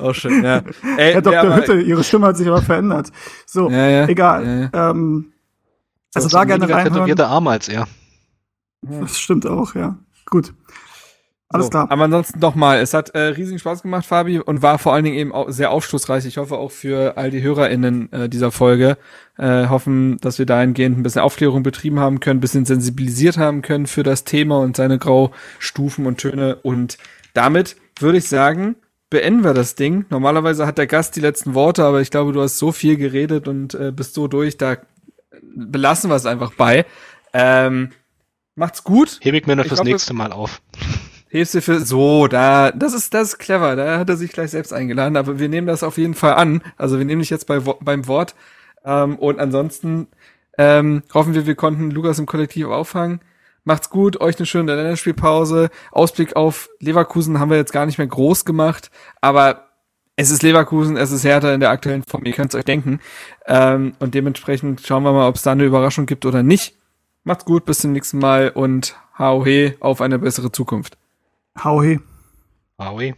auch 0.00 0.14
schön, 0.14 0.42
ja. 0.42 0.62
Ey, 0.96 1.12
Herr 1.12 1.22
Dr. 1.22 1.56
Hütte, 1.56 1.80
Ihre 1.80 2.04
Stimme 2.04 2.26
hat 2.26 2.36
sich 2.36 2.48
aber 2.48 2.62
verändert. 2.62 3.10
So, 3.46 3.70
ja, 3.70 3.88
ja, 3.88 4.08
egal. 4.08 4.70
Ja, 4.72 4.90
ähm, 4.90 5.32
also 6.14 6.28
da 6.28 6.44
gerne 6.44 6.64
reinhören. 6.64 6.92
tätowierte 6.92 7.26
Arm 7.26 7.46
als 7.46 7.68
er. 7.68 7.86
Das 8.82 9.18
stimmt 9.18 9.46
auch, 9.46 9.74
ja. 9.74 9.98
Gut. 10.26 10.52
Alles 11.52 11.66
so, 11.66 11.70
klar. 11.70 11.90
Aber 11.90 12.04
ansonsten 12.04 12.38
nochmal, 12.38 12.78
es 12.78 12.94
hat 12.94 13.10
äh, 13.10 13.18
riesigen 13.18 13.58
Spaß 13.58 13.82
gemacht, 13.82 14.06
Fabi, 14.06 14.38
und 14.38 14.62
war 14.62 14.78
vor 14.78 14.94
allen 14.94 15.04
Dingen 15.04 15.16
eben 15.16 15.32
auch 15.32 15.50
sehr 15.50 15.72
aufschlussreich. 15.72 16.24
Ich 16.24 16.38
hoffe 16.38 16.56
auch 16.56 16.70
für 16.70 17.16
all 17.16 17.30
die 17.30 17.42
HörerInnen 17.42 18.12
äh, 18.12 18.28
dieser 18.28 18.52
Folge. 18.52 18.96
Äh, 19.36 19.66
hoffen, 19.66 20.18
dass 20.20 20.38
wir 20.38 20.46
dahingehend 20.46 20.98
ein 20.98 21.02
bisschen 21.02 21.22
Aufklärung 21.22 21.64
betrieben 21.64 21.98
haben 21.98 22.20
können, 22.20 22.38
ein 22.38 22.40
bisschen 22.40 22.66
sensibilisiert 22.66 23.36
haben 23.36 23.62
können 23.62 23.86
für 23.86 24.04
das 24.04 24.22
Thema 24.22 24.60
und 24.60 24.76
seine 24.76 24.98
Graustufen 24.98 26.06
und 26.06 26.18
Töne. 26.18 26.56
Und 26.62 26.98
damit 27.34 27.76
würde 27.98 28.18
ich 28.18 28.28
sagen, 28.28 28.76
beenden 29.08 29.42
wir 29.42 29.54
das 29.54 29.74
Ding. 29.74 30.04
Normalerweise 30.08 30.66
hat 30.66 30.78
der 30.78 30.86
Gast 30.86 31.16
die 31.16 31.20
letzten 31.20 31.54
Worte, 31.54 31.84
aber 31.84 32.00
ich 32.00 32.12
glaube, 32.12 32.32
du 32.32 32.42
hast 32.42 32.58
so 32.58 32.70
viel 32.70 32.96
geredet 32.96 33.48
und 33.48 33.74
äh, 33.74 33.90
bist 33.90 34.14
so 34.14 34.28
durch, 34.28 34.56
da 34.56 34.76
belassen 35.42 36.10
wir 36.10 36.16
es 36.16 36.26
einfach 36.26 36.52
bei. 36.54 36.86
Ähm, 37.32 37.90
macht's 38.54 38.84
gut. 38.84 39.18
Hebe 39.20 39.38
ich 39.38 39.46
mir 39.46 39.56
noch 39.56 39.64
ich 39.64 39.68
fürs 39.68 39.80
hoffe, 39.80 39.90
nächste 39.90 40.14
Mal 40.14 40.32
auf. 40.32 40.62
Für 41.30 41.80
so, 41.80 42.26
da, 42.26 42.72
das 42.72 42.92
ist, 42.92 43.14
das 43.14 43.28
ist 43.28 43.38
clever, 43.38 43.76
da 43.76 43.98
hat 43.98 44.08
er 44.08 44.16
sich 44.16 44.32
gleich 44.32 44.50
selbst 44.50 44.72
eingeladen, 44.72 45.16
aber 45.16 45.38
wir 45.38 45.48
nehmen 45.48 45.68
das 45.68 45.84
auf 45.84 45.96
jeden 45.96 46.14
Fall 46.14 46.34
an. 46.34 46.62
Also 46.76 46.98
wir 46.98 47.04
nehmen 47.04 47.20
dich 47.20 47.30
jetzt 47.30 47.46
bei, 47.46 47.60
beim 47.60 48.08
Wort. 48.08 48.34
Ähm, 48.84 49.16
und 49.16 49.38
ansonsten 49.38 50.08
ähm, 50.58 51.02
hoffen 51.14 51.34
wir, 51.34 51.46
wir 51.46 51.54
konnten 51.54 51.90
Lukas 51.90 52.18
im 52.18 52.26
Kollektiv 52.26 52.66
auffangen. 52.66 53.20
Macht's 53.62 53.90
gut, 53.90 54.20
euch 54.20 54.38
eine 54.38 54.46
schöne 54.46 54.74
Länderspielpause. 54.74 55.70
Ausblick 55.92 56.34
auf 56.34 56.68
Leverkusen 56.80 57.38
haben 57.38 57.50
wir 57.50 57.58
jetzt 57.58 57.72
gar 57.72 57.86
nicht 57.86 57.98
mehr 57.98 58.06
groß 58.06 58.44
gemacht, 58.44 58.90
aber 59.20 59.68
es 60.16 60.30
ist 60.30 60.42
Leverkusen, 60.42 60.96
es 60.96 61.12
ist 61.12 61.24
härter 61.24 61.54
in 61.54 61.60
der 61.60 61.70
aktuellen 61.70 62.02
Form, 62.02 62.24
ihr 62.24 62.32
könnt 62.32 62.52
es 62.52 62.58
euch 62.58 62.64
denken. 62.64 63.00
Ähm, 63.46 63.94
und 64.00 64.14
dementsprechend 64.14 64.84
schauen 64.86 65.02
wir 65.02 65.12
mal, 65.12 65.28
ob 65.28 65.36
es 65.36 65.42
da 65.42 65.52
eine 65.52 65.64
Überraschung 65.64 66.06
gibt 66.06 66.26
oder 66.26 66.42
nicht. 66.42 66.74
Macht's 67.22 67.44
gut, 67.44 67.64
bis 67.64 67.78
zum 67.78 67.92
nächsten 67.92 68.18
Mal 68.18 68.50
und 68.50 68.96
hau 69.18 69.44
he 69.44 69.74
auf 69.80 70.00
eine 70.00 70.18
bessere 70.18 70.50
Zukunft. 70.50 70.99
Hau 71.60 71.80
he. 71.80 71.98
Hau 72.78 72.96
he. 72.96 73.12